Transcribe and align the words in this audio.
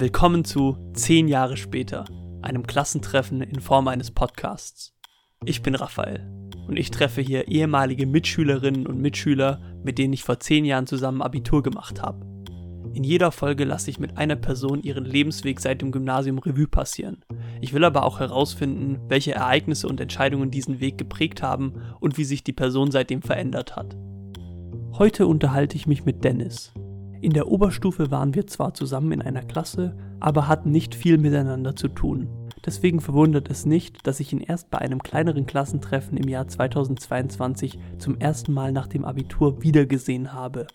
Willkommen 0.00 0.44
zu 0.44 0.76
10 0.92 1.26
Jahre 1.26 1.56
später, 1.56 2.04
einem 2.40 2.68
Klassentreffen 2.68 3.40
in 3.40 3.58
Form 3.58 3.88
eines 3.88 4.12
Podcasts. 4.12 4.94
Ich 5.44 5.60
bin 5.60 5.74
Raphael 5.74 6.24
und 6.68 6.78
ich 6.78 6.92
treffe 6.92 7.20
hier 7.20 7.48
ehemalige 7.48 8.06
Mitschülerinnen 8.06 8.86
und 8.86 9.00
Mitschüler, 9.00 9.60
mit 9.82 9.98
denen 9.98 10.12
ich 10.12 10.22
vor 10.22 10.38
10 10.38 10.64
Jahren 10.66 10.86
zusammen 10.86 11.20
Abitur 11.20 11.64
gemacht 11.64 12.00
habe. 12.00 12.24
In 12.94 13.02
jeder 13.02 13.32
Folge 13.32 13.64
lasse 13.64 13.90
ich 13.90 13.98
mit 13.98 14.16
einer 14.18 14.36
Person 14.36 14.82
ihren 14.82 15.04
Lebensweg 15.04 15.58
seit 15.58 15.82
dem 15.82 15.90
Gymnasium 15.90 16.38
Revue 16.38 16.68
passieren. 16.68 17.24
Ich 17.60 17.72
will 17.72 17.82
aber 17.82 18.04
auch 18.04 18.20
herausfinden, 18.20 19.00
welche 19.08 19.34
Ereignisse 19.34 19.88
und 19.88 20.00
Entscheidungen 20.00 20.52
diesen 20.52 20.78
Weg 20.78 20.96
geprägt 20.96 21.42
haben 21.42 21.74
und 21.98 22.18
wie 22.18 22.24
sich 22.24 22.44
die 22.44 22.52
Person 22.52 22.92
seitdem 22.92 23.20
verändert 23.20 23.74
hat. 23.74 23.96
Heute 24.92 25.26
unterhalte 25.26 25.74
ich 25.74 25.88
mich 25.88 26.04
mit 26.04 26.22
Dennis. 26.22 26.72
In 27.20 27.32
der 27.32 27.48
Oberstufe 27.48 28.12
waren 28.12 28.34
wir 28.34 28.46
zwar 28.46 28.74
zusammen 28.74 29.10
in 29.10 29.22
einer 29.22 29.42
Klasse, 29.42 29.96
aber 30.20 30.46
hatten 30.46 30.70
nicht 30.70 30.94
viel 30.94 31.18
miteinander 31.18 31.74
zu 31.74 31.88
tun. 31.88 32.28
Deswegen 32.64 33.00
verwundert 33.00 33.50
es 33.50 33.66
nicht, 33.66 34.06
dass 34.06 34.20
ich 34.20 34.32
ihn 34.32 34.40
erst 34.40 34.70
bei 34.70 34.78
einem 34.78 35.02
kleineren 35.02 35.46
Klassentreffen 35.46 36.16
im 36.16 36.28
Jahr 36.28 36.46
2022 36.46 37.78
zum 37.98 38.18
ersten 38.18 38.52
Mal 38.52 38.70
nach 38.70 38.86
dem 38.86 39.04
Abitur 39.04 39.62
wiedergesehen 39.62 40.32
habe. 40.32 40.68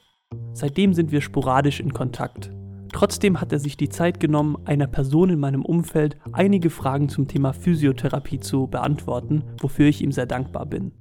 Seitdem 0.54 0.94
sind 0.94 1.12
wir 1.12 1.22
sporadisch 1.22 1.80
in 1.80 1.94
Kontakt. 1.94 2.52
Trotzdem 2.92 3.40
hat 3.40 3.52
er 3.54 3.60
sich 3.60 3.78
die 3.78 3.90
Zeit 3.90 4.20
genommen, 4.20 4.58
einer 4.66 4.88
Person 4.88 5.30
in 5.30 5.40
meinem 5.40 5.64
Umfeld 5.64 6.18
einige 6.32 6.70
Fragen 6.70 7.10
zum 7.10 7.28
Thema 7.28 7.54
Physiotherapie 7.54 8.40
zu 8.40 8.68
beantworten, 8.68 9.44
wofür 9.62 9.88
ich 9.88 10.02
ihm 10.02 10.12
sehr 10.12 10.26
dankbar 10.26 10.66
bin. 10.66 10.92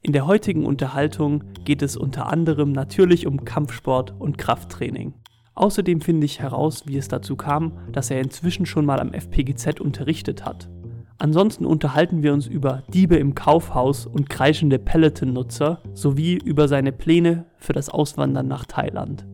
In 0.00 0.12
der 0.12 0.26
heutigen 0.26 0.64
Unterhaltung 0.64 1.44
geht 1.64 1.82
es 1.82 1.96
unter 1.96 2.32
anderem 2.32 2.72
natürlich 2.72 3.26
um 3.26 3.44
Kampfsport 3.44 4.14
und 4.18 4.38
Krafttraining. 4.38 5.14
Außerdem 5.54 6.00
finde 6.00 6.24
ich 6.24 6.40
heraus, 6.40 6.84
wie 6.86 6.96
es 6.96 7.08
dazu 7.08 7.34
kam, 7.34 7.72
dass 7.90 8.10
er 8.10 8.20
inzwischen 8.20 8.64
schon 8.64 8.86
mal 8.86 9.00
am 9.00 9.12
FPGZ 9.12 9.80
unterrichtet 9.80 10.44
hat. 10.44 10.70
Ansonsten 11.18 11.66
unterhalten 11.66 12.22
wir 12.22 12.32
uns 12.32 12.46
über 12.46 12.84
Diebe 12.94 13.16
im 13.16 13.34
Kaufhaus 13.34 14.06
und 14.06 14.30
kreischende 14.30 14.78
Peloton-Nutzer 14.78 15.82
sowie 15.94 16.34
über 16.36 16.68
seine 16.68 16.92
Pläne 16.92 17.46
für 17.56 17.72
das 17.72 17.88
Auswandern 17.88 18.46
nach 18.46 18.66
Thailand. 18.66 19.26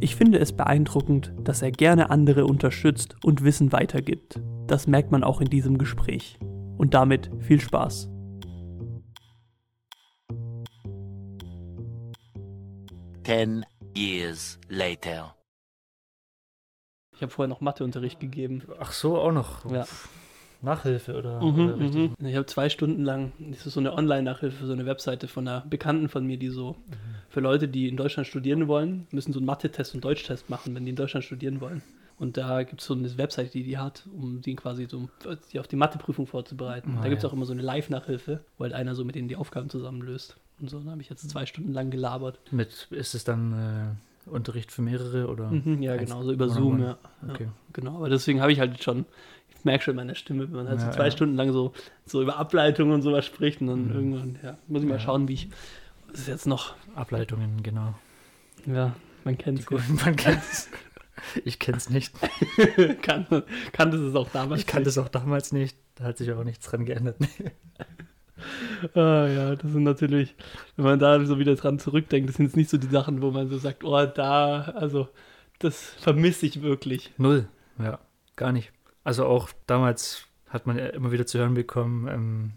Ich 0.00 0.14
finde 0.14 0.38
es 0.40 0.52
beeindruckend, 0.52 1.32
dass 1.42 1.62
er 1.62 1.70
gerne 1.70 2.10
andere 2.10 2.44
unterstützt 2.44 3.16
und 3.24 3.42
Wissen 3.42 3.72
weitergibt. 3.72 4.40
Das 4.66 4.86
merkt 4.86 5.10
man 5.10 5.24
auch 5.24 5.40
in 5.40 5.48
diesem 5.48 5.78
Gespräch. 5.78 6.38
Und 6.76 6.92
damit 6.92 7.30
viel 7.38 7.60
Spaß. 7.60 8.11
Ten 13.24 13.64
years 13.96 14.58
later. 14.68 15.34
Ich 17.14 17.22
habe 17.22 17.30
vorher 17.30 17.48
noch 17.48 17.60
Matheunterricht 17.60 18.18
gegeben. 18.18 18.62
Ach 18.80 18.92
so, 18.92 19.16
auch 19.18 19.32
noch. 19.32 19.70
Ja. 19.70 19.86
Nachhilfe 20.60 21.16
oder, 21.16 21.40
Mhm, 21.40 21.66
oder 21.66 21.78
richtig? 21.78 22.10
mhm. 22.18 22.26
Ich 22.26 22.36
habe 22.36 22.46
zwei 22.46 22.68
Stunden 22.68 23.02
lang, 23.04 23.32
das 23.38 23.66
ist 23.66 23.74
so 23.74 23.80
eine 23.80 23.92
Online-Nachhilfe, 23.94 24.64
so 24.64 24.72
eine 24.72 24.86
Webseite 24.86 25.26
von 25.26 25.46
einer 25.46 25.62
Bekannten 25.62 26.08
von 26.08 26.24
mir, 26.24 26.36
die 26.36 26.50
so 26.50 26.76
für 27.28 27.40
Leute, 27.40 27.66
die 27.68 27.88
in 27.88 27.96
Deutschland 27.96 28.28
studieren 28.28 28.68
wollen, 28.68 29.06
müssen 29.10 29.32
so 29.32 29.40
einen 29.40 29.46
Mathe-Test 29.46 29.94
und 29.94 30.04
Deutschtest 30.04 30.50
machen, 30.50 30.74
wenn 30.74 30.84
die 30.84 30.90
in 30.90 30.96
Deutschland 30.96 31.24
studieren 31.24 31.60
wollen. 31.60 31.82
Und 32.22 32.36
da 32.36 32.62
gibt 32.62 32.80
es 32.80 32.86
so 32.86 32.94
eine 32.94 33.18
Webseite, 33.18 33.50
die 33.50 33.64
die 33.64 33.78
hat, 33.78 34.04
um 34.16 34.40
die 34.42 34.54
quasi 34.54 34.86
so 34.88 35.08
die 35.52 35.58
auf 35.58 35.66
die 35.66 35.74
Matheprüfung 35.74 36.28
vorzubereiten. 36.28 36.94
Ah, 36.96 37.02
da 37.02 37.08
gibt 37.08 37.16
es 37.18 37.24
ja. 37.24 37.28
auch 37.28 37.32
immer 37.32 37.46
so 37.46 37.52
eine 37.52 37.62
Live-Nachhilfe, 37.62 38.44
wo 38.58 38.62
halt 38.62 38.74
einer 38.74 38.94
so 38.94 39.04
mit 39.04 39.16
denen 39.16 39.26
die 39.26 39.34
Aufgaben 39.34 39.68
zusammenlöst. 39.68 40.36
Und 40.60 40.70
so, 40.70 40.78
da 40.78 40.92
habe 40.92 41.00
ich 41.02 41.10
jetzt 41.10 41.28
zwei 41.28 41.46
Stunden 41.46 41.72
lang 41.72 41.90
gelabert. 41.90 42.38
Mit, 42.52 42.86
ist 42.90 43.16
es 43.16 43.24
dann 43.24 43.96
äh, 44.28 44.30
Unterricht 44.30 44.70
für 44.70 44.82
mehrere 44.82 45.26
oder? 45.26 45.50
Mhm, 45.50 45.82
ja, 45.82 45.96
genau, 45.96 46.22
so 46.22 46.32
über? 46.32 46.48
Zoom, 46.48 46.78
ja. 46.80 46.96
ja. 47.26 47.32
Okay. 47.34 47.48
Genau, 47.72 47.96
aber 47.96 48.08
deswegen 48.08 48.40
habe 48.40 48.52
ich 48.52 48.60
halt 48.60 48.80
schon, 48.84 49.04
ich 49.58 49.64
merke 49.64 49.82
schon 49.82 49.92
in 49.94 49.96
meiner 49.96 50.14
Stimme, 50.14 50.44
wenn 50.44 50.54
man 50.58 50.68
halt 50.68 50.78
Ja, 50.78 50.86
so 50.86 50.92
zwei 50.92 51.06
ja. 51.06 51.10
Stunden 51.10 51.34
lang 51.34 51.52
so, 51.52 51.72
so 52.06 52.22
über 52.22 52.36
Ableitungen 52.36 52.94
und 52.94 53.02
sowas 53.02 53.26
spricht 53.26 53.60
und 53.62 53.66
dann 53.66 53.88
Mhm. 53.88 53.94
irgendwann, 53.94 54.38
ja, 54.44 54.58
muss 54.68 54.82
ich 54.82 54.88
mal 54.88 54.94
Ja. 54.94 55.00
schauen, 55.00 55.26
wie 55.26 55.34
ich, 55.34 55.48
das 56.12 56.20
ist 56.20 56.28
jetzt 56.28 56.46
noch, 56.46 56.76
Ableitungen, 56.94 57.64
genau. 57.64 57.94
ja, 58.66 58.94
man 59.24 59.36
kennt 59.36 59.58
es. 59.58 59.66
guten, 59.66 59.96
man 60.04 60.14
kennt's. 60.16 60.68
Ich 61.44 61.58
kenn's 61.58 61.90
nicht. 61.90 62.12
kann, 63.02 63.26
kannte 63.72 63.96
es 63.96 64.14
auch 64.14 64.28
damals. 64.30 64.60
Ich 64.60 64.66
kannte 64.66 64.88
es 64.88 64.98
auch 64.98 65.08
damals 65.08 65.52
nicht. 65.52 65.76
Da 65.94 66.04
hat 66.04 66.18
sich 66.18 66.32
auch 66.32 66.44
nichts 66.44 66.66
dran 66.66 66.84
geändert. 66.84 67.16
Ah, 68.94 69.28
ja, 69.28 69.54
das 69.54 69.70
sind 69.70 69.84
natürlich, 69.84 70.34
wenn 70.74 70.84
man 70.84 70.98
da 70.98 71.24
so 71.24 71.38
wieder 71.38 71.54
dran 71.54 71.78
zurückdenkt, 71.78 72.28
das 72.28 72.36
sind 72.36 72.46
jetzt 72.46 72.56
nicht 72.56 72.70
so 72.70 72.76
die 72.76 72.88
Sachen, 72.88 73.22
wo 73.22 73.30
man 73.30 73.48
so 73.48 73.56
sagt, 73.56 73.84
oh, 73.84 74.04
da, 74.04 74.62
also, 74.62 75.08
das 75.60 75.78
vermisse 76.00 76.46
ich 76.46 76.60
wirklich. 76.60 77.12
Null. 77.18 77.48
Ja, 77.78 78.00
gar 78.34 78.50
nicht. 78.50 78.72
Also 79.04 79.26
auch 79.26 79.50
damals 79.66 80.26
hat 80.48 80.66
man 80.66 80.76
ja 80.76 80.86
immer 80.88 81.12
wieder 81.12 81.26
zu 81.26 81.38
hören 81.38 81.54
bekommen, 81.54 82.08
ähm, 82.08 82.52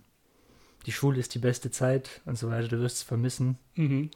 die 0.85 0.91
Schule 0.91 1.19
ist 1.19 1.33
die 1.33 1.39
beste 1.39 1.71
Zeit 1.71 2.21
und 2.25 2.37
so 2.37 2.49
weiter, 2.49 2.67
du 2.67 2.79
wirst 2.79 2.97
es 2.97 3.03
vermissen. 3.03 3.57
Mhm. 3.75 4.11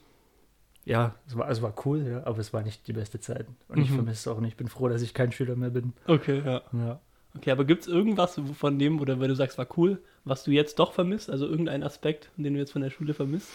Ja, 0.90 1.14
es 1.28 1.36
war, 1.36 1.48
es 1.48 1.62
war 1.62 1.72
cool, 1.86 2.06
ja, 2.06 2.26
aber 2.26 2.38
es 2.38 2.52
war 2.52 2.62
nicht 2.62 2.86
die 2.88 2.92
beste 2.92 3.20
Zeit. 3.20 3.46
Und 3.68 3.78
ich 3.78 3.90
Mhm. 3.90 3.94
vermisse 3.94 4.28
es 4.30 4.34
auch 4.36 4.40
nicht. 4.40 4.52
Ich 4.52 4.56
bin 4.56 4.68
froh, 4.68 4.88
dass 4.88 5.02
ich 5.02 5.14
kein 5.14 5.30
Schüler 5.30 5.54
mehr 5.56 5.70
bin. 5.70 5.92
Okay, 6.06 6.42
ja. 6.44 6.62
Ja. 6.72 7.00
Okay, 7.36 7.52
aber 7.52 7.64
gibt 7.64 7.82
es 7.82 7.88
irgendwas 7.88 8.40
von 8.58 8.78
dem, 8.78 9.00
oder 9.00 9.20
wenn 9.20 9.28
du 9.28 9.36
sagst, 9.36 9.56
war 9.56 9.68
cool, 9.76 10.02
was 10.24 10.42
du 10.42 10.50
jetzt 10.50 10.80
doch 10.80 10.92
vermisst? 10.92 11.30
Also 11.30 11.46
irgendein 11.46 11.84
Aspekt, 11.84 12.28
den 12.36 12.54
du 12.54 12.58
jetzt 12.58 12.72
von 12.72 12.82
der 12.82 12.90
Schule 12.90 13.14
vermisst? 13.14 13.48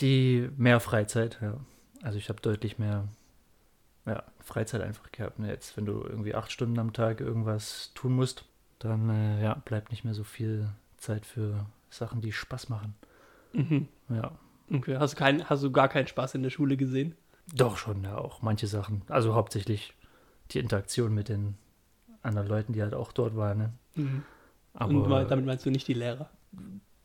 Die 0.00 0.48
mehr 0.58 0.78
Freizeit, 0.80 1.38
ja. 1.40 1.56
Also 2.02 2.18
ich 2.18 2.28
habe 2.28 2.40
deutlich 2.42 2.78
mehr 2.78 3.08
ja, 4.04 4.22
Freizeit 4.40 4.82
einfach 4.82 5.10
gehabt. 5.12 5.38
Ne? 5.38 5.48
Jetzt, 5.48 5.76
wenn 5.76 5.86
du 5.86 6.02
irgendwie 6.02 6.34
acht 6.34 6.52
Stunden 6.52 6.78
am 6.78 6.92
Tag 6.92 7.20
irgendwas 7.20 7.92
tun 7.94 8.12
musst, 8.12 8.44
dann 8.78 9.08
äh, 9.08 9.42
ja, 9.42 9.54
bleibt 9.64 9.90
nicht 9.90 10.04
mehr 10.04 10.14
so 10.14 10.24
viel 10.24 10.68
Zeit 10.98 11.24
für 11.24 11.64
Sachen, 11.88 12.20
die 12.20 12.32
Spaß 12.32 12.68
machen. 12.68 12.94
Mhm. 13.52 13.88
Ja. 14.10 14.32
Okay, 14.72 14.96
hast 14.98 15.14
du, 15.14 15.18
kein, 15.18 15.48
hast 15.48 15.62
du 15.62 15.70
gar 15.70 15.88
keinen 15.88 16.06
Spaß 16.06 16.34
in 16.34 16.42
der 16.42 16.50
Schule 16.50 16.76
gesehen? 16.76 17.14
Doch 17.54 17.76
schon, 17.76 18.04
ja, 18.04 18.16
auch 18.16 18.42
manche 18.42 18.66
Sachen. 18.66 19.02
Also 19.08 19.34
hauptsächlich 19.34 19.94
die 20.50 20.58
Interaktion 20.58 21.14
mit 21.14 21.28
den 21.28 21.56
anderen 22.22 22.48
Leuten, 22.48 22.72
die 22.72 22.82
halt 22.82 22.94
auch 22.94 23.12
dort 23.12 23.36
waren. 23.36 23.58
Ne? 23.58 23.72
Mhm. 23.96 24.22
Aber 24.74 24.92
Und 24.92 25.30
damit 25.30 25.44
meinst 25.44 25.66
du 25.66 25.70
nicht 25.70 25.88
die 25.88 25.94
Lehrer? 25.94 26.30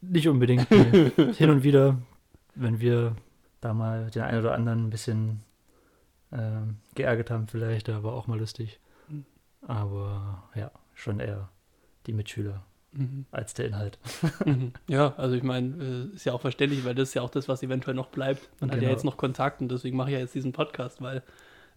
nicht 0.02 0.28
unbedingt. 0.28 0.68
Hin 0.70 1.50
und 1.50 1.64
wieder, 1.64 1.98
wenn 2.56 2.80
wir 2.80 3.16
da 3.62 3.74
mal 3.74 4.10
den 4.12 4.22
einen 4.22 4.40
oder 4.40 4.54
anderen 4.54 4.86
ein 4.88 4.90
bisschen 4.90 5.42
ähm, 6.32 6.78
geärgert 6.96 7.32
haben, 7.32 7.48
vielleicht, 7.48 7.88
da 7.88 8.04
war 8.04 8.14
auch 8.14 8.28
mal 8.28 8.40
lustig. 8.40 8.80
Mhm. 9.10 9.26
Aber 9.62 10.44
ja, 10.56 10.72
schon 10.94 11.20
eher 11.20 11.50
die 12.06 12.14
Mitschüler 12.14 12.64
Mhm. 12.98 13.26
als 13.32 13.54
der 13.54 13.68
Inhalt. 13.68 14.00
Mhm. 14.46 14.74
Ja, 14.88 15.14
also 15.18 15.36
ich 15.36 15.44
meine, 15.44 16.10
äh, 16.12 16.16
ist 16.16 16.26
ja 16.26 16.34
auch 16.34 16.42
verständlich, 16.42 16.84
weil 16.86 16.96
das 16.96 17.10
ist 17.10 17.14
ja 17.14 17.22
auch 17.22 17.30
das, 17.30 17.48
was 17.48 17.62
eventuell 17.64 17.96
noch 17.96 18.08
bleibt. 18.08 18.50
Man 18.60 18.70
hat 18.72 18.78
ja 18.78 18.82
Genau. 18.82 18.92
jetzt 18.94 19.04
noch 19.06 19.18
Kontakt 19.18 19.62
und 19.62 19.70
deswegen 19.72 19.96
mache 19.98 20.10
ich 20.10 20.14
ja 20.16 20.20
jetzt 20.20 20.34
diesen 20.36 20.52
Podcast, 20.54 21.02
weil 21.02 21.22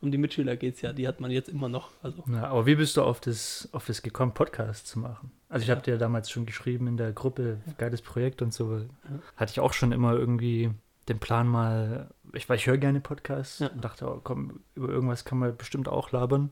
um 0.01 0.11
die 0.11 0.17
Mitschüler 0.17 0.57
geht 0.57 0.77
es 0.77 0.81
ja, 0.81 0.95
die 0.95 1.07
hat 1.07 1.21
man 1.21 1.31
jetzt 1.31 1.51
immer 1.51 1.69
noch. 1.69 1.91
Also, 2.03 2.25
Ja, 2.33 2.45
aber 2.49 2.65
wie 2.65 2.75
bist 2.75 2.97
du 2.97 3.03
auf 3.03 3.21
das, 3.21 3.69
auf 3.73 3.85
das 3.87 4.01
gekommen, 4.01 4.33
Podcast 4.33 4.87
zu 4.87 4.99
machen? 4.99 5.31
Also 5.51 5.63
ich 5.65 5.69
Ja. 5.69 5.75
habe 5.75 5.85
dir 5.85 5.99
damals 5.99 6.31
schon 6.31 6.47
geschrieben 6.47 6.87
in 6.87 6.97
der 6.97 7.13
Gruppe, 7.13 7.59
geiles 7.77 8.01
Projekt 8.01 8.41
und 8.41 8.55
so. 8.55 8.81
Hatte 9.37 9.51
ich 9.53 9.61
auch 9.61 9.75
schon 9.75 9.93
immer 9.93 10.15
irgendwie 10.15 10.71
den 11.09 11.19
Plan 11.19 11.47
mal, 11.49 12.09
ich, 12.33 12.49
weil 12.49 12.57
ich 12.57 12.67
höre 12.67 12.79
gerne 12.79 13.01
Podcasts 13.01 13.59
Ja. 13.59 13.67
und 13.69 13.85
dachte, 13.85 14.07
oh, 14.09 14.21
komm, 14.25 14.61
über 14.75 14.89
irgendwas 14.89 15.25
kann 15.27 15.39
man 15.39 15.55
bestimmt 15.57 15.87
auch 15.89 16.13
labern. 16.13 16.51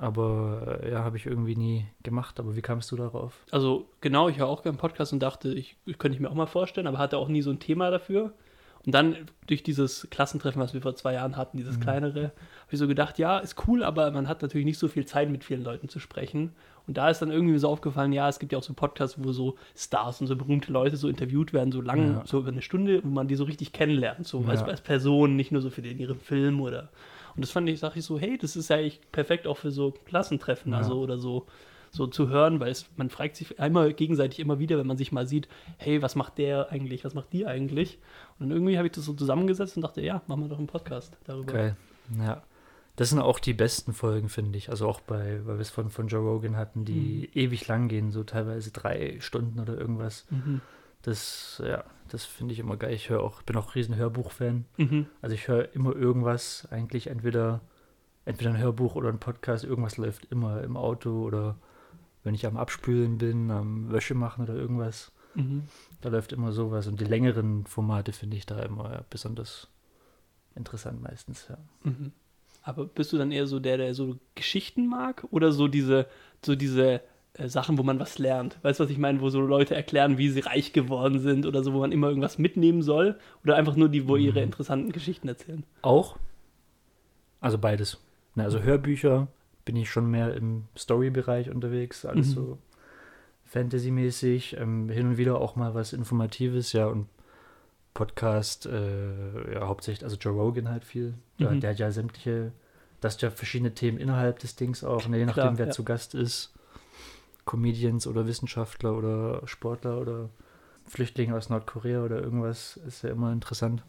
Aber 0.00 0.78
äh, 0.82 0.92
ja, 0.92 1.04
habe 1.04 1.16
ich 1.16 1.26
irgendwie 1.26 1.56
nie 1.56 1.86
gemacht. 2.02 2.38
Aber 2.40 2.54
wie 2.56 2.62
kamst 2.62 2.90
du 2.92 2.96
darauf? 2.96 3.44
also 3.50 3.88
genau, 4.00 4.28
ich 4.28 4.38
höre 4.38 4.46
auch 4.48 4.62
gerne 4.62 4.78
Podcast 4.78 5.12
und 5.12 5.20
dachte, 5.20 5.52
ich, 5.52 5.76
ich 5.86 5.98
könnte 5.98 6.14
ich 6.16 6.20
mir 6.20 6.30
auch 6.30 6.34
mal 6.34 6.46
vorstellen, 6.46 6.86
aber 6.86 6.98
hatte 6.98 7.18
auch 7.18 7.28
nie 7.28 7.42
so 7.42 7.50
ein 7.50 7.58
Thema 7.58 7.90
dafür. 7.90 8.32
Und 8.86 8.94
dann 8.94 9.16
durch 9.48 9.62
dieses 9.64 10.06
Klassentreffen, 10.10 10.62
was 10.62 10.72
wir 10.72 10.80
vor 10.80 10.94
zwei 10.94 11.14
Jahren 11.14 11.36
hatten, 11.36 11.56
dieses 11.58 11.76
Mhm. 11.76 11.80
kleinere, 11.80 12.22
habe 12.22 12.32
ich 12.70 12.78
so 12.78 12.86
gedacht, 12.86 13.18
ja, 13.18 13.38
ist 13.38 13.56
cool, 13.66 13.82
aber 13.82 14.10
man 14.12 14.28
hat 14.28 14.40
natürlich 14.40 14.64
nicht 14.64 14.78
so 14.78 14.86
viel 14.88 15.04
Zeit, 15.04 15.28
mit 15.30 15.42
vielen 15.44 15.64
Leuten 15.64 15.88
zu 15.88 15.98
sprechen. 15.98 16.52
Und 16.86 16.96
da 16.96 17.10
ist 17.10 17.20
dann 17.20 17.30
irgendwie 17.30 17.58
so 17.58 17.68
aufgefallen, 17.68 18.12
ja, 18.12 18.28
es 18.28 18.38
gibt 18.38 18.52
ja 18.52 18.58
auch 18.58 18.62
so 18.62 18.72
Podcasts, 18.72 19.18
wo 19.22 19.32
so 19.32 19.56
Stars 19.76 20.20
und 20.22 20.26
so 20.28 20.36
berühmte 20.36 20.72
Leute 20.72 20.96
so 20.96 21.08
interviewt 21.08 21.52
werden, 21.52 21.70
so 21.72 21.82
lang, 21.82 22.14
Ja. 22.14 22.22
so 22.24 22.38
über 22.38 22.48
eine 22.48 22.62
Stunde, 22.62 23.02
wo 23.04 23.08
man 23.08 23.28
die 23.28 23.34
so 23.34 23.44
richtig 23.44 23.72
kennenlernt, 23.72 24.26
so 24.26 24.42
als, 24.46 24.60
Ja. 24.60 24.68
als 24.68 24.80
Person, 24.80 25.36
nicht 25.36 25.50
nur 25.52 25.60
so 25.60 25.68
für 25.70 25.82
den, 25.82 25.98
ihren 25.98 26.20
Film 26.20 26.60
oder. 26.60 26.88
Und 27.38 27.42
das 27.42 27.52
fand 27.52 27.68
ich, 27.68 27.78
sag 27.78 27.94
ich 27.96 28.04
so, 28.04 28.18
hey, 28.18 28.36
das 28.36 28.56
ist 28.56 28.68
ja 28.68 28.76
eigentlich 28.76 29.00
perfekt 29.12 29.46
auch 29.46 29.56
für 29.58 29.70
so 29.70 29.92
Klassentreffen, 30.06 30.72
Ja. 30.72 30.78
also 30.78 30.98
oder 31.00 31.18
so 31.18 31.46
so 31.90 32.06
zu 32.06 32.28
hören, 32.28 32.60
weil 32.60 32.70
es, 32.70 32.84
man 32.96 33.08
fragt 33.08 33.36
sich 33.36 33.58
einmal 33.58 33.94
gegenseitig 33.94 34.40
immer 34.40 34.58
wieder, 34.58 34.76
wenn 34.76 34.86
man 34.86 34.98
sich 34.98 35.10
mal 35.10 35.26
sieht, 35.26 35.48
hey, 35.78 36.02
was 36.02 36.16
macht 36.16 36.36
der 36.36 36.70
eigentlich, 36.70 37.02
was 37.04 37.14
macht 37.14 37.32
die 37.32 37.46
eigentlich? 37.46 37.98
Und 38.38 38.48
dann 38.48 38.56
irgendwie 38.58 38.76
habe 38.76 38.88
ich 38.88 38.92
das 38.92 39.06
so 39.06 39.14
zusammengesetzt 39.14 39.76
und 39.76 39.82
dachte, 39.82 40.02
ja, 40.02 40.20
machen 40.26 40.42
wir 40.42 40.48
doch 40.48 40.58
einen 40.58 40.66
Podcast 40.66 41.16
darüber. 41.24 41.50
Geil. 41.50 41.76
Ja. 42.18 42.42
Das 42.96 43.10
sind 43.10 43.20
auch 43.20 43.38
die 43.38 43.54
besten 43.54 43.94
Folgen, 43.94 44.28
finde 44.28 44.58
ich. 44.58 44.68
Also 44.70 44.86
auch 44.88 45.00
bei, 45.00 45.40
weil 45.46 45.56
wir 45.56 45.62
es 45.62 45.70
von, 45.70 45.88
von 45.88 46.08
Joe 46.08 46.20
Rogan 46.20 46.56
hatten, 46.56 46.84
die 46.84 47.30
ewig 47.32 47.66
lang 47.68 47.88
gehen, 47.88 48.10
so 48.10 48.22
teilweise 48.24 48.70
drei 48.70 49.16
Stunden 49.20 49.58
oder 49.60 49.78
irgendwas. 49.78 50.26
Mhm. 50.30 50.60
Das, 51.02 51.62
ja, 51.64 51.84
das 52.08 52.24
finde 52.24 52.54
ich 52.54 52.60
immer 52.60 52.76
geil. 52.76 52.94
Ich 52.94 53.08
höre 53.08 53.22
auch, 53.22 53.42
bin 53.42 53.56
auch 53.56 53.74
riesen 53.74 53.96
Hörbuch-Fan. 53.96 54.64
Mhm. 54.76 55.06
Also 55.22 55.34
ich 55.34 55.48
höre 55.48 55.74
immer 55.74 55.94
irgendwas, 55.94 56.66
eigentlich 56.70 57.06
entweder 57.06 57.60
entweder 58.28 58.50
ein 58.50 58.58
Hörbuch 58.58 58.94
oder 58.94 59.08
ein 59.08 59.18
Podcast, 59.18 59.64
irgendwas 59.64 59.96
läuft 59.96 60.26
immer 60.26 60.62
im 60.62 60.76
Auto 60.76 61.22
oder 61.22 61.56
wenn 62.24 62.34
ich 62.34 62.44
am 62.44 62.58
Abspülen 62.58 63.16
bin, 63.16 63.50
am 63.50 63.90
Wäsche 63.90 64.14
machen 64.14 64.44
oder 64.44 64.54
irgendwas. 64.54 65.12
Mhm. 65.34 65.62
Da 66.02 66.10
läuft 66.10 66.34
immer 66.34 66.52
sowas. 66.52 66.86
Und 66.88 67.00
die 67.00 67.06
längeren 67.06 67.64
Formate 67.64 68.12
finde 68.12 68.36
ich 68.36 68.44
da 68.44 68.60
immer 68.60 68.92
ja, 68.92 69.04
besonders 69.08 69.68
interessant 70.54 71.00
meistens, 71.02 71.48
ja. 71.48 71.56
Mhm. 71.84 72.12
Aber 72.62 72.84
bist 72.84 73.14
du 73.14 73.16
dann 73.16 73.32
eher 73.32 73.46
so 73.46 73.60
der, 73.60 73.78
der 73.78 73.94
so 73.94 74.18
Geschichten 74.34 74.88
mag 74.88 75.24
oder 75.30 75.50
so 75.52 75.66
diese, 75.66 76.06
so 76.44 76.54
diese 76.54 77.00
äh, 77.38 77.48
Sachen, 77.48 77.78
wo 77.78 77.82
man 77.82 77.98
was 78.00 78.18
lernt? 78.18 78.58
Weißt 78.62 78.78
du, 78.80 78.84
was 78.84 78.90
ich 78.90 78.98
meine? 78.98 79.20
Wo 79.20 79.30
so 79.30 79.40
Leute 79.40 79.74
erklären, 79.74 80.18
wie 80.18 80.28
sie 80.28 80.40
reich 80.40 80.72
geworden 80.72 81.20
sind 81.20 81.46
oder 81.46 81.62
so, 81.62 81.72
wo 81.72 81.80
man 81.80 81.92
immer 81.92 82.08
irgendwas 82.08 82.38
mitnehmen 82.38 82.82
soll? 82.82 83.18
Oder 83.44 83.56
einfach 83.56 83.76
nur 83.76 83.88
die, 83.88 84.08
wo 84.08 84.16
ihre 84.16 84.40
interessanten 84.42 84.92
Geschichten 84.92 85.28
erzählen? 85.28 85.64
Auch. 85.82 86.16
Also 87.40 87.58
beides. 87.58 87.98
Ne, 88.34 88.44
also 88.44 88.60
Hörbücher 88.62 89.28
bin 89.64 89.76
ich 89.76 89.90
schon 89.90 90.10
mehr 90.10 90.34
im 90.34 90.64
Story-Bereich 90.76 91.50
unterwegs, 91.50 92.04
alles 92.04 92.28
Mhm. 92.28 92.32
so 92.32 92.58
Fantasy-mäßig, 93.44 94.56
ähm, 94.58 94.88
hin 94.88 95.08
und 95.08 95.16
wieder 95.18 95.40
auch 95.40 95.56
mal 95.56 95.74
was 95.74 95.92
Informatives, 95.92 96.72
ja, 96.72 96.86
und 96.86 97.06
Podcast, 97.94 98.66
äh, 98.66 99.54
ja, 99.54 99.66
hauptsächlich, 99.66 100.04
also 100.04 100.16
Joe 100.16 100.32
Rogan 100.34 100.68
halt 100.68 100.84
viel. 100.84 101.14
Der, 101.40 101.50
Mhm. 101.50 101.60
der 101.60 101.70
hat 101.70 101.78
ja 101.78 101.90
sämtliche, 101.90 102.52
das 103.00 103.14
hat 103.14 103.22
ja 103.22 103.30
verschiedene 103.30 103.72
Themen 103.74 103.98
innerhalb 103.98 104.38
des 104.38 104.54
Dings 104.56 104.84
auch, 104.84 105.08
ne, 105.08 105.18
je 105.18 105.24
nachdem, 105.26 105.42
Klar, 105.42 105.58
wer 105.58 105.66
ja. 105.66 105.72
zu 105.72 105.84
Gast 105.84 106.14
ist. 106.14 106.52
Comedians 107.48 108.06
oder 108.06 108.26
Wissenschaftler 108.26 108.96
oder 108.96 109.40
Sportler 109.46 109.98
oder 110.00 110.28
Flüchtlinge 110.84 111.34
aus 111.34 111.48
Nordkorea 111.48 112.04
oder 112.04 112.22
irgendwas, 112.22 112.76
ist 112.86 113.02
ja 113.02 113.10
immer 113.10 113.32
interessant. 113.32 113.82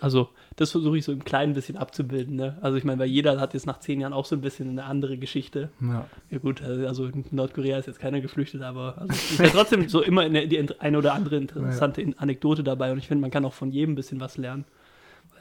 Also, 0.00 0.28
das 0.56 0.70
versuche 0.70 0.96
ich 0.96 1.04
so 1.04 1.12
ein 1.12 1.24
klein 1.24 1.52
bisschen 1.52 1.76
abzubilden. 1.76 2.36
Ne? 2.36 2.56
Also, 2.60 2.78
ich 2.78 2.84
meine, 2.84 2.98
weil 3.00 3.08
jeder 3.08 3.40
hat 3.40 3.52
jetzt 3.52 3.66
nach 3.66 3.80
zehn 3.80 4.00
Jahren 4.00 4.12
auch 4.12 4.24
so 4.24 4.36
ein 4.36 4.40
bisschen 4.40 4.70
eine 4.70 4.84
andere 4.84 5.18
Geschichte. 5.18 5.70
Ja. 5.80 6.06
Ja, 6.30 6.38
gut, 6.38 6.62
also 6.62 7.06
in 7.06 7.24
Nordkorea 7.30 7.78
ist 7.78 7.86
jetzt 7.86 7.98
keiner 7.98 8.20
geflüchtet, 8.20 8.62
aber 8.62 8.96
also 8.98 9.12
ist 9.12 9.38
ja 9.38 9.48
trotzdem 9.48 9.88
so 9.88 10.02
immer 10.02 10.22
eine, 10.22 10.46
die 10.46 10.64
eine 10.78 10.98
oder 10.98 11.14
andere 11.14 11.36
interessante 11.36 12.00
In- 12.00 12.18
Anekdote 12.18 12.62
dabei. 12.62 12.92
Und 12.92 12.98
ich 12.98 13.08
finde, 13.08 13.22
man 13.22 13.30
kann 13.30 13.44
auch 13.44 13.52
von 13.54 13.70
jedem 13.70 13.92
ein 13.92 13.96
bisschen 13.96 14.20
was 14.20 14.36
lernen. 14.36 14.64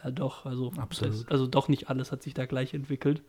Ja, 0.04 0.12
doch, 0.12 0.46
also. 0.46 0.72
Das, 1.00 1.28
also 1.30 1.48
doch 1.48 1.68
nicht 1.68 1.90
alles 1.90 2.12
hat 2.12 2.24
sich 2.24 2.34
da 2.34 2.46
gleich 2.46 2.74
entwickelt. 2.74 3.22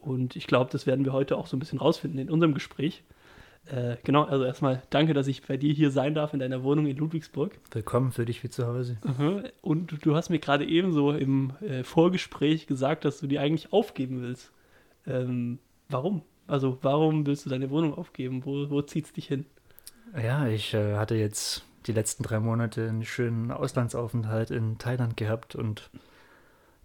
Und 0.00 0.36
ich 0.36 0.46
glaube, 0.46 0.70
das 0.70 0.86
werden 0.86 1.04
wir 1.04 1.12
heute 1.12 1.36
auch 1.36 1.48
so 1.48 1.56
ein 1.56 1.60
bisschen 1.60 1.80
rausfinden 1.80 2.20
in 2.20 2.30
unserem 2.30 2.54
Gespräch. 2.54 3.02
Äh, 3.66 3.96
genau, 4.02 4.24
also 4.24 4.44
erstmal 4.44 4.82
danke, 4.90 5.12
dass 5.12 5.26
ich 5.26 5.46
bei 5.46 5.56
dir 5.58 5.72
hier 5.74 5.90
sein 5.90 6.14
darf 6.14 6.32
in 6.32 6.38
deiner 6.40 6.62
Wohnung 6.62 6.86
in 6.86 6.96
Ludwigsburg. 6.96 7.58
Willkommen 7.70 8.12
für 8.12 8.24
dich 8.24 8.42
wie 8.42 8.48
zu 8.48 8.66
Hause. 8.66 8.96
Mhm. 9.04 9.44
Und 9.60 10.04
du- 10.04 10.14
hast 10.16 10.30
mir 10.30 10.38
gerade 10.38 10.64
eben 10.66 10.92
so 10.92 11.12
im 11.12 11.52
äh, 11.60 11.84
Vorgespräch 11.84 12.66
gesagt, 12.66 13.04
dass 13.04 13.20
du 13.20 13.26
die 13.26 13.38
eigentlich 13.38 13.72
aufgeben 13.72 14.22
willst. 14.22 14.52
Ähm, 15.06 15.58
warum? 15.90 16.22
Also 16.46 16.78
warum 16.80 17.26
willst 17.26 17.44
du 17.44 17.50
deine 17.50 17.68
Wohnung 17.68 17.92
aufgeben? 17.94 18.44
Wo, 18.46 18.70
wo 18.70 18.80
zieht's 18.80 19.12
dich 19.12 19.26
hin? 19.26 19.44
Ja, 20.16 20.46
ich 20.48 20.72
äh, 20.72 20.96
hatte 20.96 21.14
jetzt 21.16 21.62
die 21.86 21.92
letzten 21.92 22.22
drei 22.22 22.40
Monate 22.40 22.88
einen 22.88 23.04
schönen 23.04 23.50
Auslandsaufenthalt 23.50 24.50
in 24.50 24.78
Thailand 24.78 25.18
gehabt 25.18 25.54
und 25.54 25.90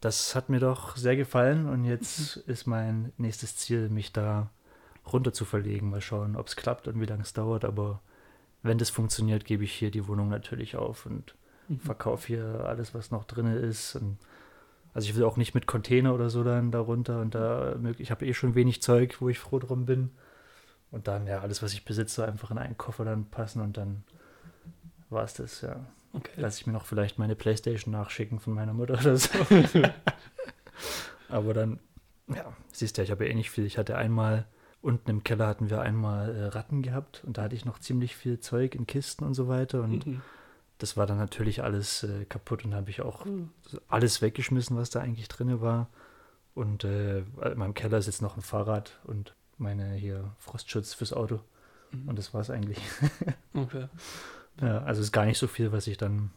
das 0.01 0.35
hat 0.35 0.49
mir 0.49 0.59
doch 0.59 0.97
sehr 0.97 1.15
gefallen 1.15 1.65
und 1.69 1.85
jetzt 1.85 2.35
ist 2.35 2.67
mein 2.67 3.13
nächstes 3.17 3.55
Ziel, 3.55 3.87
mich 3.87 4.11
da 4.11 4.49
runter 5.11 5.33
zu 5.33 5.45
verlegen. 5.45 5.89
Mal 5.89 6.01
schauen, 6.01 6.35
ob 6.35 6.47
es 6.47 6.55
klappt 6.55 6.87
und 6.87 6.99
wie 7.01 7.05
lange 7.05 7.23
es 7.23 7.33
dauert, 7.33 7.65
aber 7.65 8.01
wenn 8.61 8.77
das 8.77 8.89
funktioniert, 8.89 9.45
gebe 9.45 9.63
ich 9.63 9.73
hier 9.73 9.91
die 9.91 10.07
Wohnung 10.07 10.29
natürlich 10.29 10.75
auf 10.77 11.05
und 11.05 11.35
Mhm. 11.69 11.79
verkaufe 11.79 12.27
hier 12.27 12.65
alles, 12.65 12.93
was 12.93 13.09
noch 13.11 13.23
drin 13.23 13.47
ist. 13.47 13.95
Und 13.95 14.17
also 14.93 15.07
ich 15.07 15.15
will 15.15 15.23
auch 15.23 15.37
nicht 15.37 15.55
mit 15.55 15.65
Container 15.65 16.13
oder 16.13 16.29
so 16.29 16.43
dann 16.43 16.71
darunter 16.71 17.21
und 17.21 17.33
da 17.35 17.75
ich 17.97 18.11
habe 18.11 18.25
eh 18.25 18.33
schon 18.33 18.53
wenig 18.53 18.81
Zeug, 18.81 19.21
wo 19.21 19.29
ich 19.29 19.39
froh 19.39 19.59
drum 19.59 19.85
bin. 19.85 20.11
Und 20.91 21.07
dann 21.07 21.25
ja 21.25 21.39
alles, 21.39 21.63
was 21.63 21.71
ich 21.73 21.85
besitze, 21.85 22.25
einfach 22.27 22.51
in 22.51 22.57
einen 22.57 22.77
Koffer 22.77 23.05
dann 23.05 23.25
passen 23.25 23.61
und 23.61 23.77
dann 23.77 24.03
war 25.09 25.23
es 25.23 25.33
das, 25.35 25.61
ja. 25.61 25.85
Okay. 26.11 26.33
Lass 26.35 26.59
ich 26.59 26.67
mir 26.67 26.73
noch 26.73 26.85
vielleicht 26.85 27.17
meine 27.17 27.35
Playstation 27.35 27.91
nachschicken 27.93 28.39
von 28.39 28.53
meiner 28.53 28.73
Mutter 28.73 28.95
oder 28.95 29.15
so. 29.17 29.29
Aber 31.29 31.53
dann, 31.53 31.79
ja, 32.27 32.53
siehst 32.71 32.97
du 32.97 33.01
ja, 33.01 33.05
ich 33.05 33.11
habe 33.11 33.25
ja 33.25 33.31
eh 33.31 33.35
nicht 33.35 33.49
viel. 33.51 33.65
Ich 33.65 33.77
hatte 33.77 33.95
einmal, 33.97 34.45
unten 34.83 35.09
im 35.09 35.23
Keller 35.23 35.47
hatten 35.47 35.71
wir 35.71 35.81
einmal 35.81 36.35
äh, 36.35 36.45
Ratten 36.49 36.83
gehabt 36.83 37.23
und 37.25 37.37
da 37.39 37.43
hatte 37.43 37.55
ich 37.55 37.65
noch 37.65 37.79
ziemlich 37.79 38.15
viel 38.15 38.39
Zeug 38.39 38.75
in 38.75 38.85
Kisten 38.85 39.23
und 39.23 39.33
so 39.33 39.47
weiter 39.47 39.81
und 39.81 40.05
Mhm. 40.05 40.21
das 40.77 40.95
war 40.97 41.07
dann 41.07 41.17
natürlich 41.17 41.63
alles 41.63 42.03
äh, 42.03 42.25
kaputt 42.25 42.63
und 42.65 42.75
habe 42.75 42.89
ich 42.91 43.01
auch 43.01 43.25
alles 43.87 44.21
weggeschmissen, 44.21 44.77
was 44.77 44.89
da 44.91 44.99
eigentlich 44.99 45.27
drin 45.29 45.59
war. 45.61 45.87
Und 46.53 46.83
äh, 46.83 47.19
in 47.19 47.57
meinem 47.57 47.73
Keller 47.73 47.97
ist 47.97 48.05
jetzt 48.05 48.21
noch 48.21 48.35
ein 48.37 48.43
Fahrrad 48.43 48.99
und 49.05 49.33
meine 49.57 49.93
hier 49.95 50.35
Frostschutz 50.37 50.93
fürs 50.93 51.11
Auto. 51.13 51.39
Mhm. 51.91 52.09
Und 52.09 52.19
das 52.19 52.33
war 52.33 52.41
es 52.41 52.49
eigentlich. 52.51 52.77
Okay. 53.55 53.87
Ja, 54.61 54.79
also 54.83 54.99
es 55.01 55.07
ist 55.07 55.11
gar 55.13 55.25
nicht 55.25 55.37
so 55.39 55.47
viel, 55.47 55.71
was 55.71 55.87
ich 55.87 55.97
dann 55.97 56.29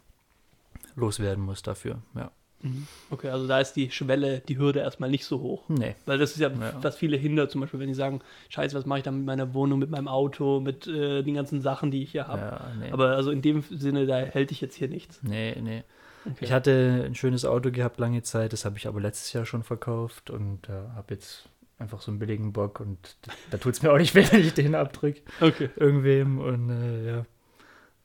loswerden 0.94 1.44
muss 1.44 1.62
dafür. 1.62 2.00
Ja. 2.14 2.30
Mhm. 2.66 2.86
Okay, 3.10 3.28
also 3.30 3.46
da 3.46 3.60
ist 3.60 3.74
die 3.74 3.90
Schwelle, 3.90 4.40
die 4.40 4.58
Hürde 4.58 4.80
erstmal 4.80 5.10
nicht 5.10 5.24
so 5.24 5.40
hoch. 5.40 5.64
Nee. 5.68 5.94
Weil 6.06 6.18
das 6.18 6.32
ist 6.32 6.38
ja, 6.38 6.48
Ja. 6.50 6.74
was 6.82 6.96
viele 6.96 7.16
hindert, 7.16 7.50
zum 7.50 7.60
Beispiel, 7.60 7.80
wenn 7.80 7.88
die 7.88 7.94
sagen, 7.94 8.20
scheiße, 8.48 8.76
was 8.76 8.86
mache 8.86 8.98
ich 9.00 9.04
dann 9.04 9.16
mit 9.18 9.26
meiner 9.26 9.54
Wohnung, 9.54 9.78
mit 9.78 9.90
meinem 9.90 10.08
Auto, 10.08 10.60
mit 10.60 10.86
äh, 10.86 11.22
den 11.22 11.34
ganzen 11.34 11.60
Sachen, 11.60 11.90
die 11.90 12.02
ich 12.02 12.10
hier 12.12 12.26
habe. 12.28 12.40
Ja, 12.40 12.70
nee. 12.80 12.90
Aber 12.92 13.10
also 13.10 13.30
in 13.30 13.42
dem 13.42 13.62
Sinne, 13.62 14.06
da 14.06 14.16
hält 14.18 14.50
dich 14.50 14.60
jetzt 14.60 14.74
hier 14.76 14.88
nichts. 14.88 15.20
nee, 15.22 15.56
nee. 15.60 15.84
Okay. 16.24 16.36
Ich 16.40 16.50
hatte 16.52 17.04
ein 17.06 17.14
schönes 17.14 17.44
Auto 17.44 17.70
gehabt 17.70 18.00
lange 18.00 18.20
Zeit, 18.22 18.52
das 18.52 18.64
habe 18.64 18.76
ich 18.78 18.88
aber 18.88 19.00
letztes 19.00 19.32
Jahr 19.32 19.46
schon 19.46 19.62
verkauft 19.62 20.28
und 20.30 20.68
äh, 20.68 20.72
habe 20.96 21.14
jetzt 21.14 21.48
einfach 21.78 22.00
so 22.00 22.10
einen 22.10 22.18
billigen 22.18 22.52
Bock 22.52 22.80
und 22.80 23.16
da 23.52 23.58
tut 23.58 23.74
es 23.74 23.82
mir 23.82 23.92
auch 23.92 23.98
nicht 23.98 24.14
weh, 24.16 24.26
wenn 24.32 24.40
ich 24.40 24.52
den 24.52 24.74
abdrücke. 24.74 25.20
okay. 25.40 25.70
Irgendwem 25.76 26.38
und 26.40 26.70
äh, 26.70 27.06
ja. 27.08 27.26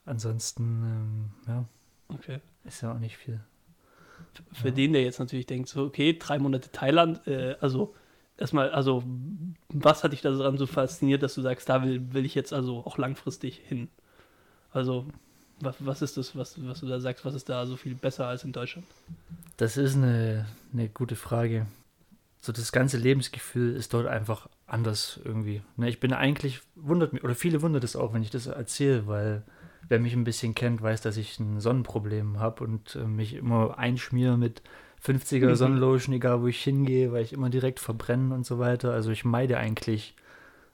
Ansonsten, 0.05 0.63
ähm, 0.83 1.31
ja, 1.47 1.65
okay. 2.09 2.39
ist 2.65 2.81
ja 2.81 2.93
auch 2.93 2.99
nicht 2.99 3.17
viel. 3.17 3.39
Für 4.53 4.69
Ja. 4.69 4.73
den, 4.73 4.93
der 4.93 5.03
jetzt 5.03 5.19
natürlich 5.19 5.45
denkt, 5.45 5.69
so, 5.69 5.83
okay, 5.83 6.17
drei 6.17 6.39
Monate 6.39 6.71
Thailand, 6.71 7.25
äh, 7.27 7.55
also 7.59 7.93
erstmal, 8.37 8.71
also 8.71 9.03
was 9.69 10.03
hat 10.03 10.13
dich 10.13 10.21
daran 10.21 10.57
so 10.57 10.67
fasziniert, 10.67 11.23
dass 11.23 11.35
du 11.35 11.41
sagst, 11.41 11.69
da 11.69 11.83
will, 11.83 12.13
will 12.13 12.25
ich 12.25 12.35
jetzt 12.35 12.53
also 12.53 12.79
auch 12.79 12.97
langfristig 12.97 13.61
hin? 13.65 13.89
Also, 14.71 15.05
was, 15.59 15.75
was 15.79 16.01
ist 16.01 16.17
das, 16.17 16.35
was, 16.35 16.55
was 16.65 16.79
du 16.79 16.87
da 16.87 16.99
sagst, 16.99 17.23
was 17.25 17.33
ist 17.35 17.49
da 17.49 17.65
so 17.65 17.75
viel 17.75 17.93
besser 17.93 18.27
als 18.27 18.43
in 18.43 18.51
Deutschland? 18.51 18.87
Das 19.57 19.77
ist 19.77 19.95
eine, 19.95 20.47
eine 20.73 20.89
gute 20.89 21.15
Frage. 21.15 21.67
So 22.39 22.51
das 22.51 22.71
ganze 22.71 22.97
Lebensgefühl 22.97 23.75
ist 23.75 23.93
dort 23.93 24.07
einfach 24.07 24.49
anders 24.65 25.19
irgendwie. 25.23 25.61
Ne, 25.75 25.89
ich 25.89 25.99
bin 25.99 26.13
eigentlich, 26.13 26.61
wundert 26.75 27.13
mich, 27.13 27.23
oder 27.23 27.35
viele 27.35 27.61
wundert 27.61 27.83
es 27.83 27.95
auch, 27.95 28.13
wenn 28.13 28.23
ich 28.23 28.31
das 28.31 28.47
erzähle, 28.47 29.05
weil 29.05 29.43
wer 29.87 29.99
mich 29.99 30.13
ein 30.13 30.23
bisschen 30.23 30.55
kennt, 30.55 30.81
weiß, 30.81 31.01
dass 31.01 31.17
ich 31.17 31.39
ein 31.39 31.59
Sonnenproblem 31.59 32.39
habe 32.39 32.63
und 32.63 32.95
äh, 32.95 33.05
mich 33.05 33.33
immer 33.35 33.77
einschmiere 33.77 34.37
mit 34.37 34.61
50er 35.03 35.49
Mhm. 35.49 35.55
Sonnenlotion, 35.55 36.15
egal 36.15 36.41
wo 36.41 36.47
ich 36.47 36.63
hingehe, 36.63 37.11
weil 37.11 37.23
ich 37.23 37.33
immer 37.33 37.49
direkt 37.49 37.79
verbrenne 37.79 38.33
und 38.35 38.45
so 38.45 38.59
weiter. 38.59 38.93
Also 38.93 39.11
ich 39.11 39.25
meide 39.25 39.57
eigentlich 39.57 40.15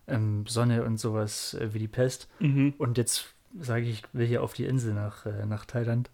ähm, 0.08 0.46
Sonne 0.48 0.84
und 0.84 1.00
sowas 1.00 1.54
äh, 1.54 1.74
wie 1.74 1.80
die 1.80 1.88
Pest. 1.88 2.28
Mhm. 2.40 2.74
Und 2.78 2.98
jetzt 2.98 3.34
sage 3.60 3.84
ich, 3.84 3.90
ich 3.90 4.04
will 4.14 4.28
hier 4.28 4.44
auf 4.44 4.54
die 4.54 4.66
Insel 4.66 4.94
nach, 4.94 5.26
äh, 5.26 5.46
nach 5.46 5.66
Thailand 5.66 6.10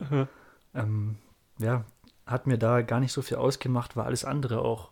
ähm, 0.75 1.15
ja, 1.59 1.83
hat 2.25 2.47
mir 2.47 2.57
da 2.57 2.81
gar 2.81 2.99
nicht 2.99 3.11
so 3.11 3.21
viel 3.21 3.37
ausgemacht, 3.37 3.95
weil 3.97 4.05
alles 4.05 4.25
andere 4.25 4.61
auch 4.61 4.91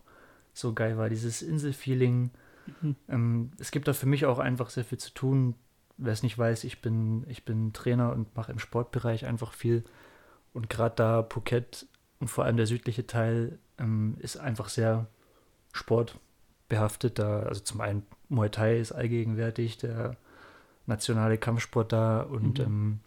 so 0.53 0.73
geil 0.73 0.97
war. 0.97 1.07
Dieses 1.09 1.41
Inselfeeling. 1.41 2.31
Mhm. 2.81 2.95
Ähm, 3.07 3.51
es 3.59 3.71
gibt 3.71 3.87
da 3.87 3.93
für 3.93 4.05
mich 4.07 4.25
auch 4.25 4.39
einfach 4.39 4.69
sehr 4.69 4.83
viel 4.83 4.97
zu 4.97 5.13
tun. 5.13 5.55
Wer 6.03 6.13
es 6.13 6.23
nicht 6.23 6.37
weiß, 6.37 6.63
ich 6.63 6.81
bin, 6.81 7.25
ich 7.29 7.45
bin 7.45 7.73
Trainer 7.73 8.11
und 8.11 8.35
mache 8.35 8.51
im 8.51 8.59
Sportbereich 8.59 9.25
einfach 9.25 9.53
viel. 9.53 9.83
Und 10.51 10.69
gerade 10.69 10.95
da 10.95 11.23
Phuket 11.23 11.85
und 12.19 12.27
vor 12.27 12.43
allem 12.45 12.57
der 12.57 12.65
südliche 12.65 13.05
Teil 13.05 13.59
ähm, 13.77 14.15
ist 14.19 14.37
einfach 14.37 14.69
sehr 14.69 15.07
sportbehaftet. 15.73 17.19
Da, 17.19 17.41
also 17.43 17.61
zum 17.61 17.81
einen 17.81 18.03
Muay 18.29 18.49
Thai 18.49 18.79
ist 18.79 18.91
allgegenwärtig, 18.91 19.77
der 19.77 20.17
nationale 20.87 21.37
Kampfsport 21.37 21.93
da 21.93 22.21
und 22.21 22.59
Mhm. 22.59 22.65
ähm, 22.65 22.99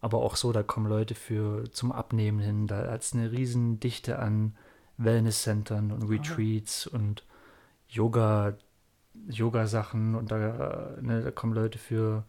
aber 0.00 0.18
auch 0.18 0.36
so, 0.36 0.52
da 0.52 0.62
kommen 0.62 0.86
Leute 0.86 1.14
für 1.14 1.70
zum 1.72 1.90
Abnehmen 1.92 2.38
hin. 2.40 2.66
Da 2.66 2.90
hat 2.90 3.02
es 3.02 3.12
eine 3.14 3.32
riesen 3.32 3.80
Dichte 3.80 4.18
an 4.18 4.54
Wellnesscentern 4.98 5.90
und 5.92 6.08
Retreats 6.08 6.86
und 6.86 7.24
Yoga, 7.88 8.56
Yoga-Sachen 9.28 10.14
und 10.14 10.30
da, 10.30 10.94
äh, 10.98 11.02
ne, 11.02 11.22
da 11.22 11.30
kommen 11.30 11.52
Leute 11.54 11.78
für 11.78 12.24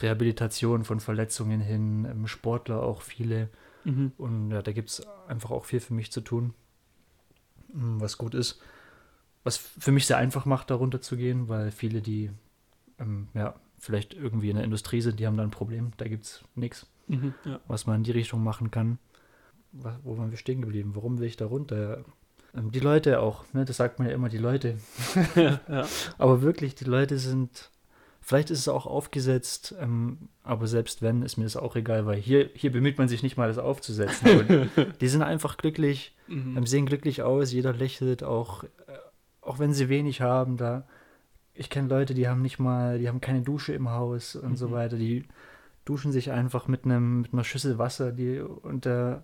Rehabilitation 0.00 0.84
von 0.84 1.00
Verletzungen 1.00 1.60
hin, 1.60 2.04
ähm, 2.10 2.26
Sportler 2.26 2.82
auch 2.82 3.02
viele. 3.02 3.48
Mhm. 3.84 4.12
Und 4.18 4.50
ja, 4.50 4.62
da 4.62 4.72
gibt 4.72 4.90
es 4.90 5.06
einfach 5.28 5.50
auch 5.50 5.64
viel 5.64 5.80
für 5.80 5.94
mich 5.94 6.12
zu 6.12 6.20
tun, 6.20 6.54
mm, 7.72 8.00
was 8.00 8.18
gut 8.18 8.34
ist. 8.34 8.60
Was 9.44 9.56
für 9.56 9.92
mich 9.92 10.06
sehr 10.06 10.16
einfach 10.18 10.44
macht, 10.46 10.70
darunter 10.70 11.00
zu 11.00 11.16
gehen, 11.16 11.48
weil 11.48 11.70
viele, 11.70 12.00
die 12.02 12.30
ähm, 12.98 13.28
ja, 13.34 13.54
vielleicht 13.78 14.14
irgendwie 14.14 14.50
in 14.50 14.56
der 14.56 14.64
Industrie 14.64 15.00
sind, 15.00 15.18
die 15.20 15.26
haben 15.26 15.36
da 15.36 15.42
ein 15.44 15.50
Problem. 15.50 15.92
Da 15.96 16.06
gibt 16.08 16.24
es 16.24 16.44
nichts, 16.54 16.86
Mhm. 17.06 17.32
Ja. 17.44 17.58
was 17.68 17.86
man 17.86 17.96
in 17.96 18.02
die 18.04 18.10
Richtung 18.10 18.42
machen 18.44 18.70
kann. 18.70 18.98
Was, 19.72 19.94
wo 20.02 20.18
waren 20.18 20.30
wir 20.30 20.38
stehen 20.38 20.60
geblieben? 20.62 20.92
Warum 20.94 21.18
will 21.18 21.26
ich 21.26 21.36
da 21.36 21.46
runter? 21.46 22.04
Ähm, 22.56 22.70
die 22.72 22.80
Leute 22.80 23.20
auch, 23.20 23.44
ne? 23.52 23.64
das 23.64 23.76
sagt 23.76 23.98
man 23.98 24.08
ja 24.08 24.14
immer, 24.14 24.28
die 24.28 24.38
Leute. 24.38 24.78
ja. 25.36 25.86
Aber 26.18 26.42
wirklich, 26.42 26.74
die 26.74 26.84
Leute 26.84 27.18
sind, 27.18 27.70
vielleicht 28.20 28.50
ist 28.50 28.60
es 28.60 28.68
auch 28.68 28.86
aufgesetzt, 28.86 29.74
ähm, 29.80 30.28
aber 30.42 30.66
selbst 30.66 31.02
wenn, 31.02 31.22
ist 31.22 31.36
mir 31.36 31.44
das 31.44 31.56
auch 31.56 31.76
egal, 31.76 32.06
weil 32.06 32.18
hier, 32.18 32.50
hier 32.54 32.72
bemüht 32.72 32.98
man 32.98 33.08
sich 33.08 33.22
nicht 33.22 33.36
mal, 33.36 33.48
das 33.48 33.58
aufzusetzen. 33.58 34.70
Die 35.00 35.08
sind 35.08 35.22
einfach 35.22 35.56
glücklich, 35.56 36.14
Mhm. 36.26 36.58
ähm, 36.58 36.66
sehen 36.66 36.84
glücklich 36.86 37.22
aus, 37.22 37.52
jeder 37.52 37.72
lächelt, 37.72 38.22
auch, 38.22 38.64
äh, 38.64 38.68
auch 39.40 39.58
wenn 39.58 39.72
sie 39.72 39.88
wenig 39.88 40.20
haben, 40.20 40.56
da. 40.58 40.86
Ich 41.54 41.70
kenne 41.70 41.88
Leute, 41.88 42.12
die 42.14 42.28
haben 42.28 42.40
nicht 42.42 42.58
mal, 42.60 42.98
die 42.98 43.08
haben 43.08 43.20
keine 43.22 43.40
Dusche 43.42 43.72
im 43.72 43.90
Haus 43.90 44.36
und 44.36 44.56
so 44.56 44.68
Mhm. 44.68 44.72
weiter. 44.72 44.96
Die 44.96 45.24
duschen 45.86 46.12
sich 46.12 46.30
einfach 46.30 46.68
mit 46.68 46.84
einem 46.84 47.22
mit 47.22 47.32
einer 47.32 47.44
Schüssel 47.44 47.78
Wasser, 47.78 48.12
die 48.12 48.38
und 48.40 48.84
da 48.86 49.22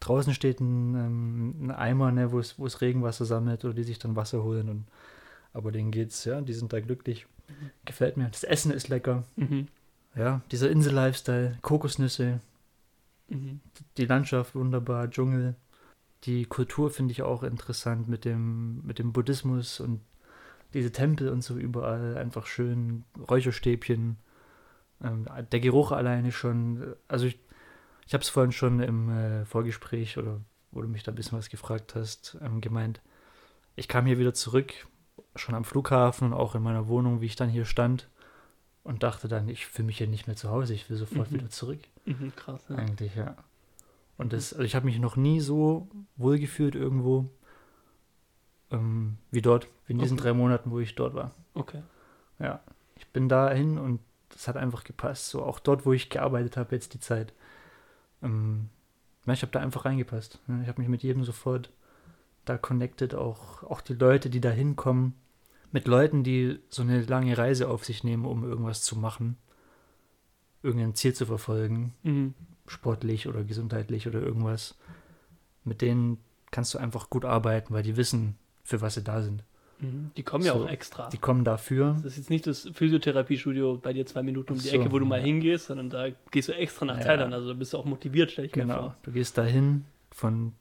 draußen 0.00 0.34
steht 0.34 0.60
ein, 0.60 0.94
ähm, 0.94 1.54
ein 1.62 1.70
Eimer, 1.70 2.10
ne, 2.12 2.32
wo 2.32 2.38
es 2.38 2.80
Regenwasser 2.80 3.24
sammelt 3.24 3.64
oder 3.64 3.74
die 3.74 3.84
sich 3.84 3.98
dann 3.98 4.16
Wasser 4.16 4.42
holen 4.42 4.68
und 4.68 4.86
aber 5.52 5.72
denen 5.72 5.90
geht's, 5.90 6.24
ja, 6.24 6.40
die 6.40 6.52
sind 6.52 6.72
da 6.72 6.80
glücklich. 6.80 7.26
Gefällt 7.84 8.16
mir. 8.16 8.28
Das 8.28 8.44
Essen 8.44 8.70
ist 8.70 8.88
lecker. 8.88 9.24
Mhm. 9.36 9.66
Ja, 10.14 10.42
dieser 10.52 10.70
Insel-Lifestyle, 10.70 11.58
Kokosnüsse, 11.62 12.40
Mhm. 13.28 13.60
die 13.96 14.06
Landschaft 14.06 14.54
wunderbar, 14.54 15.08
Dschungel. 15.08 15.54
Die 16.24 16.44
Kultur 16.44 16.90
finde 16.90 17.12
ich 17.12 17.22
auch 17.22 17.42
interessant 17.42 18.08
mit 18.08 18.24
dem, 18.24 18.84
mit 18.84 18.98
dem 18.98 19.12
Buddhismus 19.12 19.80
und 19.80 20.00
diese 20.74 20.92
Tempel 20.92 21.28
und 21.28 21.42
so 21.42 21.56
überall. 21.56 22.16
Einfach 22.16 22.46
schön, 22.46 23.04
Räucherstäbchen. 23.28 24.16
Ähm, 25.02 25.26
der 25.50 25.60
Geruch 25.60 25.92
alleine 25.92 26.32
schon. 26.32 26.94
Also 27.08 27.26
ich, 27.26 27.38
ich 28.10 28.14
habe 28.14 28.22
es 28.22 28.28
vorhin 28.28 28.50
schon 28.50 28.80
im 28.80 29.08
äh, 29.08 29.44
Vorgespräch 29.44 30.18
oder 30.18 30.40
wo 30.72 30.82
du 30.82 30.88
mich 30.88 31.04
da 31.04 31.12
ein 31.12 31.14
bisschen 31.14 31.38
was 31.38 31.48
gefragt 31.48 31.94
hast, 31.94 32.36
ähm, 32.42 32.60
gemeint. 32.60 33.00
Ich 33.76 33.86
kam 33.86 34.04
hier 34.04 34.18
wieder 34.18 34.34
zurück, 34.34 34.72
schon 35.36 35.54
am 35.54 35.62
Flughafen 35.62 36.26
und 36.26 36.32
auch 36.32 36.56
in 36.56 36.62
meiner 36.64 36.88
Wohnung, 36.88 37.20
wie 37.20 37.26
ich 37.26 37.36
dann 37.36 37.48
hier 37.48 37.64
stand 37.64 38.08
und 38.82 39.04
dachte 39.04 39.28
dann, 39.28 39.48
ich 39.48 39.64
fühle 39.64 39.86
mich 39.86 39.98
hier 39.98 40.08
nicht 40.08 40.26
mehr 40.26 40.34
zu 40.34 40.50
Hause, 40.50 40.74
ich 40.74 40.90
will 40.90 40.96
sofort 40.96 41.30
Mhm. 41.30 41.34
wieder 41.36 41.50
zurück. 41.50 41.78
Mhm. 42.04 42.32
Krass, 42.34 42.60
ja. 42.68 42.74
Eigentlich, 42.74 43.14
ja. 43.14 43.36
Und 44.18 44.32
das, 44.32 44.52
also 44.54 44.64
ich 44.64 44.74
habe 44.74 44.86
mich 44.86 44.98
noch 44.98 45.14
nie 45.14 45.38
so 45.38 45.86
wohl 46.16 46.40
gefühlt 46.40 46.74
irgendwo 46.74 47.30
ähm, 48.72 49.18
wie 49.30 49.40
dort, 49.40 49.68
wie 49.86 49.92
in 49.92 50.00
diesen 50.00 50.18
Okay. 50.18 50.30
drei 50.30 50.32
Monaten, 50.34 50.72
wo 50.72 50.80
ich 50.80 50.96
dort 50.96 51.14
war. 51.14 51.30
Okay. 51.54 51.80
Ja. 52.40 52.58
Ich 52.96 53.06
bin 53.06 53.28
dahin 53.28 53.78
und 53.78 54.00
das 54.30 54.48
hat 54.48 54.56
einfach 54.56 54.82
gepasst. 54.82 55.28
So 55.30 55.44
auch 55.44 55.60
dort, 55.60 55.86
wo 55.86 55.92
ich 55.92 56.10
gearbeitet 56.10 56.56
habe, 56.56 56.74
jetzt 56.74 56.92
die 56.92 56.98
Zeit. 57.00 57.32
Ähm, 58.22 58.68
ich 59.26 59.42
habe 59.42 59.52
da 59.52 59.60
einfach 59.60 59.84
reingepasst. 59.84 60.40
ne. 60.48 60.62
Ich 60.62 60.68
habe 60.68 60.80
mich 60.80 60.90
mit 60.90 61.02
jedem 61.02 61.24
sofort 61.24 61.70
da 62.44 62.58
connected, 62.58 63.14
auch, 63.14 63.62
auch 63.62 63.80
die 63.80 63.94
Leute, 63.94 64.28
die 64.30 64.40
da 64.40 64.50
hinkommen, 64.50 65.14
mit 65.72 65.86
Leuten, 65.86 66.24
die 66.24 66.58
so 66.68 66.82
eine 66.82 67.02
lange 67.02 67.36
Reise 67.38 67.68
auf 67.68 67.84
sich 67.84 68.02
nehmen, 68.02 68.24
um 68.24 68.42
irgendwas 68.44 68.82
zu 68.82 68.98
machen, 68.98 69.36
irgendein 70.62 70.94
Ziel 70.94 71.14
zu 71.14 71.26
verfolgen 71.26 71.94
Mhm. 72.02 72.34
sportlich 72.66 73.28
oder 73.28 73.44
gesundheitlich 73.44 74.06
oder 74.08 74.20
irgendwas, 74.20 74.76
mit 75.64 75.80
denen 75.80 76.18
kannst 76.50 76.74
du 76.74 76.78
einfach 76.78 77.10
gut 77.10 77.24
arbeiten, 77.24 77.72
weil 77.72 77.82
die 77.82 77.96
wissen, 77.96 78.36
für 78.64 78.80
was 78.80 78.94
sie 78.94 79.02
da 79.02 79.22
sind. 79.22 79.44
Mhm. 79.80 80.10
Die 80.16 80.22
kommen 80.22 80.44
ja 80.44 80.52
So, 80.54 80.64
auch 80.64 80.68
extra. 80.68 81.08
Die 81.08 81.18
kommen 81.18 81.44
dafür. 81.44 81.94
Das 82.02 82.12
ist 82.12 82.18
jetzt 82.18 82.30
nicht 82.30 82.46
das 82.46 82.68
Physiotherapiestudio 82.72 83.78
bei 83.82 83.92
dir 83.92 84.04
zwei 84.06 84.22
Minuten 84.22 84.52
um 84.52 84.58
die 84.58 84.68
so, 84.68 84.76
Ecke, 84.76 84.92
wo 84.92 84.98
du 84.98 85.06
mal 85.06 85.20
hingehst, 85.20 85.66
sondern 85.66 85.90
da 85.90 86.06
gehst 86.30 86.48
du 86.48 86.52
extra 86.54 86.84
nach 86.86 86.98
Ja. 86.98 87.04
Thailand. 87.04 87.32
Also 87.34 87.48
da 87.48 87.54
bist 87.54 87.72
du 87.72 87.78
auch 87.78 87.84
motiviert, 87.84 88.30
stell 88.30 88.44
ich 88.46 88.54
mir 88.54 88.62
Genau. 88.62 88.78
vor. 88.78 88.96
Du 89.02 89.12
gehst 89.12 89.38
dahin 89.38 89.84
von, 90.10 90.52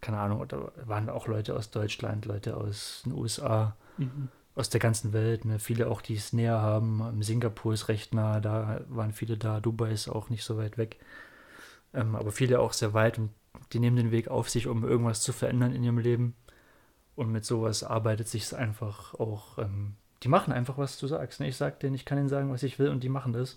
keine 0.00 0.18
Ahnung, 0.18 0.44
da 0.48 0.72
waren 0.84 1.08
auch 1.08 1.26
Leute 1.28 1.54
aus 1.56 1.70
Deutschland, 1.70 2.26
Leute 2.26 2.56
aus 2.56 3.02
den 3.04 3.12
USA, 3.12 3.76
Mhm. 3.98 4.28
aus 4.54 4.68
der 4.70 4.80
ganzen 4.80 5.12
Welt. 5.12 5.44
Ne? 5.44 5.58
Viele 5.58 5.88
auch, 5.88 6.00
die 6.02 6.14
es 6.14 6.32
näher 6.32 6.60
haben. 6.60 7.22
Singapur 7.22 7.72
ist 7.74 7.88
recht 7.88 8.12
nah, 8.14 8.40
da 8.40 8.80
waren 8.88 9.12
viele 9.12 9.36
da. 9.36 9.60
Dubai 9.60 9.92
ist 9.92 10.08
auch 10.08 10.30
nicht 10.30 10.44
so 10.44 10.56
weit 10.56 10.76
weg. 10.78 10.96
Ähm, 11.94 12.16
aber 12.16 12.32
viele 12.32 12.58
auch 12.60 12.72
sehr 12.72 12.94
weit 12.94 13.18
und 13.18 13.30
die 13.72 13.78
nehmen 13.78 13.96
den 13.96 14.10
Weg 14.10 14.28
auf 14.28 14.48
sich, 14.48 14.66
um 14.66 14.82
irgendwas 14.82 15.20
zu 15.20 15.32
verändern 15.32 15.72
in 15.72 15.84
ihrem 15.84 15.98
Leben. 15.98 16.34
Und 17.14 17.30
mit 17.30 17.44
sowas 17.44 17.82
arbeitet 17.84 18.28
sich 18.28 18.54
einfach 18.56 19.14
auch. 19.14 19.58
Ähm, 19.58 19.94
die 20.22 20.28
machen 20.28 20.52
einfach, 20.52 20.78
was 20.78 20.98
du 20.98 21.06
sagst. 21.06 21.40
Ne? 21.40 21.48
Ich 21.48 21.56
sag 21.56 21.80
denen, 21.80 21.94
ich 21.94 22.04
kann 22.04 22.16
ihnen 22.18 22.28
sagen, 22.28 22.50
was 22.52 22.62
ich 22.62 22.78
will 22.78 22.88
und 22.88 23.02
die 23.02 23.08
machen 23.08 23.32
das 23.32 23.56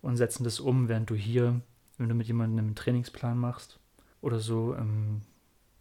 und 0.00 0.16
setzen 0.16 0.44
das 0.44 0.60
um, 0.60 0.88
während 0.88 1.10
du 1.10 1.14
hier, 1.14 1.60
wenn 1.98 2.08
du 2.08 2.14
mit 2.14 2.26
jemandem 2.28 2.58
einen 2.66 2.74
Trainingsplan 2.74 3.36
machst 3.36 3.78
oder 4.20 4.38
so 4.38 4.74
ähm, 4.76 5.22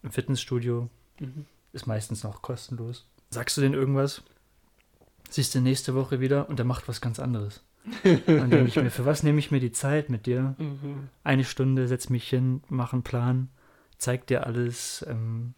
im 0.04 0.12
Fitnessstudio, 0.12 0.90
Mhm. 1.20 1.46
ist 1.72 1.86
meistens 1.86 2.24
noch 2.24 2.42
kostenlos. 2.42 3.08
Sagst 3.30 3.56
du 3.56 3.62
denen 3.62 3.76
irgendwas, 3.76 4.24
siehst 5.30 5.54
du 5.54 5.62
nächste 5.62 5.94
Woche 5.94 6.20
wieder 6.20 6.50
und 6.50 6.58
der 6.58 6.66
macht 6.66 6.88
was 6.88 7.00
ganz 7.00 7.20
anderes. 7.20 7.64
Dann 8.04 8.50
denke 8.50 8.66
ich 8.68 8.76
mir, 8.76 8.90
für 8.90 9.06
was 9.06 9.22
nehme 9.24 9.38
ich 9.40 9.52
mir 9.52 9.60
die 9.60 9.72
Zeit 9.72 10.10
mit 10.10 10.26
dir? 10.26 10.56
Mhm. 10.58 11.10
Eine 11.24 11.44
Stunde, 11.44 11.88
setz 11.88 12.10
mich 12.10 12.28
hin, 12.28 12.64
mach 12.70 12.94
einen 12.94 13.04
Plan, 13.04 13.50
zeig 14.00 14.26
dir 14.28 14.48
alles 14.48 15.06
ähm, 15.08 15.54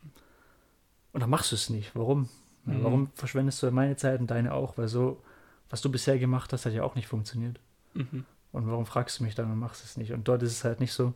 und 1.13 1.21
dann 1.21 1.29
machst 1.29 1.51
du 1.51 1.55
es 1.55 1.69
nicht. 1.69 1.95
Warum? 1.95 2.29
Ja, 2.65 2.73
Mhm. 2.73 2.83
Warum 2.83 3.11
verschwendest 3.13 3.61
du 3.63 3.71
meine 3.71 3.95
Zeit 3.97 4.19
und 4.19 4.27
deine 4.31 4.53
auch? 4.53 4.77
Weil 4.77 4.87
so, 4.87 5.21
was 5.69 5.81
du 5.81 5.91
bisher 5.91 6.17
gemacht 6.19 6.53
hast, 6.53 6.65
hat 6.65 6.73
ja 6.73 6.83
auch 6.83 6.95
nicht 6.95 7.07
funktioniert. 7.07 7.59
Mhm. 7.93 8.25
Und 8.51 8.67
warum 8.67 8.85
fragst 8.85 9.19
du 9.19 9.23
mich 9.23 9.35
dann 9.35 9.51
und 9.51 9.57
machst 9.59 9.83
es 9.83 9.97
nicht? 9.97 10.13
Und 10.13 10.27
dort 10.27 10.43
ist 10.43 10.51
es 10.51 10.63
halt 10.63 10.79
nicht 10.79 10.93
so. 10.93 11.13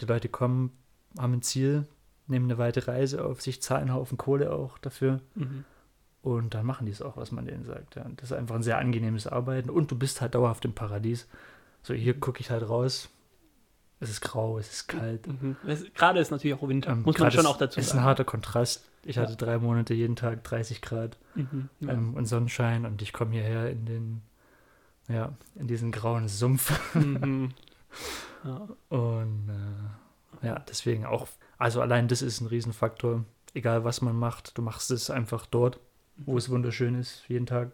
Die 0.00 0.04
Leute 0.06 0.28
kommen, 0.28 0.72
haben 1.18 1.32
ein 1.34 1.42
Ziel, 1.42 1.86
nehmen 2.26 2.44
eine 2.46 2.58
weite 2.58 2.86
Reise 2.86 3.24
auf 3.24 3.40
sich, 3.40 3.60
zahlen 3.62 3.82
einen 3.88 3.94
Haufen 3.94 4.16
Kohle 4.18 4.52
auch 4.52 4.78
dafür. 4.78 5.20
Mhm. 5.34 5.64
Und 6.22 6.54
dann 6.54 6.66
machen 6.66 6.84
die 6.86 6.92
es 6.92 7.00
auch, 7.02 7.16
was 7.16 7.32
man 7.32 7.46
denen 7.46 7.64
sagt. 7.64 7.96
Ja. 7.96 8.04
Das 8.16 8.30
ist 8.30 8.36
einfach 8.36 8.54
ein 8.54 8.62
sehr 8.62 8.78
angenehmes 8.78 9.26
Arbeiten. 9.26 9.70
Und 9.70 9.90
du 9.90 9.96
bist 9.98 10.20
halt 10.20 10.34
dauerhaft 10.34 10.64
im 10.66 10.74
Paradies. 10.74 11.26
So, 11.82 11.94
hier 11.94 12.18
gucke 12.20 12.40
ich 12.40 12.50
halt 12.50 12.68
raus. 12.68 13.08
Es 14.00 14.10
ist 14.10 14.20
grau, 14.20 14.58
es 14.58 14.70
ist 14.70 14.86
kalt. 14.88 15.26
Mhm. 15.26 15.56
Es- 15.66 15.92
Gerade 15.94 16.20
ist 16.20 16.30
natürlich 16.30 16.56
auch 16.58 16.68
Winter, 16.68 16.90
Ähm, 16.92 17.02
muss 17.02 17.18
man 17.18 17.30
schon 17.32 17.40
ist- 17.40 17.46
auch 17.46 17.56
dazu 17.58 17.80
Es 17.80 17.86
ist 17.86 17.92
ein 17.92 17.96
sagen. 17.96 18.06
harter 18.06 18.24
Kontrast. 18.24 18.86
Ich 19.04 19.16
Ja. 19.16 19.22
hatte 19.22 19.36
drei 19.36 19.58
Monate 19.58 19.94
jeden 19.94 20.16
Tag 20.16 20.44
30 20.44 20.82
Grad 20.82 21.18
Mhm. 21.34 21.68
Ja. 21.80 21.92
ähm, 21.92 22.14
und 22.14 22.26
Sonnenschein 22.26 22.84
und 22.86 23.00
ich 23.02 23.12
komme 23.12 23.32
hierher 23.32 23.70
in 23.70 23.86
den, 23.86 24.22
ja, 25.08 25.32
in 25.54 25.66
diesen 25.66 25.90
grauen 25.92 26.28
Sumpf. 26.28 26.94
Mhm. 26.94 27.52
Ja. 28.44 28.68
Und 28.88 29.50
äh, 30.42 30.46
ja, 30.46 30.58
deswegen 30.60 31.04
auch, 31.04 31.28
also 31.58 31.82
allein 31.82 32.08
das 32.08 32.22
ist 32.22 32.40
ein 32.40 32.46
Riesenfaktor. 32.46 33.24
Egal 33.52 33.84
was 33.84 34.00
man 34.00 34.16
macht, 34.16 34.56
du 34.56 34.62
machst 34.62 34.90
es 34.92 35.10
einfach 35.10 35.44
dort, 35.44 35.78
wo 36.16 36.38
es 36.38 36.48
wunderschön 36.48 36.94
ist, 36.94 37.24
jeden 37.28 37.44
Tag. 37.44 37.70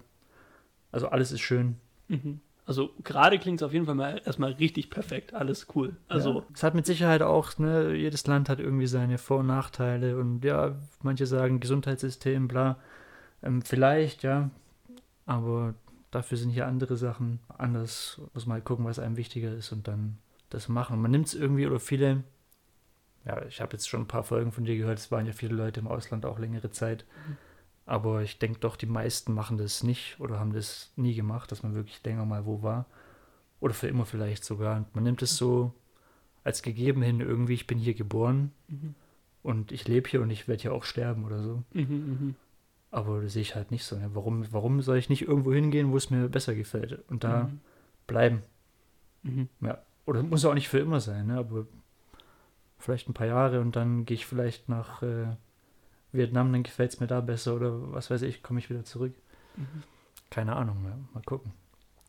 Also 0.91 1.09
alles 1.09 1.31
ist 1.31 1.43
schön. 1.43 1.77
Mhm. 2.09 2.41
Also 2.67 2.91
gerade 3.05 3.39
klingt 3.39 3.61
es 3.61 3.63
auf 3.63 3.73
jeden 3.73 3.87
Fall 3.87 3.95
mal 3.95 4.21
erstmal 4.25 4.53
richtig 4.53 4.91
perfekt. 4.91 5.33
Alles 5.35 5.69
cool. 5.77 5.97
Also 6.09 6.41
ja. 6.41 6.47
es 6.53 6.65
hat 6.65 6.75
mit 6.75 6.85
Sicherheit 6.85 7.23
auch, 7.23 7.57
ne, 7.59 7.95
jedes 7.95 8.27
Land 8.27 8.49
hat 8.49 8.59
irgendwie 8.59 8.89
seine 8.89 9.19
Vor- 9.19 9.39
und 9.39 9.47
Nachteile 9.47 10.19
und 10.19 10.45
ja, 10.45 10.75
manche 11.01 11.27
sagen 11.27 11.61
Gesundheitssystem, 11.61 12.49
bla. 12.49 12.77
Ähm, 13.43 13.63
vielleicht, 13.63 14.25
ja, 14.25 14.51
aber 15.27 15.75
dafür 16.11 16.39
sind 16.39 16.51
hier 16.51 16.67
andere 16.67 16.97
Sachen 16.97 17.39
anders. 17.57 18.21
Muss 18.35 18.49
halt 18.49 18.65
gucken, 18.65 18.85
was 18.85 18.99
einem 18.99 19.17
wichtiger 19.17 19.55
ist 19.55 19.71
und 19.71 19.87
dann 19.87 20.19
das 20.51 20.69
machen. 20.69 21.01
Man 21.01 21.13
nimmt 21.13 21.27
es 21.27 21.35
irgendwie 21.35 21.69
oder 21.69 21.79
viele, 21.79 22.25
ja, 23.25 23.45
ich 23.47 23.61
habe 23.61 23.75
jetzt 23.75 23.89
schon 23.89 24.03
ein 24.03 24.09
paar 24.09 24.25
Folgen 24.25 24.51
von 24.51 24.65
dir 24.65 24.77
gehört, 24.77 24.99
es 24.99 25.13
waren 25.13 25.27
ja 25.27 25.33
viele 25.33 25.55
Leute 25.55 25.79
im 25.79 25.87
Ausland 25.87 26.27
auch 26.27 26.41
längere 26.41 26.71
Zeit. 26.71 27.05
Aber 27.87 28.23
ich 28.23 28.39
denke 28.39 28.59
doch, 28.61 28.75
die 28.77 28.87
meisten 28.87 29.33
machen 29.33 29.59
das 29.59 29.83
nicht 29.85 30.19
oder 30.19 30.41
haben 30.41 30.53
das 30.53 30.91
nie 30.97 31.15
gemacht, 31.15 31.53
dass 31.53 31.63
man 31.63 31.75
wirklich 31.75 32.03
länger 32.05 32.25
mal 32.27 32.45
wo 32.45 32.63
war. 32.63 32.87
Oder 33.61 33.75
für 33.75 33.87
immer 33.89 34.05
vielleicht 34.05 34.45
sogar. 34.45 34.77
Und 34.79 34.95
man 34.95 35.05
nimmt 35.05 35.23
es 35.23 35.37
so 35.37 35.73
als 36.45 36.63
gegeben 36.63 37.01
hin, 37.03 37.21
irgendwie, 37.21 37.55
ich 37.55 37.67
bin 37.67 37.79
hier 37.79 37.95
geboren 37.95 38.53
Mhm. 38.69 38.95
und 39.43 39.73
ich 39.73 39.87
lebe 39.89 40.09
hier 40.09 40.21
und 40.23 40.31
ich 40.31 40.47
werde 40.49 40.63
hier 40.63 40.73
auch 40.75 40.85
sterben 40.85 41.25
oder 41.25 41.43
so. 41.43 41.63
mhm, 41.73 41.85
mhm. 41.91 42.35
Aber 42.91 43.21
das 43.23 43.33
sehe 43.35 43.43
ich 43.43 43.55
halt 43.55 43.71
nicht 43.71 43.85
so. 43.85 43.97
Ne? 43.97 44.11
Warum, 44.15 44.47
warum 44.53 44.81
soll 44.83 44.97
ich 44.97 45.09
nicht 45.09 45.23
irgendwo 45.23 45.53
hingehen, 45.53 45.91
wo 45.93 45.97
es 45.97 46.09
mir 46.11 46.29
besser 46.29 46.55
gefällt 46.55 47.03
und 47.09 47.25
da 47.25 47.45
Mhm. 47.45 47.61
bleiben? 48.07 48.43
Mhm. 49.23 49.49
Ja. 49.61 49.79
Oder 50.07 50.23
muss 50.23 50.45
auch 50.45 50.55
nicht 50.55 50.69
für 50.69 50.79
immer 50.79 51.01
sein, 51.01 51.27
ne? 51.29 51.39
aber 51.39 51.67
vielleicht 52.79 53.09
ein 53.09 53.15
paar 53.15 53.27
Jahre 53.27 53.61
und 53.61 53.75
dann 53.77 54.05
gehe 54.05 54.15
ich 54.17 54.27
vielleicht 54.27 54.69
nach 54.69 55.03
äh, 55.03 55.27
Vietnam, 56.13 56.53
dann 56.53 56.63
gefällt 56.63 56.93
es 56.93 57.01
mir 57.01 57.07
da 57.07 57.21
besser 57.21 57.55
oder 57.57 57.93
was 57.93 58.11
weiß 58.11 58.23
ich, 58.23 58.43
komme 58.43 58.59
ich 58.59 58.71
wieder 58.71 58.85
zurück. 58.85 59.15
Mhm. 59.57 59.83
Keine 60.31 60.57
Ahnung, 60.57 60.79
ja. 60.85 60.97
mal 61.15 61.23
gucken. 61.25 61.53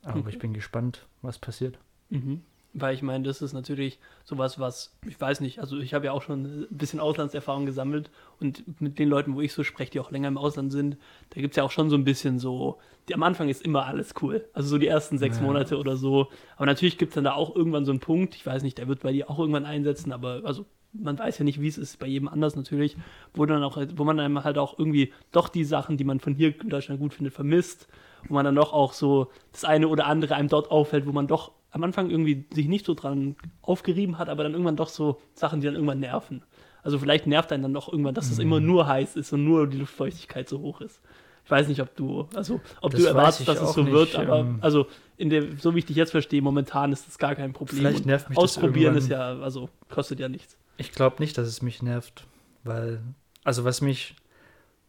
Aber 0.03 0.19
Okay. 0.19 0.29
ich 0.29 0.39
bin 0.39 0.53
gespannt, 0.53 1.05
was 1.21 1.39
passiert. 1.39 1.77
Mhm. 2.09 2.41
Weil 2.73 2.93
ich 2.93 3.01
meine, 3.01 3.23
das 3.23 3.41
ist 3.41 3.53
natürlich 3.53 3.97
sowas, 4.23 4.59
was, 4.59 4.95
ich 5.07 5.19
weiß 5.19 5.39
nicht, 5.39 5.59
also 5.59 5.79
ich 5.79 5.93
habe 5.95 6.05
ja 6.05 6.11
auch 6.11 6.21
schon 6.21 6.43
ein 6.43 6.67
bisschen 6.69 6.99
Auslandserfahrung 6.99 7.65
gesammelt 7.65 8.11
und 8.39 8.79
mit 8.79 8.99
den 8.99 9.09
Leuten, 9.09 9.33
wo 9.35 9.41
ich 9.41 9.53
so 9.53 9.63
spreche, 9.63 9.91
die 9.91 9.99
auch 9.99 10.11
länger 10.11 10.27
im 10.27 10.37
Ausland 10.37 10.71
sind, 10.71 10.97
da 11.31 11.41
gibt 11.41 11.53
es 11.53 11.55
ja 11.55 11.63
auch 11.63 11.71
schon 11.71 11.89
so 11.89 11.95
ein 11.95 12.03
bisschen 12.03 12.37
so, 12.37 12.77
die, 13.09 13.15
am 13.15 13.23
Anfang 13.23 13.49
ist 13.49 13.63
immer 13.63 13.85
alles 13.85 14.13
cool. 14.21 14.45
Also 14.53 14.69
so 14.69 14.77
die 14.77 14.85
ersten 14.87 15.17
sechs 15.17 15.37
Ja. 15.37 15.43
Monate 15.43 15.77
oder 15.79 15.97
so. 15.97 16.27
Aber 16.55 16.67
natürlich 16.67 16.99
gibt 16.99 17.11
es 17.11 17.15
dann 17.15 17.23
da 17.23 17.33
auch 17.33 17.55
irgendwann 17.55 17.85
so 17.85 17.91
einen 17.91 17.99
Punkt, 18.01 18.35
ich 18.35 18.45
weiß 18.45 18.61
nicht, 18.61 18.77
der 18.77 18.87
wird 18.87 19.01
bei 19.01 19.11
dir 19.11 19.29
auch 19.29 19.39
irgendwann 19.39 19.65
einsetzen, 19.65 20.11
aber 20.11 20.41
also 20.43 20.65
man 21.01 21.17
weiß 21.17 21.37
ja 21.39 21.45
nicht, 21.45 21.61
wie 21.61 21.67
es 21.67 21.77
ist, 21.77 21.99
bei 21.99 22.07
jedem 22.07 22.27
anders 22.27 22.55
natürlich, 22.55 22.97
wo 23.33 23.45
dann 23.45 23.63
auch, 23.63 23.77
wo 23.95 24.03
man 24.03 24.19
einem 24.19 24.43
halt 24.43 24.57
auch 24.57 24.77
irgendwie 24.77 25.13
doch 25.31 25.49
die 25.49 25.63
Sachen, 25.63 25.97
die 25.97 26.03
man 26.03 26.19
von 26.19 26.35
hier 26.35 26.53
in 26.61 26.69
Deutschland 26.69 26.99
gut 26.99 27.13
findet, 27.13 27.33
vermisst, 27.33 27.87
wo 28.27 28.33
man 28.33 28.45
dann 28.45 28.55
doch 28.55 28.73
auch 28.73 28.93
so 28.93 29.29
das 29.51 29.63
eine 29.65 29.87
oder 29.87 30.05
andere 30.07 30.35
einem 30.35 30.49
dort 30.49 30.71
auffällt, 30.71 31.05
wo 31.05 31.11
man 31.11 31.27
doch 31.27 31.51
am 31.71 31.83
Anfang 31.83 32.09
irgendwie 32.09 32.45
sich 32.53 32.67
nicht 32.67 32.85
so 32.85 32.93
dran 32.93 33.35
aufgerieben 33.61 34.17
hat, 34.17 34.29
aber 34.29 34.43
dann 34.43 34.53
irgendwann 34.53 34.77
doch 34.77 34.89
so 34.89 35.19
Sachen, 35.33 35.59
die 35.61 35.65
dann 35.67 35.75
irgendwann 35.75 35.99
nerven. 35.99 36.41
Also 36.81 36.97
vielleicht 36.99 37.27
nervt 37.27 37.51
einen 37.51 37.63
dann 37.63 37.73
doch 37.73 37.91
irgendwann, 37.91 38.15
dass 38.15 38.31
es 38.31 38.37
Mhm. 38.37 38.43
immer 38.43 38.59
nur 38.59 38.87
heiß 38.87 39.15
ist 39.17 39.33
und 39.33 39.43
nur 39.43 39.67
die 39.67 39.77
Luftfeuchtigkeit 39.77 40.47
so 40.47 40.59
hoch 40.59 40.79
ist. 40.81 41.01
Ich 41.43 41.51
weiß 41.51 41.67
nicht, 41.69 41.81
ob 41.81 41.95
du, 41.95 42.27
also 42.35 42.59
ob 42.81 42.91
Das 42.91 43.01
du 43.01 43.07
erwartest, 43.07 43.47
dass 43.47 43.61
es 43.61 43.73
so 43.73 43.81
nicht, 43.83 43.93
wird, 43.93 44.15
aber 44.15 44.39
ähm, 44.41 44.57
also 44.61 44.87
in 45.17 45.29
der, 45.29 45.43
so 45.59 45.73
wie 45.75 45.79
ich 45.79 45.85
dich 45.85 45.95
jetzt 45.95 46.11
verstehe, 46.11 46.41
momentan 46.41 46.91
ist 46.91 47.07
das 47.07 47.17
gar 47.17 47.35
kein 47.35 47.53
Problem. 47.53 47.79
Vielleicht 47.79 48.05
nervt 48.05 48.29
mich 48.29 48.35
das 48.37 48.43
Ausprobieren 48.43 48.95
ist 48.95 49.09
irgendwann. 49.09 49.37
ja, 49.37 49.43
also 49.43 49.69
kostet 49.89 50.19
ja 50.19 50.27
nichts. 50.29 50.57
Ich 50.77 50.91
glaube 50.91 51.17
nicht, 51.19 51.37
dass 51.37 51.47
es 51.47 51.61
mich 51.61 51.81
nervt, 51.81 52.25
weil, 52.63 53.01
also 53.43 53.63
was 53.63 53.81
mich, 53.81 54.15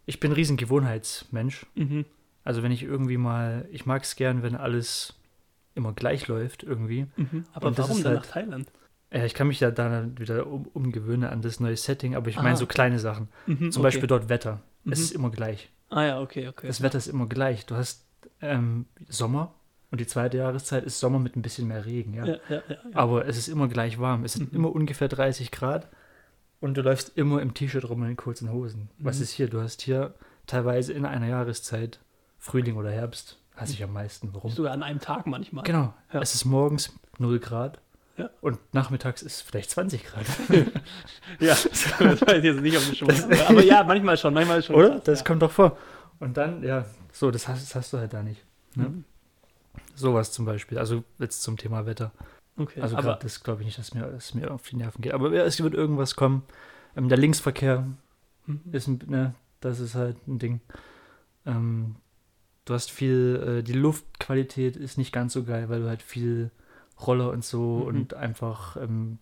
ich 0.07 0.21
bin 0.21 0.31
ein 0.31 0.35
riesen 0.35 0.57
Gewohnheitsmensch. 0.57 1.67
Mhm. 1.75 2.05
Also 2.45 2.63
wenn 2.63 2.73
ich 2.73 2.83
irgendwie 2.83 3.17
mal, 3.19 3.67
ich 3.73 3.87
mag 3.87 4.03
es 4.05 4.17
gern, 4.17 4.43
wenn 4.43 4.55
alles 4.55 5.15
immer 5.75 5.93
gleich 5.93 6.29
läuft 6.29 6.63
irgendwie. 6.63 7.07
Mhm. 7.17 7.45
Aber 7.53 7.69
Und 7.69 7.79
das 7.79 7.89
warum 7.89 8.03
dann 8.03 8.13
halt- 8.15 8.25
nach 8.25 8.31
Thailand? 8.33 8.69
Ja, 9.11 9.25
ich 9.25 9.33
kann 9.33 9.49
mich 9.49 9.61
ja 9.61 9.71
dann 9.71 10.19
wieder 10.19 10.47
um, 10.47 10.67
umgewöhnen 10.75 11.31
an 11.31 11.41
das 11.41 11.61
neue 11.61 11.77
Setting, 11.79 12.15
aber 12.15 12.29
ich 12.29 12.37
meine 12.37 12.51
Ah, 12.53 12.57
so 12.57 12.67
kleine 12.67 12.99
Sachen. 12.99 13.29
Mhm, 13.47 13.73
Zum 13.73 13.81
okay. 13.81 13.83
Beispiel 13.89 14.07
dort 14.07 14.29
Wetter. 14.29 14.61
Es 14.85 14.99
Mhm. 14.99 15.05
ist 15.05 15.11
immer 15.13 15.31
gleich. 15.31 15.71
Ah 15.89 16.03
ja, 16.05 16.21
okay, 16.21 16.49
okay. 16.49 16.67
Das 16.67 16.83
Wetter 16.83 16.99
ist 16.99 17.07
immer 17.07 17.27
gleich. 17.27 17.65
Du 17.65 17.75
hast 17.77 18.05
ähm, 18.43 18.85
Sommer 19.09 19.55
und 19.91 20.01
die 20.01 20.07
zweite 20.07 20.37
Jahreszeit 20.39 20.85
ist 20.85 21.01
Sommer 21.01 21.19
mit 21.19 21.37
ein 21.37 21.43
bisschen 21.43 21.67
mehr 21.69 21.87
Regen, 21.87 22.15
ja. 22.15 22.25
ja, 22.27 22.37
ja, 22.49 22.63
ja. 22.69 22.77
Aber 22.95 23.27
es 23.27 23.37
ist 23.39 23.49
immer 23.49 23.69
gleich 23.69 23.99
warm. 23.99 24.25
Es 24.25 24.35
sind 24.35 24.53
Mhm. 24.53 24.59
immer 24.59 24.73
ungefähr 24.75 25.09
30 25.09 25.51
Grad 25.51 25.89
und 26.61 26.77
du 26.77 26.83
läufst 26.83 27.17
immer 27.17 27.41
im 27.41 27.55
T-Shirt 27.55 27.89
rum 27.89 28.03
und 28.03 28.09
in 28.09 28.17
kurzen 28.17 28.53
Hosen. 28.53 28.91
Was 28.99 29.17
Mhm. 29.19 29.23
ist 29.23 29.31
hier? 29.33 29.49
Du 29.49 29.61
hast 29.61 29.81
hier 29.83 30.15
teilweise 30.47 30.93
in 30.93 31.05
einer 31.07 31.27
Jahreszeit, 31.29 32.01
Frühling 32.39 32.77
oder 32.77 32.91
Herbst, 32.91 33.39
hasse 33.57 33.73
ich 33.73 33.83
am 33.83 33.93
meisten. 33.93 34.31
Warum? 34.33 34.51
Sogar 34.51 34.73
an 34.73 34.83
einem 34.83 35.01
Tag 35.01 35.27
manchmal. 35.27 35.65
Genau. 35.65 35.93
Es 36.13 36.35
ist 36.35 36.45
morgens 36.45 36.93
0 37.19 37.39
Grad 37.41 37.81
Ja. 38.17 38.31
und 38.41 38.59
nachmittags 38.75 39.23
ist 39.23 39.41
vielleicht 39.43 39.71
20 39.71 40.05
Grad. 40.05 40.25
Ja, 41.41 41.55
das 41.65 42.21
weiß 42.23 42.39
ich 42.39 42.45
jetzt 42.45 42.61
nicht, 42.61 42.77
ob 42.77 42.85
das 42.87 42.97
schon 42.97 43.11
aber, 43.11 43.49
aber 43.51 43.63
ja, 43.65 43.85
manchmal 43.85 44.17
schon, 44.17 44.35
manchmal 44.35 44.63
schon. 44.63 44.75
Oder? 44.77 45.01
Das 45.01 45.25
kommt 45.25 45.43
doch 45.43 45.51
vor. 45.53 45.77
Und 46.21 46.37
dann, 46.37 46.63
ja, 46.65 46.85
so, 47.13 47.31
das 47.31 47.47
hast, 47.49 47.63
das 47.63 47.75
hast 47.75 47.93
du 47.93 47.99
halt 47.99 48.13
da 48.13 48.23
nicht. 48.23 48.45
Ne? 48.75 48.89
Mhm. 48.89 49.05
Sowas 49.95 50.33
zum 50.33 50.45
Beispiel. 50.45 50.79
Also 50.79 51.05
jetzt 51.19 51.43
zum 51.43 51.57
Thema 51.57 51.87
Wetter. 51.87 52.13
Okay, 52.57 52.81
Also 52.81 52.97
aber 52.97 53.15
das 53.15 53.43
glaube 53.43 53.63
ich 53.63 53.67
nicht, 53.67 53.79
dass 53.79 53.95
mir, 53.95 54.03
dass 54.07 54.35
mir 54.35 54.51
auf 54.53 54.69
die 54.69 54.77
Nerven 54.77 55.01
geht. 55.03 55.13
Aber 55.13 55.33
es 55.33 55.63
wird 55.63 55.75
irgendwas 55.75 56.17
kommen. 56.17 56.43
Ähm, 56.97 57.09
der 57.09 57.19
Linksverkehr 57.19 57.87
Mhm. 58.47 58.61
ist 58.73 58.87
ein, 58.89 59.01
ne, 59.07 59.35
das 59.61 59.79
ist 59.81 59.95
halt 59.95 60.17
ein 60.27 60.39
Ding. 60.39 60.61
Ähm, 61.47 61.97
du 62.65 62.75
hast 62.75 62.91
viel, 62.91 63.59
äh, 63.59 63.63
die 63.63 63.73
Luftqualität 63.75 64.77
ist 64.77 64.99
nicht 64.99 65.13
ganz 65.13 65.33
so 65.35 65.45
geil, 65.45 65.69
weil 65.69 65.83
du 65.83 65.89
halt 65.89 66.03
viel 66.03 66.51
Roller 67.07 67.31
und 67.31 67.45
so 67.45 67.77
Mhm. 67.77 67.83
und 67.83 68.15
einfach 68.15 68.77
ähm, 68.77 69.19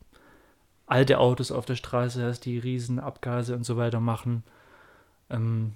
alte 0.87 1.19
Autos 1.19 1.51
auf 1.51 1.67
der 1.67 1.75
Straße 1.77 2.25
hast, 2.25 2.41
die 2.45 2.59
riesen 2.59 2.99
Abgase 3.01 3.55
und 3.55 3.65
so 3.65 3.77
weiter 3.77 4.01
machen. 4.01 4.45
Ähm, 5.29 5.73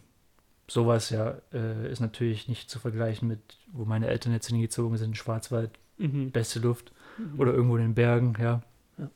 sowas 0.71 1.11
ja 1.11 1.35
äh, 1.53 1.91
ist 1.91 2.00
natürlich 2.00 2.49
nicht 2.49 2.71
zu 2.71 2.79
vergleichen 2.79 3.29
mit, 3.29 3.41
wo 3.73 3.85
meine 3.85 4.07
Eltern 4.09 4.33
jetzt 4.33 4.49
hingezogen 4.49 4.97
sind, 4.97 5.17
Schwarzwald, 5.17 5.71
Mhm. 5.99 6.31
beste 6.31 6.61
Luft 6.61 6.93
Mhm. 7.19 7.39
oder 7.41 7.53
irgendwo 7.53 7.77
in 7.77 7.83
den 7.83 7.95
Bergen, 7.95 8.35
ja. 8.41 8.62
Ja. 8.99 9.11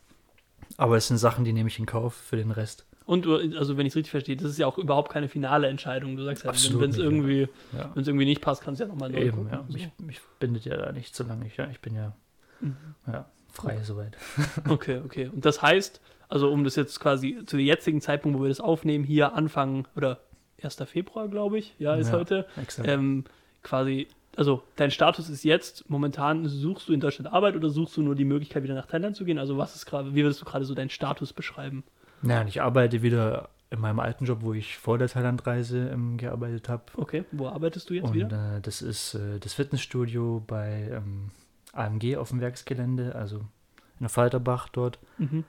Aber 0.76 0.96
es 0.96 1.08
sind 1.08 1.16
Sachen, 1.18 1.44
die 1.44 1.52
nehme 1.52 1.68
ich 1.68 1.78
in 1.78 1.86
Kauf 1.86 2.14
für 2.14 2.36
den 2.36 2.50
Rest. 2.50 2.86
Und 3.06 3.26
also 3.26 3.76
wenn 3.76 3.84
ich 3.86 3.92
es 3.92 3.96
richtig 3.96 4.10
verstehe, 4.10 4.36
das 4.36 4.50
ist 4.50 4.58
ja 4.58 4.66
auch 4.66 4.78
überhaupt 4.78 5.12
keine 5.12 5.28
finale 5.28 5.68
Entscheidung. 5.68 6.16
Du 6.16 6.24
sagst 6.24 6.44
ja, 6.44 6.50
Absolut 6.50 6.80
wenn 6.82 6.90
es 6.90 6.96
irgendwie, 6.96 7.48
Ja. 7.72 7.90
wenn 7.94 8.02
es 8.02 8.08
irgendwie 8.08 8.24
nicht 8.24 8.40
passt, 8.40 8.62
kannst 8.62 8.80
du 8.80 8.84
ja 8.84 8.88
nochmal 8.88 9.10
neu 9.10 9.18
Eben, 9.18 9.36
gucken. 9.36 9.50
ja. 9.52 9.64
So. 9.68 9.72
Mich, 9.74 9.88
mich 9.98 10.20
bindet 10.40 10.64
ja 10.64 10.76
da 10.76 10.90
nicht 10.92 11.14
so 11.14 11.22
lange. 11.24 11.46
Ich, 11.46 11.56
ja, 11.58 11.68
ich 11.70 11.80
bin 11.80 11.94
ja, 11.94 12.14
Mhm. 12.60 12.76
ja 13.06 13.26
frei 13.52 13.78
soweit. 13.82 14.16
Okay, 14.68 15.00
okay. 15.04 15.28
Und 15.32 15.44
das 15.44 15.60
heißt, 15.62 16.00
also 16.28 16.50
um 16.50 16.64
das 16.64 16.76
jetzt 16.76 16.98
quasi 16.98 17.42
zu 17.46 17.56
dem 17.58 17.66
jetzigen 17.66 18.00
Zeitpunkt, 18.00 18.38
wo 18.38 18.42
wir 18.42 18.48
das 18.48 18.60
aufnehmen, 18.60 19.04
hier 19.04 19.34
Anfang 19.34 19.86
oder 19.96 20.20
1. 20.64 20.76
Februar, 20.86 21.28
glaube 21.28 21.58
ich, 21.58 21.74
ja, 21.78 21.94
ist 21.94 22.08
Ja. 22.08 22.14
heute, 22.14 22.46
Exakt. 22.60 22.88
ähm, 22.88 23.24
quasi, 23.62 24.08
also 24.36 24.62
dein 24.76 24.90
Status 24.90 25.28
ist 25.28 25.44
jetzt, 25.44 25.88
momentan 25.88 26.46
suchst 26.48 26.88
du 26.88 26.92
in 26.92 27.00
Deutschland 27.00 27.32
Arbeit 27.32 27.54
oder 27.56 27.70
suchst 27.70 27.96
du 27.96 28.02
nur 28.02 28.14
die 28.14 28.24
Möglichkeit, 28.24 28.62
wieder 28.62 28.74
nach 28.74 28.86
Thailand 28.86 29.14
zu 29.16 29.24
gehen? 29.24 29.38
Also 29.38 29.56
was 29.58 29.74
ist 29.76 29.86
gerade, 29.86 30.14
wie 30.14 30.22
würdest 30.22 30.40
du 30.40 30.44
gerade 30.44 30.64
so 30.64 30.74
deinen 30.74 30.90
Status 30.90 31.32
beschreiben? 31.32 31.84
Ja, 32.22 32.40
und 32.40 32.48
ich 32.48 32.60
arbeite 32.62 33.02
wieder 33.02 33.48
in 33.70 33.80
meinem 33.80 34.00
alten 34.00 34.24
Job, 34.24 34.38
wo 34.42 34.52
ich 34.54 34.76
vor 34.78 34.98
der 34.98 35.08
Thailandreise 35.08 35.88
ähm, 35.90 36.16
gearbeitet 36.16 36.68
habe. 36.68 36.84
Okay, 36.96 37.24
wo 37.32 37.48
arbeitest 37.48 37.90
du 37.90 37.94
jetzt 37.94 38.04
Und 38.08 38.14
wieder? 38.14 38.56
äh, 38.56 38.60
das 38.60 38.82
ist 38.82 39.14
äh, 39.14 39.38
das 39.40 39.52
Fitnessstudio 39.54 40.42
bei 40.46 40.88
ähm, 40.92 41.30
AMG 41.72 42.16
auf 42.16 42.28
dem 42.30 42.40
Werksgelände, 42.40 43.14
also 43.14 43.38
in 43.38 44.00
der 44.02 44.08
Falterbach 44.10 44.68
dort. 44.68 44.98
Mhm. 45.18 45.44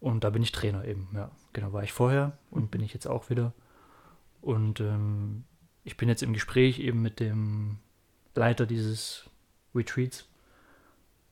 Und 0.00 0.24
da 0.24 0.30
bin 0.30 0.42
ich 0.42 0.52
Trainer 0.52 0.84
eben, 0.84 1.08
ja. 1.14 1.30
Genau, 1.54 1.72
war 1.72 1.82
ich 1.82 1.92
vorher 1.92 2.32
und 2.50 2.62
Mhm. 2.64 2.68
bin 2.68 2.82
ich 2.82 2.92
jetzt 2.94 3.06
auch 3.06 3.30
wieder. 3.30 3.52
Und 4.42 4.80
ähm, 4.80 5.44
ich 5.84 5.96
bin 5.96 6.08
jetzt 6.08 6.22
im 6.22 6.34
Gespräch 6.34 6.80
eben 6.80 7.00
mit 7.00 7.20
dem 7.20 7.78
Leiter 8.34 8.66
dieses 8.66 9.30
Retreats. 9.74 10.28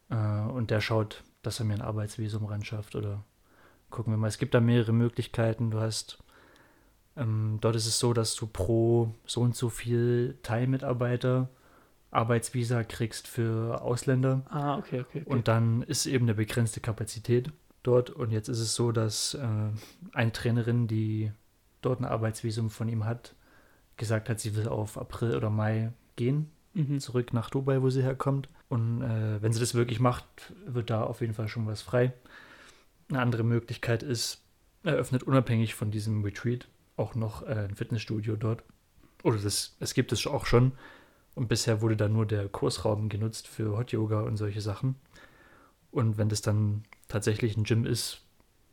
Äh, 0.08 0.14
und 0.14 0.70
der 0.70 0.80
schaut, 0.80 1.22
dass 1.42 1.58
er 1.58 1.66
mir 1.66 1.74
ein 1.74 1.82
Arbeitsvisum 1.82 2.46
ran 2.46 2.64
schafft 2.64 2.94
oder 2.94 3.24
gucken 3.90 4.12
wir 4.12 4.16
mal. 4.16 4.28
Es 4.28 4.38
gibt 4.38 4.54
da 4.54 4.60
mehrere 4.60 4.92
Möglichkeiten. 4.92 5.70
Du 5.70 5.80
hast, 5.80 6.22
ähm, 7.16 7.58
dort 7.60 7.76
ist 7.76 7.86
es 7.86 7.98
so, 7.98 8.12
dass 8.12 8.34
du 8.36 8.46
pro 8.46 9.14
so 9.26 9.40
und 9.40 9.56
so 9.56 9.68
viel 9.68 10.38
Teilmitarbeiter 10.42 11.50
Arbeitsvisa 12.12 12.84
kriegst 12.84 13.28
für 13.28 13.82
Ausländer. 13.82 14.42
Ah, 14.48 14.78
okay, 14.78 15.00
okay. 15.00 15.22
okay. 15.22 15.30
Und 15.30 15.48
dann 15.48 15.82
ist 15.82 16.06
eben 16.06 16.26
eine 16.26 16.34
begrenzte 16.34 16.80
Kapazität 16.80 17.52
dort. 17.82 18.10
Und 18.10 18.30
jetzt 18.30 18.48
ist 18.48 18.60
es 18.60 18.74
so, 18.74 18.92
dass 18.92 19.34
äh, 19.34 19.70
eine 20.12 20.32
Trainerin, 20.32 20.86
die 20.86 21.32
dort 21.80 22.00
ein 22.00 22.04
Arbeitsvisum 22.04 22.70
von 22.70 22.88
ihm 22.88 23.04
hat, 23.04 23.34
gesagt 23.96 24.28
hat, 24.28 24.40
sie 24.40 24.56
will 24.56 24.68
auf 24.68 24.98
April 24.98 25.36
oder 25.36 25.50
Mai 25.50 25.92
gehen, 26.16 26.50
mhm. 26.74 27.00
zurück 27.00 27.32
nach 27.32 27.50
Dubai, 27.50 27.82
wo 27.82 27.90
sie 27.90 28.02
herkommt. 28.02 28.48
Und 28.68 29.02
äh, 29.02 29.42
wenn 29.42 29.52
sie 29.52 29.60
das 29.60 29.74
wirklich 29.74 30.00
macht, 30.00 30.26
wird 30.66 30.90
da 30.90 31.02
auf 31.02 31.20
jeden 31.20 31.34
Fall 31.34 31.48
schon 31.48 31.66
was 31.66 31.82
frei. 31.82 32.12
Eine 33.08 33.20
andere 33.20 33.42
Möglichkeit 33.42 34.02
ist, 34.02 34.42
er 34.82 34.94
öffnet 34.94 35.24
unabhängig 35.24 35.74
von 35.74 35.90
diesem 35.90 36.22
Retreat 36.22 36.68
auch 36.96 37.14
noch 37.14 37.42
äh, 37.42 37.66
ein 37.68 37.74
Fitnessstudio 37.74 38.36
dort. 38.36 38.62
Oder 39.22 39.38
das, 39.38 39.76
es 39.80 39.94
gibt 39.94 40.12
es 40.12 40.26
auch 40.26 40.46
schon. 40.46 40.72
Und 41.34 41.48
bisher 41.48 41.80
wurde 41.80 41.96
da 41.96 42.08
nur 42.08 42.26
der 42.26 42.48
Kursraum 42.48 43.08
genutzt 43.08 43.48
für 43.48 43.76
Hot 43.76 43.92
Yoga 43.92 44.20
und 44.20 44.36
solche 44.36 44.60
Sachen. 44.60 44.96
Und 45.90 46.18
wenn 46.18 46.28
das 46.28 46.42
dann 46.42 46.84
tatsächlich 47.08 47.56
ein 47.56 47.64
Gym 47.64 47.84
ist, 47.84 48.22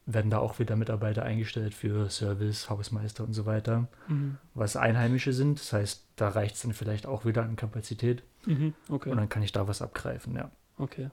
werden 0.09 0.31
da 0.31 0.39
auch 0.39 0.57
wieder 0.57 0.75
Mitarbeiter 0.77 1.23
eingestellt 1.23 1.73
für 1.75 2.09
Service, 2.09 2.69
Hausmeister 2.69 3.23
und 3.25 3.33
so 3.33 3.45
weiter, 3.45 3.87
Mhm. 4.07 4.37
was 4.53 4.75
Einheimische 4.77 5.33
sind. 5.33 5.59
Das 5.59 5.73
heißt, 5.73 6.03
da 6.15 6.29
reicht 6.29 6.55
es 6.55 6.61
dann 6.63 6.73
vielleicht 6.73 7.05
auch 7.05 7.25
wieder 7.25 7.43
an 7.43 7.55
Kapazität. 7.57 8.23
Mhm. 8.45 8.73
Okay, 8.89 9.09
Und 9.11 9.17
dann 9.17 9.27
kann 9.29 9.43
ich 9.43 9.51
da 9.51 9.67
was 9.67 9.81
abgreifen, 9.81 10.35
ja. 10.35 10.49
okay. 10.77 11.09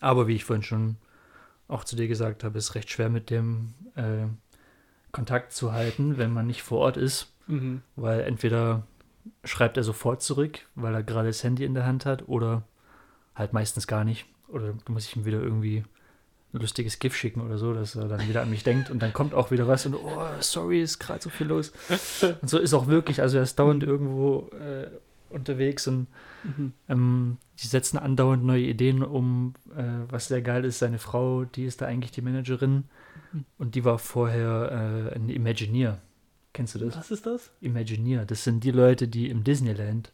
Aber 0.00 0.26
wie 0.28 0.34
ich 0.36 0.44
vorhin 0.44 0.62
schon 0.62 0.96
auch 1.68 1.82
zu 1.84 1.96
dir 1.96 2.06
gesagt 2.06 2.44
habe, 2.44 2.56
ist 2.58 2.74
recht 2.76 2.88
schwer 2.90 3.08
mit 3.08 3.28
dem 3.30 3.74
äh, 3.96 4.26
Kontakt 5.12 5.52
zu 5.52 5.72
halten, 5.72 6.16
wenn 6.18 6.30
man 6.32 6.46
nicht 6.46 6.62
vor 6.62 6.78
Ort 6.78 6.96
ist, 6.96 7.32
Mhm. 7.48 7.82
weil 7.96 8.20
entweder 8.20 8.86
schreibt 9.44 9.76
er 9.76 9.82
sofort 9.82 10.22
zurück, 10.22 10.60
weil 10.76 10.94
er 10.94 11.02
gerade 11.02 11.28
das 11.28 11.42
Handy 11.42 11.64
in 11.64 11.74
der 11.74 11.86
Hand 11.86 12.06
hat, 12.06 12.28
oder 12.28 12.62
halt 13.34 13.52
meistens 13.52 13.86
gar 13.88 14.04
nicht. 14.04 14.26
Oder 14.48 14.74
du 14.84 14.92
musst 14.92 15.16
ihm 15.16 15.24
wieder 15.24 15.40
irgendwie 15.40 15.84
lustiges 16.52 16.98
GIF 16.98 17.14
schicken 17.14 17.40
oder 17.40 17.58
so, 17.58 17.74
dass 17.74 17.96
er 17.96 18.08
dann 18.08 18.26
wieder 18.28 18.40
an 18.42 18.50
mich 18.50 18.64
denkt 18.64 18.90
und 18.90 19.00
dann 19.02 19.12
kommt 19.12 19.34
auch 19.34 19.50
wieder 19.50 19.68
was 19.68 19.84
und 19.86 19.94
oh, 19.94 20.22
sorry, 20.40 20.80
ist 20.80 20.98
gerade 20.98 21.22
so 21.22 21.28
viel 21.30 21.46
los. 21.48 21.72
Und 22.40 22.48
so 22.48 22.58
ist 22.58 22.72
auch 22.74 22.86
wirklich, 22.86 23.20
also 23.20 23.36
er 23.36 23.42
ist 23.42 23.58
dauernd 23.58 23.82
irgendwo 23.82 24.48
äh, 24.58 24.88
unterwegs 25.30 25.86
und 25.86 26.06
Mhm. 26.44 26.72
ähm, 26.88 27.36
die 27.60 27.66
setzen 27.66 27.98
andauernd 27.98 28.44
neue 28.44 28.62
Ideen 28.66 29.02
um, 29.02 29.54
äh, 29.76 29.82
was 30.08 30.28
sehr 30.28 30.42
geil 30.42 30.64
ist. 30.64 30.78
Seine 30.78 30.98
Frau, 31.00 31.44
die 31.44 31.64
ist 31.64 31.80
da 31.80 31.86
eigentlich 31.86 32.12
die 32.12 32.22
Managerin 32.22 32.84
Mhm. 33.32 33.44
und 33.58 33.74
die 33.74 33.84
war 33.84 33.98
vorher 33.98 35.10
äh, 35.12 35.16
ein 35.16 35.28
Imagineer. 35.28 36.00
Kennst 36.52 36.76
du 36.76 36.78
das? 36.78 36.96
Was 36.96 37.10
ist 37.10 37.26
das? 37.26 37.50
Imagineer. 37.60 38.24
Das 38.24 38.44
sind 38.44 38.62
die 38.62 38.70
Leute, 38.70 39.08
die 39.08 39.28
im 39.28 39.42
Disneyland 39.42 40.12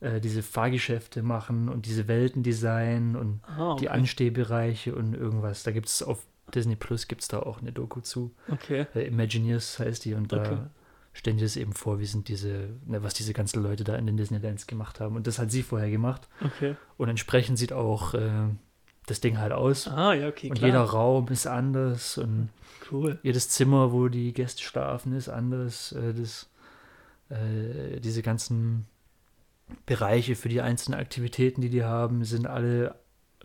äh, 0.00 0.20
diese 0.20 0.42
Fahrgeschäfte 0.42 1.22
machen 1.22 1.68
und 1.68 1.86
diese 1.86 2.08
Welten 2.08 2.42
designen 2.42 3.16
und 3.16 3.40
Ah, 3.46 3.72
okay. 3.72 3.80
die 3.82 3.88
Anstehbereiche 3.90 4.94
und 4.94 5.14
irgendwas. 5.14 5.62
Da 5.62 5.70
gibt 5.70 5.86
es 5.88 6.02
auf 6.02 6.24
Disney 6.54 6.74
Plus 6.76 7.06
gibt 7.06 7.22
es 7.22 7.28
da 7.28 7.38
auch 7.40 7.60
eine 7.60 7.70
Doku 7.72 8.00
zu. 8.00 8.34
Okay. 8.50 8.86
Äh, 8.94 9.06
Imagineers 9.06 9.78
heißt 9.78 10.04
die 10.04 10.14
und 10.14 10.32
da 10.32 10.40
Okay. 10.40 10.58
stellen 11.12 11.36
die 11.36 11.44
das 11.44 11.56
eben 11.56 11.72
vor, 11.74 12.00
wie 12.00 12.06
sind 12.06 12.26
diese, 12.28 12.70
ne, 12.86 13.02
was 13.04 13.14
diese 13.14 13.32
ganzen 13.32 13.62
Leute 13.62 13.84
da 13.84 13.94
in 13.96 14.06
den 14.06 14.16
Disneylands 14.16 14.66
gemacht 14.66 14.98
haben. 15.00 15.14
Und 15.16 15.26
das 15.28 15.38
hat 15.38 15.50
sie 15.52 15.62
vorher 15.62 15.90
gemacht. 15.90 16.28
Okay. 16.44 16.74
Und 16.96 17.08
entsprechend 17.08 17.56
sieht 17.58 17.72
auch 17.72 18.14
äh, 18.14 18.30
das 19.06 19.20
Ding 19.20 19.38
halt 19.38 19.52
aus. 19.52 19.86
Ah, 19.86 20.12
ja, 20.14 20.26
okay, 20.28 20.48
und 20.50 20.56
klar. 20.58 20.68
jeder 20.70 20.82
Raum 20.82 21.28
ist 21.28 21.46
anders 21.46 22.18
und 22.18 22.48
cool. 22.90 23.18
jedes 23.22 23.48
Zimmer, 23.48 23.92
wo 23.92 24.08
die 24.08 24.32
Gäste 24.32 24.62
schlafen, 24.62 25.12
ist 25.12 25.28
anders. 25.28 25.92
Äh, 25.92 26.14
das, 26.14 26.48
diese 28.02 28.22
ganzen 28.22 28.86
Bereiche 29.86 30.36
für 30.36 30.48
die 30.48 30.60
einzelnen 30.60 31.00
Aktivitäten, 31.00 31.60
die 31.60 31.70
die 31.70 31.84
haben, 31.84 32.24
sind 32.24 32.46
alle 32.46 32.94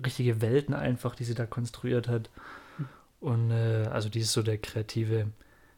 richtige 0.04 0.42
Welten 0.42 0.74
einfach, 0.74 1.16
die 1.16 1.24
sie 1.24 1.36
da 1.36 1.46
konstruiert 1.46 2.08
hat. 2.08 2.30
Und 3.20 3.52
äh, 3.52 3.88
also 3.92 4.10
die 4.10 4.20
ist 4.20 4.34
so 4.34 4.44
der 4.44 4.58
kreative 4.58 5.28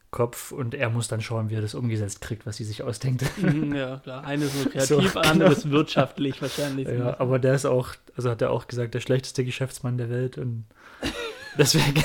Kopf 0.09 0.51
und 0.51 0.73
er 0.73 0.89
muss 0.89 1.07
dann 1.07 1.21
schauen, 1.21 1.49
wie 1.49 1.55
er 1.55 1.61
das 1.61 1.75
umgesetzt 1.75 2.21
kriegt, 2.21 2.45
was 2.45 2.57
sie 2.57 2.63
sich 2.63 2.81
ausdenkt. 2.81 3.25
Mhm, 3.41 3.75
ja, 3.75 3.97
klar. 3.97 4.23
Eine 4.23 4.45
ist 4.45 4.55
nur 4.55 4.63
So, 4.85 4.97
kreativ, 4.97 5.13
genau. 5.13 5.29
anderes 5.29 5.69
wirtschaftlich 5.69 6.41
wahrscheinlich. 6.41 6.87
ja, 6.87 7.19
aber 7.19 7.39
der 7.39 7.55
ist 7.55 7.65
auch, 7.65 7.89
also 8.15 8.29
hat 8.29 8.41
er 8.41 8.51
auch 8.51 8.67
gesagt, 8.67 8.93
der 8.93 9.01
schlechteste 9.01 9.43
Geschäftsmann 9.43 9.97
der 9.97 10.09
Welt 10.09 10.37
und 10.37 10.65
deswegen, 11.57 12.03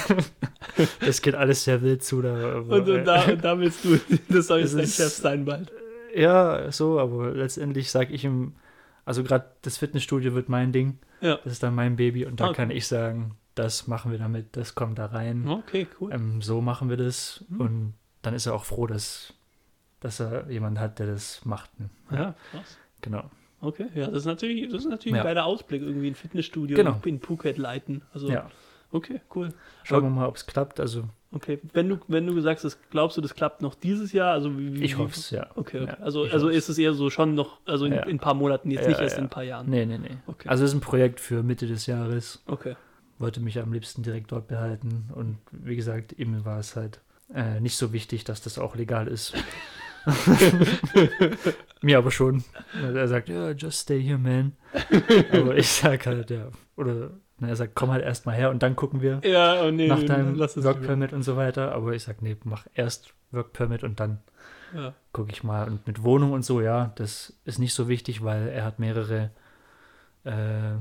das 1.00 1.22
geht 1.22 1.37
alles 1.37 1.64
sehr 1.64 1.81
wild 1.81 2.02
zu. 2.02 2.22
Da, 2.22 2.35
aber, 2.35 2.76
und, 2.76 2.88
und, 2.88 3.05
da, 3.05 3.24
und 3.24 3.44
da 3.44 3.59
willst 3.59 3.85
du, 3.85 3.98
das 4.28 4.48
soll 4.48 4.61
jetzt 4.61 4.74
Es 4.74 4.76
dein 4.76 5.07
Chef 5.07 5.14
sein 5.14 5.44
bald. 5.44 5.72
Ja, 6.14 6.70
so, 6.72 6.98
aber 7.01 7.31
letztendlich 7.33 7.90
sage 7.90 8.12
ich 8.12 8.25
ihm, 8.25 8.55
also 9.05 9.22
gerade 9.25 9.46
das 9.62 9.79
Fitnessstudio 9.79 10.35
wird 10.35 10.48
mein 10.48 10.72
Ding, 10.72 10.98
Ja. 11.20 11.37
das 11.44 11.55
ist 11.55 11.62
dann 11.62 11.75
mein 11.75 11.96
Baby 11.96 12.27
und 12.27 12.40
da 12.40 12.46
Okay. 12.46 12.55
kann 12.57 12.70
ich 12.70 12.87
sagen, 12.87 13.37
das 13.55 13.87
machen 13.87 14.11
wir 14.12 14.18
damit, 14.18 14.57
das 14.57 14.75
kommt 14.75 14.98
da 14.98 15.07
rein, 15.07 15.46
Okay, 15.48 15.87
cool. 16.01 16.12
ähm, 16.12 16.40
so 16.42 16.61
machen 16.61 16.88
wir 16.88 16.96
das 16.96 17.44
Mhm. 17.48 17.61
und 17.61 17.94
dann 18.22 18.35
ist 18.35 18.46
er 18.46 18.55
auch 18.55 18.64
froh, 18.64 18.87
dass, 18.87 19.35
dass 20.01 20.20
er 20.20 20.48
jemanden 20.51 20.81
hat, 20.81 20.98
der 20.98 21.07
das 21.07 21.44
macht. 21.44 21.70
Ne? 21.81 21.90
Ja, 22.11 22.35
krass. 22.51 22.79
Genau. 23.01 23.31
Okay, 23.61 23.87
ja, 23.94 24.07
das 24.07 24.18
ist 24.18 24.25
natürlich, 24.27 24.70
das 24.70 24.83
ist 24.85 24.90
natürlich 24.90 25.14
Ja. 25.16 25.22
ein 25.22 25.27
geiler 25.27 25.44
Ausblick, 25.44 25.83
irgendwie 25.83 26.09
ein 26.09 26.14
Fitnessstudio 26.14 26.77
Genau. 26.77 27.01
in 27.05 27.20
Phuket 27.20 27.59
leiten. 27.59 28.03
Also, 28.12 28.29
Ja, 28.29 28.51
okay, 28.90 29.20
cool. 29.35 29.51
schauen 29.85 30.03
wir 30.03 30.11
mal, 30.11 30.27
ob 30.29 30.37
es 30.37 30.46
klappt. 30.46 30.81
Also 30.81 31.05
Okay, 31.35 31.61
wenn 31.73 31.88
du, 31.88 31.99
wenn 32.09 32.27
du 32.27 32.38
sagst, 32.42 32.64
das 32.64 32.79
glaubst 32.90 33.16
du, 33.16 33.23
das 33.23 33.35
klappt 33.35 33.62
noch 33.62 33.75
dieses 33.75 34.12
Jahr, 34.12 34.33
also 34.33 34.59
wie, 34.59 34.75
wie 34.81 34.85
ich 34.85 34.99
hoffe 34.99 35.14
es, 35.16 35.31
ja. 35.31 35.47
Okay. 35.55 35.87
Ja, 35.87 35.95
also, 36.01 36.25
also 36.25 36.47
hoff's. 36.49 36.57
ist 36.57 36.68
es 36.68 36.79
eher 36.79 36.92
so 36.92 37.09
schon 37.09 37.35
noch, 37.35 37.59
also 37.64 37.87
in, 37.87 37.95
Ja. 37.95 38.03
in 38.03 38.16
ein 38.16 38.18
paar 38.18 38.35
Monaten, 38.35 38.71
jetzt 38.71 38.83
Ja, 38.83 38.88
nicht 38.88 39.01
erst 39.01 39.16
in 39.16 39.25
ein 39.25 39.31
paar 39.31 39.42
Jahren. 39.42 39.68
Nee, 39.71 39.87
nee, 39.87 39.97
nee. 39.99 40.16
Okay. 40.27 40.49
Also 40.49 40.64
es 40.64 40.71
ist 40.71 40.77
ein 40.77 40.81
Projekt 40.83 41.21
für 41.21 41.42
Mitte 41.42 41.66
des 41.66 41.87
Jahres. 41.87 42.42
Okay. 42.47 42.77
Wollte 43.18 43.40
mich 43.40 43.59
am 43.59 43.73
liebsten 43.73 44.03
direkt 44.03 44.31
dort 44.31 44.49
behalten. 44.49 45.09
Und 45.14 45.38
wie 45.53 45.77
gesagt, 45.77 46.12
ihm 46.18 46.45
war 46.45 46.59
es 46.59 46.77
halt 46.77 47.01
äh, 47.35 47.61
nicht 47.61 47.77
so 47.77 47.92
wichtig, 47.95 48.25
dass 48.25 48.42
das 48.42 48.59
auch 48.59 48.77
legal 48.77 49.09
ist. 49.09 49.33
Mir 51.81 51.99
aber 51.99 52.11
schon. 52.11 52.45
Er 52.83 53.09
sagt, 53.09 53.29
ja, 53.29 53.53
just 53.53 53.81
stay 53.81 54.03
here, 54.03 54.18
man. 54.18 54.53
aber 55.33 55.57
ich 55.57 55.68
sag 55.68 56.07
halt, 56.07 56.31
ja. 56.31 56.49
Oder 56.77 57.11
na, 57.38 57.49
er 57.49 57.57
sagt, 57.57 57.75
komm 57.75 57.90
halt 57.90 58.05
erstmal 58.05 58.35
her 58.37 58.51
und 58.51 58.62
dann 58.62 58.77
gucken 58.77 59.01
wir 59.03 59.21
Ja, 59.25 59.62
oh 59.64 59.71
nee, 59.71 59.88
nach 59.88 60.01
nee, 60.01 60.07
deinem 60.07 60.35
lass 60.37 60.57
es 60.57 60.64
Work 60.64 60.77
lieber. 60.77 60.87
Permit 60.88 61.12
und 61.12 61.23
so 61.23 61.37
weiter. 61.37 61.73
Aber 61.73 61.92
ich 61.92 62.03
sag, 62.05 62.23
nee, 62.23 62.37
mach 62.45 62.66
erst 62.75 63.14
Work 63.31 63.53
Permit 63.53 63.83
und 63.85 63.99
dann 64.01 64.18
Ja. 64.75 64.95
gucke 65.12 65.33
ich 65.33 65.42
mal. 65.42 65.66
Und 65.68 65.87
mit 65.87 66.03
Wohnung 66.05 66.33
und 66.33 66.45
so, 66.45 66.61
ja, 66.61 66.92
das 66.97 67.33
ist 67.45 67.59
nicht 67.59 67.75
so 67.75 67.88
wichtig, 67.88 68.23
weil 68.25 68.49
er 68.49 68.64
hat 68.64 68.79
mehrere 68.79 69.31
äh, 70.25 70.75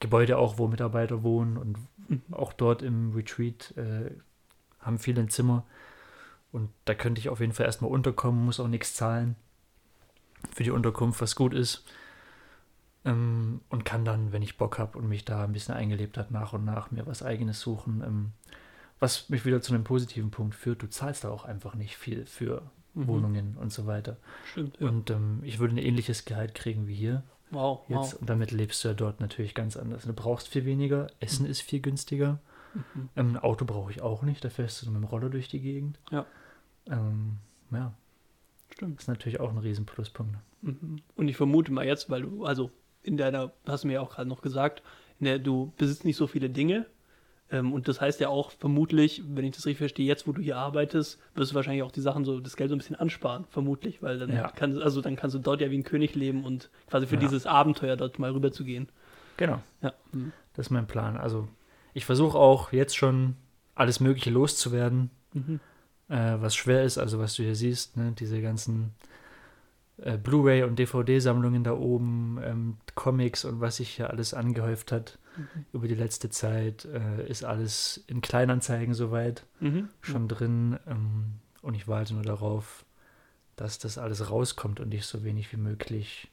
Gebäude 0.00 0.36
auch, 0.38 0.58
wo 0.58 0.66
Mitarbeiter 0.68 1.22
wohnen 1.22 1.56
und 1.56 1.78
Mhm. 2.06 2.20
auch 2.32 2.52
dort 2.52 2.82
im 2.82 3.12
Retreat 3.14 3.72
äh, 3.78 4.10
haben 4.80 4.98
viele 4.98 5.22
ein 5.22 5.30
Zimmer. 5.30 5.64
Und 6.52 6.68
da 6.84 6.94
könnte 6.94 7.18
ich 7.18 7.30
auf 7.30 7.40
jeden 7.40 7.52
Fall 7.54 7.64
erstmal 7.64 7.90
unterkommen, 7.90 8.44
muss 8.44 8.60
auch 8.60 8.68
nichts 8.68 8.94
zahlen 8.94 9.36
für 10.54 10.62
die 10.64 10.70
Unterkunft, 10.70 11.20
was 11.22 11.34
gut 11.34 11.54
ist. 11.54 11.84
Ähm, 13.04 13.60
und 13.68 13.84
kann 13.84 14.04
dann, 14.04 14.32
wenn 14.32 14.42
ich 14.42 14.56
Bock 14.56 14.78
habe 14.78 14.96
und 14.98 15.08
mich 15.08 15.24
da 15.24 15.44
ein 15.44 15.52
bisschen 15.52 15.74
eingelebt 15.74 16.16
hat, 16.16 16.30
nach 16.30 16.52
und 16.52 16.64
nach 16.64 16.90
mir 16.90 17.06
was 17.06 17.22
eigenes 17.22 17.60
suchen. 17.60 18.02
Ähm, 18.06 18.32
was 19.00 19.28
mich 19.28 19.44
wieder 19.44 19.60
zu 19.60 19.74
einem 19.74 19.84
positiven 19.84 20.30
Punkt 20.30 20.54
führt, 20.54 20.82
du 20.82 20.88
zahlst 20.88 21.24
da 21.24 21.30
auch 21.30 21.44
einfach 21.44 21.74
nicht 21.74 21.96
viel 21.96 22.24
für 22.26 22.62
Mhm. 22.94 23.06
Wohnungen 23.08 23.56
und 23.60 23.72
so 23.72 23.86
weiter. 23.86 24.16
Stimmt, 24.52 24.78
ja. 24.80 24.88
Und 24.88 25.10
ähm, 25.10 25.40
ich 25.42 25.58
würde 25.58 25.74
ein 25.74 25.78
ähnliches 25.78 26.24
Gehalt 26.24 26.54
kriegen 26.54 26.86
wie 26.86 26.94
hier 26.94 27.22
wow, 27.50 27.80
jetzt. 27.88 27.96
wow. 27.98 28.20
Und 28.20 28.30
damit 28.30 28.50
lebst 28.52 28.82
du 28.84 28.88
ja 28.88 28.94
dort 28.94 29.20
natürlich 29.20 29.54
ganz 29.54 29.76
anders. 29.76 30.04
Du 30.04 30.12
brauchst 30.12 30.48
viel 30.48 30.64
weniger, 30.64 31.08
Essen 31.20 31.46
ist 31.46 31.60
viel 31.60 31.80
günstiger. 31.80 32.38
Mhm. 32.74 33.08
Ähm, 33.16 33.28
ein 33.32 33.36
Auto 33.38 33.64
brauche 33.64 33.90
ich 33.90 34.00
auch 34.00 34.22
nicht, 34.22 34.44
da 34.44 34.48
fährst 34.50 34.82
du 34.82 34.86
mit 34.90 35.02
dem 35.02 35.04
Roller 35.04 35.28
durch 35.28 35.48
die 35.48 35.60
Gegend. 35.60 35.98
Ja. 36.10 36.24
Ähm, 36.86 37.38
ja, 37.72 37.92
Stimmt. 38.72 39.00
ist 39.00 39.08
natürlich 39.08 39.40
auch 39.40 39.50
ein 39.50 39.58
riesen 39.58 39.86
Pluspunkt. 39.86 40.36
Mhm. 40.62 41.02
Und 41.16 41.28
ich 41.28 41.36
vermute 41.36 41.72
mal 41.72 41.84
jetzt, 41.86 42.10
weil 42.10 42.22
du, 42.22 42.44
also 42.44 42.70
in 43.04 43.16
deiner, 43.16 43.52
hast 43.66 43.84
du 43.84 43.88
mir 43.88 43.94
ja 43.94 44.00
auch 44.00 44.10
gerade 44.14 44.28
noch 44.28 44.42
gesagt, 44.42 44.82
in 45.20 45.26
der 45.26 45.38
du 45.38 45.72
besitzt 45.76 46.04
nicht 46.04 46.16
so 46.16 46.26
viele 46.26 46.50
Dinge. 46.50 46.86
Ähm, 47.50 47.72
und 47.72 47.86
das 47.88 48.00
heißt 48.00 48.20
ja 48.20 48.28
auch 48.30 48.50
vermutlich, 48.52 49.22
wenn 49.28 49.44
ich 49.44 49.54
das 49.54 49.66
richtig 49.66 49.78
verstehe, 49.78 50.06
jetzt 50.06 50.26
wo 50.26 50.32
du 50.32 50.40
hier 50.40 50.56
arbeitest, 50.56 51.18
wirst 51.34 51.50
du 51.52 51.54
wahrscheinlich 51.54 51.82
auch 51.82 51.92
die 51.92 52.00
Sachen 52.00 52.24
so, 52.24 52.40
das 52.40 52.56
Geld 52.56 52.70
so 52.70 52.74
ein 52.74 52.78
bisschen 52.78 52.96
ansparen, 52.96 53.44
vermutlich, 53.50 54.02
weil 54.02 54.18
dann 54.18 54.32
Ja. 54.32 54.50
kannst 54.56 54.80
also 54.80 55.00
dann 55.02 55.14
kannst 55.16 55.34
du 55.34 55.38
dort 55.38 55.60
ja 55.60 55.70
wie 55.70 55.78
ein 55.78 55.84
König 55.84 56.14
leben 56.14 56.44
und 56.44 56.70
quasi 56.88 57.06
für 57.06 57.14
Ja. 57.16 57.20
dieses 57.20 57.46
Abenteuer 57.46 57.96
dort 57.96 58.18
mal 58.18 58.32
rüber 58.32 58.50
zu 58.50 58.64
gehen. 58.64 58.88
Genau, 59.36 59.60
Ja. 59.82 59.92
Mhm. 60.12 60.32
das 60.54 60.66
ist 60.66 60.70
mein 60.70 60.86
Plan. 60.86 61.16
Also 61.16 61.46
ich 61.92 62.04
versuche 62.06 62.38
auch 62.38 62.72
jetzt 62.72 62.96
schon 62.96 63.36
alles 63.74 64.00
Mögliche 64.00 64.30
loszuwerden, 64.30 65.10
Mhm. 65.34 65.60
äh, 66.08 66.36
was 66.40 66.54
schwer 66.56 66.82
ist, 66.84 66.96
also 66.98 67.18
was 67.18 67.34
du 67.34 67.42
hier 67.42 67.54
siehst, 67.56 67.96
ne? 67.96 68.14
diese 68.18 68.40
ganzen 68.40 68.92
äh, 69.98 70.16
Blu-ray 70.18 70.62
und 70.64 70.78
DVD-Sammlungen 70.78 71.64
da 71.64 71.72
oben, 71.72 72.38
ähm, 72.42 72.76
Comics 72.94 73.44
und 73.44 73.60
was 73.60 73.76
sich 73.76 73.90
hier 73.90 74.10
alles 74.10 74.34
angehäuft 74.34 74.92
hat 74.92 75.18
Mhm. 75.36 75.64
über 75.72 75.88
die 75.88 75.94
letzte 75.96 76.30
Zeit, 76.30 76.84
äh, 76.84 77.26
ist 77.28 77.44
alles 77.44 78.04
in 78.06 78.20
Kleinanzeigen 78.20 78.94
soweit 78.94 79.44
Mhm. 79.60 79.88
schon 80.00 80.28
drin 80.28 80.78
ähm, 80.86 81.34
und 81.62 81.74
ich 81.74 81.88
warte 81.88 82.14
nur 82.14 82.22
darauf, 82.22 82.84
dass 83.56 83.78
das 83.78 83.98
alles 83.98 84.30
rauskommt 84.30 84.78
und 84.80 84.94
ich 84.94 85.06
so 85.06 85.24
wenig 85.24 85.52
wie 85.52 85.56
möglich 85.56 86.28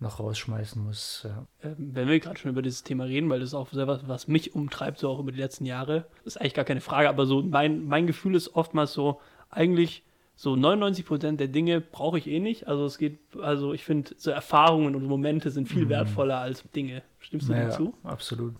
noch 0.00 0.20
rausschmeißen 0.20 0.80
muss. 0.82 1.22
Ja. 1.24 1.46
Ähm, 1.64 1.74
wenn 1.94 2.06
wir 2.06 2.20
gerade 2.20 2.38
schon 2.38 2.52
über 2.52 2.62
dieses 2.62 2.84
Thema 2.84 3.04
reden, 3.04 3.28
weil 3.30 3.40
das 3.40 3.48
ist 3.48 3.54
auch 3.54 3.68
sehr 3.72 3.88
was, 3.88 4.06
was 4.06 4.28
mich 4.28 4.54
umtreibt, 4.54 4.98
so 4.98 5.08
auch 5.08 5.18
über 5.18 5.32
die 5.32 5.40
letzten 5.40 5.66
Jahre, 5.66 6.04
das 6.24 6.34
ist 6.36 6.40
eigentlich 6.40 6.54
gar 6.54 6.64
keine 6.64 6.80
Frage, 6.80 7.08
aber 7.08 7.26
so 7.26 7.42
mein, 7.42 7.86
mein 7.86 8.06
Gefühl 8.06 8.36
ist 8.36 8.54
oftmals 8.54 8.92
so, 8.92 9.20
eigentlich 9.50 10.04
so 10.40 10.54
99 10.54 11.04
Prozent 11.04 11.40
der 11.40 11.48
Dinge 11.48 11.80
brauche 11.80 12.16
ich 12.16 12.28
eh 12.28 12.38
nicht. 12.38 12.68
Also 12.68 12.84
es 12.86 12.96
geht, 12.96 13.18
also 13.40 13.72
ich 13.72 13.82
finde, 13.84 14.12
so 14.16 14.30
Erfahrungen 14.30 14.94
und 14.94 15.04
Momente 15.04 15.50
sind 15.50 15.68
viel 15.68 15.86
Mhm. 15.86 15.88
wertvoller 15.88 16.38
als 16.38 16.62
Dinge. 16.70 17.02
Stimmst 17.18 17.48
du 17.48 17.54
Ja, 17.54 17.64
dazu? 17.64 17.92
absolut. 18.04 18.54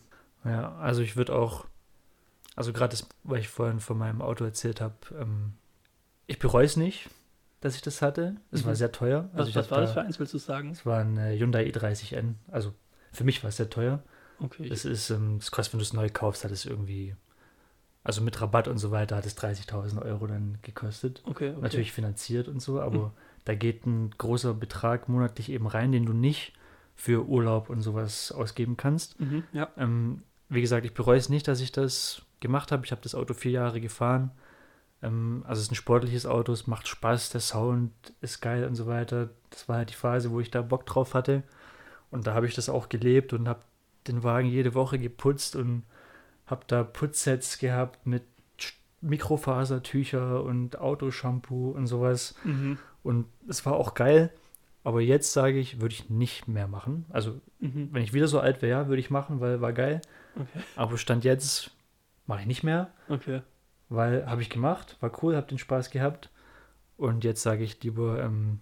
Ja, 0.45 0.75
also 0.79 1.03
ich 1.03 1.17
würde 1.17 1.37
auch, 1.37 1.67
also 2.57 2.73
gerade 2.73 2.91
das, 2.91 3.09
weil 3.23 3.39
ich 3.39 3.49
vorhin 3.49 3.79
von 3.79 3.97
meinem 3.97 4.23
Auto 4.23 4.45
erzählt 4.45 4.81
habe, 4.81 4.97
ähm, 5.21 5.53
ich 6.27 6.41
bereue 6.41 6.65
es 6.65 6.77
nicht, 6.77 7.09
dass 7.61 7.77
ich 7.77 7.81
das 7.83 8.03
hatte. 8.03 8.35
Es 8.51 8.65
war 8.65 8.73
Mhm. 8.73 8.77
sehr 8.77 8.91
teuer. 8.91 9.31
Was, 9.35 9.49
ich 9.49 9.55
was 9.55 9.67
hab 9.67 9.71
war 9.71 9.81
das 9.83 9.91
da- 9.95 10.01
für 10.03 10.07
eins, 10.07 10.19
willst 10.19 10.35
du 10.35 10.39
sagen? 10.39 10.71
Es 10.71 10.85
war 10.85 10.99
ein 10.99 11.17
äh, 11.17 11.39
Hyundai 11.39 11.65
i30N. 11.69 12.35
Also 12.49 12.75
für 13.13 13.23
mich 13.23 13.45
war 13.45 13.51
es 13.51 13.57
sehr 13.57 13.71
teuer. 13.71 14.03
Okay. 14.41 14.69
Es 14.69 14.85
ist, 14.85 15.11
ähm, 15.11 15.39
das 15.39 15.53
kostet, 15.53 15.75
wenn 15.75 15.79
du 15.79 15.85
es 15.85 15.93
neu 15.93 16.09
kaufst, 16.13 16.43
hat 16.45 16.51
es 16.51 16.65
irgendwie, 16.67 17.15
also 18.09 18.23
mit 18.23 18.41
Rabatt 18.41 18.69
und 18.69 18.79
so 18.79 18.91
weiter, 18.91 19.17
hat 19.17 19.27
es 19.27 19.37
30.000 19.37 20.01
Euro 20.03 20.27
dann 20.27 20.59
gekostet. 20.63 21.21
okay, 21.27 21.51
okay. 21.51 21.61
Natürlich 21.61 21.93
finanziert 21.93 22.49
und 22.49 22.61
so, 22.61 22.81
aber 22.81 22.99
Mhm. 22.99 23.11
da 23.45 23.55
geht 23.55 23.85
ein 23.87 24.11
großer 24.17 24.55
Betrag 24.55 25.09
monatlich 25.11 25.51
eben 25.51 25.67
rein, 25.67 25.93
den 25.93 26.07
du 26.07 26.15
nicht 26.15 26.55
für 26.97 27.27
Urlaub 27.27 27.69
und 27.69 27.83
sowas 27.83 28.33
ausgeben 28.33 28.77
kannst. 28.79 29.21
Mhm, 29.21 29.45
ja. 29.53 29.69
Ähm, 29.77 30.23
wie 30.49 30.63
gesagt, 30.63 30.87
ich 30.87 30.95
bereue 30.95 31.19
es 31.19 31.29
nicht, 31.29 31.47
dass 31.47 31.61
ich 31.61 31.71
das 31.71 32.23
gemacht 32.41 32.73
habe. 32.73 32.85
Ich 32.87 32.93
habe 32.93 33.03
das 33.03 33.15
Auto 33.15 33.35
vier 33.35 33.53
Jahre 33.53 33.81
gefahren. 33.81 34.31
Ähm, 35.03 35.45
also 35.47 35.61
es 35.61 35.67
ist 35.67 35.73
ein 35.73 35.77
sportliches 35.77 36.25
Auto, 36.25 36.51
es 36.53 36.67
macht 36.67 36.89
Spaß, 36.89 37.29
der 37.31 37.43
Sound 37.43 37.93
ist 38.23 38.41
geil 38.41 38.65
und 38.65 38.75
so 38.75 38.87
weiter. 38.87 39.29
Das 39.51 39.69
war 39.69 39.77
halt 39.77 39.91
die 39.91 39.95
Phase, 39.95 40.31
wo 40.31 40.41
ich 40.41 40.51
da 40.51 40.63
Bock 40.63 40.87
drauf 40.87 41.13
hatte. 41.15 41.43
Und 42.11 42.27
da 42.27 42.33
habe 42.33 42.47
ich 42.47 42.55
das 42.55 42.69
auch 42.71 42.89
gelebt 42.89 43.35
und 43.35 43.49
habe 43.49 43.61
den 44.07 44.23
Wagen 44.23 44.49
jede 44.49 44.73
Woche 44.75 44.99
geputzt 44.99 45.55
und 45.57 45.83
habe 46.49 46.65
da 46.67 46.83
Putzsets 46.85 47.59
gehabt 47.59 48.07
mit 48.07 48.23
Mikrofasertücher 49.01 50.43
und 50.43 50.79
Autoshampoo 50.79 51.71
und 51.71 51.87
sowas. 51.87 52.35
Mhm. 52.45 52.79
Und 53.03 53.27
es 53.49 53.65
war 53.65 53.75
auch 53.75 53.95
geil. 53.95 54.31
Aber 54.85 55.01
jetzt 55.01 55.33
sage 55.33 55.59
ich, 55.59 55.81
würde 55.81 55.95
ich 55.95 56.09
nicht 56.09 56.49
mehr 56.49 56.69
machen. 56.69 57.05
Also 57.11 57.41
Mhm. 57.61 57.89
wenn 57.93 58.03
ich 58.03 58.13
wieder 58.13 58.29
so 58.29 58.41
alt 58.41 58.63
wäre, 58.63 58.89
würde 58.89 59.01
ich 59.01 59.11
machen, 59.11 59.41
weil 59.41 59.61
war 59.61 59.73
geil. 59.73 60.01
Okay. 60.37 60.61
Aber 60.77 60.97
Stand 60.99 61.25
jetzt 61.25 61.71
mache 62.27 62.41
ich 62.41 62.47
nicht 62.47 62.63
mehr, 62.63 62.91
Okay. 63.09 63.43
weil 63.89 64.27
habe 64.29 64.43
ich 64.43 64.51
gemacht, 64.51 64.97
war 65.01 65.11
cool, 65.23 65.35
habe 65.37 65.47
den 65.49 65.59
Spaß 65.59 65.91
gehabt. 65.91 66.31
Und 66.97 67.25
jetzt 67.25 67.43
sage 67.43 67.65
ich 67.65 67.83
lieber, 67.83 68.23
ähm, 68.23 68.61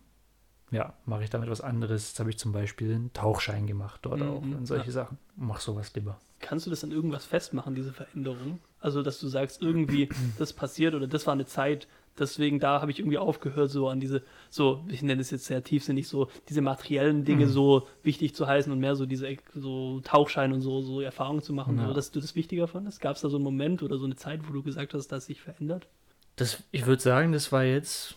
ja, 0.70 0.94
mache 1.06 1.24
ich 1.24 1.30
damit 1.30 1.48
was 1.50 1.60
anderes. 1.60 2.08
Jetzt 2.10 2.20
habe 2.20 2.30
ich 2.30 2.38
zum 2.38 2.52
Beispiel 2.52 2.94
einen 2.94 3.12
Tauchschein 3.12 3.66
gemacht 3.66 4.00
dort 4.02 4.20
Mhm, 4.20 4.28
auch 4.28 4.42
und 4.42 4.66
solche 4.66 4.86
ja. 4.86 4.92
Sachen. 4.92 5.18
Mach 5.36 5.60
sowas 5.60 5.94
lieber. 5.94 6.18
Kannst 6.40 6.66
du 6.66 6.70
das 6.70 6.84
an 6.84 6.92
irgendwas 6.92 7.24
festmachen, 7.24 7.74
diese 7.74 7.92
Veränderung? 7.92 8.58
Also, 8.80 9.02
dass 9.02 9.18
du 9.20 9.26
sagst, 9.28 9.62
irgendwie, 9.62 10.08
das 10.38 10.52
passiert 10.52 10.94
oder 10.94 11.06
das 11.06 11.26
war 11.26 11.32
eine 11.32 11.46
Zeit, 11.46 11.88
deswegen 12.18 12.60
da 12.60 12.80
habe 12.80 12.90
ich 12.90 12.98
irgendwie 12.98 13.18
aufgehört, 13.18 13.70
so 13.70 13.88
an 13.88 14.00
diese, 14.00 14.22
so, 14.50 14.84
ich 14.88 15.02
nenne 15.02 15.20
es 15.20 15.30
jetzt 15.30 15.46
sehr 15.46 15.62
tiefsinnig, 15.64 16.08
so 16.08 16.28
diese 16.48 16.60
materiellen 16.62 17.24
Dinge 17.24 17.46
Mhm. 17.46 17.50
so 17.50 17.86
wichtig 18.02 18.34
zu 18.34 18.46
heißen 18.46 18.72
und 18.72 18.78
mehr 18.78 18.96
so 18.96 19.06
diese 19.06 19.28
so 19.54 20.00
Tauchschein 20.00 20.52
und 20.52 20.60
so, 20.60 20.80
so 20.82 21.00
Erfahrungen 21.00 21.42
zu 21.42 21.52
machen, 21.52 21.78
Ja. 21.78 21.88
so, 21.88 21.94
dass 21.94 22.10
du 22.10 22.20
das 22.20 22.34
wichtiger 22.34 22.68
fandest. 22.68 23.00
Gab 23.00 23.16
es 23.16 23.22
da 23.22 23.28
so 23.28 23.36
einen 23.36 23.44
Moment 23.44 23.82
oder 23.82 23.98
so 23.98 24.04
eine 24.04 24.16
Zeit, 24.16 24.40
wo 24.48 24.52
du 24.52 24.62
gesagt 24.62 24.94
hast, 24.94 25.08
dass 25.08 25.26
sich 25.26 25.40
verändert? 25.40 25.88
Das, 26.36 26.62
ich 26.70 26.86
würde 26.86 27.02
sagen, 27.02 27.32
das 27.32 27.50
war 27.52 27.64
jetzt 27.64 28.14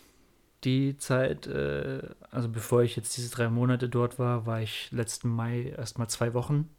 die 0.66 0.98
Zeit, 0.98 1.48
äh, 1.48 2.02
also 2.32 2.50
bevor 2.50 2.84
ich 2.84 2.96
jetzt 2.98 3.16
diese 3.16 3.32
drei 3.34 3.50
Monate 3.50 3.88
dort 3.88 4.20
war, 4.20 4.46
war 4.46 4.62
ich 4.62 4.90
letzten 4.92 5.30
Mai 5.30 5.74
erstmal 5.78 6.10
zwei 6.10 6.34
Wochen. 6.34 6.70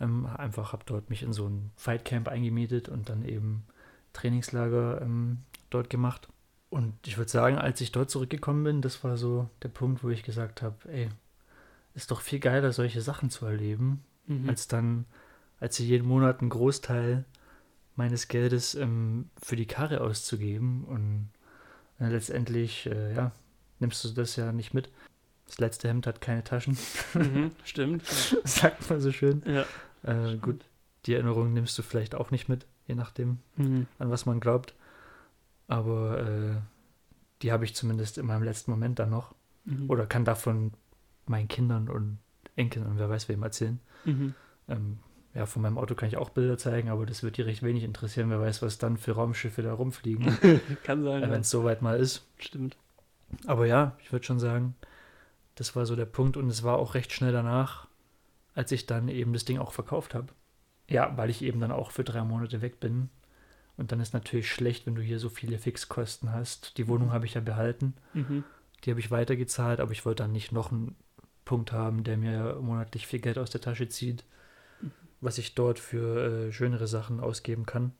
Ähm, 0.00 0.26
einfach 0.26 0.72
habe 0.72 0.82
dort 0.86 1.08
mich 1.10 1.22
in 1.22 1.32
so 1.32 1.48
ein 1.48 1.70
Fightcamp 1.76 2.28
eingemietet 2.28 2.88
und 2.88 3.08
dann 3.08 3.24
eben 3.24 3.64
Trainingslager 4.12 5.00
ähm, 5.02 5.38
dort 5.70 5.90
gemacht. 5.90 6.28
Und 6.70 6.94
ich 7.06 7.16
würde 7.16 7.30
sagen, 7.30 7.58
als 7.58 7.80
ich 7.80 7.92
dort 7.92 8.10
zurückgekommen 8.10 8.64
bin, 8.64 8.82
das 8.82 9.02
war 9.04 9.16
so 9.16 9.48
der 9.62 9.68
Punkt, 9.68 10.02
wo 10.02 10.08
ich 10.10 10.22
gesagt 10.22 10.62
habe, 10.62 10.76
ey, 10.90 11.08
ist 11.94 12.10
doch 12.10 12.20
viel 12.20 12.40
geiler, 12.40 12.72
solche 12.72 13.00
Sachen 13.00 13.30
zu 13.30 13.46
erleben, 13.46 14.02
Mhm. 14.28 14.48
als 14.48 14.66
dann, 14.66 15.04
als 15.60 15.78
ich 15.78 15.86
jeden 15.86 16.08
Monat 16.08 16.40
einen 16.40 16.50
Großteil 16.50 17.24
meines 17.94 18.26
Geldes 18.26 18.74
ähm, 18.74 19.30
für 19.40 19.54
die 19.54 19.66
Karre 19.66 20.00
auszugeben 20.00 20.84
und 20.84 21.28
äh, 22.00 22.08
letztendlich, 22.10 22.86
äh, 22.86 23.14
ja, 23.14 23.30
nimmst 23.78 24.04
du 24.04 24.08
das 24.08 24.34
ja 24.34 24.50
nicht 24.52 24.74
mit. 24.74 24.90
Das 25.46 25.58
letzte 25.58 25.88
Hemd 25.88 26.08
hat 26.08 26.20
keine 26.20 26.42
Taschen, 26.42 26.76
mhm. 27.14 27.52
Stimmt. 27.64 28.04
sagt 28.44 28.90
man 28.90 29.00
so 29.00 29.12
schön. 29.12 29.42
Ja. 29.46 29.64
Äh, 30.06 30.36
gut, 30.38 30.64
die 31.06 31.14
Erinnerung 31.14 31.52
nimmst 31.52 31.76
du 31.78 31.82
vielleicht 31.82 32.14
auch 32.14 32.30
nicht 32.30 32.48
mit, 32.48 32.66
je 32.86 32.94
nachdem, 32.94 33.38
Mhm. 33.56 33.86
an 33.98 34.10
was 34.10 34.26
man 34.26 34.40
glaubt. 34.40 34.74
Aber 35.68 36.20
äh, 36.20 36.54
die 37.42 37.52
habe 37.52 37.64
ich 37.64 37.74
zumindest 37.74 38.18
in 38.18 38.26
meinem 38.26 38.42
letzten 38.42 38.70
Moment 38.70 38.98
dann 38.98 39.10
noch. 39.10 39.34
Mhm. 39.64 39.90
Oder 39.90 40.06
kann 40.06 40.24
davon 40.24 40.72
meinen 41.26 41.48
Kindern 41.48 41.88
und 41.88 42.18
Enkeln 42.54 42.86
und 42.86 42.98
wer 42.98 43.10
weiß 43.10 43.28
wem 43.28 43.42
erzählen. 43.42 43.80
Mhm. 44.04 44.34
Ähm, 44.68 44.98
ja, 45.34 45.44
von 45.44 45.60
meinem 45.60 45.76
Auto 45.76 45.94
kann 45.94 46.08
ich 46.08 46.16
auch 46.16 46.30
Bilder 46.30 46.56
zeigen, 46.56 46.88
aber 46.88 47.04
das 47.04 47.22
wird 47.22 47.36
die 47.36 47.42
recht 47.42 47.62
wenig 47.62 47.82
interessieren. 47.82 48.30
Wer 48.30 48.40
weiß, 48.40 48.62
was 48.62 48.78
dann 48.78 48.96
für 48.96 49.12
Raumschiffe 49.12 49.62
da 49.62 49.74
rumfliegen, 49.74 50.26
Kann 50.84 51.02
sein. 51.04 51.22
wenn 51.22 51.30
Ja. 51.30 51.36
es 51.38 51.50
soweit 51.50 51.82
mal 51.82 51.98
ist. 51.98 52.26
Stimmt. 52.38 52.76
Aber 53.46 53.66
ja, 53.66 53.96
ich 54.02 54.12
würde 54.12 54.24
schon 54.24 54.38
sagen, 54.38 54.76
das 55.56 55.74
war 55.76 55.84
so 55.84 55.96
der 55.96 56.06
Punkt 56.06 56.36
und 56.36 56.48
es 56.48 56.62
war 56.62 56.78
auch 56.78 56.94
recht 56.94 57.12
schnell 57.12 57.32
danach, 57.32 57.85
als 58.56 58.72
ich 58.72 58.86
dann 58.86 59.06
eben 59.08 59.32
das 59.32 59.44
Ding 59.44 59.58
auch 59.58 59.72
verkauft 59.72 60.14
habe. 60.14 60.32
Ja, 60.88 61.16
weil 61.16 61.30
ich 61.30 61.42
eben 61.42 61.60
dann 61.60 61.70
auch 61.70 61.92
für 61.92 62.02
drei 62.02 62.24
Monate 62.24 62.60
weg 62.62 62.80
bin. 62.80 63.10
Und 63.76 63.92
dann 63.92 64.00
ist 64.00 64.14
natürlich 64.14 64.50
schlecht, 64.50 64.86
wenn 64.86 64.94
du 64.96 65.02
hier 65.02 65.18
so 65.20 65.28
viele 65.28 65.58
Fixkosten 65.58 66.32
hast. 66.32 66.78
Die 66.78 66.88
Wohnung 66.88 67.12
habe 67.12 67.26
ich 67.26 67.34
ja 67.34 67.40
behalten, 67.40 67.94
Mhm. 68.14 68.42
die 68.84 68.90
habe 68.90 69.00
ich 69.00 69.10
weitergezahlt, 69.10 69.78
aber 69.80 69.92
ich 69.92 70.04
wollte 70.06 70.22
dann 70.24 70.32
nicht 70.32 70.50
noch 70.52 70.72
einen 70.72 70.96
Punkt 71.44 71.70
haben, 71.72 72.02
der 72.02 72.16
mir 72.16 72.58
monatlich 72.60 73.06
viel 73.06 73.20
Geld 73.20 73.38
aus 73.38 73.50
der 73.50 73.60
Tasche 73.60 73.88
zieht, 73.88 74.24
was 75.20 75.38
ich 75.38 75.54
dort 75.54 75.78
für 75.78 76.48
äh, 76.48 76.52
schönere 76.52 76.86
Sachen 76.86 77.20
ausgeben 77.20 77.66
kann. 77.66 77.92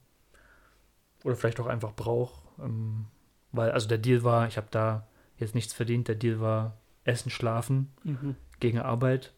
Oder 1.24 1.36
vielleicht 1.36 1.60
auch 1.60 1.66
einfach 1.66 1.92
brauche. 1.94 2.42
Ähm, 2.62 3.06
weil, 3.52 3.70
also 3.72 3.88
der 3.88 3.98
Deal 3.98 4.22
war, 4.24 4.46
ich 4.48 4.56
habe 4.56 4.68
da 4.70 5.06
jetzt 5.38 5.54
nichts 5.54 5.72
verdient, 5.74 6.08
der 6.08 6.14
Deal 6.14 6.40
war 6.40 6.78
Essen, 7.04 7.30
Schlafen 7.30 7.92
Mhm. 8.04 8.36
gegen 8.60 8.78
Arbeit. 8.78 9.32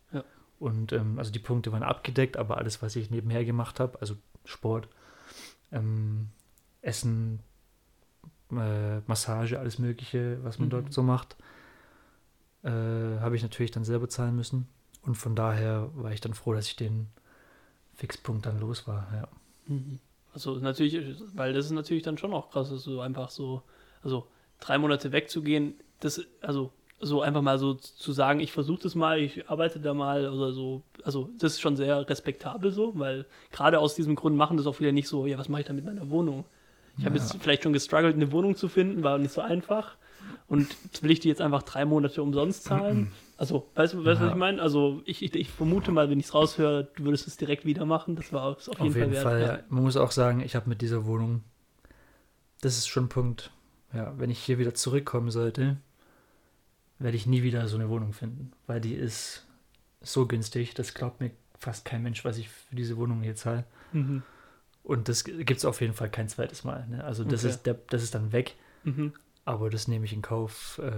Und 0.58 0.92
ähm, 0.92 1.18
also 1.18 1.30
die 1.30 1.38
Punkte 1.38 1.70
waren 1.72 1.82
abgedeckt, 1.82 2.36
aber 2.36 2.58
alles, 2.58 2.82
was 2.82 2.96
ich 2.96 3.10
nebenher 3.10 3.44
gemacht 3.44 3.78
habe, 3.80 4.00
also 4.00 4.16
Sport, 4.44 4.88
ähm, 5.70 6.28
Essen, 6.82 7.40
äh, 8.50 9.00
Massage, 9.06 9.58
alles 9.58 9.78
Mögliche, 9.78 10.42
was 10.42 10.58
man 10.58 10.68
Mhm. 10.68 10.70
dort 10.70 10.92
so 10.92 11.02
macht, 11.02 11.36
äh, 12.64 12.70
habe 12.70 13.36
ich 13.36 13.42
natürlich 13.42 13.70
dann 13.70 13.84
selber 13.84 14.08
zahlen 14.08 14.34
müssen. 14.34 14.68
Und 15.02 15.14
von 15.16 15.36
daher 15.36 15.90
war 15.94 16.12
ich 16.12 16.20
dann 16.20 16.34
froh, 16.34 16.54
dass 16.54 16.66
ich 16.66 16.76
den 16.76 17.08
Fixpunkt 17.94 18.46
dann 18.46 18.58
los 18.60 18.86
war. 18.86 19.06
Ja. 19.14 19.28
Mhm. 19.66 20.00
Also 20.34 20.56
natürlich, 20.56 21.20
weil 21.34 21.52
das 21.52 21.66
ist 21.66 21.72
natürlich 21.72 22.02
dann 22.02 22.18
schon 22.18 22.32
auch 22.32 22.50
krass, 22.50 22.70
dass 22.70 22.84
du 22.84 23.00
einfach 23.00 23.30
so, 23.30 23.62
also 24.02 24.28
drei 24.60 24.78
Monate 24.78 25.12
wegzugehen, 25.12 25.74
das, 26.00 26.20
also 26.40 26.72
so 27.00 27.22
einfach 27.22 27.42
mal 27.42 27.58
so 27.58 27.74
zu 27.74 28.12
sagen, 28.12 28.40
ich 28.40 28.52
versuche 28.52 28.82
das 28.82 28.94
mal, 28.94 29.20
ich 29.20 29.48
arbeite 29.48 29.78
da 29.80 29.94
mal 29.94 30.28
oder 30.28 30.52
so, 30.52 30.82
also 31.04 31.28
das 31.38 31.52
ist 31.54 31.60
schon 31.60 31.76
sehr 31.76 32.08
respektabel 32.08 32.72
so, 32.72 32.92
weil 32.98 33.26
gerade 33.52 33.78
aus 33.78 33.94
diesem 33.94 34.16
Grund 34.16 34.36
machen 34.36 34.56
das 34.56 34.66
auch 34.66 34.74
viele 34.74 34.92
nicht 34.92 35.08
so, 35.08 35.26
ja, 35.26 35.38
was 35.38 35.48
mache 35.48 35.60
ich 35.62 35.66
da 35.66 35.72
mit 35.72 35.84
meiner 35.84 36.10
Wohnung? 36.10 36.44
Ich 36.98 37.04
habe 37.04 37.16
Ja. 37.16 37.22
jetzt 37.22 37.36
vielleicht 37.40 37.62
schon 37.62 37.72
gestruggelt, 37.72 38.16
eine 38.16 38.32
Wohnung 38.32 38.56
zu 38.56 38.68
finden, 38.68 39.04
war 39.04 39.18
nicht 39.18 39.32
so 39.32 39.40
einfach. 39.40 39.96
Und 40.48 40.66
will 41.02 41.10
ich 41.10 41.20
die 41.20 41.28
jetzt 41.28 41.40
einfach 41.40 41.62
drei 41.62 41.84
Monate 41.84 42.22
umsonst 42.22 42.64
zahlen. 42.64 43.12
Also, 43.36 43.68
weißt 43.76 43.94
du, 43.94 43.98
weißt, 43.98 44.06
du, 44.06 44.08
was 44.08 44.20
Ja. 44.20 44.28
ich 44.30 44.34
meine? 44.34 44.60
Also, 44.60 45.00
ich, 45.04 45.22
ich, 45.22 45.32
ich 45.36 45.48
vermute 45.48 45.92
mal, 45.92 46.10
wenn 46.10 46.18
ich 46.18 46.26
es 46.26 46.34
raushöre, 46.34 46.88
du 46.96 47.04
würdest 47.04 47.28
es 47.28 47.36
direkt 47.36 47.64
wieder 47.64 47.84
machen. 47.86 48.16
Das 48.16 48.32
war 48.32 48.56
es 48.58 48.68
auf 48.68 48.80
jeden, 48.80 48.90
Auf 48.90 48.96
jeden 48.96 49.14
Fall 49.14 49.22
Fall, 49.22 49.40
wert. 49.42 49.58
ja. 49.60 49.64
Man 49.68 49.84
muss 49.84 49.96
auch 49.96 50.10
sagen, 50.10 50.40
ich 50.40 50.56
habe 50.56 50.68
mit 50.68 50.82
dieser 50.82 51.06
Wohnung, 51.06 51.44
das 52.60 52.76
ist 52.78 52.88
schon 52.88 53.04
ein 53.04 53.08
Punkt, 53.08 53.52
ja, 53.94 54.12
wenn 54.18 54.30
ich 54.30 54.40
hier 54.40 54.58
wieder 54.58 54.74
zurückkommen 54.74 55.30
sollte, 55.30 55.76
werde 56.98 57.16
ich 57.16 57.26
nie 57.26 57.42
wieder 57.42 57.66
so 57.68 57.76
eine 57.76 57.88
Wohnung 57.88 58.12
finden, 58.12 58.52
weil 58.66 58.80
die 58.80 58.94
ist 58.94 59.46
so 60.00 60.26
günstig, 60.26 60.74
das 60.74 60.94
glaubt 60.94 61.20
mir 61.20 61.30
fast 61.58 61.84
kein 61.84 62.02
Mensch, 62.02 62.24
was 62.24 62.38
ich 62.38 62.48
für 62.48 62.74
diese 62.76 62.96
Wohnung 62.96 63.22
hier 63.22 63.34
zahle. 63.34 63.64
Mhm. 63.92 64.22
Und 64.82 65.08
das 65.08 65.24
gibt 65.24 65.50
es 65.50 65.64
auf 65.64 65.80
jeden 65.80 65.92
Fall 65.94 66.10
kein 66.10 66.28
zweites 66.28 66.64
Mal. 66.64 66.86
Ne? 66.88 67.04
Also 67.04 67.24
das, 67.24 67.40
Okay. 67.44 67.50
ist 67.50 67.66
der, 67.66 67.74
das 67.90 68.02
ist 68.02 68.14
dann 68.14 68.32
weg, 68.32 68.54
Mhm. 68.84 69.12
aber 69.44 69.70
das 69.70 69.86
nehme 69.88 70.04
ich 70.04 70.12
in 70.12 70.22
Kauf 70.22 70.80
äh, 70.82 70.92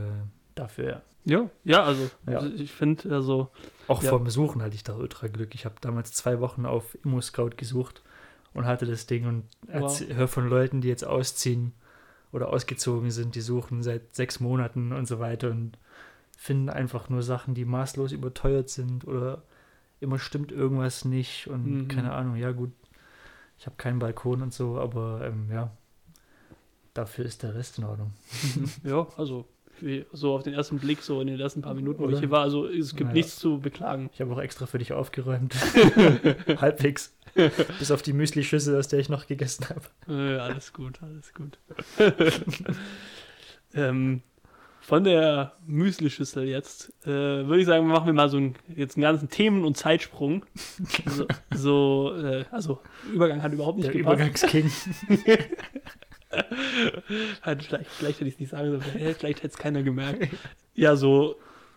dafür. 0.55 1.03
Ja, 1.25 1.51
ja, 1.65 1.83
also 1.83 2.11
Ja. 2.29 2.45
ich 2.47 2.73
finde, 2.73 3.15
also, 3.15 3.51
Auch 3.89 4.03
Ja. 4.03 4.11
vom 4.11 4.23
Besuchen 4.25 4.63
hatte 4.63 4.77
ich 4.77 4.85
da 4.85 4.95
ultra 4.95 5.27
Glück. 5.27 5.55
Ich 5.55 5.65
habe 5.65 5.75
damals 5.81 6.13
zwei 6.13 6.39
Wochen 6.41 6.65
auf 6.65 6.97
Immo 7.05 7.21
Scout 7.21 7.51
gesucht 7.57 8.03
und 8.55 8.65
hatte 8.65 8.87
das 8.87 9.07
Ding 9.07 9.27
und 9.27 9.45
Wow. 9.67 10.01
höre 10.09 10.29
von 10.29 10.49
Leuten, 10.49 10.81
die 10.81 10.89
jetzt 10.89 11.05
ausziehen 11.05 11.73
oder 12.33 12.51
ausgezogen 12.51 13.11
sind, 13.11 13.35
die 13.35 13.41
suchen 13.41 13.83
seit 13.83 14.15
sechs 14.15 14.39
Monaten 14.39 14.93
und 14.93 15.07
so 15.07 15.19
weiter 15.19 15.51
und 15.51 15.77
finden 16.43 16.71
einfach 16.71 17.11
nur 17.11 17.23
Sachen, 17.23 17.53
die 17.55 17.67
maßlos 17.67 18.13
überteuert 18.13 18.71
sind 18.71 19.07
oder 19.07 19.43
immer 20.01 20.19
stimmt 20.19 20.53
irgendwas 20.53 21.05
nicht 21.05 21.49
und 21.49 21.83
Mhm. 21.83 21.89
keine 21.89 22.13
Ahnung. 22.15 22.37
Ja 22.37 22.53
gut, 22.53 22.73
ich 23.59 23.67
habe 23.67 23.77
keinen 23.77 23.99
Balkon 23.99 24.41
und 24.41 24.55
so, 24.55 24.79
aber 24.79 25.21
ähm, 25.27 25.51
ja, 25.53 25.71
dafür 26.95 27.27
ist 27.27 27.43
der 27.43 27.55
Rest 27.55 27.77
in 27.77 27.85
Ordnung. 27.85 28.15
ja, 28.85 29.07
also 29.19 29.45
so 30.13 30.35
auf 30.35 30.43
den 30.43 30.55
ersten 30.55 30.79
Blick, 30.79 31.03
so 31.03 31.21
in 31.21 31.27
den 31.27 31.39
ersten 31.41 31.61
paar 31.61 31.75
Minuten, 31.75 31.99
wo 31.99 32.05
ich 32.05 32.13
Oder? 32.13 32.21
hier 32.21 32.31
war, 32.31 32.41
also 32.43 32.67
es 32.67 32.97
gibt 32.97 33.11
Ja. 33.11 33.15
nichts 33.15 33.37
zu 33.39 33.61
beklagen. 33.61 34.09
Ich 34.15 34.21
habe 34.23 34.33
auch 34.33 34.41
extra 34.41 34.65
für 34.65 34.79
dich 34.79 34.95
aufgeräumt. 34.95 35.55
Halbwegs. 36.57 37.15
Bis 37.79 37.91
auf 37.91 38.01
die 38.01 38.15
Müsli-Schüssel, 38.15 38.79
aus 38.79 38.89
der 38.89 38.99
ich 38.99 39.11
noch 39.11 39.27
gegessen 39.27 39.67
habe. 39.69 39.83
Äh, 40.09 40.39
alles 40.39 40.73
gut, 40.73 41.01
alles 41.03 41.33
gut. 41.35 41.59
ähm, 43.75 44.23
von 44.91 45.05
der 45.05 45.53
Müslischüssel 45.69 46.49
jetzt 46.49 46.93
äh, 47.05 47.07
würde 47.47 47.61
ich 47.61 47.67
sagen, 47.67 47.87
machen 47.87 48.07
wir 48.07 48.13
mal 48.13 48.29
so 48.29 48.39
einen, 48.39 48.57
jetzt 48.75 48.97
einen 48.97 49.03
ganzen 49.03 49.29
Themen- 49.29 49.65
und 49.65 49.77
Zeitsprung. 49.77 50.45
so, 51.07 51.27
so 51.55 52.17
äh, 52.21 52.45
also 52.51 52.81
Übergang 53.13 53.41
hat 53.41 53.53
überhaupt 53.53 53.79
nicht 53.79 53.87
Der 53.87 53.95
gepasst. 53.95 54.17
Übergangsking. 54.17 54.69
Halt, 57.43 57.63
vielleicht, 57.63 57.91
vielleicht 57.91 58.19
hätte 58.19 58.29
ich 58.29 58.35
es 58.35 58.41
nicht 58.41 58.51
sagen 58.51 58.69
sollen, 58.69 58.83
vielleicht, 58.83 59.21
vielleicht 59.21 59.39
hätte 59.45 59.53
es 59.55 59.59
keiner 59.59 59.85
gemerkt. 59.85 60.29
Ja, 60.75 60.97
so 60.97 61.37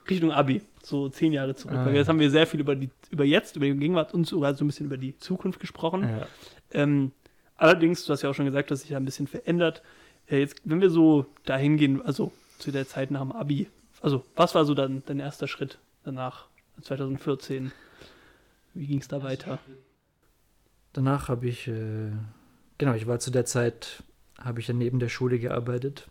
Richtung 0.10 0.32
Abi, 0.32 0.64
so 0.82 1.08
zehn 1.08 1.34
Jahre 1.34 1.54
zurück. 1.54 1.78
Ah, 1.78 1.90
ja. 1.90 1.94
jetzt 1.98 2.08
haben 2.08 2.20
wir 2.20 2.32
sehr 2.32 2.48
viel 2.48 2.62
über 2.62 2.76
die, 2.76 2.90
über 3.12 3.26
jetzt, 3.26 3.56
über 3.56 3.66
die 3.68 3.76
Gegenwart 3.76 4.16
und 4.16 4.26
sogar 4.26 4.56
so 4.56 4.64
ein 4.64 4.68
bisschen 4.68 4.88
über 4.88 4.98
die 4.98 5.16
Zukunft 5.20 5.60
gesprochen. 5.60 6.02
Ja. 6.02 6.28
Ähm, 6.72 7.12
allerdings, 7.58 8.06
du 8.06 8.14
hast 8.14 8.24
ja 8.24 8.32
auch 8.32 8.36
schon 8.36 8.46
gesagt, 8.46 8.72
dass 8.72 8.82
sich 8.82 8.90
da 8.90 8.98
ein 8.98 9.06
bisschen 9.06 9.28
verändert. 9.28 9.84
Äh, 10.28 10.40
jetzt, 10.40 10.62
wenn 10.64 10.82
wir 10.82 10.90
so 10.90 11.28
dahin 11.46 11.78
gehen, 11.78 12.02
also 12.02 12.32
zu 12.64 12.72
der 12.72 12.88
Zeit 12.88 13.12
nach 13.12 13.22
dem 13.22 13.34
Abi, 13.34 13.68
also 14.02 14.24
was 14.36 14.56
war 14.56 14.64
so 14.64 14.74
dann 14.74 15.04
dein 15.06 15.20
erster 15.20 15.48
Schritt 15.48 15.80
danach, 16.04 16.48
2014? 16.82 17.72
Wie 18.74 18.88
ging 18.88 19.00
es 19.00 19.10
da 19.10 19.22
weiter? 19.22 19.60
Danach 20.94 21.28
habe 21.28 21.48
ich, 21.48 21.68
äh, 21.68 22.12
genau, 22.78 22.94
ich 22.94 23.06
war 23.06 23.20
zu 23.20 23.32
der 23.32 23.46
Zeit, 23.46 24.04
habe 24.40 24.62
ich 24.62 24.68
ja 24.68 24.74
neben 24.74 25.00
der 25.00 25.10
Schule 25.10 25.40
gearbeitet. 25.40 26.08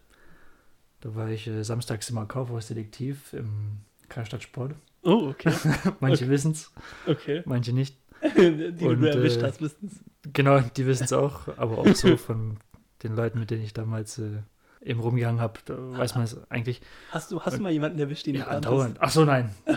Da 1.00 1.14
war 1.14 1.30
ich 1.30 1.46
äh, 1.46 1.62
samstags 1.64 2.10
immer 2.10 2.26
Kaufhausdetektiv 2.26 3.32
im 3.32 3.78
Karstadt 4.10 4.42
Sport. 4.42 4.74
Oh, 5.02 5.30
okay, 5.30 5.52
Manche 6.00 6.28
wissen's, 6.28 6.70
okay. 7.06 7.42
manche 7.46 7.72
nicht. 7.72 7.96
die 8.36 8.76
du 8.78 8.90
Und, 8.90 9.04
erwischt 9.04 9.38
äh, 9.38 9.46
hast, 9.46 9.62
wissen's. 9.62 10.00
Genau, 10.34 10.60
die 10.60 10.86
wissen 10.86 11.04
es 11.04 11.12
auch, 11.14 11.48
aber 11.56 11.78
auch 11.78 11.94
so 11.94 12.16
von 12.18 12.58
den 13.02 13.16
Leuten, 13.16 13.40
mit 13.40 13.50
denen 13.50 13.64
ich 13.64 13.72
damals 13.72 14.18
äh, 14.18 14.42
eben 14.84 15.00
rumgegangen 15.00 15.40
habe, 15.40 15.60
da 15.64 15.74
weiß 15.96 16.14
man 16.16 16.24
es 16.24 16.36
eigentlich. 16.50 16.82
Hast 17.10 17.30
du, 17.30 17.40
hast 17.40 17.58
du 17.58 17.62
mal 17.62 17.72
jemanden 17.72 17.98
erwischt, 17.98 18.26
den 18.26 18.34
Ja, 18.36 18.46
andauernd. 18.48 18.98
Ach 19.00 19.10
so, 19.10 19.24
nein. 19.24 19.50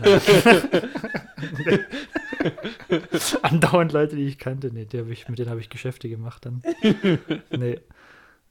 andauernd 3.42 3.92
Leute, 3.92 4.16
die 4.16 4.26
ich 4.28 4.38
kannte. 4.38 4.72
Nee, 4.74 4.86
die 4.86 4.98
ich, 5.00 5.28
mit 5.30 5.40
denen 5.40 5.50
habe 5.50 5.60
ich 5.60 5.70
Geschäfte 5.70 6.10
gemacht 6.10 6.46
dann. 6.46 6.62
Nee. 7.52 7.80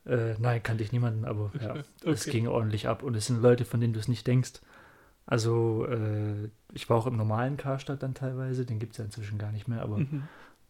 Äh, 0.06 0.34
nein, 0.38 0.62
kannte 0.62 0.84
ich 0.84 0.92
niemanden, 0.92 1.24
aber 1.24 1.50
ja, 1.60 1.76
es 2.04 2.22
Okay. 2.22 2.30
ging 2.32 2.48
ordentlich 2.48 2.88
ab. 2.88 3.02
Und 3.02 3.14
es 3.14 3.26
sind 3.26 3.40
Leute, 3.40 3.64
von 3.64 3.80
denen 3.80 3.94
du 3.94 4.00
es 4.00 4.08
nicht 4.08 4.26
denkst. 4.26 4.60
Also, 5.26 5.86
äh, 5.88 6.50
ich 6.74 6.90
war 6.90 6.98
auch 6.98 7.06
im 7.06 7.16
normalen 7.16 7.56
Karstadt 7.56 8.02
dann 8.02 8.12
teilweise, 8.12 8.66
den 8.66 8.78
gibt 8.78 8.92
es 8.92 8.98
ja 8.98 9.04
inzwischen 9.06 9.38
gar 9.38 9.50
nicht 9.50 9.66
mehr, 9.66 9.80
aber 9.80 9.98
Mhm. 9.98 10.24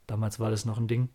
damals 0.07 0.38
war 0.38 0.51
das 0.51 0.64
noch 0.64 0.79
ein 0.79 0.87
Ding. 0.87 1.09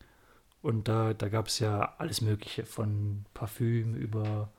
Und 0.61 0.89
da, 0.89 1.13
da 1.13 1.29
gab 1.29 1.47
es 1.47 1.59
ja 1.59 1.93
alles 1.97 2.19
Mögliche, 2.19 2.65
von 2.65 3.23
Parfüm 3.33 3.95
über 3.95 4.49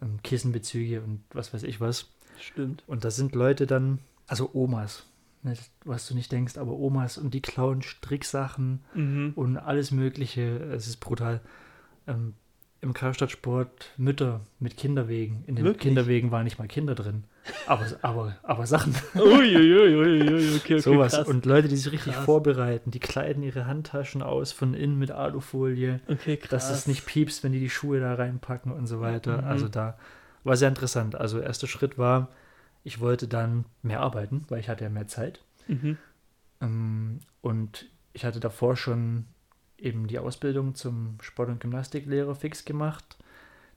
ähm, 0.00 0.20
Kissenbezüge 0.22 1.00
und 1.02 1.22
was 1.32 1.52
weiß 1.54 1.62
ich 1.64 1.80
was. 1.80 2.10
Stimmt. 2.40 2.82
Und 2.86 3.04
da 3.04 3.10
sind 3.10 3.34
Leute 3.34 3.66
dann, 3.66 3.98
also 4.26 4.50
Omas, 4.52 5.06
ne, 5.42 5.54
was 5.84 6.06
du 6.08 6.14
nicht 6.14 6.32
denkst, 6.32 6.56
aber 6.56 6.72
Omas 6.72 7.16
und 7.18 7.32
die 7.34 7.42
klauen 7.42 7.82
Stricksachen 7.82 8.80
Mhm. 8.94 9.32
und 9.36 9.56
alles 9.56 9.90
Mögliche. 9.90 10.42
Es 10.72 10.86
ist 10.86 10.96
brutal. 10.98 11.40
Ähm, 12.06 12.34
Im 12.84 12.92
Karstadtsport 12.92 13.92
Mütter 13.96 14.42
mit 14.58 14.76
Kinderwegen. 14.76 15.42
In 15.46 15.56
den 15.56 15.64
Wirklich? 15.64 15.84
Kinderwegen 15.84 16.30
waren 16.30 16.44
nicht 16.44 16.58
mal 16.58 16.68
Kinder 16.68 16.94
drin. 16.94 17.24
Aber, 17.66 17.86
aber, 18.02 18.36
aber 18.42 18.66
Sachen. 18.66 18.94
Uiuiuiui, 19.14 20.54
okay, 20.54 20.56
okay, 20.56 20.78
Sowas. 20.80 21.14
krass. 21.14 21.26
Und 21.26 21.46
Leute, 21.46 21.68
die 21.68 21.76
sich 21.76 21.90
richtig 21.90 22.12
Krass. 22.12 22.26
vorbereiten, 22.26 22.90
die 22.90 23.00
kleiden 23.00 23.42
ihre 23.42 23.66
Handtaschen 23.66 24.22
aus 24.22 24.52
von 24.52 24.74
innen 24.74 24.98
mit 24.98 25.10
Alufolie, 25.10 26.00
okay, 26.08 26.36
krass. 26.36 26.50
dass 26.50 26.70
es 26.70 26.86
nicht 26.86 27.06
piepst, 27.06 27.42
wenn 27.42 27.52
die 27.52 27.60
die 27.60 27.70
Schuhe 27.70 28.00
da 28.00 28.14
reinpacken 28.16 28.70
und 28.70 28.86
so 28.86 29.00
weiter. 29.00 29.40
Mhm. 29.40 29.48
Also 29.48 29.68
da 29.68 29.96
war 30.42 30.56
sehr 30.56 30.68
interessant. 30.68 31.14
Also 31.14 31.40
erster 31.40 31.66
Schritt 31.66 31.96
war, 31.96 32.28
ich 32.82 33.00
wollte 33.00 33.28
dann 33.28 33.64
mehr 33.80 34.00
arbeiten, 34.00 34.44
weil 34.50 34.60
ich 34.60 34.68
hatte 34.68 34.84
ja 34.84 34.90
mehr 34.90 35.08
Zeit. 35.08 35.42
Mhm. 35.68 35.96
Ähm, 36.60 37.20
und 37.40 37.86
ich 38.12 38.26
hatte 38.26 38.40
davor 38.40 38.76
schon 38.76 39.24
eben 39.78 40.06
die 40.06 40.18
Ausbildung 40.18 40.74
zum 40.74 41.16
Sport- 41.20 41.48
und 41.48 41.60
Gymnastiklehrer 41.60 42.34
fix 42.34 42.64
gemacht, 42.64 43.16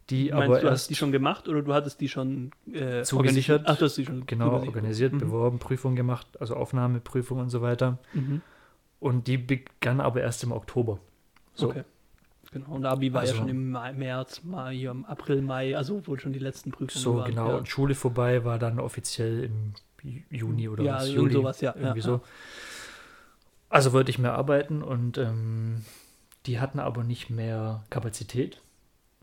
die 0.10 0.30
Meinst 0.32 0.34
aber 0.46 0.60
du, 0.60 0.68
hast 0.68 0.72
erst 0.84 0.90
die 0.92 0.96
schon 0.96 1.12
gemacht 1.12 1.48
oder 1.50 1.62
du 1.62 1.74
hattest 1.74 2.00
die 2.00 2.08
schon 2.08 2.52
äh, 2.72 3.04
Zugesichert. 3.04 3.14
organisiert? 3.14 3.64
Ach, 3.66 3.78
du 3.78 3.86
hast 3.86 3.98
die 3.98 4.06
schon 4.06 4.26
genau 4.26 4.54
organisiert, 4.54 5.14
Mhm. 5.14 5.18
beworben, 5.20 5.60
Prüfung 5.60 5.96
gemacht, 5.96 6.28
also 6.40 6.56
Aufnahmeprüfung 6.56 7.40
und 7.40 7.50
so 7.50 7.62
weiter. 7.62 7.98
Mhm. 8.14 8.42
Und 9.00 9.28
die 9.28 9.38
begann 9.38 10.00
aber 10.00 10.22
erst 10.22 10.44
im 10.44 10.52
Oktober. 10.52 11.00
So. 11.54 11.70
Okay. 11.70 11.84
Genau, 12.52 12.70
und 12.76 12.86
Abi 12.86 13.12
war 13.14 13.22
Also- 13.22 13.34
ja 13.34 13.40
schon 13.40 13.50
im 13.50 13.72
Mai, 13.72 13.92
März, 13.92 14.42
Mai, 14.46 14.76
im 14.86 15.04
April, 15.06 15.42
Mai, 15.42 15.76
also 15.76 16.08
wohl 16.08 16.18
schon 16.20 16.32
die 16.32 16.40
letzten 16.40 16.72
Prüfungen 16.72 17.04
So, 17.04 17.18
waren. 17.18 17.30
genau. 17.30 17.50
Ja. 17.50 17.58
Und 17.58 17.68
Schule 17.68 17.94
vorbei 17.94 18.46
war 18.46 18.58
dann 18.58 18.80
offiziell 18.80 19.44
im 19.44 19.74
Ju- 20.04 20.22
Juni 20.32 20.70
oder 20.70 20.84
Ja, 20.84 20.96
was? 20.96 21.12
Juli. 21.12 21.34
sowas, 21.34 21.60
ja, 21.60 21.74
Irgendwie 21.76 22.00
ja, 22.00 22.06
so. 22.06 22.22
Also 23.70 23.92
wollte 23.94 24.10
ich 24.12 24.20
mehr 24.20 24.34
arbeiten 24.34 24.82
und 24.82 25.18
ähm, 25.18 25.84
die 26.46 26.60
hatten 26.60 26.80
aber 26.80 27.04
nicht 27.04 27.30
mehr 27.30 27.84
Kapazität 27.90 28.62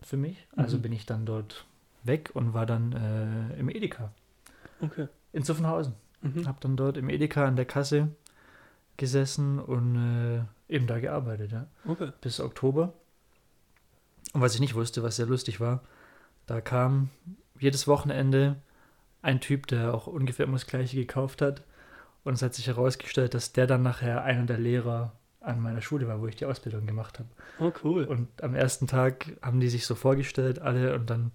für 0.01 0.17
mich. 0.17 0.45
Also 0.55 0.77
Mhm. 0.77 0.81
bin 0.83 0.91
ich 0.93 1.05
dann 1.05 1.25
dort 1.25 1.65
weg 2.03 2.29
und 2.33 2.53
war 2.53 2.65
dann 2.65 2.91
äh, 2.93 3.59
im 3.59 3.69
Edeka 3.69 4.11
Okay. 4.79 5.07
in 5.33 5.43
Zuffenhausen. 5.43 5.93
Mhm. 6.21 6.45
Hab 6.47 6.61
dann 6.61 6.77
dort 6.77 6.97
im 6.97 7.09
Edeka 7.09 7.45
an 7.45 7.55
der 7.55 7.65
Kasse 7.65 8.09
gesessen 8.97 9.59
und 9.59 9.95
äh, 9.95 10.73
eben 10.73 10.87
da 10.87 10.99
gearbeitet, 10.99 11.51
ja. 11.51 11.67
Okay. 11.87 12.11
bis 12.21 12.39
Oktober. 12.39 12.93
Und 14.33 14.41
was 14.41 14.53
ich 14.53 14.59
nicht 14.61 14.75
wusste, 14.75 15.01
was 15.03 15.15
sehr 15.15 15.25
lustig 15.25 15.59
war, 15.59 15.81
da 16.45 16.61
kam 16.61 17.09
jedes 17.59 17.87
Wochenende 17.87 18.57
ein 19.21 19.41
Typ, 19.41 19.65
der 19.67 19.93
auch 19.93 20.07
ungefähr 20.07 20.45
immer 20.45 20.57
das 20.57 20.67
gleiche 20.67 20.97
gekauft 20.97 21.41
hat. 21.41 21.63
Und 22.25 22.33
es 22.33 22.41
hat 22.41 22.55
sich 22.55 22.67
herausgestellt, 22.67 23.33
dass 23.35 23.53
der 23.53 23.67
dann 23.67 23.83
nachher 23.83 24.23
einer 24.23 24.45
der 24.45 24.57
Lehrer 24.57 25.13
an 25.41 25.61
meiner 25.61 25.81
Schule 25.81 26.07
war, 26.07 26.19
wo 26.19 26.27
ich 26.27 26.35
die 26.35 26.45
Ausbildung 26.45 26.87
gemacht 26.87 27.19
habe. 27.19 27.29
Oh, 27.59 27.71
cool. 27.83 28.05
Und 28.05 28.27
am 28.41 28.55
ersten 28.55 28.87
Tag 28.87 29.27
haben 29.43 29.59
die 29.59 29.69
sich 29.69 29.85
so 29.85 29.93
vorgestellt, 29.93 30.59
alle, 30.59 30.95
und 30.95 31.09
dann 31.09 31.31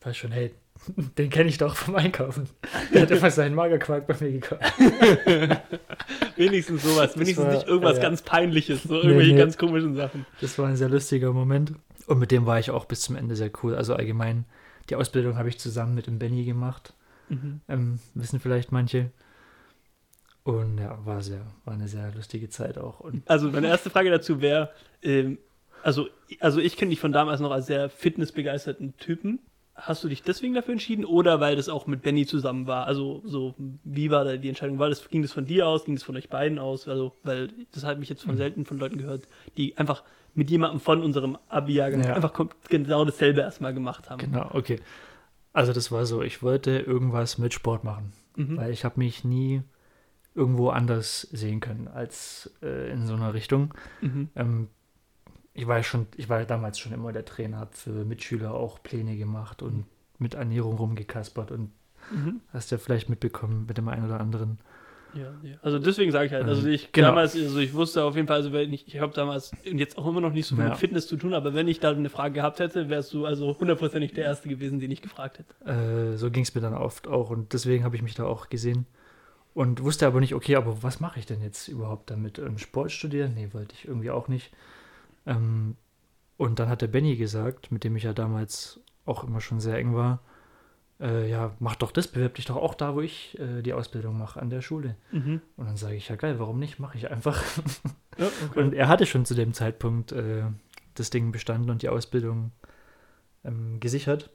war 0.00 0.12
ich 0.12 0.18
schon, 0.18 0.32
hey, 0.32 0.54
den 1.18 1.28
kenne 1.28 1.50
ich 1.50 1.58
doch 1.58 1.76
vom 1.76 1.96
Einkaufen. 1.96 2.48
Der 2.94 3.02
hat 3.02 3.10
immer 3.10 3.30
seinen 3.30 3.54
Magerquark 3.54 4.06
bei 4.06 4.16
mir 4.20 4.32
gekauft. 4.32 4.62
Wenigstens 6.36 6.82
sowas, 6.82 7.14
wenigstens 7.14 7.44
war- 7.44 7.52
nicht 7.52 7.68
irgendwas 7.68 7.98
ja. 7.98 8.02
ganz 8.02 8.22
Peinliches, 8.22 8.84
so 8.84 8.94
irgendwelche 8.94 9.32
nee. 9.32 9.38
ganz 9.38 9.58
komischen 9.58 9.94
Sachen. 9.94 10.24
Das 10.40 10.58
war 10.58 10.66
ein 10.66 10.76
sehr 10.76 10.88
lustiger 10.88 11.32
Moment. 11.32 11.74
Und 12.06 12.18
mit 12.18 12.30
dem 12.30 12.46
war 12.46 12.58
ich 12.58 12.70
auch 12.70 12.86
bis 12.86 13.02
zum 13.02 13.16
Ende 13.16 13.36
sehr 13.36 13.50
cool. 13.62 13.74
Also 13.74 13.94
allgemein, 13.94 14.46
die 14.88 14.96
Ausbildung 14.96 15.36
habe 15.36 15.50
ich 15.50 15.58
zusammen 15.58 15.94
mit 15.94 16.06
dem 16.06 16.18
Benny 16.18 16.44
gemacht. 16.44 16.94
Mhm. 17.28 17.60
Ähm, 17.68 17.98
wissen 18.14 18.40
vielleicht 18.40 18.72
manche. 18.72 19.10
Und 20.44 20.78
ja, 20.78 20.98
war 21.04 21.22
sehr, 21.22 21.40
war 21.64 21.74
eine 21.74 21.86
sehr 21.88 22.12
lustige 22.14 22.48
Zeit 22.48 22.76
auch. 22.78 23.00
Und 23.00 23.22
Also 23.30 23.50
meine 23.50 23.68
erste 23.68 23.90
Frage 23.90 24.10
dazu 24.10 24.40
wäre, 24.40 24.70
ähm, 25.02 25.38
also, 25.84 26.08
also 26.40 26.60
ich 26.60 26.76
kenne 26.76 26.90
dich 26.90 27.00
von 27.00 27.12
damals 27.12 27.40
noch 27.40 27.50
als 27.52 27.66
sehr 27.66 27.88
fitnessbegeisterten 27.88 28.96
Typen. 28.96 29.38
Hast 29.74 30.04
du 30.04 30.08
dich 30.08 30.22
deswegen 30.22 30.52
dafür 30.54 30.72
entschieden 30.72 31.04
oder 31.04 31.40
weil 31.40 31.56
das 31.56 31.68
auch 31.68 31.86
mit 31.86 32.02
Benny 32.02 32.26
zusammen 32.26 32.66
war? 32.66 32.86
Also 32.86 33.22
so, 33.24 33.54
wie 33.84 34.10
war 34.10 34.24
da 34.24 34.36
die 34.36 34.48
Entscheidung? 34.48 34.78
War 34.78 34.88
das, 34.90 35.08
ging 35.08 35.22
das 35.22 35.32
von 35.32 35.46
dir 35.46 35.66
aus? 35.66 35.84
Ging 35.84 35.94
das 35.94 36.04
von 36.04 36.16
euch 36.16 36.28
beiden 36.28 36.58
aus? 36.58 36.86
Also, 36.88 37.12
weil 37.22 37.48
das 37.72 37.84
habe 37.84 38.02
ich 38.02 38.08
jetzt 38.08 38.22
von 38.24 38.36
selten 38.36 38.64
von 38.66 38.78
Leuten 38.78 38.98
gehört, 38.98 39.26
die 39.56 39.76
einfach 39.78 40.02
mit 40.34 40.50
jemandem 40.50 40.80
von 40.80 41.02
unserem 41.02 41.38
Abi-Jahrgang 41.48 42.04
Ja. 42.04 42.14
einfach 42.14 42.32
genau 42.68 43.04
dasselbe 43.04 43.40
erstmal 43.40 43.72
gemacht 43.74 44.10
haben. 44.10 44.18
genau, 44.18 44.50
okay. 44.52 44.78
Also 45.54 45.72
das 45.72 45.90
war 45.92 46.04
so, 46.06 46.22
ich 46.22 46.42
wollte 46.42 46.78
irgendwas 46.78 47.38
mit 47.38 47.52
Sport 47.54 47.82
machen. 47.84 48.12
Mhm. 48.36 48.56
Weil 48.56 48.72
ich 48.72 48.84
habe 48.84 48.98
mich 48.98 49.24
nie 49.24 49.62
irgendwo 50.34 50.70
anders 50.70 51.22
sehen 51.32 51.60
können 51.60 51.88
als 51.88 52.50
äh, 52.62 52.90
in 52.90 53.06
so 53.06 53.14
einer 53.14 53.34
Richtung. 53.34 53.74
Mhm. 54.00 54.28
Ähm, 54.34 54.68
ich 55.54 55.66
war 55.66 55.76
ja 55.78 55.82
schon, 55.82 56.06
ich 56.16 56.28
war 56.28 56.40
ja 56.40 56.46
damals 56.46 56.78
schon 56.78 56.92
immer 56.92 57.12
der 57.12 57.24
Trainer, 57.26 57.58
habe 57.58 57.72
für 57.74 58.04
Mitschüler 58.04 58.54
auch 58.54 58.82
Pläne 58.82 59.16
gemacht 59.16 59.62
und 59.62 59.84
mit 60.18 60.34
Ernährung 60.34 60.76
rumgekaspert 60.76 61.50
und 61.50 61.70
Mhm. 62.10 62.40
hast 62.52 62.70
ja 62.72 62.78
vielleicht 62.78 63.08
mitbekommen 63.08 63.64
mit 63.68 63.78
dem 63.78 63.86
einen 63.88 64.04
oder 64.04 64.18
anderen. 64.20 64.58
Ja, 65.14 65.30
ja. 65.42 65.56
Also 65.62 65.78
deswegen 65.78 66.10
sage 66.10 66.26
ich 66.26 66.32
halt, 66.32 66.46
also 66.46 66.66
Ähm, 66.66 66.72
ich 66.72 66.90
genau. 66.90 67.08
damals, 67.08 67.36
also 67.36 67.58
ich 67.60 67.74
wusste 67.74 68.02
auf 68.02 68.16
jeden 68.16 68.26
Fall, 68.26 68.38
also 68.38 68.52
wenn 68.52 68.72
ich, 68.72 68.88
ich 68.88 68.98
habe 68.98 69.12
damals 69.12 69.52
und 69.70 69.78
jetzt 69.78 69.96
auch 69.98 70.06
immer 70.06 70.20
noch 70.20 70.32
nicht 70.32 70.46
so 70.46 70.56
viel 70.56 70.64
Ja. 70.64 70.70
mit 70.70 70.78
Fitness 70.78 71.06
zu 71.06 71.16
tun, 71.16 71.32
aber 71.34 71.54
wenn 71.54 71.68
ich 71.68 71.80
da 71.80 71.90
eine 71.90 72.08
Frage 72.08 72.34
gehabt 72.34 72.58
hätte, 72.60 72.88
wärst 72.88 73.12
du 73.12 73.24
also 73.26 73.56
hundertprozentig 73.58 74.14
der 74.14 74.24
Erste 74.24 74.48
gewesen, 74.48 74.80
den 74.80 74.90
ich 74.90 75.00
gefragt 75.02 75.38
hätte. 75.38 75.54
Äh, 76.14 76.16
so 76.16 76.30
ging 76.30 76.42
es 76.42 76.54
mir 76.54 76.60
dann 76.62 76.74
oft 76.74 77.06
auch 77.08 77.30
und 77.30 77.52
deswegen 77.52 77.84
habe 77.84 77.94
ich 77.94 78.02
mich 78.02 78.14
da 78.14 78.24
auch 78.24 78.48
gesehen 78.48 78.86
und 79.54 79.82
wusste 79.82 80.06
aber 80.06 80.20
nicht, 80.20 80.34
okay, 80.34 80.56
aber 80.56 80.82
was 80.82 81.00
mache 81.00 81.18
ich 81.18 81.26
denn 81.26 81.42
jetzt 81.42 81.68
überhaupt 81.68 82.10
damit? 82.10 82.38
Ähm, 82.38 82.58
Sport 82.58 82.92
studieren? 82.92 83.34
Nee, 83.34 83.48
wollte 83.52 83.74
ich 83.74 83.86
irgendwie 83.86 84.10
auch 84.10 84.28
nicht. 84.28 84.52
Ähm, 85.26 85.76
und 86.36 86.58
dann 86.58 86.68
hat 86.68 86.82
der 86.82 86.88
Benny 86.88 87.16
gesagt, 87.16 87.70
mit 87.70 87.84
dem 87.84 87.96
ich 87.96 88.04
ja 88.04 88.12
damals 88.12 88.80
auch 89.04 89.24
immer 89.24 89.40
schon 89.40 89.60
sehr 89.60 89.76
eng 89.76 89.94
war, 89.94 90.20
äh, 91.00 91.28
ja, 91.28 91.54
mach 91.58 91.76
doch 91.76 91.90
das, 91.90 92.08
bewirb 92.08 92.34
dich 92.36 92.46
doch 92.46 92.56
auch 92.56 92.74
da, 92.74 92.94
wo 92.94 93.00
ich 93.00 93.38
äh, 93.38 93.62
die 93.62 93.72
Ausbildung 93.72 94.16
mache, 94.16 94.40
an 94.40 94.50
der 94.50 94.62
Schule. 94.62 94.96
Und 95.56 95.66
dann 95.66 95.76
sage 95.76 95.96
ich, 95.96 96.08
ja 96.08 96.16
geil, 96.16 96.38
warum 96.38 96.58
nicht? 96.58 96.78
Mache 96.78 96.96
ich 96.96 97.10
einfach. 97.10 97.42
Ja, 98.18 98.26
okay. 98.26 98.60
Und 98.60 98.74
er 98.74 98.88
hatte 98.88 99.06
schon 99.06 99.24
zu 99.24 99.34
dem 99.34 99.54
Zeitpunkt 99.54 100.12
äh, 100.12 100.42
das 100.92 101.08
Ding 101.08 101.32
bestanden 101.32 101.70
und 101.70 101.80
die 101.80 101.88
Ausbildung 101.88 102.52
ähm, 103.42 103.80
gesichert. 103.80 104.28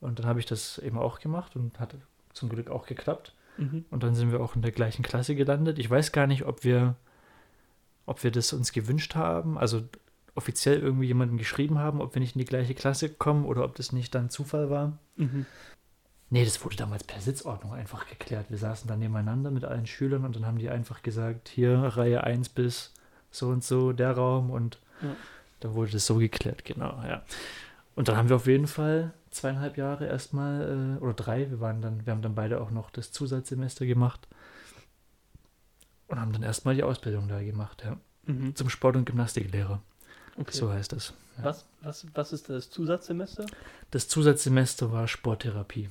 Und 0.00 0.18
dann 0.18 0.26
habe 0.26 0.40
ich 0.40 0.46
das 0.46 0.78
eben 0.78 0.98
auch 0.98 1.20
gemacht 1.20 1.54
und 1.54 1.78
hat 1.78 1.94
zum 2.32 2.48
Glück 2.48 2.68
auch 2.68 2.84
geklappt. 2.84 3.32
Mhm. 3.58 3.84
Und 3.90 4.02
dann 4.02 4.14
sind 4.14 4.32
wir 4.32 4.40
auch 4.40 4.56
in 4.56 4.62
der 4.62 4.72
gleichen 4.72 5.02
Klasse 5.02 5.34
gelandet. 5.34 5.78
Ich 5.78 5.90
weiß 5.90 6.12
gar 6.12 6.26
nicht, 6.26 6.44
ob 6.44 6.64
wir, 6.64 6.94
ob 8.06 8.22
wir 8.24 8.30
das 8.30 8.52
uns 8.52 8.72
gewünscht 8.72 9.14
haben, 9.14 9.58
also 9.58 9.82
offiziell 10.34 10.78
irgendwie 10.80 11.06
jemanden 11.06 11.36
geschrieben 11.36 11.78
haben, 11.78 12.00
ob 12.00 12.14
wir 12.14 12.20
nicht 12.20 12.34
in 12.34 12.38
die 12.38 12.46
gleiche 12.46 12.74
Klasse 12.74 13.10
kommen 13.10 13.44
oder 13.44 13.64
ob 13.64 13.74
das 13.76 13.92
nicht 13.92 14.14
dann 14.14 14.30
Zufall 14.30 14.70
war. 14.70 14.98
Mhm. 15.16 15.44
Nee, 16.30 16.46
das 16.46 16.64
wurde 16.64 16.76
damals 16.76 17.04
per 17.04 17.20
Sitzordnung 17.20 17.74
einfach 17.74 18.06
geklärt. 18.08 18.46
Wir 18.48 18.56
saßen 18.56 18.88
dann 18.88 19.00
nebeneinander 19.00 19.50
mit 19.50 19.64
allen 19.66 19.86
Schülern 19.86 20.24
und 20.24 20.34
dann 20.34 20.46
haben 20.46 20.56
die 20.58 20.70
einfach 20.70 21.02
gesagt, 21.02 21.48
hier 21.48 21.78
Reihe 21.78 22.24
1 22.24 22.48
bis 22.48 22.94
so 23.30 23.48
und 23.48 23.62
so, 23.62 23.92
der 23.92 24.12
Raum 24.12 24.50
und 24.50 24.78
Ja. 25.02 25.14
dann 25.60 25.74
wurde 25.74 25.92
das 25.92 26.06
so 26.06 26.16
geklärt, 26.16 26.64
genau, 26.64 27.02
ja. 27.06 27.22
Und 27.96 28.08
dann 28.08 28.16
haben 28.16 28.30
wir 28.30 28.36
auf 28.36 28.46
jeden 28.46 28.66
Fall 28.66 29.12
zweieinhalb 29.32 29.76
Jahre 29.76 30.06
erstmal, 30.06 30.96
äh, 30.98 31.02
oder 31.02 31.14
drei, 31.14 31.50
wir 31.50 31.60
waren 31.60 31.80
dann, 31.82 32.06
wir 32.06 32.12
haben 32.12 32.22
dann 32.22 32.34
beide 32.34 32.60
auch 32.60 32.70
noch 32.70 32.90
das 32.90 33.12
Zusatzsemester 33.12 33.86
gemacht 33.86 34.28
und 36.08 36.20
haben 36.20 36.32
dann 36.32 36.42
erstmal 36.42 36.74
die 36.74 36.82
Ausbildung 36.82 37.28
da 37.28 37.42
gemacht, 37.42 37.82
ja. 37.84 37.96
Mhm. 38.26 38.54
Zum 38.54 38.70
Sport- 38.70 38.96
und 38.96 39.06
Gymnastiklehrer, 39.06 39.82
Okay. 40.36 40.56
so 40.56 40.70
heißt 40.70 40.92
das. 40.92 41.14
Ja. 41.38 41.44
Was, 41.44 41.66
was, 41.80 42.06
was 42.14 42.32
ist 42.32 42.48
das 42.48 42.70
Zusatzsemester? 42.70 43.46
Das 43.90 44.06
Zusatzsemester 44.08 44.92
war 44.92 45.08
Sporttherapie. 45.08 45.88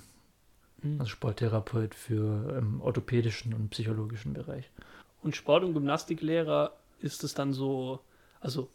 Mhm. 0.81 0.99
Also 0.99 1.09
Sporttherapeut 1.09 1.95
für 1.95 2.57
ähm, 2.57 2.81
orthopädischen 2.81 3.53
und 3.53 3.69
psychologischen 3.69 4.33
Bereich. 4.33 4.69
Und 5.21 5.35
Sport- 5.35 5.63
und 5.63 5.73
Gymnastiklehrer 5.73 6.73
ist 6.99 7.23
es 7.23 7.33
dann 7.33 7.53
so, 7.53 7.99
also 8.39 8.69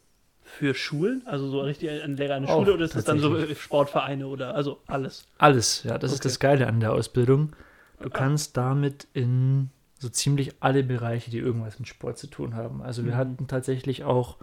für 0.46 0.74
Schulen, 0.74 1.22
also 1.26 1.48
so 1.50 1.60
richtig 1.60 1.90
ein 2.02 2.16
Lehrer 2.16 2.42
Auch, 2.44 2.58
Schule 2.60 2.74
oder 2.74 2.84
ist 2.84 2.94
es 2.94 3.04
dann 3.04 3.18
so. 3.18 3.36
Sportvereine 3.54 4.26
oder 4.26 4.54
also 4.54 4.80
alles? 4.86 5.26
Alles, 5.38 5.82
ja, 5.82 5.98
das 5.98 6.12
ist 6.12 6.20
Okay. 6.20 6.28
das 6.28 6.38
Geile 6.38 6.66
an 6.68 6.80
der 6.80 6.92
Ausbildung. 6.92 7.54
Du 8.00 8.08
kannst 8.10 8.56
damit 8.56 9.06
in 9.12 9.70
so 9.98 10.08
ziemlich 10.08 10.54
alle 10.60 10.82
Bereiche, 10.82 11.30
die 11.30 11.38
irgendwas 11.38 11.78
mit 11.78 11.88
Sport 11.88 12.18
zu 12.18 12.26
tun 12.28 12.54
haben. 12.54 12.80
Also 12.82 13.04
wir 13.04 13.12
Mhm. 13.12 13.16
hatten 13.16 13.46
tatsächlich 13.48 14.04
auch, 14.04 14.36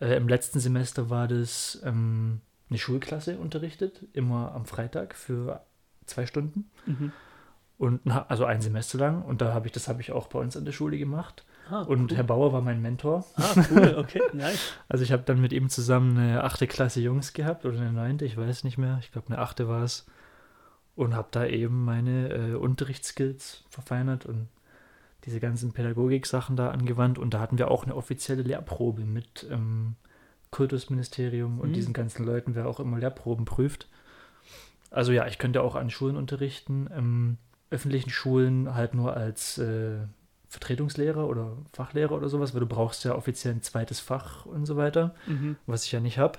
äh, 0.00 0.16
im 0.16 0.28
letzten 0.28 0.60
Semester 0.60 1.08
war 1.08 1.28
das 1.28 1.80
ähm, 1.84 2.40
eine 2.68 2.78
Schulklasse 2.78 3.38
unterrichtet, 3.38 4.02
immer 4.12 4.52
am 4.54 4.66
Freitag 4.66 5.14
für 5.14 5.60
zwei 6.06 6.26
Stunden. 6.26 6.70
Mhm. 6.86 7.12
Und 7.78 8.00
also 8.28 8.44
ein 8.44 8.60
Semester 8.60 8.98
lang. 8.98 9.22
Und 9.22 9.40
da 9.40 9.54
habe 9.54 9.66
ich, 9.66 9.72
das 9.72 9.88
habe 9.88 10.00
ich 10.02 10.12
auch 10.12 10.26
bei 10.28 10.38
uns 10.38 10.56
an 10.56 10.64
der 10.64 10.72
Schule 10.72 10.98
gemacht. 10.98 11.44
Ah, 11.70 11.82
Und 11.82 12.10
cool. 12.10 12.16
Herr 12.16 12.24
Bauer 12.24 12.52
war 12.52 12.60
mein 12.60 12.82
Mentor. 12.82 13.24
Ah, 13.36 13.54
cool, 13.70 13.94
okay, 13.98 14.20
nice. 14.32 14.72
Also 14.88 15.04
ich 15.04 15.12
habe 15.12 15.22
dann 15.24 15.40
mit 15.40 15.52
ihm 15.52 15.68
zusammen 15.68 16.18
eine 16.18 16.44
achte 16.44 16.66
Klasse 16.66 17.00
Jungs 17.00 17.32
gehabt 17.32 17.64
oder 17.64 17.78
eine 17.80 17.92
neunte, 17.92 18.24
ich 18.24 18.36
weiß 18.36 18.64
nicht 18.64 18.78
mehr. 18.78 18.98
Ich 19.00 19.12
glaube 19.12 19.28
eine 19.28 19.38
achte 19.38 19.68
war 19.68 19.82
es. 19.84 20.06
Und 20.94 21.14
habe 21.14 21.28
da 21.30 21.46
eben 21.46 21.84
meine 21.84 22.28
äh, 22.28 22.54
Unterrichtsskills 22.54 23.64
verfeinert 23.70 24.26
und 24.26 24.48
diese 25.24 25.40
ganzen 25.40 25.72
Pädagogik-Sachen 25.72 26.56
da 26.56 26.70
angewandt. 26.70 27.18
Und 27.18 27.32
da 27.32 27.40
hatten 27.40 27.56
wir 27.56 27.70
auch 27.70 27.84
eine 27.84 27.94
offizielle 27.96 28.42
Lehrprobe 28.42 29.02
mit 29.04 29.46
ähm, 29.50 29.94
Kultusministerium 30.50 31.60
und 31.60 31.70
Mhm. 31.70 31.74
diesen 31.74 31.92
ganzen 31.94 32.24
Leuten, 32.26 32.54
wer 32.54 32.66
auch 32.68 32.78
immer 32.80 32.98
Lehrproben 32.98 33.44
prüft. 33.46 33.88
Also 34.90 35.12
ja, 35.12 35.26
ich 35.26 35.38
könnte 35.38 35.62
auch 35.62 35.74
an 35.76 35.88
Schulen 35.90 36.16
unterrichten. 36.16 36.88
Ähm, 36.94 37.38
öffentlichen 37.70 38.10
Schulen 38.10 38.74
halt 38.74 38.92
nur 38.94 39.16
als 39.16 39.56
äh, 39.58 39.96
Vertretungslehrer 40.52 41.26
oder 41.26 41.56
Fachlehrer 41.72 42.12
oder 42.12 42.28
sowas, 42.28 42.52
weil 42.54 42.60
du 42.60 42.66
brauchst 42.66 43.04
ja 43.04 43.14
offiziell 43.14 43.54
ein 43.54 43.62
zweites 43.62 44.00
Fach 44.00 44.46
und 44.46 44.66
so 44.66 44.76
weiter 44.76 45.14
Mhm. 45.26 45.56
was 45.66 45.84
ich 45.86 45.92
ja 45.92 46.00
nicht 46.00 46.18
habe. 46.18 46.38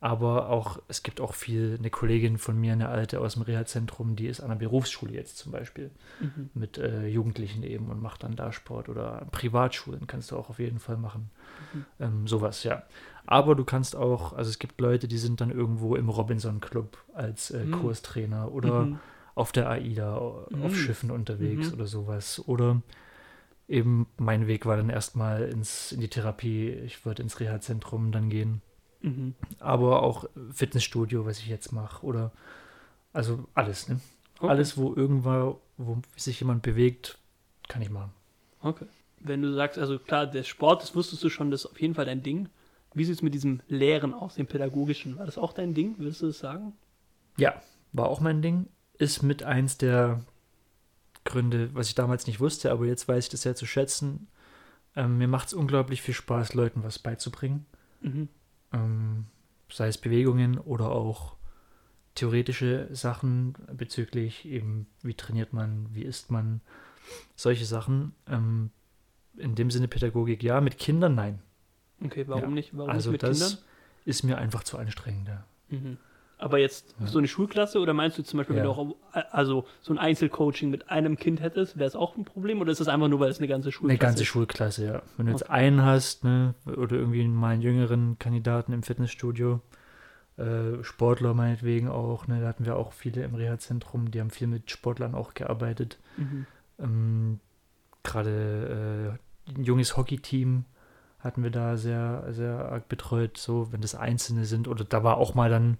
Aber 0.00 0.48
auch, 0.50 0.80
es 0.86 1.02
gibt 1.02 1.20
auch 1.20 1.34
viel, 1.34 1.74
eine 1.76 1.90
Kollegin 1.90 2.38
von 2.38 2.56
mir, 2.56 2.72
eine 2.72 2.88
alte 2.88 3.20
aus 3.20 3.34
dem 3.34 3.42
Reha-Zentrum, 3.42 4.14
die 4.14 4.28
ist 4.28 4.38
an 4.40 4.50
einer 4.52 4.60
Berufsschule 4.60 5.12
jetzt 5.12 5.38
zum 5.38 5.50
Beispiel 5.50 5.90
Mhm. 6.20 6.50
mit 6.54 6.78
äh, 6.78 7.06
Jugendlichen 7.08 7.64
eben 7.64 7.88
und 7.90 8.00
macht 8.00 8.22
dann 8.22 8.36
da 8.36 8.52
Sport 8.52 8.88
oder 8.88 9.26
Privatschulen 9.32 10.06
kannst 10.06 10.30
du 10.30 10.36
auch 10.36 10.50
auf 10.50 10.60
jeden 10.60 10.78
Fall 10.78 10.98
machen. 10.98 11.30
Mhm. 11.72 11.84
Ähm, 11.98 12.26
sowas, 12.28 12.62
ja. 12.62 12.84
Aber 13.26 13.56
du 13.56 13.64
kannst 13.64 13.96
auch, 13.96 14.34
also 14.34 14.48
es 14.50 14.60
gibt 14.60 14.80
Leute, 14.80 15.08
die 15.08 15.18
sind 15.18 15.40
dann 15.40 15.50
irgendwo 15.50 15.96
im 15.96 16.08
Robinson 16.08 16.60
Club 16.60 16.96
als 17.12 17.50
äh, 17.50 17.64
Mhm. 17.64 17.72
Kurstrainer 17.72 18.52
oder 18.52 18.84
Mhm. 18.84 18.98
auf 19.34 19.50
der 19.50 19.68
AIDA, 19.68 20.20
Mhm. 20.50 20.62
auf 20.62 20.76
Schiffen 20.76 21.10
unterwegs 21.10 21.68
Mhm. 21.68 21.74
oder 21.74 21.86
sowas. 21.86 22.40
Oder 22.46 22.82
eben 23.68 24.06
mein 24.16 24.46
Weg 24.46 24.66
war 24.66 24.76
dann 24.76 24.90
erstmal 24.90 25.42
ins, 25.42 25.92
in 25.92 26.00
die 26.00 26.08
Therapie. 26.08 26.70
Ich 26.70 27.04
wollte 27.04 27.22
ins 27.22 27.38
Reha-Zentrum 27.40 28.12
dann 28.12 28.30
gehen 28.30 28.62
Mhm. 29.00 29.34
aber 29.60 30.02
auch 30.02 30.24
Fitnessstudio, 30.52 31.24
was 31.24 31.38
ich 31.38 31.46
jetzt 31.46 31.70
mache, 31.70 32.04
oder 32.04 32.32
also 33.12 33.46
alles, 33.54 33.88
ne? 33.88 34.00
Okay. 34.40 34.48
Alles, 34.48 34.76
wo 34.76 34.92
irgendwo, 34.92 35.60
wo 35.76 35.98
sich 36.16 36.40
jemand 36.40 36.62
bewegt, 36.62 37.16
kann 37.68 37.80
ich 37.80 37.90
machen. 37.90 38.10
Okay. 38.60 38.86
Wenn 39.20 39.42
du 39.42 39.52
sagst, 39.54 39.78
also 39.78 40.00
klar, 40.00 40.26
der 40.26 40.42
Sport, 40.42 40.82
das 40.82 40.96
wusstest 40.96 41.22
du 41.22 41.28
schon, 41.28 41.52
das 41.52 41.64
ist 41.64 41.70
auf 41.70 41.80
jeden 41.80 41.94
Fall 41.94 42.06
dein 42.06 42.24
Ding. 42.24 42.48
Wie 42.92 43.04
sieht 43.04 43.14
es 43.14 43.22
mit 43.22 43.34
diesem 43.34 43.60
Lehren 43.68 44.14
aus, 44.14 44.34
dem 44.34 44.46
pädagogischen? 44.46 45.16
War 45.16 45.26
das 45.26 45.38
auch 45.38 45.52
dein 45.52 45.74
Ding? 45.74 45.96
Würdest 45.98 46.22
du 46.22 46.26
das 46.26 46.38
sagen? 46.40 46.72
Ja, 47.36 47.60
war 47.92 48.08
auch 48.08 48.20
mein 48.20 48.42
Ding. 48.42 48.66
Ist 48.94 49.22
mit 49.22 49.44
eins 49.44 49.78
der 49.78 50.24
Gründe, 51.28 51.70
was 51.74 51.88
ich 51.88 51.94
damals 51.94 52.26
nicht 52.26 52.40
wusste, 52.40 52.72
aber 52.72 52.86
jetzt 52.86 53.06
weiß 53.06 53.24
ich 53.24 53.30
das 53.30 53.42
sehr 53.42 53.54
zu 53.54 53.66
schätzen. 53.66 54.28
Ähm, 54.96 55.18
mir 55.18 55.28
macht 55.28 55.48
es 55.48 55.54
unglaublich 55.54 56.00
viel 56.02 56.14
Spaß, 56.14 56.54
Leuten 56.54 56.82
was 56.82 56.98
beizubringen. 56.98 57.66
Mhm. 58.00 58.28
ähm, 58.72 59.26
sei 59.70 59.88
es 59.88 59.98
Bewegungen 59.98 60.58
oder 60.58 60.90
auch 60.90 61.34
theoretische 62.14 62.88
Sachen 62.92 63.54
bezüglich 63.72 64.44
eben, 64.46 64.86
wie 65.02 65.14
trainiert 65.14 65.52
man, 65.52 65.86
wie 65.92 66.02
isst 66.02 66.30
man, 66.30 66.60
solche 67.36 67.64
Sachen. 67.64 68.14
Ähm, 68.28 68.70
in 69.36 69.54
dem 69.54 69.70
Sinne 69.70 69.88
Pädagogik 69.88 70.42
ja, 70.42 70.60
mit 70.60 70.78
Kindern 70.78 71.14
nein. 71.14 71.40
Okay, 72.04 72.24
warum 72.26 72.42
Ja. 72.42 72.50
nicht? 72.50 72.76
Warum 72.76 72.90
also 72.90 73.10
nicht 73.10 73.22
mit 73.22 73.30
das 73.30 73.38
Kindern? 73.38 73.64
ist 74.04 74.22
mir 74.24 74.38
einfach 74.38 74.64
zu 74.64 74.78
anstrengend. 74.78 75.30
Mhm. 75.68 75.98
Aber 76.38 76.58
jetzt 76.58 76.94
Ja. 77.00 77.06
so 77.08 77.18
eine 77.18 77.26
Schulklasse 77.28 77.80
oder 77.80 77.92
meinst 77.94 78.16
du 78.16 78.22
zum 78.22 78.38
Beispiel, 78.38 78.56
wenn 78.56 78.64
Ja. 78.64 78.72
du 78.72 78.80
auch 78.80 78.96
also 79.32 79.66
so 79.80 79.92
ein 79.92 79.98
Einzelcoaching 79.98 80.70
mit 80.70 80.88
einem 80.88 81.16
Kind 81.16 81.40
hättest, 81.40 81.76
wäre 81.78 81.88
es 81.88 81.96
auch 81.96 82.16
ein 82.16 82.24
Problem 82.24 82.60
oder 82.60 82.70
ist 82.70 82.80
das 82.80 82.86
einfach 82.88 83.08
nur, 83.08 83.18
weil 83.20 83.30
es 83.30 83.38
eine 83.38 83.48
ganze 83.48 83.72
Schulklasse 83.72 83.92
Eine 83.92 83.98
ganze 83.98 84.22
ist? 84.22 84.28
Schulklasse, 84.28 84.84
ja. 84.84 85.02
Wenn 85.16 85.26
du 85.26 85.32
jetzt 85.32 85.42
Okay. 85.42 85.52
einen 85.52 85.82
hast, 85.84 86.22
ne, 86.24 86.54
oder 86.66 86.96
irgendwie 86.96 87.26
mal 87.26 87.50
einen 87.54 87.62
jüngeren 87.62 88.18
Kandidaten 88.20 88.72
im 88.72 88.84
Fitnessstudio, 88.84 89.60
äh, 90.36 90.84
Sportler 90.84 91.34
meinetwegen 91.34 91.88
auch, 91.88 92.28
ne, 92.28 92.40
da 92.40 92.46
hatten 92.46 92.64
wir 92.64 92.76
auch 92.76 92.92
viele 92.92 93.24
im 93.24 93.34
Reha-Zentrum, 93.34 94.12
die 94.12 94.20
haben 94.20 94.30
viel 94.30 94.46
mit 94.46 94.70
Sportlern 94.70 95.16
auch 95.16 95.34
gearbeitet. 95.34 95.98
Mhm. 96.16 96.46
Ähm, 96.78 97.40
Gerade 98.04 99.18
äh, 99.48 99.52
ein 99.58 99.64
junges 99.64 99.96
Hockeyteam 99.96 100.64
hatten 101.18 101.42
wir 101.42 101.50
da 101.50 101.76
sehr, 101.76 102.26
sehr 102.30 102.70
arg 102.70 102.88
betreut, 102.88 103.36
so 103.36 103.72
wenn 103.72 103.80
das 103.80 103.96
Einzelne 103.96 104.44
sind. 104.44 104.68
Oder 104.68 104.84
da 104.84 105.02
war 105.02 105.16
auch 105.16 105.34
mal 105.34 105.50
dann, 105.50 105.78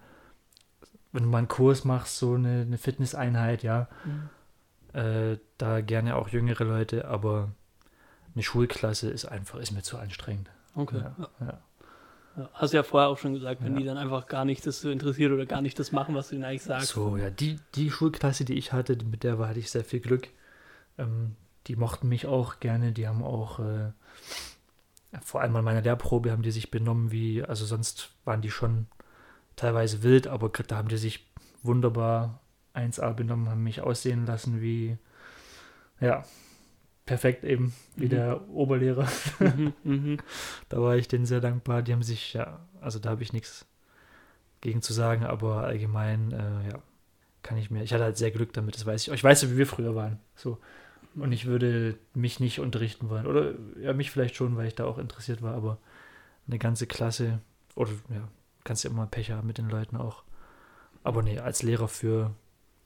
wenn 1.12 1.22
du 1.24 1.28
mal 1.28 1.38
einen 1.38 1.48
Kurs 1.48 1.84
machst, 1.84 2.18
so 2.18 2.34
eine, 2.34 2.62
eine 2.62 2.78
Fitnesseinheit, 2.78 3.62
ja, 3.62 3.88
Mhm. 4.04 4.98
äh, 4.98 5.38
da 5.59 5.80
gerne 5.80 6.16
auch 6.16 6.28
jüngere 6.28 6.64
Leute, 6.64 7.06
aber 7.09 7.50
eine 8.34 8.42
Schulklasse 8.42 9.11
ist 9.11 9.24
einfach, 9.24 9.59
ist 9.59 9.72
mir 9.72 9.82
zu 9.82 9.98
anstrengend. 9.98 10.50
Okay. 10.74 10.98
Ja, 10.98 11.16
Ja. 11.40 11.46
ja. 12.36 12.48
Hast 12.52 12.72
ja 12.72 12.84
vorher 12.84 13.09
auch 13.09 13.18
schon 13.18 13.34
gesagt, 13.34 13.64
wenn 13.64 13.74
die 13.74 13.84
dann 13.84 13.96
einfach 13.98 14.28
gar 14.28 14.44
nicht 14.44 14.64
das 14.64 14.80
so 14.80 14.90
interessiert 14.90 15.32
oder 15.32 15.44
gar 15.44 15.61
nicht 15.61 15.76
das 15.80 15.90
machen, 15.90 16.14
was 16.14 16.28
du 16.28 16.36
ihnen 16.36 16.44
eigentlich 16.44 16.62
sagst. 16.62 16.88
So, 16.90 17.16
ja, 17.16 17.30
die, 17.30 17.59
die 17.74 17.90
Schulklasse, 17.90 18.44
die 18.44 18.54
ich 18.54 18.72
hatte, 18.72 18.96
mit 19.04 19.24
der 19.24 19.40
war, 19.40 19.48
hatte 19.48 19.59
ich 19.59 19.72
sehr 19.72 19.82
viel 19.82 19.98
Glück. 19.98 20.28
Ähm, 20.98 21.34
die 21.66 21.74
mochten 21.74 22.09
mich 22.09 22.26
auch 22.26 22.61
gerne, 22.61 22.92
die 22.92 23.09
haben 23.09 23.24
auch, 23.24 23.59
äh, 23.59 23.90
vor 25.20 25.40
allem 25.40 25.56
an 25.56 25.64
meiner 25.64 25.80
Lehrprobe 25.80 26.30
haben 26.30 26.42
die 26.42 26.52
sich 26.52 26.70
benommen 26.70 27.11
wie, 27.11 27.42
also 27.42 27.64
sonst 27.64 28.11
waren 28.24 28.40
die 28.42 28.50
schon 28.52 28.86
teilweise 29.59 30.02
wild, 30.02 30.26
aber 30.26 30.48
da 30.48 30.76
haben 30.76 30.88
die 30.88 30.96
sich 30.96 31.26
wunderbar 31.62 32.40
1A 32.74 33.12
benommen, 33.12 33.48
haben 33.50 33.62
mich 33.64 33.80
aussehen 33.82 34.24
lassen 34.26 34.61
wie, 34.62 34.96
ja, 36.00 36.24
perfekt 37.06 37.44
eben, 37.44 37.74
wie 37.96 38.06
Mhm. 38.06 38.11
der 38.11 38.48
Oberlehrer. 38.50 39.09
mhm, 39.40 39.72
mhm. 39.84 40.16
Da 40.68 40.80
war 40.80 40.96
ich 40.96 41.09
denen 41.09 41.26
sehr 41.26 41.40
dankbar. 41.40 41.82
Die 41.82 41.92
haben 41.92 42.02
sich, 42.02 42.34
ja, 42.34 42.61
also 42.80 42.98
da 42.98 43.11
habe 43.11 43.22
ich 43.22 43.32
nichts 43.32 43.66
gegen 44.61 44.82
zu 44.82 44.92
sagen, 44.92 45.24
aber 45.24 45.64
allgemein, 45.64 46.32
äh, 46.32 46.70
ja, 46.70 46.82
kann 47.42 47.56
ich 47.59 47.70
mir, 47.70 47.82
ich 47.82 47.92
hatte 47.94 48.04
halt 48.04 48.16
sehr 48.18 48.30
Glück 48.30 48.52
damit, 48.52 48.74
das 48.76 48.86
weiß 48.86 49.06
ich. 49.06 49.12
Ich 49.12 49.24
weiß 49.24 49.42
ja, 49.42 49.50
wie 49.50 49.56
wir 49.56 49.66
früher 49.66 49.94
waren. 49.94 50.18
So. 50.36 50.59
Und 51.14 51.32
ich 51.32 51.46
würde 51.46 51.96
mich 52.14 52.40
nicht 52.40 52.61
unterrichten 52.61 53.09
wollen. 53.09 53.26
Oder 53.26 53.54
ja, 53.80 53.92
mich 53.92 54.11
vielleicht 54.11 54.36
schon, 54.36 54.56
weil 54.56 54.66
ich 54.68 54.74
da 54.74 54.84
auch 54.84 54.98
interessiert 54.98 55.42
war, 55.42 55.54
aber 55.54 55.78
eine 56.46 56.59
ganze 56.59 56.86
Klasse, 56.86 57.40
oder 57.74 57.90
ja, 58.11 58.28
kannst 58.68 58.84
ja 58.84 58.90
immer 58.90 59.06
Pech 59.06 59.30
haben 59.32 59.46
mit 59.46 59.58
den 59.58 59.68
Leuten 59.68 59.96
auch. 59.96 60.22
Aber 61.02 61.22
nee, 61.22 61.38
als 61.38 61.62
Lehrer 61.62 61.88
für 61.88 62.34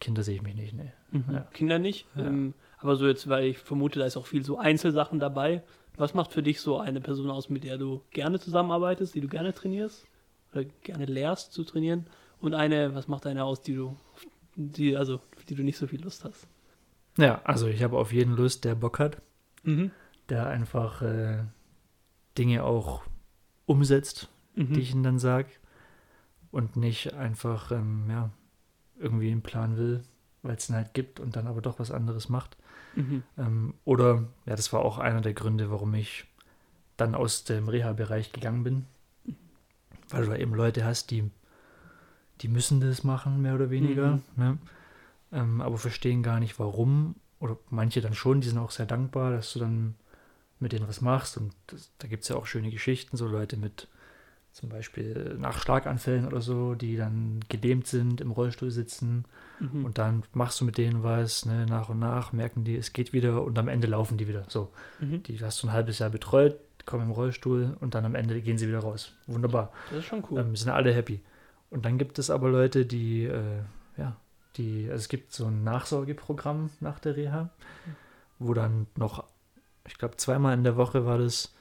Kinder 0.00 0.22
sehe 0.22 0.36
ich 0.36 0.42
mich 0.42 0.54
nicht, 0.54 0.72
nee. 0.74 0.92
Mhm. 1.10 1.24
Ja. 1.30 1.40
Kinder 1.52 1.78
nicht. 1.78 2.06
Ja. 2.14 2.26
Ähm, 2.26 2.54
aber 2.78 2.96
so 2.96 3.06
jetzt, 3.06 3.28
weil 3.28 3.44
ich 3.44 3.58
vermute, 3.58 3.98
da 3.98 4.06
ist 4.06 4.16
auch 4.16 4.26
viel 4.26 4.44
so 4.44 4.58
Einzelsachen 4.58 5.18
dabei. 5.20 5.62
Was 5.96 6.14
macht 6.14 6.32
für 6.32 6.42
dich 6.42 6.60
so 6.60 6.78
eine 6.78 7.00
Person 7.00 7.30
aus, 7.30 7.48
mit 7.50 7.64
der 7.64 7.78
du 7.78 8.00
gerne 8.10 8.40
zusammenarbeitest, 8.40 9.14
die 9.14 9.20
du 9.20 9.28
gerne 9.28 9.52
trainierst 9.52 10.06
oder 10.52 10.64
gerne 10.82 11.04
lehrst 11.04 11.52
zu 11.52 11.64
trainieren? 11.64 12.06
Und 12.40 12.54
eine, 12.54 12.94
was 12.94 13.08
macht 13.08 13.26
eine 13.26 13.44
aus, 13.44 13.60
die 13.60 13.74
du, 13.74 13.96
die, 14.56 14.96
also, 14.96 15.20
die 15.48 15.54
du 15.54 15.62
nicht 15.62 15.76
so 15.78 15.86
viel 15.86 16.02
Lust 16.02 16.24
hast? 16.24 16.46
Ja, 17.18 17.40
also 17.44 17.66
ich 17.68 17.82
habe 17.82 17.98
auf 17.98 18.12
jeden 18.12 18.34
Lust, 18.36 18.64
der 18.64 18.74
Bock 18.74 18.98
hat. 18.98 19.20
Mhm. 19.64 19.90
der 20.28 20.46
einfach 20.48 21.02
äh, 21.02 21.44
Dinge 22.38 22.64
auch 22.64 23.02
umsetzt, 23.66 24.28
Mhm. 24.54 24.72
die 24.74 24.80
ich 24.80 24.92
ihm 24.92 25.02
dann 25.02 25.18
sage 25.18 25.48
und 26.52 26.76
nicht 26.76 27.14
einfach 27.14 27.72
ähm, 27.72 28.04
ja, 28.08 28.30
irgendwie 28.98 29.32
einen 29.32 29.42
Plan 29.42 29.76
will, 29.76 30.04
weil 30.42 30.56
es 30.56 30.68
ihn 30.68 30.76
halt 30.76 30.94
gibt 30.94 31.18
und 31.18 31.34
dann 31.34 31.48
aber 31.48 31.62
doch 31.62 31.80
was 31.80 31.90
anderes 31.90 32.28
macht. 32.28 32.56
Mhm. 32.94 33.24
Ähm, 33.38 33.74
oder, 33.84 34.24
ja, 34.46 34.54
das 34.54 34.72
war 34.72 34.82
auch 34.84 34.98
einer 34.98 35.22
der 35.22 35.34
Gründe, 35.34 35.70
warum 35.70 35.94
ich 35.94 36.26
dann 36.96 37.14
aus 37.16 37.44
dem 37.44 37.68
Reha-Bereich 37.68 38.32
gegangen 38.32 38.64
bin, 38.64 38.86
weil 40.10 40.24
du 40.24 40.30
da 40.30 40.36
eben 40.36 40.54
Leute 40.54 40.84
hast, 40.84 41.10
die, 41.10 41.30
die 42.40 42.48
müssen 42.48 42.80
das 42.80 43.04
machen, 43.04 43.40
mehr 43.42 43.54
oder 43.54 43.70
weniger, 43.70 44.16
Mhm. 44.16 44.22
ne? 44.36 44.58
ähm, 45.32 45.60
aber 45.60 45.78
verstehen 45.78 46.22
gar 46.22 46.40
nicht, 46.40 46.58
warum. 46.58 47.16
Oder 47.40 47.56
manche 47.70 48.00
dann 48.00 48.14
schon, 48.14 48.40
die 48.40 48.48
sind 48.48 48.58
auch 48.58 48.70
sehr 48.70 48.86
dankbar, 48.86 49.32
dass 49.32 49.52
du 49.52 49.58
dann 49.60 49.94
mit 50.60 50.72
denen 50.72 50.88
was 50.88 51.00
machst. 51.00 51.36
Und 51.38 51.54
das, 51.68 51.90
da 51.98 52.08
gibt 52.08 52.22
es 52.24 52.28
ja 52.28 52.36
auch 52.36 52.46
schöne 52.46 52.70
Geschichten, 52.70 53.16
so 53.16 53.26
Leute 53.26 53.56
mit 53.56 53.88
zum 54.52 54.68
Beispiel 54.68 55.36
nach 55.38 55.58
Schlaganfällen 55.62 56.26
oder 56.26 56.40
so, 56.42 56.74
die 56.74 56.96
dann 56.96 57.40
gelähmt 57.48 57.86
sind, 57.86 58.20
im 58.20 58.30
Rollstuhl 58.30 58.70
sitzen. 58.70 59.24
Mhm. 59.60 59.84
Und 59.84 59.98
dann 59.98 60.24
machst 60.34 60.60
du 60.60 60.64
mit 60.66 60.76
denen 60.78 61.02
was, 61.02 61.46
ne, 61.46 61.64
nach 61.66 61.88
und 61.88 61.98
nach, 61.98 62.32
merken 62.32 62.62
die, 62.64 62.76
es 62.76 62.92
geht 62.92 63.12
wieder 63.12 63.42
und 63.42 63.58
am 63.58 63.68
Ende 63.68 63.86
laufen 63.86 64.18
die 64.18 64.28
wieder. 64.28 64.44
So, 64.48 64.70
Mhm. 65.00 65.22
die 65.22 65.38
hast 65.42 65.62
du 65.62 65.66
ein 65.68 65.72
halbes 65.72 65.98
Jahr 66.00 66.10
betreut, 66.10 66.56
kommen 66.84 67.04
im 67.04 67.10
Rollstuhl 67.12 67.76
und 67.80 67.94
dann 67.94 68.04
am 68.04 68.14
Ende 68.14 68.40
gehen 68.42 68.58
sie 68.58 68.68
wieder 68.68 68.80
raus. 68.80 69.14
Wunderbar. 69.26 69.72
Das 69.90 70.00
ist 70.00 70.04
schon 70.06 70.22
cool. 70.30 70.40
Ähm, 70.40 70.54
sind 70.56 70.70
alle 70.70 70.92
happy. 70.92 71.20
Und 71.70 71.84
dann 71.86 71.96
gibt 71.96 72.18
es 72.18 72.28
aber 72.28 72.50
Leute, 72.50 72.84
die, 72.84 73.24
äh, 73.24 73.62
ja, 73.96 74.16
die, 74.56 74.84
also 74.90 74.96
es 75.00 75.08
gibt 75.08 75.32
so 75.32 75.46
ein 75.46 75.64
Nachsorgeprogramm 75.64 76.68
nach 76.80 76.98
der 76.98 77.16
Reha, 77.16 77.48
wo 78.38 78.52
dann 78.52 78.86
noch, 78.96 79.24
ich 79.86 79.96
glaube, 79.96 80.16
zweimal 80.18 80.52
in 80.54 80.64
der 80.64 80.76
Woche 80.76 81.06
war 81.06 81.16
das 81.16 81.54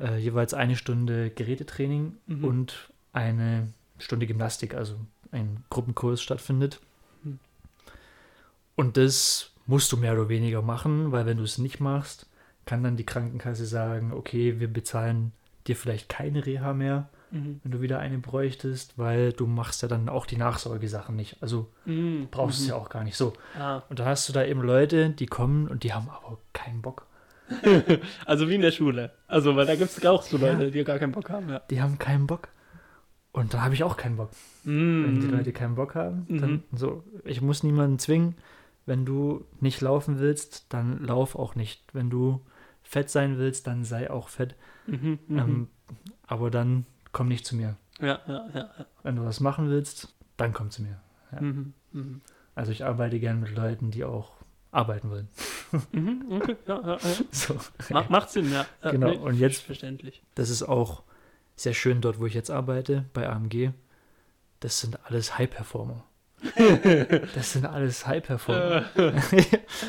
äh, 0.00 0.16
jeweils 0.18 0.54
eine 0.54 0.76
Stunde 0.76 1.30
Gerätetraining 1.30 2.16
Mhm. 2.26 2.44
und 2.44 2.90
eine 3.12 3.68
Stunde 3.98 4.26
Gymnastik, 4.26 4.74
also 4.74 4.94
ein 5.32 5.64
Gruppenkurs 5.70 6.22
stattfindet. 6.22 6.80
Hm. 7.24 7.38
Und 8.76 8.96
das 8.96 9.50
musst 9.66 9.90
du 9.92 9.96
mehr 9.96 10.12
oder 10.14 10.28
weniger 10.28 10.62
machen, 10.62 11.12
weil 11.12 11.26
wenn 11.26 11.36
du 11.38 11.42
es 11.44 11.58
nicht 11.58 11.80
machst, 11.80 12.26
kann 12.64 12.82
dann 12.82 12.96
die 12.96 13.04
Krankenkasse 13.06 13.66
sagen, 13.66 14.12
okay, 14.12 14.60
wir 14.60 14.68
bezahlen 14.72 15.32
dir 15.66 15.76
vielleicht 15.76 16.08
keine 16.08 16.46
Reha 16.46 16.72
mehr, 16.72 17.08
Mhm. 17.30 17.60
wenn 17.62 17.72
du 17.72 17.82
wieder 17.82 17.98
eine 17.98 18.16
bräuchtest, 18.18 18.96
weil 18.96 19.34
du 19.34 19.46
machst 19.46 19.82
ja 19.82 19.88
dann 19.88 20.08
auch 20.08 20.24
die 20.24 20.38
Nachsorgesachen 20.38 21.14
nicht. 21.14 21.36
Also 21.42 21.68
Mhm. 21.84 22.28
brauchst 22.30 22.58
du 22.58 22.62
es 22.62 22.68
Mhm. 22.68 22.74
ja 22.74 22.76
auch 22.76 22.88
gar 22.88 23.04
nicht 23.04 23.16
so. 23.16 23.34
Ah, 23.58 23.82
Und 23.90 23.98
da 23.98 24.06
hast 24.06 24.26
du 24.28 24.32
da 24.32 24.44
eben 24.44 24.62
Leute, 24.62 25.10
die 25.10 25.26
kommen 25.26 25.68
und 25.68 25.82
die 25.82 25.92
haben 25.92 26.08
aber 26.08 26.38
keinen 26.54 26.80
Bock. 26.80 27.06
also 28.26 28.48
wie 28.48 28.54
in 28.56 28.60
der 28.62 28.70
Schule. 28.72 29.12
Also, 29.26 29.56
weil 29.56 29.66
da 29.66 29.74
gibt 29.76 29.90
es 29.90 30.04
auch 30.06 30.22
so 30.22 30.36
Ja. 30.38 30.52
Leute, 30.52 30.70
die 30.70 30.84
gar 30.84 30.98
keinen 30.98 31.12
Bock 31.12 31.30
haben, 31.30 31.48
ja. 31.48 31.60
Die 31.70 31.80
haben 31.80 31.98
keinen 31.98 32.26
Bock. 32.26 32.48
Und 33.32 33.54
da 33.54 33.62
habe 33.62 33.74
ich 33.74 33.84
auch 33.84 33.96
keinen 33.96 34.16
Bock. 34.16 34.30
Wenn 34.64 35.20
die 35.20 35.26
Mhm. 35.26 35.32
Leute 35.32 35.52
keinen 35.52 35.74
Bock 35.74 35.94
haben, 35.94 36.26
Mhm. 36.28 36.38
dann 36.40 36.62
so. 36.72 37.04
Ich 37.24 37.40
muss 37.40 37.62
niemanden 37.62 37.98
zwingen. 37.98 38.34
Wenn 38.86 39.04
du 39.04 39.44
nicht 39.60 39.80
laufen 39.80 40.18
willst, 40.18 40.72
dann 40.72 41.02
lauf 41.04 41.36
auch 41.36 41.54
nicht. 41.54 41.82
Wenn 41.92 42.08
du 42.10 42.40
fett 42.82 43.10
sein 43.10 43.36
willst, 43.38 43.66
dann 43.66 43.84
sei 43.84 44.10
auch 44.10 44.28
fett. 44.28 44.54
Mhm. 44.86 45.18
Mhm. 45.28 45.38
Ähm, 45.38 45.68
aber 46.26 46.50
dann 46.50 46.86
komm 47.12 47.28
nicht 47.28 47.44
zu 47.46 47.54
mir. 47.54 47.76
ja, 48.00 48.18
ja, 48.26 48.46
ja. 48.54 48.70
ja. 48.78 48.86
Wenn 49.02 49.16
du 49.16 49.24
was 49.24 49.40
machen 49.40 49.68
willst, 49.68 50.14
dann 50.36 50.52
komm 50.52 50.70
zu 50.70 50.82
mir. 50.82 50.98
Ja. 51.32 51.40
Mhm. 51.42 51.74
Mhm. 51.92 52.20
Also 52.54 52.72
ich 52.72 52.84
arbeite 52.84 53.20
gern 53.20 53.40
mit 53.40 53.54
Leuten, 53.54 53.90
die 53.90 54.04
auch 54.04 54.32
arbeiten 54.70 55.10
wollen. 55.10 55.28
Mhm. 55.92 56.24
Okay, 56.30 56.56
ja, 56.66 56.80
ja, 56.80 56.92
ja. 56.92 56.98
So. 57.30 57.56
Ma 57.90 58.04
macht 58.08 58.30
Sinn, 58.30 58.50
ja. 58.52 58.66
Genau, 58.90 59.10
nee, 59.10 59.16
und 59.16 59.34
jetzt- 59.38 59.62
Verständlich. 59.62 60.22
Das 60.34 60.50
ist 60.50 60.62
auch 60.62 61.02
sehr 61.56 61.74
schön 61.74 62.00
dort, 62.00 62.20
wo 62.20 62.26
ich 62.26 62.34
jetzt 62.34 62.50
arbeite, 62.50 63.04
bei 63.12 63.28
AMG. 63.28 63.70
Das 64.60 64.80
sind 64.80 64.98
alles 65.06 65.38
High-Performer. 65.38 66.04
das 67.34 67.52
sind 67.52 67.66
alles 67.66 68.06
High-Performer. 68.06 68.84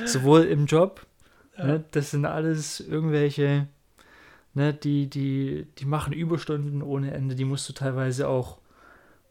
Sowohl 0.06 0.44
im 0.46 0.66
Job, 0.66 1.06
Ja. 1.58 1.66
ne, 1.66 1.84
das 1.92 2.12
sind 2.12 2.26
alles 2.26 2.80
irgendwelche, 2.80 3.68
ne, 4.54 4.74
die, 4.74 5.08
die, 5.10 5.68
die 5.78 5.86
machen 5.86 6.14
Überstunden 6.14 6.82
ohne 6.82 7.12
Ende, 7.14 7.36
die 7.36 7.46
musst 7.46 7.68
du 7.70 7.74
teilweise 7.74 8.28
auch 8.28 8.58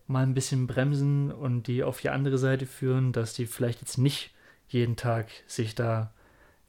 mal 0.07 0.23
ein 0.23 0.35
bisschen 0.35 0.67
bremsen 0.67 1.31
und 1.33 1.67
die 1.67 1.83
auf 1.85 2.01
die 2.01 2.11
andere 2.11 2.39
Seite 2.39 2.67
führen, 2.67 3.13
dass 3.13 3.35
die 3.35 3.47
vielleicht 3.47 3.81
jetzt 3.81 3.99
nicht 3.99 4.31
jeden 4.69 4.97
Tag 4.97 5.29
sich 5.47 5.75
da 5.75 6.13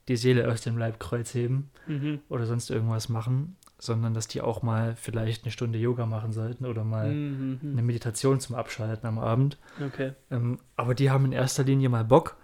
die 0.07 0.17
Seele 0.17 0.51
aus 0.51 0.61
dem 0.61 0.77
Leib 0.77 0.99
kreuz 0.99 1.33
heben 1.33 1.69
Mhm. 1.87 2.19
oder 2.29 2.45
sonst 2.47 2.69
irgendwas 2.71 3.09
machen, 3.09 3.55
sondern 3.77 4.13
dass 4.13 4.27
die 4.27 4.41
auch 4.41 4.61
mal 4.63 4.95
vielleicht 4.95 5.43
eine 5.43 5.51
Stunde 5.51 5.77
Yoga 5.79 6.05
machen 6.05 6.31
sollten 6.31 6.65
oder 6.65 6.83
mal 6.83 7.13
Mhm. 7.13 7.59
eine 7.63 7.81
Meditation 7.83 8.39
zum 8.39 8.55
Abschalten 8.55 9.07
am 9.07 9.19
Abend. 9.19 9.57
Okay. 9.85 10.13
Ähm, 10.31 10.59
aber 10.75 10.95
die 10.95 11.11
haben 11.11 11.25
in 11.25 11.31
erster 11.31 11.63
Linie 11.63 11.89
mal 11.89 12.03
Bock 12.05 12.37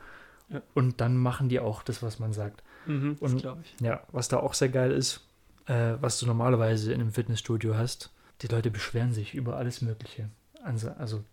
Ja. 0.50 0.62
und 0.76 1.02
dann 1.02 1.18
machen 1.18 1.50
die 1.50 1.60
auch 1.60 1.82
das, 1.82 2.04
was 2.04 2.20
man 2.20 2.34
sagt. 2.34 2.62
Mhm. 2.86 3.18
Und-. 3.20 3.44
Ja, 3.82 4.02
was 4.12 4.28
da 4.28 4.38
auch 4.38 4.54
sehr 4.54 4.70
geil 4.70 4.92
ist, 4.92 5.28
äh, 5.66 5.96
was 6.00 6.20
du 6.20 6.28
normalerweise 6.28 6.94
in 6.94 7.02
einem 7.02 7.12
Fitnessstudio 7.12 7.76
hast, 7.76 8.12
die 8.44 8.48
Leute 8.48 8.70
beschweren 8.70 9.12
sich 9.12 9.34
über 9.34 9.58
alles 9.58 9.82
Mögliche. 9.82 10.30
Also, 10.64 10.90
also 11.00 11.24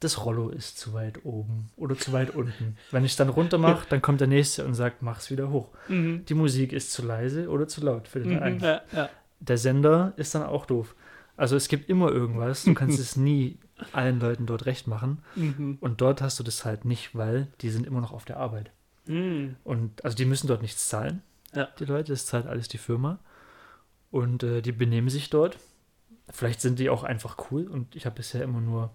das 0.00 0.24
Rollo 0.24 0.48
ist 0.50 0.78
zu 0.78 0.92
weit 0.94 1.24
oben 1.24 1.70
oder 1.76 1.96
zu 1.96 2.12
weit 2.12 2.34
unten. 2.34 2.76
Wenn 2.92 3.04
ich 3.04 3.12
es 3.12 3.16
dann 3.16 3.28
runter 3.28 3.58
mache, 3.58 3.86
dann 3.88 4.00
kommt 4.00 4.20
der 4.20 4.28
nächste 4.28 4.64
und 4.64 4.74
sagt, 4.74 5.02
mach 5.02 5.18
es 5.18 5.30
wieder 5.30 5.50
hoch. 5.50 5.68
Mhm. 5.88 6.24
Die 6.26 6.34
Musik 6.34 6.72
ist 6.72 6.92
zu 6.92 7.04
leise 7.04 7.48
oder 7.48 7.66
zu 7.66 7.80
laut 7.84 8.06
für 8.08 8.20
den 8.20 8.34
Mhm. 8.36 8.42
einen. 8.42 8.60
Ja, 8.60 8.80
ja. 8.92 9.08
Der 9.40 9.58
Sender 9.58 10.12
ist 10.16 10.34
dann 10.34 10.42
auch 10.44 10.66
doof. 10.66 10.94
Also 11.36 11.56
es 11.56 11.68
gibt 11.68 11.88
immer 11.88 12.10
irgendwas, 12.10 12.64
du 12.64 12.74
kannst 12.74 12.98
es 13.00 13.16
nie 13.16 13.58
allen 13.92 14.20
Leuten 14.20 14.46
dort 14.46 14.66
recht 14.66 14.86
machen. 14.86 15.18
Mhm. 15.36 15.78
Und 15.80 16.00
dort 16.00 16.20
hast 16.22 16.38
du 16.38 16.42
das 16.44 16.64
halt 16.64 16.84
nicht, 16.84 17.14
weil 17.16 17.48
die 17.60 17.70
sind 17.70 17.86
immer 17.86 18.00
noch 18.00 18.12
auf 18.12 18.24
der 18.24 18.36
Arbeit. 18.38 18.70
Mhm. 19.06 19.56
Und 19.64 20.04
also 20.04 20.16
die 20.16 20.24
müssen 20.24 20.46
dort 20.48 20.62
nichts 20.62 20.88
zahlen. 20.88 21.22
Ja. 21.54 21.68
Die 21.78 21.84
Leute, 21.86 22.12
das 22.12 22.26
zahlt 22.26 22.46
alles 22.46 22.68
die 22.68 22.78
Firma. 22.78 23.18
Und 24.10 24.42
äh, 24.42 24.62
die 24.62 24.72
benehmen 24.72 25.08
sich 25.10 25.28
dort. 25.30 25.58
Vielleicht 26.30 26.60
sind 26.60 26.78
die 26.78 26.90
auch 26.90 27.04
einfach 27.04 27.36
cool. 27.50 27.66
Und 27.66 27.96
ich 27.96 28.06
habe 28.06 28.16
bisher 28.16 28.42
immer 28.42 28.60
nur 28.60 28.90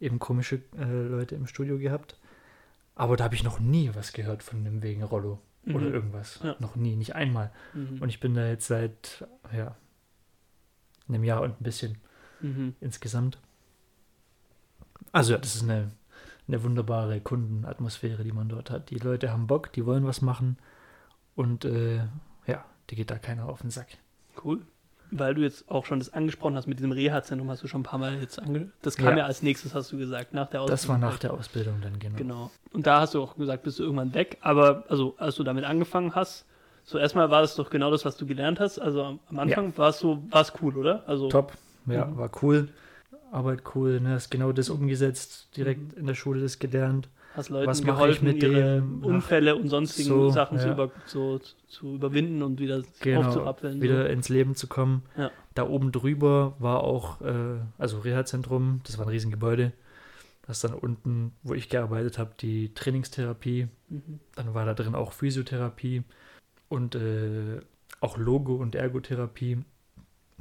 eben 0.00 0.18
komische 0.18 0.62
äh, 0.78 0.84
Leute 0.84 1.34
im 1.34 1.46
Studio 1.46 1.78
gehabt. 1.78 2.16
Aber 2.94 3.16
da 3.16 3.24
habe 3.24 3.34
ich 3.34 3.44
noch 3.44 3.58
nie 3.60 3.90
was 3.94 4.12
gehört 4.12 4.42
von 4.42 4.64
dem 4.64 4.82
wegen 4.82 5.02
Rollo 5.02 5.40
oder 5.66 5.80
Mhm. 5.86 5.94
irgendwas. 5.94 6.40
Ja. 6.42 6.56
Noch 6.60 6.76
nie, 6.76 6.96
nicht 6.96 7.14
einmal. 7.14 7.52
Mhm. 7.74 8.00
Und 8.00 8.08
ich 8.08 8.20
bin 8.20 8.34
da 8.34 8.46
jetzt 8.48 8.66
seit 8.68 9.26
ja, 9.52 9.76
einem 11.08 11.24
Jahr 11.24 11.42
und 11.42 11.60
ein 11.60 11.64
bisschen 11.64 11.98
Mhm. 12.40 12.74
insgesamt. 12.80 13.38
Also 15.12 15.32
ja, 15.32 15.38
das 15.38 15.56
ist 15.56 15.62
eine, 15.62 15.90
eine 16.48 16.62
wunderbare 16.62 17.20
Kundenatmosphäre, 17.20 18.22
die 18.24 18.32
man 18.32 18.48
dort 18.48 18.70
hat. 18.70 18.90
Die 18.90 18.98
Leute 18.98 19.32
haben 19.32 19.46
Bock, 19.46 19.72
die 19.72 19.86
wollen 19.86 20.06
was 20.06 20.20
machen 20.22 20.58
und 21.34 21.64
äh, 21.64 22.04
ja, 22.46 22.64
die 22.90 22.94
geht 22.96 23.10
da 23.10 23.18
keiner 23.18 23.48
auf 23.48 23.60
den 23.62 23.70
Sack. 23.70 23.88
Cool. 24.44 24.62
Weil 25.10 25.34
du 25.34 25.42
jetzt 25.42 25.70
auch 25.70 25.86
schon 25.86 25.98
das 26.00 26.12
angesprochen 26.12 26.56
hast 26.56 26.66
mit 26.66 26.78
diesem 26.78 26.90
Reha-Zentrum, 26.92 27.48
hast 27.50 27.62
du 27.62 27.68
schon 27.68 27.80
ein 27.82 27.84
paar 27.84 27.98
Mal 27.98 28.18
jetzt 28.20 28.40
ange... 28.42 28.70
Das 28.82 28.96
kam 28.96 29.10
Ja. 29.10 29.18
ja. 29.18 29.24
als 29.26 29.42
nächstes, 29.42 29.74
hast 29.74 29.92
du 29.92 29.98
gesagt, 29.98 30.34
nach 30.34 30.48
der 30.48 30.62
Ausbildung. 30.62 30.76
Das 30.76 30.88
war 30.88 30.98
nach 30.98 31.18
der 31.18 31.32
Ausbildung 31.32 31.80
dann, 31.80 31.98
genau. 31.98 32.16
Genau. 32.16 32.50
Und 32.72 32.86
da 32.86 33.00
hast 33.00 33.14
du 33.14 33.22
auch 33.22 33.36
gesagt, 33.36 33.62
bist 33.62 33.78
du 33.78 33.84
irgendwann 33.84 34.14
weg. 34.14 34.38
Aber 34.40 34.84
also, 34.88 35.14
als 35.18 35.36
du 35.36 35.44
damit 35.44 35.64
angefangen 35.64 36.14
hast, 36.14 36.44
so 36.84 36.98
erstmal 36.98 37.30
war 37.30 37.42
es 37.42 37.54
doch 37.54 37.70
genau 37.70 37.90
das, 37.90 38.04
was 38.04 38.16
du 38.16 38.26
gelernt 38.26 38.60
hast. 38.60 38.78
Also 38.78 39.18
am 39.28 39.38
Anfang 39.38 39.76
war 39.76 39.90
es 39.90 39.98
so, 39.98 40.22
war 40.30 40.42
es 40.42 40.52
cool, 40.60 40.76
oder? 40.76 41.02
Also 41.08 41.28
Top, 41.28 41.52
ja, 41.86 42.04
Mhm. 42.06 42.16
war 42.16 42.30
cool. 42.42 42.68
Arbeit 43.32 43.62
cool, 43.74 44.00
ne? 44.00 44.10
hast 44.10 44.30
genau 44.30 44.52
das 44.52 44.70
umgesetzt, 44.70 45.48
direkt 45.56 45.94
Mhm. 45.94 46.00
in 46.00 46.06
der 46.06 46.14
Schule 46.14 46.40
das 46.40 46.58
gelernt. 46.58 47.08
Hast 47.36 47.48
Leuten 47.50 47.66
was 47.68 47.82
mache 47.82 48.10
ich 48.10 48.20
geholfen, 48.20 48.24
mit 48.26 48.42
ihre 48.42 48.76
dem? 48.80 49.04
Unfälle 49.04 49.56
und 49.56 49.68
sonstigen 49.68 50.08
So, 50.08 50.30
Sachen 50.30 50.58
zu, 50.58 50.66
ja. 50.68 50.72
über, 50.72 50.90
so, 51.06 51.38
zu 51.68 51.94
überwinden 51.94 52.42
und 52.42 52.58
wieder 52.60 52.82
Genau, 53.00 53.28
aufzurappeln. 53.28 53.80
wieder 53.80 54.10
ins 54.10 54.28
Leben 54.28 54.54
zu 54.54 54.66
kommen. 54.66 55.02
Ja. 55.16 55.30
Da 55.54 55.68
oben 55.68 55.92
drüber 55.92 56.54
war 56.58 56.82
auch, 56.82 57.20
äh, 57.20 57.58
also 57.78 57.98
Reha-Zentrum, 58.00 58.80
das 58.84 58.98
war 58.98 59.06
ein 59.06 59.10
Riesengebäude. 59.10 59.72
Das 60.46 60.58
ist 60.58 60.64
dann 60.64 60.74
unten, 60.74 61.32
wo 61.42 61.54
ich 61.54 61.68
gearbeitet 61.68 62.18
habe, 62.18 62.32
die 62.40 62.72
Trainingstherapie. 62.74 63.68
So. 63.88 63.96
Mhm. 63.96 64.20
Dann 64.36 64.54
war 64.54 64.64
da 64.64 64.74
drin 64.74 64.94
auch 64.94 65.12
Physiotherapie 65.12 66.04
und 66.68 66.94
äh, 66.94 67.60
auch 68.00 68.16
Logo- 68.18 68.56
und 68.56 68.74
Ergotherapie 68.74 69.58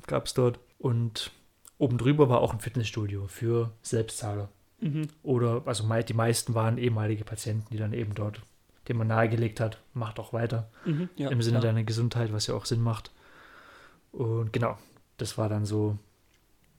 gab 0.07 0.25
es 0.27 0.33
dort. 0.33 0.59
Und 0.77 1.31
oben 1.77 1.97
drüber 1.97 2.29
war 2.29 2.41
auch 2.41 2.53
ein 2.53 2.59
Fitnessstudio 2.59 3.25
für 3.27 3.71
Selbstzahler. 3.81 4.49
Mhm. 4.79 5.07
Oder, 5.23 5.63
also 5.65 5.87
die 6.01 6.13
meisten 6.13 6.53
waren 6.53 6.77
ehemalige 6.77 7.23
Patienten, 7.23 7.67
die 7.71 7.77
dann 7.77 7.93
eben 7.93 8.13
dort, 8.13 8.41
dem 8.87 8.97
man 8.97 9.07
nahegelegt 9.07 9.59
hat, 9.59 9.81
macht 9.93 10.19
auch 10.19 10.33
weiter. 10.33 10.69
Mhm. 10.85 11.09
Ja, 11.15 11.29
Im 11.29 11.41
Sinne 11.41 11.59
klar. 11.59 11.73
deiner 11.73 11.83
Gesundheit, 11.83 12.33
was 12.33 12.47
ja 12.47 12.55
auch 12.55 12.65
Sinn 12.65 12.81
macht. 12.81 13.11
Und 14.11 14.53
genau, 14.53 14.77
das 15.17 15.37
war 15.37 15.49
dann 15.49 15.65
so, 15.65 15.97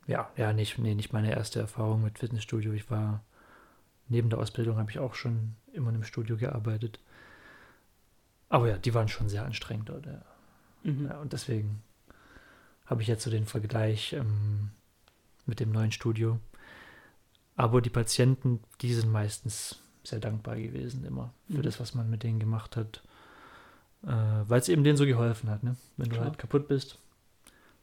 ja, 0.06 0.30
ja, 0.36 0.52
nicht, 0.52 0.78
nee, 0.78 0.94
nicht 0.94 1.12
meine 1.12 1.32
erste 1.32 1.60
Erfahrung 1.60 2.02
mit 2.02 2.18
Fitnessstudio. 2.18 2.72
Ich 2.72 2.90
war, 2.90 3.22
neben 4.08 4.30
der 4.30 4.38
Ausbildung 4.38 4.78
habe 4.78 4.90
ich 4.90 4.98
auch 4.98 5.14
schon 5.14 5.56
immer 5.72 5.88
in 5.88 5.96
einem 5.96 6.04
Studio 6.04 6.36
gearbeitet. 6.36 7.00
Aber 8.48 8.68
ja, 8.68 8.78
die 8.78 8.94
waren 8.94 9.08
schon 9.08 9.28
sehr 9.28 9.44
anstrengend 9.44 9.88
dort. 9.88 10.06
Ja. 10.06 10.22
Mhm. 10.84 11.06
Ja, 11.06 11.18
und 11.18 11.32
deswegen 11.32 11.82
habe 12.86 13.02
ich 13.02 13.08
jetzt 13.08 13.24
so 13.24 13.30
den 13.30 13.46
Vergleich 13.46 14.12
ähm, 14.12 14.70
mit 15.44 15.58
dem 15.60 15.72
neuen 15.72 15.92
Studio. 15.92 16.38
Aber 17.56 17.80
die 17.80 17.90
Patienten, 17.90 18.60
die 18.82 18.92
sind 18.94 19.10
meistens 19.10 19.78
sehr 20.04 20.20
dankbar 20.20 20.56
gewesen 20.56 21.04
immer 21.04 21.32
für 21.48 21.58
Mhm. 21.58 21.62
das, 21.62 21.80
was 21.80 21.94
man 21.94 22.08
mit 22.10 22.22
denen 22.22 22.38
gemacht 22.38 22.76
hat. 22.76 23.02
Äh, 24.04 24.08
Weil 24.46 24.60
es 24.60 24.68
eben 24.68 24.84
denen 24.84 24.96
so 24.96 25.06
geholfen 25.06 25.50
hat. 25.50 25.62
Ne? 25.64 25.76
Wenn 25.96 26.08
du 26.10 26.14
Klar. 26.16 26.26
halt 26.26 26.38
kaputt 26.38 26.68
bist, 26.68 26.98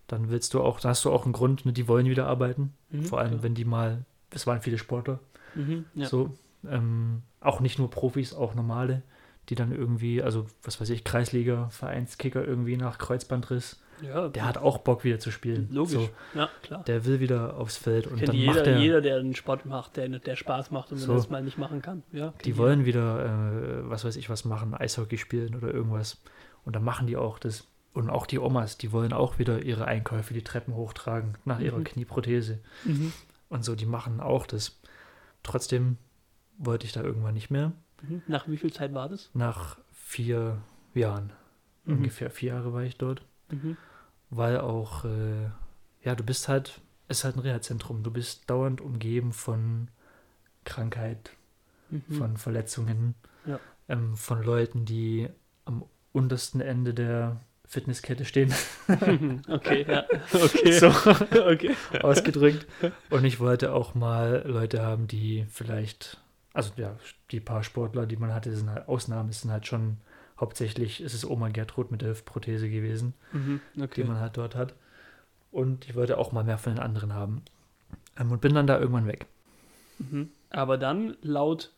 dann 0.07 0.29
willst 0.29 0.53
du 0.53 0.61
auch, 0.61 0.79
da 0.79 0.89
hast 0.89 1.03
du 1.05 1.11
auch 1.11 1.23
einen 1.25 1.33
Grund, 1.33 1.65
ne? 1.65 1.73
die 1.73 1.87
wollen 1.87 2.05
wieder 2.07 2.27
arbeiten. 2.27 2.73
Mhm. 2.91 3.03
Vor 3.05 3.19
allem, 3.19 3.31
klar. 3.31 3.43
wenn 3.43 3.55
die 3.55 3.65
mal, 3.65 4.05
es 4.29 4.47
waren 4.47 4.61
viele 4.61 4.77
Sportler, 4.77 5.19
Mhm. 5.55 5.85
Ja. 5.95 6.07
so, 6.07 6.31
ähm, 6.67 7.21
auch 7.41 7.59
nicht 7.59 7.77
nur 7.77 7.89
Profis, 7.89 8.33
auch 8.33 8.55
normale, 8.55 9.01
die 9.49 9.55
dann 9.55 9.71
irgendwie, 9.71 10.21
also 10.23 10.45
was 10.63 10.79
weiß 10.79 10.89
ich, 10.89 11.03
Kreisliga, 11.03 11.69
Vereinskicker 11.69 12.45
irgendwie 12.45 12.77
nach 12.77 12.97
Kreuzbandriss, 12.97 13.79
ja, 14.01 14.27
der 14.27 14.45
hat 14.45 14.57
auch 14.57 14.79
Bock 14.79 15.03
wieder 15.03 15.19
zu 15.19 15.31
spielen. 15.31 15.69
logisch. 15.71 15.93
So, 15.93 16.09
Ja, 16.33 16.49
klar. 16.61 16.83
der 16.83 17.05
will 17.05 17.19
wieder 17.19 17.55
aufs 17.57 17.77
Feld 17.77 18.07
und 18.07 18.27
dann 18.27 18.35
jeder, 18.35 18.53
macht 18.53 18.67
er, 18.67 18.77
jeder, 18.79 19.01
der 19.01 19.17
einen 19.17 19.35
Sport 19.35 19.65
macht, 19.65 19.97
der, 19.97 20.09
der 20.09 20.35
Spaß 20.35 20.71
macht 20.71 20.91
und 20.91 20.99
wenn 20.99 21.05
So. 21.05 21.13
er 21.13 21.17
das 21.17 21.29
mal 21.29 21.43
nicht 21.43 21.57
machen 21.57 21.81
kann. 21.81 22.03
Ja, 22.11 22.33
die 22.43 22.49
jeder. 22.49 22.57
wollen 22.57 22.85
wieder, 22.85 23.25
äh, 23.25 23.89
was 23.89 24.03
weiß 24.03 24.15
ich, 24.17 24.29
was 24.29 24.45
machen, 24.45 24.73
Eishockey 24.73 25.17
spielen 25.17 25.55
oder 25.55 25.73
irgendwas. 25.73 26.21
Und 26.65 26.75
dann 26.75 26.83
machen 26.83 27.07
die 27.07 27.17
auch 27.17 27.39
das. 27.39 27.67
Und 27.93 28.09
auch 28.09 28.25
die 28.25 28.39
Omas, 28.39 28.77
die 28.77 28.91
wollen 28.91 29.13
auch 29.13 29.37
wieder 29.37 29.61
ihre 29.61 29.85
Einkäufe 29.85 30.33
die 30.33 30.41
Treppen 30.43 30.73
hochtragen 30.73 31.37
nach 31.45 31.59
ihrer 31.59 31.77
Mhm. 31.77 31.83
Knieprothese. 31.83 32.59
Mhm. 32.85 33.13
Und 33.49 33.63
so, 33.63 33.75
die 33.75 33.85
machen 33.85 34.19
auch 34.19 34.47
das. 34.47 34.79
Trotzdem 35.43 35.97
wollte 36.57 36.85
ich 36.87 36.91
da 36.93 37.01
irgendwann 37.03 37.33
nicht 37.35 37.51
mehr. 37.51 37.71
Mhm. 38.07 38.21
Nach 38.27 38.47
wie 38.47 38.57
viel 38.57 38.71
Zeit 38.71 38.93
war 38.93 39.09
das? 39.09 39.29
Nach 39.33 39.77
vier 39.93 40.57
Jahren, 40.93 41.31
Mhm. 41.85 41.97
ungefähr 41.97 42.29
vier 42.29 42.53
Jahre 42.53 42.73
war 42.73 42.83
ich 42.83 42.97
dort. 42.97 43.21
Mhm. 43.49 43.77
weil 44.29 44.59
auch, 44.59 45.05
äh, 45.05 45.43
ja, 46.03 46.15
du 46.15 46.23
bist 46.23 46.47
halt 46.47 46.81
es 47.07 47.19
ist 47.19 47.23
halt 47.25 47.35
ein 47.35 47.41
Reha-Zentrum. 47.41 48.01
Du 48.01 48.09
bist 48.11 48.49
dauernd 48.49 48.81
umgeben 48.81 49.31
von 49.33 49.89
Krankheit, 50.63 51.31
Mhm. 51.91 52.01
von 52.13 52.37
Verletzungen, 52.37 53.13
Ja. 53.45 53.59
ähm, 53.89 54.15
von 54.15 54.41
Leuten, 54.41 54.85
die 54.85 55.29
am 55.65 55.83
untersten 56.13 56.61
Ende 56.61 56.93
der 56.95 57.41
Fitnesskette 57.65 58.25
stehen, 58.25 58.53
okay, 59.49 59.85
ja. 59.87 60.05
Okay. 60.33 60.71
so 60.71 60.87
okay. 61.45 61.75
ausgedrückt. 62.01 62.65
Und 63.11 63.25
ich 63.25 63.39
wollte 63.39 63.73
auch 63.73 63.93
mal 63.93 64.43
Leute 64.47 64.81
haben, 64.81 65.07
die 65.07 65.45
vielleicht, 65.49 66.19
also 66.53 66.71
ja, 66.77 66.95
die 67.31 67.39
paar 67.39 67.63
Sportler, 67.63 68.05
die 68.05 68.15
man 68.17 68.33
hatte, 68.33 68.55
sind 68.55 68.69
halt 68.69 68.87
Ausnahmen, 68.87 69.29
es 69.29 69.41
sind 69.41 69.51
halt 69.51 69.65
schon 69.67 69.97
hauptsächlich, 70.39 71.01
ist 71.01 71.13
es 71.13 71.25
Oma 71.29 71.49
Gertrud 71.49 71.91
mit 71.91 72.01
der 72.01 72.09
Hüftprothese 72.09 72.69
gewesen, 72.69 73.13
Mhm. 73.31 73.61
die 73.77 73.81
Okay. 73.83 74.03
man 74.03 74.19
halt 74.19 74.37
dort 74.37 74.55
hat. 74.55 74.73
Und 75.51 75.85
ich 75.87 75.95
wollte 75.95 76.17
auch 76.17 76.31
mal 76.31 76.43
mehr 76.43 76.57
von 76.57 76.73
den 76.75 76.83
anderen 76.83 77.13
haben. 77.13 77.43
Ähm, 78.19 78.31
und 78.31 78.41
bin 78.41 78.53
dann 78.55 78.67
da 78.67 78.79
irgendwann 78.79 79.07
weg. 79.07 79.25
Mhm. 79.99 80.29
Aber 80.49 80.77
dann 80.77 81.15
laut, 81.21 81.71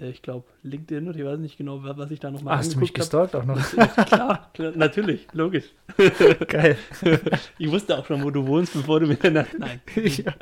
äh, 0.00 0.10
ich 0.10 0.22
glaube, 0.22 0.46
LinkedIn 0.62 1.08
oder 1.08 1.18
ich 1.18 1.24
weiß 1.24 1.38
nicht 1.38 1.56
genau, 1.56 1.82
wa- 1.84 1.96
was 1.96 2.10
ich 2.10 2.20
da 2.20 2.30
nochmal 2.30 2.54
Ah, 2.54 2.58
hast 2.58 2.74
du 2.74 2.78
mich 2.80 2.90
habe. 2.90 2.98
gestalkt 3.00 3.34
auch 3.36 3.44
noch? 3.44 3.56
klar, 4.06 4.50
klar, 4.54 4.72
natürlich, 4.76 5.26
logisch. 5.32 5.66
Geil. 6.48 6.76
Ich 7.58 7.70
wusste 7.70 7.96
auch 7.98 8.06
schon, 8.06 8.22
wo 8.24 8.30
du 8.30 8.46
wohnst, 8.46 8.72
bevor 8.74 9.00
du 9.00 9.06
mir 9.06 9.16
danach. 9.16 9.46
Nein. 9.58 9.80
ja, 9.94 10.34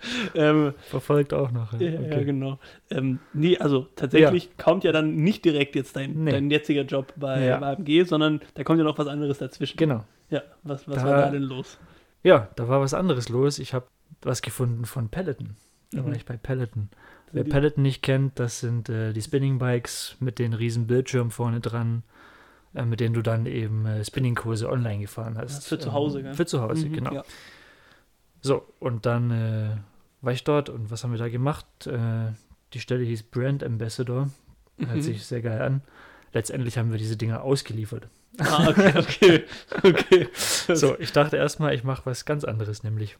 Ähm, 0.34 0.74
verfolgt 0.88 1.34
auch 1.34 1.50
noch. 1.50 1.72
ja, 1.80 1.88
ja, 1.90 2.00
okay. 2.00 2.24
genau. 2.24 2.58
Ähm, 2.90 3.18
nee, 3.32 3.58
also 3.58 3.86
tatsächlich 3.96 4.56
kommt 4.56 4.84
ja 4.84 4.92
dann 4.92 5.16
nicht 5.16 5.44
direkt 5.44 5.74
jetzt 5.74 5.96
dein, 5.96 6.24
Nee. 6.24 6.30
dein 6.32 6.50
jetziger 6.50 6.82
Job 6.82 7.12
bei, 7.16 7.44
Ja. 7.44 7.58
bei 7.58 7.72
AMG, 7.76 8.04
sondern 8.06 8.40
da 8.54 8.64
kommt 8.64 8.78
ja 8.78 8.84
noch 8.84 8.98
was 8.98 9.06
anderes 9.08 9.38
dazwischen. 9.38 9.76
Genau. 9.76 10.04
Ja, 10.30 10.42
was, 10.62 10.86
was 10.88 10.96
Da- 10.96 11.04
war 11.04 11.16
da 11.22 11.30
denn 11.30 11.42
los? 11.42 11.78
Ja, 12.22 12.48
da 12.56 12.68
war 12.68 12.80
was 12.80 12.94
anderes 12.94 13.28
los. 13.28 13.58
Ich 13.58 13.74
habe 13.74 13.86
was 14.22 14.42
gefunden 14.42 14.84
von 14.84 15.08
Peloton. 15.08 15.56
Da 15.92 15.98
war 16.02 16.08
Mhm. 16.10 16.14
ich 16.16 16.24
bei 16.26 16.36
Peloton. 16.36 16.90
Wer 17.32 17.44
die- 17.44 17.50
Peloton 17.50 17.82
nicht 17.82 18.02
kennt, 18.02 18.38
das 18.38 18.60
sind 18.60 18.88
äh, 18.88 19.12
die 19.12 19.22
Spinning 19.22 19.58
Bikes 19.58 20.16
mit 20.20 20.38
den 20.38 20.52
riesen 20.54 20.86
Bildschirm 20.86 21.30
vorne 21.30 21.60
dran, 21.60 22.02
äh, 22.74 22.84
mit 22.84 23.00
denen 23.00 23.14
du 23.14 23.22
dann 23.22 23.46
eben 23.46 23.86
äh, 23.86 24.04
Spinningkurse 24.04 24.68
online 24.68 25.00
gefahren 25.00 25.36
hast. 25.38 25.66
für 25.66 25.78
zu 25.78 25.92
Hause, 25.92 26.18
Ähm, 26.18 26.24
gell? 26.26 26.34
Für 26.34 26.46
zu 26.46 26.60
Hause, 26.62 26.86
Mhm, 26.88 26.92
genau. 26.92 27.12
Ja. 27.14 27.24
So, 28.40 28.62
und 28.78 29.04
dann 29.06 29.30
äh, 29.30 29.76
war 30.20 30.32
ich 30.32 30.44
dort 30.44 30.68
und 30.68 30.90
was 30.90 31.04
haben 31.04 31.12
wir 31.12 31.18
da 31.18 31.28
gemacht? 31.28 31.66
Äh, 31.86 32.32
die 32.72 32.80
Stelle 32.80 33.04
hieß 33.04 33.24
Brand 33.24 33.62
Ambassador. 33.64 34.30
Hört 34.78 34.96
Mhm. 34.96 35.02
sich 35.02 35.24
sehr 35.26 35.42
geil 35.42 35.60
an. 35.62 35.82
Letztendlich 36.32 36.76
haben 36.78 36.90
wir 36.90 36.98
diese 36.98 37.16
Dinger 37.16 37.42
ausgeliefert. 37.42 38.08
Ah, 38.38 38.68
okay, 38.68 38.92
okay, 38.96 39.44
okay. 39.82 40.28
So, 40.74 40.96
ich 40.98 41.10
dachte 41.12 41.36
erstmal, 41.36 41.74
ich 41.74 41.82
mache 41.84 42.02
was 42.04 42.24
ganz 42.24 42.44
anderes, 42.44 42.82
nämlich. 42.84 43.16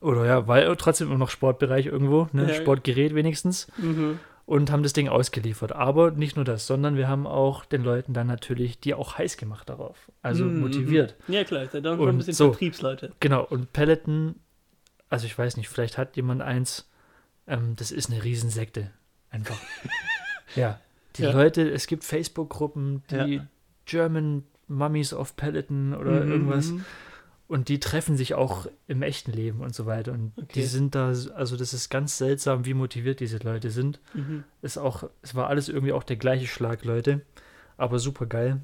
Oder 0.00 0.26
ja, 0.26 0.46
weil 0.48 0.74
trotzdem 0.76 1.08
immer 1.08 1.18
noch 1.18 1.30
Sportbereich 1.30 1.86
irgendwo, 1.86 2.28
ne? 2.32 2.48
Ja. 2.48 2.54
Sportgerät 2.54 3.14
wenigstens. 3.14 3.68
Mhm. 3.76 4.18
Und 4.46 4.72
haben 4.72 4.82
das 4.82 4.92
Ding 4.94 5.08
ausgeliefert. 5.08 5.70
Aber 5.72 6.10
nicht 6.10 6.34
nur 6.34 6.44
das, 6.44 6.66
sondern 6.66 6.96
wir 6.96 7.06
haben 7.06 7.26
auch 7.26 7.64
den 7.64 7.84
Leuten 7.84 8.12
dann 8.14 8.26
natürlich 8.26 8.80
die 8.80 8.94
auch 8.94 9.16
heiß 9.16 9.36
gemacht 9.36 9.68
darauf. 9.68 10.10
Also 10.22 10.44
Mhm, 10.44 10.60
motiviert. 10.60 11.14
mhm. 11.28 11.34
Ja, 11.34 11.44
klar, 11.44 11.66
dann 11.66 11.84
schon 11.84 12.00
Und 12.00 12.08
ein 12.08 12.16
bisschen 12.18 12.34
so. 12.34 12.50
Vertriebsleute. 12.50 13.12
Genau, 13.20 13.44
und 13.44 13.72
Peloton, 13.72 14.34
also 15.10 15.26
ich 15.26 15.36
weiß 15.36 15.56
nicht, 15.58 15.68
vielleicht 15.68 15.98
hat 15.98 16.16
jemand 16.16 16.40
eins, 16.42 16.88
ähm, 17.46 17.76
das 17.76 17.90
ist 17.92 18.10
eine 18.10 18.22
Riesensekte. 18.24 18.90
Einfach. 19.30 19.58
ja. 20.56 20.80
Die 21.16 21.22
Ja. 21.22 21.32
Leute, 21.32 21.68
es 21.68 21.86
gibt 21.86 22.04
Facebook-Gruppen, 22.04 23.02
die 23.10 23.34
Ja. 23.36 23.46
German 23.86 24.44
Mummies 24.68 25.12
of 25.12 25.36
Peloton 25.36 25.94
oder 25.94 26.24
Mhm, 26.24 26.30
irgendwas. 26.30 26.72
Und 27.48 27.68
die 27.68 27.80
treffen 27.80 28.16
sich 28.16 28.34
auch 28.34 28.68
im 28.86 29.02
echten 29.02 29.32
Leben 29.32 29.60
und 29.60 29.74
so 29.74 29.84
weiter. 29.86 30.12
Und 30.12 30.32
Okay. 30.36 30.46
die 30.54 30.62
sind 30.62 30.94
da, 30.94 31.08
also 31.08 31.56
das 31.56 31.74
ist 31.74 31.90
ganz 31.90 32.16
seltsam, 32.16 32.64
wie 32.64 32.74
motiviert 32.74 33.18
diese 33.18 33.38
Leute 33.38 33.70
sind. 33.70 33.98
Mhm. 34.14 34.44
Ist 34.62 34.78
auch, 34.78 35.10
es 35.22 35.34
war 35.34 35.48
alles 35.48 35.68
irgendwie 35.68 35.92
auch 35.92 36.04
der 36.04 36.14
gleiche 36.16 36.46
Schlag, 36.46 36.84
Leute. 36.84 37.22
Aber 37.76 37.98
super 37.98 38.26
geil. 38.26 38.60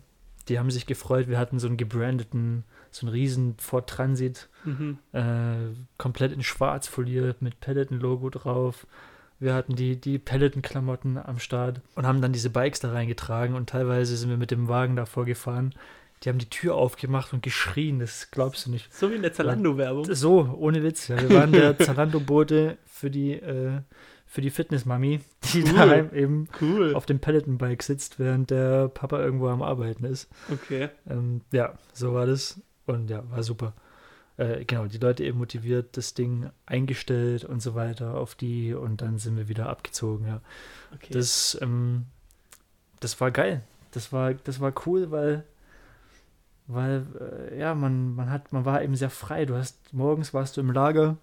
Die 0.48 0.60
haben 0.60 0.70
sich 0.70 0.86
gefreut. 0.86 1.26
Wir 1.26 1.38
hatten 1.38 1.58
so 1.58 1.66
einen 1.66 1.76
gebrandeten, 1.76 2.62
so 2.96 3.06
einen 3.06 3.12
riesen 3.14 3.54
Ford 3.58 3.88
Transit, 3.88 4.48
Mhm. 4.64 4.98
äh, 5.12 5.22
komplett 5.98 6.32
in 6.32 6.42
schwarz 6.42 6.88
foliert 6.88 7.40
mit 7.42 7.60
Peloton-Logo 7.60 8.30
drauf. 8.30 8.86
Wir 9.38 9.54
hatten 9.54 9.76
die, 9.76 10.00
die 10.00 10.18
Peloton-Klamotten 10.18 11.18
am 11.18 11.38
Start 11.38 11.80
und 11.94 12.06
haben 12.06 12.20
dann 12.22 12.32
diese 12.32 12.50
Bikes 12.50 12.80
da 12.80 12.90
reingetragen 12.92 13.54
und 13.54 13.68
teilweise 13.68 14.16
sind 14.16 14.30
wir 14.30 14.38
mit 14.38 14.50
dem 14.50 14.66
Wagen 14.68 14.96
davor 14.96 15.24
gefahren. 15.26 15.74
Die 16.22 16.30
haben 16.30 16.38
die 16.38 16.48
Tür 16.48 16.74
aufgemacht 16.74 17.34
und 17.34 17.42
geschrien, 17.42 17.98
das 17.98 18.30
glaubst 18.30 18.64
du 18.66 18.70
nicht. 18.70 18.90
So 18.92 19.10
wie 19.10 19.16
in 19.16 19.22
der 19.22 19.34
Zalando-Werbung. 19.34 20.06
So, 20.14 20.56
ohne 20.58 20.82
Witz. 20.82 21.08
Ja. 21.08 21.20
Wir 21.20 21.30
waren 21.36 21.52
der 21.52 21.78
Zalando-Bote 21.78 22.78
für 22.86 23.10
die, 23.10 23.32
äh, 23.34 23.80
für 24.24 24.40
die 24.40 24.48
Fitness-Mami, 24.50 25.20
die 25.52 25.62
Cool. 25.62 25.72
daheim 25.74 26.10
eben 26.14 26.48
Cool. 26.60 26.94
auf 26.94 27.04
dem 27.04 27.20
Peloton-Bike 27.20 27.82
sitzt, 27.82 28.18
während 28.18 28.50
der 28.50 28.88
Papa 28.88 29.20
irgendwo 29.20 29.48
am 29.48 29.60
Arbeiten 29.62 30.04
ist. 30.06 30.28
Okay. 30.50 30.88
Ähm, 31.08 31.42
ja, 31.52 31.74
so 31.92 32.14
war 32.14 32.24
das. 32.26 32.58
Und 32.86 33.10
ja, 33.10 33.28
war 33.30 33.42
super. 33.42 33.72
Äh, 34.36 34.64
genau, 34.64 34.86
die 34.86 34.98
Leute 34.98 35.24
eben 35.24 35.38
motiviert, 35.38 35.96
das 35.96 36.14
Ding 36.14 36.50
eingestellt 36.66 37.44
und 37.44 37.60
so 37.60 37.74
weiter 37.74 38.14
auf 38.14 38.34
die 38.34 38.74
und 38.74 39.00
dann 39.00 39.18
sind 39.18 39.36
wir 39.36 39.48
wieder 39.48 39.68
abgezogen, 39.68 40.26
ja. 40.26 40.40
okay. 40.94 41.12
Das, 41.12 41.58
ähm, 41.62 42.04
das 43.00 43.18
war 43.20 43.30
geil. 43.30 43.62
Das 43.92 44.12
war, 44.12 44.34
das 44.34 44.60
war 44.60 44.74
cool, 44.84 45.10
weil, 45.10 45.44
weil, 46.66 47.06
äh, 47.50 47.58
ja, 47.58 47.74
man, 47.74 48.14
man 48.14 48.30
hat, 48.30 48.52
man 48.52 48.66
war 48.66 48.82
eben 48.82 48.94
sehr 48.94 49.08
frei. 49.08 49.46
Du 49.46 49.54
hast, 49.54 49.94
morgens 49.94 50.34
warst 50.34 50.58
du 50.58 50.60
im 50.60 50.70
Lager, 50.70 51.16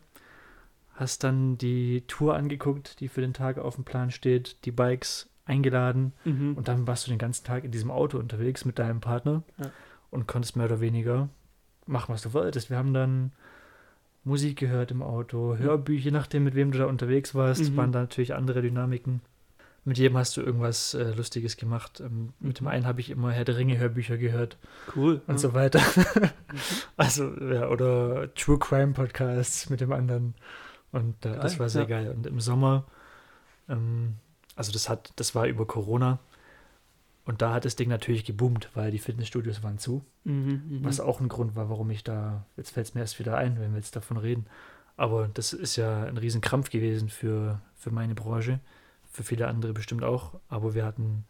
hast 0.96 1.24
dann 1.24 1.60
die 1.60 2.02
Tour 2.08 2.36
angeguckt, 2.36 3.00
die 3.00 3.10
für 3.10 3.22
den 3.22 3.34
Tag 3.34 3.60
auf 3.60 3.76
dem 3.76 3.84
Plan 3.84 4.10
steht, 4.10 4.66
die 4.66 4.72
Bikes 4.72 5.30
eingeladen 5.46 6.14
mhm. 6.24 6.56
und 6.56 6.68
dann 6.68 6.88
warst 6.88 7.06
du 7.06 7.12
den 7.12 7.20
ganzen 7.20 7.46
Tag 7.46 7.64
in 7.64 7.72
diesem 7.72 7.92
Auto 7.92 8.18
unterwegs 8.18 8.66
mit 8.66 8.80
deinem 8.80 9.02
Partner 9.02 9.44
Ja. 9.60 9.70
und 10.10 10.26
konntest 10.26 10.56
mehr 10.56 10.66
oder 10.66 10.80
weniger 10.80 11.30
machen, 11.86 12.14
was 12.14 12.22
du 12.22 12.34
wolltest. 12.34 12.70
Wir 12.70 12.78
haben 12.78 12.94
dann 12.94 13.32
Musik 14.24 14.58
gehört 14.60 14.92
im 14.92 15.02
Auto, 15.02 15.58
Hörbücher, 15.58 16.06
je 16.06 16.12
nachdem, 16.12 16.46
mit 16.46 16.56
wem 16.56 16.72
du 16.72 16.78
da 16.80 16.86
unterwegs 16.86 17.36
warst, 17.36 17.72
Mhm. 17.72 17.78
waren 17.78 17.92
da 17.92 18.00
natürlich 18.02 18.34
andere 18.34 18.62
Dynamiken. 18.62 19.22
Mit 19.86 19.98
jedem 19.98 20.16
hast 20.18 20.38
du 20.38 20.42
irgendwas 20.42 20.94
äh, 20.94 21.12
Lustiges 21.12 21.58
gemacht. 21.58 22.00
Ähm, 22.00 22.32
Mit 22.40 22.60
dem 22.60 22.64
Mhm. 22.64 22.70
einen 22.70 22.86
habe 22.86 23.02
ich 23.02 23.10
immer 23.10 23.32
Herr 23.34 23.44
der 23.44 23.58
Ringe 23.58 23.78
Hörbücher 23.78 24.18
gehört 24.18 24.58
cool. 24.96 25.22
und 25.28 25.34
ja. 25.34 25.38
so 25.40 25.54
weiter. 25.54 25.82
Mhm. 25.82 26.30
also, 26.98 27.30
ja, 27.42 27.68
oder 27.68 28.34
True 28.34 28.58
Crime 28.60 28.94
Podcasts 28.94 29.70
mit 29.70 29.82
dem 29.82 29.92
anderen. 29.92 30.36
Und 30.94 31.26
äh, 31.26 31.38
das 31.38 31.60
war 31.60 31.68
sehr 31.68 31.82
ja. 31.82 31.88
geil. 31.90 32.12
Und 32.16 32.26
im 32.28 32.40
Sommer, 32.40 32.86
ähm, 33.68 34.14
also 34.56 34.72
das 34.72 34.88
hat, 34.88 35.12
das 35.18 35.36
war 35.36 35.48
über 35.48 35.66
Corona. 35.66 36.20
Und 37.26 37.42
da 37.42 37.54
hat 37.54 37.66
das 37.66 37.76
Ding 37.78 37.88
natürlich 37.90 38.26
geboomt, 38.26 38.70
weil 38.74 38.92
die 38.92 39.00
Fitnessstudios 39.00 39.64
waren 39.64 39.78
zu. 39.78 40.04
Mhm, 40.26 40.64
mhm. 40.68 40.80
Was 40.84 41.00
auch 41.00 41.22
ein 41.22 41.30
Grund 41.30 41.56
war, 41.56 41.70
warum 41.70 41.90
ich 41.90 42.04
da, 42.04 42.46
jetzt 42.58 42.72
fällt 42.72 42.88
es 42.88 42.96
mir 42.96 43.02
erst 43.02 43.18
wieder 43.20 43.38
ein, 43.38 43.60
wenn 43.60 43.72
wir 43.72 43.78
jetzt 43.78 43.96
davon 43.96 44.18
reden. 44.18 44.46
Aber 44.98 45.30
das 45.34 45.54
ist 45.54 45.76
ja 45.78 46.04
ein 46.04 46.18
Riesenkrampf 46.18 46.70
gewesen 46.70 47.10
für, 47.10 47.62
für 47.76 47.92
meine 47.92 48.14
Branche, 48.14 48.60
für 49.12 49.24
viele 49.24 49.48
andere 49.48 49.74
bestimmt 49.74 50.04
auch. 50.04 50.34
Aber 50.50 50.74
wir 50.76 50.86
hatten 50.86 51.24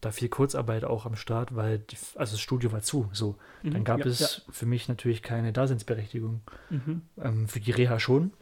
da 0.00 0.10
viel 0.12 0.28
Kurzarbeit 0.28 0.84
auch 0.84 1.06
am 1.06 1.16
Start, 1.16 1.54
weil 1.54 1.78
die, 1.78 1.96
also 2.16 2.32
das 2.32 2.40
Studio 2.40 2.72
war 2.72 2.82
zu. 2.82 3.08
So, 3.12 3.36
dann 3.62 3.80
Mhm, 3.80 3.84
gab 3.84 4.00
ja, 4.00 4.06
es 4.06 4.42
für 4.50 4.66
mich 4.66 4.88
natürlich 4.88 5.22
keine 5.22 5.52
Daseinsberechtigung. 5.52 6.40
Ja. 6.70 6.76
Mhm. 6.76 7.02
Ähm, 7.18 7.48
für 7.48 7.60
die 7.60 7.70
Reha 7.72 7.98
schon. 7.98 8.32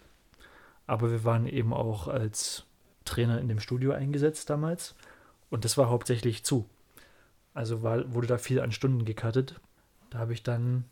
Aber 0.87 1.11
wir 1.11 1.25
waren 1.25 1.47
eben 1.47 1.73
auch 1.73 2.09
als 2.09 2.65
Trainer 3.05 3.41
in 3.41 3.49
dem 3.49 3.61
Studio 3.61 3.93
eingesetzt 3.93 4.51
damals. 4.51 4.95
Und 5.51 5.65
das 5.65 5.79
war 5.79 5.89
hauptsächlich 5.89 6.45
zu. 6.45 6.69
Also 7.55 7.83
war, 7.83 8.13
wurde 8.15 8.27
da 8.27 8.39
viel 8.39 8.61
an 8.61 8.73
Stunden 8.73 9.05
gecuttet. 9.05 9.61
Da 10.11 10.19
habe 10.19 10.33
ich 10.33 10.43
dann 10.43 10.85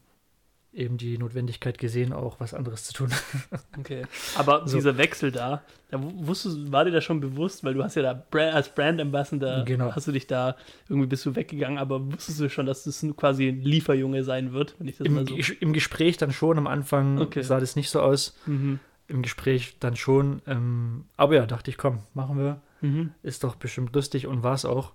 eben 0.73 0.99
die 0.99 1.17
Notwendigkeit 1.19 1.79
gesehen, 1.79 2.13
auch 2.13 2.41
was 2.41 2.53
anderes 2.55 2.85
zu 2.85 2.93
tun. 2.93 3.11
Okay. 3.79 4.03
Aber 4.37 4.67
So. 4.67 4.77
dieser 4.77 4.99
Wechsel 4.99 5.31
da, 5.33 5.63
da 5.91 6.03
wu- 6.03 6.27
wusstest, 6.27 6.71
war 6.73 6.85
dir 6.85 6.91
das 6.91 7.05
schon 7.05 7.21
bewusst, 7.21 7.63
weil 7.65 7.75
du 7.75 7.83
hast 7.85 7.95
ja 7.95 8.03
da 8.03 8.13
Bra 8.13 8.51
als 8.51 8.69
Brand 8.75 9.01
Ambassador, 9.01 9.65
Genau. 9.65 9.95
hast 9.95 10.09
du 10.09 10.13
dich 10.13 10.27
da, 10.27 10.57
irgendwie 10.89 11.07
bist 11.07 11.25
du 11.25 11.37
weggegangen, 11.37 11.79
aber 11.79 12.05
wusstest 12.13 12.41
du 12.41 12.51
schon, 12.51 12.67
dass 12.67 12.85
das 12.85 13.05
quasi 13.17 13.49
ein 13.49 13.63
Lieferjunge 13.63 14.25
sein 14.25 14.53
wird, 14.53 14.75
wenn 14.79 14.89
ich 14.89 14.99
das 14.99 15.07
Im, 15.07 15.15
mal 15.15 15.27
so. 15.27 15.37
Im 15.61 15.73
Gespräch 15.73 16.17
dann 16.19 16.33
schon, 16.33 16.59
am 16.59 16.67
Anfang 16.67 17.19
Okay. 17.21 17.43
sah 17.43 17.61
das 17.61 17.77
nicht 17.77 17.89
so 17.91 18.01
aus. 18.03 18.37
Mhm. 18.47 18.81
Im 19.07 19.23
Gespräch 19.23 19.77
dann 19.81 19.97
schon. 19.97 20.43
Ähm, 20.47 21.05
aber 21.17 21.37
ja, 21.37 21.47
dachte 21.47 21.71
ich, 21.71 21.79
komm, 21.79 22.01
machen 22.15 22.37
wir. 22.39 22.61
Mhm. 22.83 23.13
Ist 23.23 23.43
doch 23.45 23.55
bestimmt 23.55 23.95
lustig 23.95 24.27
und 24.27 24.43
war 24.43 24.55
es 24.55 24.65
auch. 24.65 24.93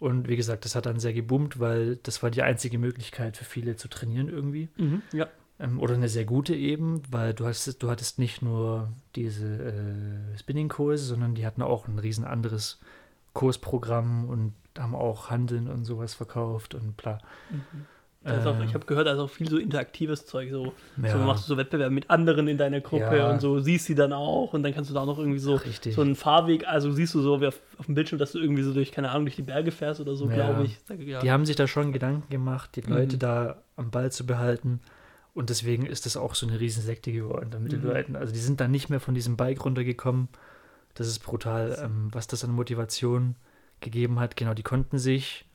Und 0.00 0.28
wie 0.28 0.36
gesagt, 0.36 0.64
das 0.64 0.74
hat 0.74 0.86
dann 0.86 0.98
sehr 0.98 1.12
geboomt, 1.12 1.60
weil 1.60 1.96
das 1.96 2.22
war 2.22 2.30
die 2.30 2.42
einzige 2.42 2.78
Möglichkeit 2.78 3.36
für 3.36 3.44
viele 3.44 3.76
zu 3.76 3.88
trainieren 3.88 4.28
irgendwie. 4.28 4.68
Mhm. 4.76 5.02
Ja. 5.12 5.28
Ähm, 5.58 5.78
oder 5.78 5.94
eine 5.94 6.08
sehr 6.08 6.24
gute 6.24 6.54
eben, 6.54 7.02
weil 7.10 7.34
du 7.34 7.46
hast, 7.46 7.82
du 7.82 7.90
hattest 7.90 8.18
nicht 8.18 8.40
nur 8.40 8.88
diese 9.14 9.46
äh, 9.46 10.38
Spinning-Kurse, 10.38 11.04
sondern 11.04 11.34
die 11.34 11.44
hatten 11.44 11.62
auch 11.62 11.86
ein 11.86 11.98
riesen 11.98 12.24
anderes 12.24 12.80
Kursprogramm 13.34 14.28
und 14.28 14.54
haben 14.78 14.94
auch 14.94 15.30
Handeln 15.30 15.68
und 15.68 15.84
sowas 15.84 16.14
verkauft 16.14 16.74
und 16.74 16.96
bla. 16.96 17.18
Mhm. 17.50 17.86
Auch, 18.22 18.60
Äh, 18.60 18.64
ich 18.66 18.74
habe 18.74 18.84
gehört, 18.84 19.06
da 19.06 19.12
ist 19.14 19.18
auch 19.18 19.30
viel 19.30 19.48
so 19.48 19.56
interaktives 19.56 20.26
Zeug. 20.26 20.50
So, 20.50 20.74
Ja. 21.02 21.12
so 21.12 21.18
machst 21.18 21.44
du 21.44 21.48
so 21.48 21.56
Wettbewerbe 21.56 21.94
mit 21.94 22.10
anderen 22.10 22.48
in 22.48 22.58
deiner 22.58 22.80
Gruppe 22.82 23.16
Ja. 23.16 23.30
und 23.30 23.40
so 23.40 23.60
siehst 23.60 23.86
sie 23.86 23.94
dann 23.94 24.12
auch 24.12 24.52
und 24.52 24.62
dann 24.62 24.74
kannst 24.74 24.90
du 24.90 24.94
da 24.94 25.00
auch 25.00 25.06
noch 25.06 25.18
irgendwie 25.18 25.38
so, 25.38 25.54
Richtig. 25.54 25.94
so 25.94 26.02
einen 26.02 26.14
Fahrweg, 26.14 26.68
also 26.68 26.92
siehst 26.92 27.14
du 27.14 27.22
so 27.22 27.40
wie 27.40 27.46
auf, 27.46 27.58
auf 27.78 27.86
dem 27.86 27.94
Bildschirm, 27.94 28.18
dass 28.18 28.32
du 28.32 28.38
irgendwie 28.38 28.62
so 28.62 28.74
durch, 28.74 28.92
keine 28.92 29.10
Ahnung, 29.10 29.24
durch 29.24 29.36
die 29.36 29.42
Berge 29.42 29.70
fährst 29.70 30.00
oder 30.02 30.14
so, 30.16 30.28
Ja. 30.28 30.34
glaube 30.34 30.64
ich. 30.64 30.76
Die 31.22 31.30
haben 31.30 31.46
sich 31.46 31.56
da 31.56 31.66
schon 31.66 31.92
Gedanken 31.92 32.28
gemacht, 32.28 32.76
die 32.76 32.82
Leute 32.82 33.16
Mhm. 33.16 33.20
da 33.20 33.62
am 33.76 33.90
Ball 33.90 34.12
zu 34.12 34.26
behalten. 34.26 34.80
Und 35.32 35.48
deswegen 35.48 35.86
ist 35.86 36.04
das 36.04 36.18
auch 36.18 36.34
so 36.34 36.46
eine 36.46 36.60
Riesensekte 36.60 37.12
geworden 37.12 37.48
da 37.50 37.58
mit 37.58 37.72
den 37.72 37.80
Mhm. 37.80 37.86
Leuten. 37.86 38.16
Also 38.16 38.34
die 38.34 38.38
sind 38.40 38.60
dann 38.60 38.70
nicht 38.70 38.90
mehr 38.90 39.00
von 39.00 39.14
diesem 39.14 39.36
Bike 39.38 39.64
runtergekommen. 39.64 40.28
Das 40.92 41.06
ist 41.06 41.20
brutal, 41.20 41.78
ähm, 41.82 42.08
was 42.12 42.26
das 42.26 42.44
an 42.44 42.50
Motivation 42.50 43.36
gegeben 43.80 44.20
hat. 44.20 44.36
Genau, 44.36 44.52
die 44.52 44.64
konnten 44.64 44.98
sich, 44.98 45.46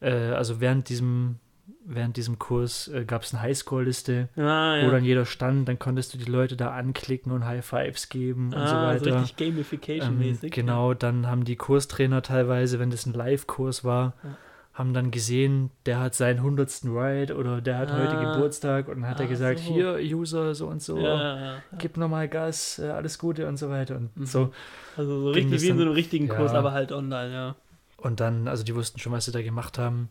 äh, 0.00 0.10
also 0.12 0.60
während 0.60 0.88
diesem, 0.88 1.36
während 1.84 2.16
diesem 2.16 2.38
Kurs 2.38 2.88
äh, 2.88 3.04
gab 3.04 3.22
es 3.22 3.32
eine 3.32 3.42
Highscore-Liste, 3.42 4.28
ah, 4.36 4.76
ja. 4.76 4.86
wo 4.86 4.90
dann 4.90 5.04
jeder 5.04 5.24
stand. 5.26 5.68
Dann 5.68 5.78
konntest 5.78 6.14
du 6.14 6.18
die 6.18 6.30
Leute 6.30 6.56
da 6.56 6.70
anklicken 6.72 7.32
und 7.32 7.44
High 7.46 7.64
Fives 7.64 8.08
geben 8.08 8.46
und 8.46 8.66
so 8.68 8.76
ah, 8.76 8.98
so 8.98 9.06
weiter. 9.06 9.20
richtig 9.22 9.36
Gamification-mäßig. 9.36 10.44
Ähm, 10.44 10.50
genau, 10.50 10.94
dann 10.94 11.26
haben 11.26 11.44
die 11.44 11.56
Kurstrainer 11.56 12.22
teilweise, 12.22 12.78
wenn 12.78 12.90
das 12.90 13.06
ein 13.06 13.12
Live-Kurs 13.14 13.84
war, 13.84 14.14
Ja. 14.22 14.36
haben 14.74 14.94
dann 14.94 15.10
gesehen, 15.10 15.70
der 15.84 16.00
hat 16.00 16.14
seinen 16.14 16.42
100. 16.42 16.84
Ride 16.84 17.36
oder 17.36 17.60
der 17.60 17.76
hat 17.78 17.92
heute 17.92 18.16
Ah. 18.16 18.32
Geburtstag 18.32 18.88
und 18.88 19.00
dann 19.00 19.08
hat 19.10 19.20
er 19.20 19.26
Ah, 19.26 19.28
gesagt, 19.28 19.58
so. 19.58 19.74
hier, 19.74 19.98
User, 20.00 20.54
so 20.54 20.68
und 20.68 20.80
so, 20.80 20.98
Ja, 21.04 21.60
gib 21.78 21.96
nochmal 21.96 22.28
Gas, 22.28 22.78
äh, 22.78 22.88
alles 22.88 23.18
Gute 23.18 23.46
und 23.48 23.56
so 23.58 23.68
weiter 23.68 23.96
und 23.96 24.16
Mhm. 24.16 24.26
so. 24.26 24.52
Also 24.96 25.20
so 25.20 25.30
richtig 25.30 25.60
wie 25.62 25.68
in 25.68 25.76
so 25.76 25.82
einem 25.82 25.92
richtigen 25.92 26.28
Kurs, 26.28 26.52
aber 26.54 26.72
halt 26.72 26.92
online, 26.92 27.32
ja. 27.32 27.54
Und 27.96 28.20
dann, 28.20 28.48
also 28.48 28.64
die 28.64 28.74
wussten 28.74 28.98
schon, 28.98 29.12
was 29.12 29.26
sie 29.26 29.32
da 29.32 29.42
gemacht 29.42 29.76
haben. 29.76 30.08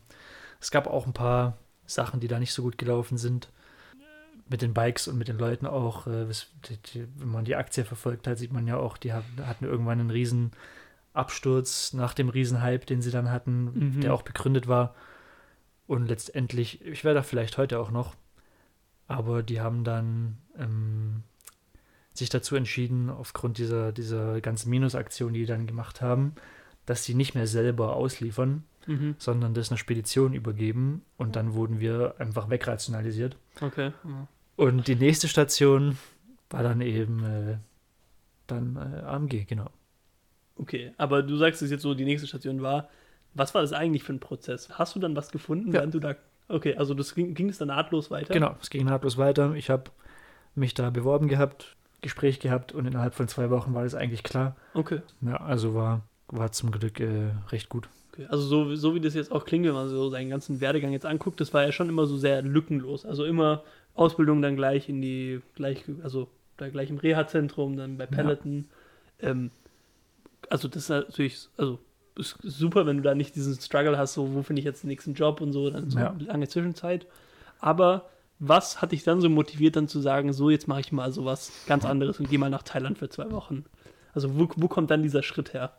Es 0.60 0.70
gab 0.70 0.86
auch 0.86 1.06
ein 1.06 1.12
paar 1.12 1.56
Sachen, 1.86 2.20
die 2.20 2.28
da 2.28 2.38
nicht 2.38 2.52
so 2.52 2.62
gut 2.62 2.78
gelaufen 2.78 3.18
sind. 3.18 3.50
Mit 4.48 4.62
den 4.62 4.74
Bikes 4.74 5.06
und 5.08 5.16
mit 5.16 5.28
den 5.28 5.38
Leuten 5.38 5.66
auch. 5.66 6.06
Äh, 6.06 6.26
wenn 6.28 7.28
man 7.28 7.44
die 7.44 7.54
Aktie 7.56 7.84
verfolgt 7.84 8.26
hat, 8.26 8.38
sieht 8.38 8.52
man 8.52 8.66
ja 8.66 8.76
auch, 8.76 8.96
die 8.96 9.12
hatten, 9.12 9.64
irgendwann 9.64 10.00
einen 10.00 10.10
riesen 10.10 10.50
Absturz 11.12 11.92
nach 11.92 12.14
dem 12.14 12.28
Riesenhype, 12.28 12.84
den 12.84 13.00
sie 13.02 13.10
dann 13.10 13.30
hatten, 13.30 13.94
Mhm. 13.96 14.00
der 14.00 14.14
auch 14.14 14.22
begründet 14.22 14.68
war. 14.68 14.94
Und 15.86 16.06
letztendlich, 16.06 16.84
ich 16.84 17.04
wäre 17.04 17.14
da 17.14 17.22
vielleicht 17.22 17.58
heute 17.58 17.78
auch 17.80 17.90
noch, 17.90 18.14
aber 19.08 19.42
die 19.42 19.60
haben 19.60 19.82
dann 19.82 20.38
ähm, 20.56 21.22
sich 22.12 22.28
dazu 22.28 22.54
entschieden, 22.54 23.10
aufgrund 23.10 23.58
dieser, 23.58 23.92
dieser 23.92 24.40
ganzen 24.40 24.70
Minusaktion, 24.70 25.32
die 25.32 25.40
die 25.40 25.46
dann 25.46 25.66
gemacht 25.66 26.00
haben, 26.00 26.34
dass 26.86 27.04
sie 27.04 27.14
nicht 27.14 27.34
mehr 27.34 27.46
selber 27.46 27.94
ausliefern, 27.96 28.64
Mhm. 28.86 29.14
sondern 29.18 29.54
das 29.54 29.70
einer 29.70 29.78
Spedition 29.78 30.32
übergeben 30.32 31.02
und 31.16 31.36
dann 31.36 31.54
wurden 31.54 31.80
wir 31.80 32.14
einfach 32.18 32.48
wegrationalisiert. 32.50 33.36
Okay. 33.60 33.92
Ja. 34.04 34.26
Und 34.56 34.88
die 34.88 34.96
nächste 34.96 35.28
Station 35.28 35.98
war 36.48 36.62
dann 36.62 36.80
eben 36.80 37.24
äh, 37.24 37.56
dann 38.46 38.76
äh, 38.76 39.00
AMG, 39.06 39.44
genau. 39.46 39.70
Okay, 40.56 40.92
aber 40.98 41.22
du 41.22 41.36
sagst 41.36 41.62
es 41.62 41.70
jetzt 41.70 41.82
so, 41.82 41.94
die 41.94 42.04
nächste 42.04 42.26
Station 42.28 42.60
war. 42.62 42.88
Was 43.34 43.54
war 43.54 43.62
das 43.62 43.72
eigentlich 43.72 44.02
für 44.02 44.12
ein 44.12 44.20
Prozess? 44.20 44.68
Hast 44.72 44.94
du 44.96 44.98
dann 45.00 45.14
was 45.14 45.30
gefunden, 45.30 45.68
Ja. 45.68 45.74
während 45.74 45.94
du 45.94 46.00
da. 46.00 46.16
Okay, 46.48 46.74
also 46.76 46.94
das 46.94 47.14
ging, 47.14 47.34
ging 47.34 47.48
es 47.48 47.58
dann 47.58 47.68
nahtlos 47.68 48.10
weiter? 48.10 48.34
Genau, 48.34 48.56
es 48.60 48.70
ging 48.70 48.84
nahtlos 48.86 49.16
weiter. 49.18 49.54
Ich 49.54 49.70
habe 49.70 49.84
mich 50.56 50.74
da 50.74 50.90
beworben 50.90 51.28
gehabt, 51.28 51.76
Gespräch 52.00 52.40
gehabt 52.40 52.72
und 52.72 52.86
innerhalb 52.86 53.14
von 53.14 53.28
zwei 53.28 53.50
Wochen 53.50 53.72
war 53.72 53.84
das 53.84 53.94
eigentlich 53.94 54.24
klar. 54.24 54.56
Okay. 54.74 55.00
Ja, 55.20 55.36
also 55.36 55.74
war, 55.74 56.02
war 56.26 56.50
zum 56.50 56.72
Glück 56.72 56.98
äh, 56.98 57.30
recht 57.50 57.68
gut. 57.68 57.88
Okay. 58.12 58.26
Also 58.28 58.44
so, 58.44 58.74
so 58.76 58.94
wie 58.94 59.00
das 59.00 59.14
jetzt 59.14 59.32
auch 59.32 59.44
klingt, 59.44 59.66
wenn 59.66 59.74
man 59.74 59.88
so 59.88 60.10
seinen 60.10 60.30
ganzen 60.30 60.60
Werdegang 60.60 60.92
jetzt 60.92 61.06
anguckt, 61.06 61.40
das 61.40 61.52
war 61.54 61.64
ja 61.64 61.72
schon 61.72 61.88
immer 61.88 62.06
so 62.06 62.16
sehr 62.16 62.42
lückenlos. 62.42 63.04
Also 63.04 63.24
immer 63.24 63.62
Ausbildung 63.94 64.42
dann 64.42 64.56
gleich 64.56 64.88
in 64.88 65.00
die, 65.02 65.40
gleich, 65.54 65.84
also 66.02 66.28
da 66.56 66.68
gleich 66.68 66.90
im 66.90 66.98
Reha-Zentrum, 66.98 67.76
dann 67.76 67.96
bei 67.98 68.06
Peloton. 68.06 68.66
Ähm, 69.20 69.50
also 70.48 70.68
das 70.68 70.84
ist 70.84 70.88
natürlich, 70.90 71.48
also 71.56 71.78
ist 72.16 72.36
super, 72.42 72.86
wenn 72.86 72.98
du 72.98 73.02
da 73.02 73.14
nicht 73.14 73.34
diesen 73.36 73.54
Struggle 73.54 73.96
hast, 73.96 74.14
so 74.14 74.34
wo 74.34 74.42
finde 74.42 74.60
ich 74.60 74.66
jetzt 74.66 74.82
den 74.82 74.88
nächsten 74.88 75.14
Job 75.14 75.40
und 75.40 75.52
so, 75.52 75.70
dann 75.70 75.90
so 75.90 75.98
Ja. 75.98 76.14
lange 76.18 76.48
Zwischenzeit. 76.48 77.06
Aber 77.60 78.08
was 78.38 78.80
hat 78.80 78.92
dich 78.92 79.04
dann 79.04 79.20
so 79.20 79.28
motiviert, 79.28 79.76
dann 79.76 79.88
zu 79.88 80.00
sagen, 80.00 80.32
so 80.32 80.50
jetzt 80.50 80.66
mache 80.68 80.80
ich 80.80 80.92
mal 80.92 81.12
sowas 81.12 81.52
ganz 81.66 81.84
anderes 81.84 82.18
und 82.18 82.28
gehe 82.28 82.38
mal 82.38 82.50
nach 82.50 82.62
Thailand 82.62 82.98
für 82.98 83.08
zwei 83.08 83.30
Wochen? 83.30 83.64
Also 84.14 84.38
wo, 84.38 84.48
wo 84.56 84.68
kommt 84.68 84.90
dann 84.90 85.02
dieser 85.02 85.22
Schritt 85.22 85.52
her? 85.54 85.72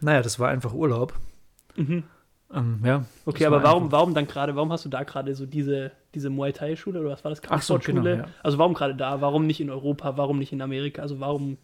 Naja, 0.00 0.20
das 0.22 0.38
war 0.38 0.48
einfach 0.48 0.74
Urlaub. 0.74 1.14
Mhm. 1.76 2.02
Ähm, 2.54 2.80
ja. 2.84 3.04
Okay, 3.24 3.46
aber 3.46 3.56
war 3.56 3.62
warum, 3.64 3.84
einfach- 3.84 3.92
warum 3.92 4.14
dann 4.14 4.26
gerade, 4.26 4.54
warum 4.56 4.70
hast 4.72 4.84
du 4.84 4.88
da 4.90 5.04
gerade 5.04 5.34
so 5.34 5.46
diese, 5.46 5.92
diese 6.14 6.28
Muay 6.28 6.52
Thai 6.52 6.76
Schule 6.76 7.00
oder 7.00 7.10
was 7.10 7.24
war 7.24 7.30
das? 7.30 7.40
Ach 7.48 7.62
so, 7.62 7.74
genau, 7.78 8.02
Kampfsportschule? 8.02 8.16
ja. 8.18 8.28
Also 8.42 8.58
warum 8.58 8.74
gerade 8.74 8.94
da? 8.94 9.20
Warum 9.20 9.46
nicht 9.46 9.60
in 9.60 9.70
Europa? 9.70 10.16
Warum 10.18 10.38
nicht 10.38 10.52
in 10.52 10.60
Amerika? 10.60 11.00
Also 11.02 11.18
warum? 11.20 11.56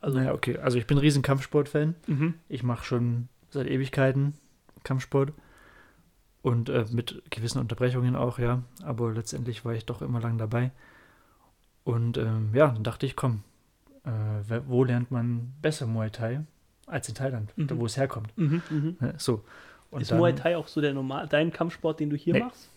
Also, 0.00 0.18
naja, 0.18 0.32
okay. 0.34 0.58
Also 0.58 0.78
ich 0.78 0.86
bin 0.86 0.98
ein 0.98 1.00
riesen 1.00 1.22
Kampfsport-Fan. 1.22 1.94
mhm. 2.06 2.34
Ich 2.48 2.62
mache 2.62 2.84
schon 2.84 3.28
seit 3.50 3.66
Ewigkeiten 3.66 4.34
Kampfsport. 4.84 5.32
Und 6.42 6.68
äh, 6.68 6.84
mit 6.92 7.22
gewissen 7.30 7.58
Unterbrechungen 7.58 8.14
auch, 8.14 8.38
ja. 8.38 8.62
Aber 8.84 9.10
letztendlich 9.12 9.64
war 9.64 9.74
ich 9.74 9.84
doch 9.84 10.00
immer 10.00 10.20
lang 10.20 10.38
dabei. 10.38 10.70
Und 11.82 12.18
ähm, 12.18 12.50
ja, 12.52 12.68
dann 12.68 12.84
dachte 12.84 13.04
ich, 13.06 13.16
komm, 13.16 13.42
äh, 14.04 14.60
wo 14.68 14.84
lernt 14.84 15.10
man 15.10 15.52
besser 15.60 15.86
Muay 15.86 16.10
Thai 16.10 16.42
als 16.86 17.08
in 17.08 17.14
Thailand, 17.14 17.52
Mhm. 17.56 17.70
wo 17.78 17.86
es 17.86 17.96
herkommt. 17.96 18.36
Mhm. 18.38 18.62
Mhm. 18.70 18.96
Ne, 19.00 19.14
So. 19.18 19.44
Und 19.90 20.00
ist 20.02 20.10
dann- 20.10 20.18
Muay 20.18 20.32
Thai 20.34 20.56
auch 20.56 20.68
so 20.68 20.80
der 20.80 20.92
normal, 20.94 21.26
dein 21.28 21.52
Kampfsport, 21.52 22.00
den 22.00 22.10
du 22.10 22.16
hier 22.16 22.34
Nee. 22.34 22.40
machst? 22.40 22.68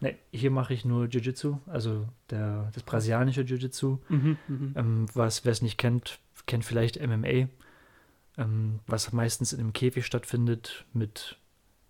Nee, 0.00 0.16
hier 0.30 0.50
mache 0.50 0.74
ich 0.74 0.84
nur 0.84 1.06
Jiu-Jitsu, 1.06 1.58
also 1.66 2.06
der, 2.30 2.70
das 2.74 2.82
brasilianische 2.82 3.42
Jiu-Jitsu. 3.42 3.98
Mhm. 4.08 4.36
Mhm. 4.48 4.72
Ähm, 4.76 5.06
was, 5.14 5.44
wer 5.44 5.52
es 5.52 5.62
nicht 5.62 5.78
kennt, 5.78 6.18
kennt 6.46 6.64
vielleicht 6.66 6.98
MMA, 7.00 7.48
ähm, 8.36 8.80
was 8.86 9.12
meistens 9.12 9.52
in 9.54 9.60
einem 9.60 9.72
Käfig 9.72 10.04
stattfindet 10.04 10.84
mit 10.92 11.36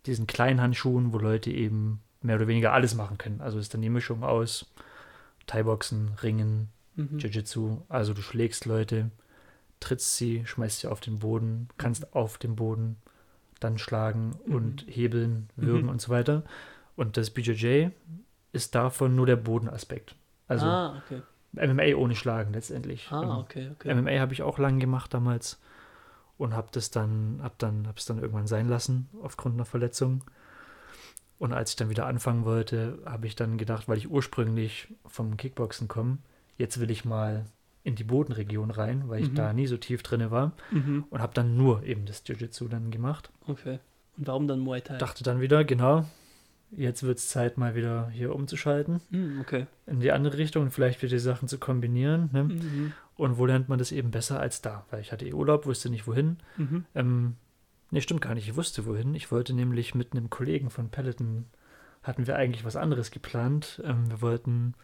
diesen 0.06 0.26
kleinen 0.28 0.60
Handschuhen, 0.60 1.12
wo 1.12 1.18
Leute 1.18 1.50
eben 1.50 2.00
mehr 2.22 2.36
oder 2.36 2.46
weniger 2.46 2.72
alles 2.72 2.94
machen 2.94 3.18
können. 3.18 3.40
Also 3.40 3.58
ist 3.58 3.74
dann 3.74 3.82
die 3.82 3.88
Mischung 3.90 4.22
aus 4.22 4.66
Thai-Boxen, 5.46 6.10
Ringen, 6.22 6.68
Mhm. 6.94 7.18
Jiu-Jitsu. 7.18 7.78
Also 7.88 8.14
du 8.14 8.22
schlägst 8.22 8.64
Leute, 8.66 9.10
trittst 9.80 10.16
sie, 10.16 10.44
schmeißt 10.46 10.80
sie 10.80 10.88
auf 10.88 11.00
den 11.00 11.18
Boden, 11.18 11.68
kannst 11.78 12.14
auf 12.14 12.38
dem 12.38 12.56
Boden 12.56 12.96
dann 13.60 13.78
schlagen 13.78 14.34
Mhm. 14.46 14.54
und 14.54 14.84
hebeln, 14.88 15.48
würgen 15.56 15.84
Mhm. 15.84 15.88
und 15.90 16.00
so 16.00 16.10
weiter. 16.10 16.42
Und 16.96 17.16
das 17.16 17.30
BJJ 17.30 17.88
ist 18.52 18.74
davon 18.74 19.14
nur 19.16 19.26
der 19.26 19.36
Bodenaspekt. 19.36 20.14
Also 20.48 20.66
ah, 20.66 21.02
okay. 21.04 21.22
MMA 21.52 21.94
ohne 21.96 22.14
Schlagen 22.14 22.52
letztendlich. 22.52 23.08
Ah, 23.10 23.22
Ähm, 23.22 23.30
okay, 23.30 23.70
okay. 23.72 23.94
MMA 23.94 24.18
habe 24.20 24.32
ich 24.34 24.42
auch 24.42 24.58
lange 24.58 24.78
gemacht 24.78 25.12
damals 25.14 25.58
und 26.38 26.54
habe 26.54 26.68
das 26.72 26.90
dann, 26.90 27.40
hab 27.42 27.58
dann, 27.58 27.86
hab's 27.86 28.04
dann 28.06 28.18
irgendwann 28.18 28.46
sein 28.46 28.68
lassen 28.68 29.08
aufgrund 29.22 29.54
einer 29.54 29.64
Verletzung. 29.64 30.22
Und 31.38 31.52
als 31.52 31.70
ich 31.70 31.76
dann 31.76 31.90
wieder 31.90 32.06
anfangen 32.06 32.44
wollte, 32.44 32.98
habe 33.04 33.26
ich 33.26 33.36
dann 33.36 33.58
gedacht, 33.58 33.88
weil 33.88 33.98
ich 33.98 34.10
ursprünglich 34.10 34.88
vom 35.06 35.36
Kickboxen 35.36 35.86
komme, 35.88 36.18
jetzt 36.56 36.80
will 36.80 36.90
ich 36.90 37.04
mal 37.04 37.44
in 37.86 37.94
die 37.94 38.04
Bodenregion 38.04 38.70
rein, 38.72 39.08
weil 39.08 39.22
ich 39.22 39.30
Mhm. 39.30 39.34
da 39.36 39.52
nie 39.52 39.66
so 39.68 39.76
tief 39.76 40.02
drinne 40.02 40.30
war 40.32 40.52
Mhm. 40.72 41.04
und 41.08 41.20
habe 41.20 41.34
dann 41.34 41.56
nur 41.56 41.84
eben 41.84 42.04
das 42.04 42.22
Jiu-Jitsu 42.26 42.66
dann 42.68 42.90
gemacht. 42.90 43.30
Okay. 43.46 43.78
Und 44.18 44.26
warum 44.26 44.48
dann 44.48 44.58
Muay 44.60 44.80
Thai? 44.80 44.96
Dachte 44.98 45.22
dann 45.22 45.40
wieder, 45.40 45.64
genau, 45.64 46.04
jetzt 46.72 47.04
wird 47.04 47.18
es 47.18 47.28
Zeit 47.28 47.58
mal 47.58 47.76
wieder 47.76 48.08
hier 48.10 48.34
umzuschalten 48.34 49.00
Mhm, 49.10 49.40
okay. 49.40 49.66
in 49.86 50.00
die 50.00 50.10
andere 50.10 50.36
Richtung 50.36 50.64
und 50.64 50.70
vielleicht 50.72 51.00
wieder 51.00 51.10
die 51.10 51.18
Sachen 51.20 51.46
zu 51.46 51.58
kombinieren. 51.58 52.28
Ne? 52.32 52.44
Mhm. 52.44 52.92
Und 53.16 53.38
wo 53.38 53.46
lernt 53.46 53.68
man 53.68 53.78
das 53.78 53.92
eben 53.92 54.10
besser 54.10 54.40
als 54.40 54.62
da? 54.62 54.84
Weil 54.90 55.00
ich 55.00 55.12
hatte 55.12 55.24
eh 55.26 55.32
Urlaub, 55.32 55.64
wusste 55.64 55.88
nicht 55.88 56.08
wohin. 56.08 56.38
Mhm. 56.56 56.84
Ähm, 56.96 57.36
nee, 57.92 58.00
stimmt 58.00 58.20
gar 58.20 58.34
nicht. 58.34 58.48
Ich 58.48 58.56
wusste 58.56 58.84
wohin. 58.84 59.14
Ich 59.14 59.30
wollte 59.30 59.54
nämlich 59.54 59.94
mit 59.94 60.12
einem 60.12 60.28
Kollegen 60.28 60.70
von 60.70 60.88
Peloton, 60.88 61.44
hatten 62.02 62.26
wir 62.26 62.34
eigentlich 62.36 62.64
was 62.64 62.74
anderes 62.76 63.12
geplant. 63.12 63.80
Ähm, 63.84 64.10
wir 64.10 64.20
wollten 64.22 64.74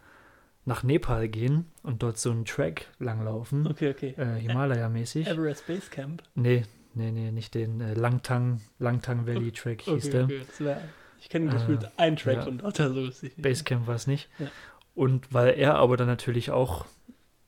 nach 0.65 0.83
Nepal 0.83 1.27
gehen 1.27 1.65
und 1.83 2.03
dort 2.03 2.17
so 2.17 2.31
einen 2.31 2.45
Track 2.45 2.87
langlaufen, 2.99 3.67
Okay, 3.67 3.89
okay. 3.91 4.13
äh, 4.17 4.39
Himalaya-mäßig. 4.39 5.27
Everest 5.27 5.67
Base 5.67 5.89
Camp. 5.89 6.23
Nee, 6.35 6.63
nee, 6.93 7.11
nee, 7.11 7.31
nicht 7.31 7.53
den 7.53 7.81
äh, 7.81 7.93
Langtang, 7.95 8.61
Langtang 8.79 9.27
Valley 9.27 9.51
Track 9.51 9.81
hieß 9.81 10.05
Okay, 10.05 10.09
der. 10.11 10.23
okay. 10.25 10.41
Wär, 10.59 10.81
ich 11.19 11.29
kenne 11.29 11.49
Äh, 11.49 11.53
gefühlt 11.53 11.89
einen 11.99 12.15
Track 12.15 12.35
ja. 12.37 12.41
von 12.43 12.57
dort, 12.59 12.79
also 12.79 13.05
ist 13.05 13.23
ich- 13.23 13.35
Basecamp 13.35 13.87
war 13.87 13.95
es 13.95 14.07
nicht. 14.07 14.29
Ja. 14.39 14.47
Und 14.95 15.33
weil 15.33 15.55
er 15.57 15.75
aber 15.75 15.97
dann 15.97 16.07
natürlich 16.07 16.51
auch 16.51 16.85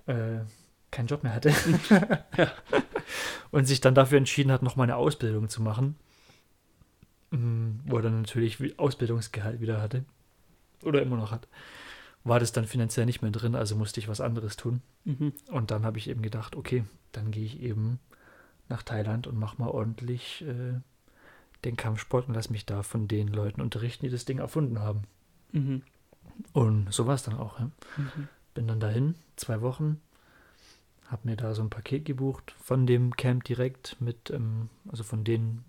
äh, 0.08 0.40
keinen 0.92 1.08
Job 1.08 1.24
mehr 1.24 1.34
hatte 1.34 1.50
Ja. 2.38 2.52
und 3.52 3.66
sich 3.66 3.82
dann 3.82 3.96
dafür 3.96 4.18
entschieden 4.18 4.52
hat, 4.52 4.62
noch 4.64 4.76
mal 4.76 4.84
eine 4.84 4.96
Ausbildung 4.98 5.48
zu 5.50 5.62
machen, 5.62 5.96
mm, 7.32 7.70
wo 7.86 7.98
er 7.98 8.02
dann 8.04 8.22
natürlich 8.22 8.78
Ausbildungsgehalt 8.80 9.62
wieder 9.62 9.82
hatte 9.82 10.06
oder 10.84 11.02
immer 11.02 11.18
noch 11.18 11.32
hat, 11.32 11.48
war 12.26 12.40
das 12.40 12.52
dann 12.52 12.66
finanziell 12.66 13.06
nicht 13.06 13.22
mehr 13.22 13.32
drin, 13.32 13.56
also 13.56 13.76
musste 13.76 14.00
ich 14.00 14.10
was 14.10 14.20
anderes 14.20 14.58
tun. 14.58 14.82
Mhm. 15.06 15.32
Und 15.52 15.72
dann 15.72 15.86
habe 15.86 16.00
ich 16.00 16.10
eben 16.10 16.24
gedacht, 16.24 16.56
okay, 16.56 16.84
dann 17.12 17.32
gehe 17.32 17.46
ich 17.46 17.62
eben 17.62 18.00
nach 18.68 18.84
Thailand 18.84 19.28
und 19.28 19.40
mache 19.40 19.62
mal 19.62 19.70
ordentlich 19.70 20.44
äh, 20.44 20.74
den 21.64 21.78
Kampfsport 21.78 22.28
und 22.28 22.34
lass 22.34 22.50
mich 22.50 22.66
da 22.66 22.82
von 22.82 23.08
den 23.08 23.28
Leuten 23.28 23.62
unterrichten, 23.62 24.06
die 24.06 24.12
das 24.12 24.26
Ding 24.26 24.40
erfunden 24.40 24.80
haben. 24.80 25.04
Mhm. 25.52 25.84
Und 26.52 26.92
so 26.92 27.06
war 27.06 27.14
es 27.14 27.24
dann 27.24 27.38
auch. 27.38 27.60
Ja. 27.60 27.66
Mhm. 27.98 28.28
Bin 28.56 28.68
dann 28.68 28.80
dahin, 28.80 29.16
zwei 29.36 29.62
Wochen, 29.62 30.02
habe 31.08 31.28
mir 31.28 31.36
da 31.36 31.54
so 31.54 31.62
ein 31.62 31.70
Paket 31.70 32.06
gebucht 32.06 32.56
von 32.60 32.88
dem 32.88 33.16
Camp 33.16 33.44
direkt 33.44 34.02
mit, 34.02 34.32
ähm, 34.32 34.70
also 34.90 35.04
von 35.04 35.24
denen 35.24 35.64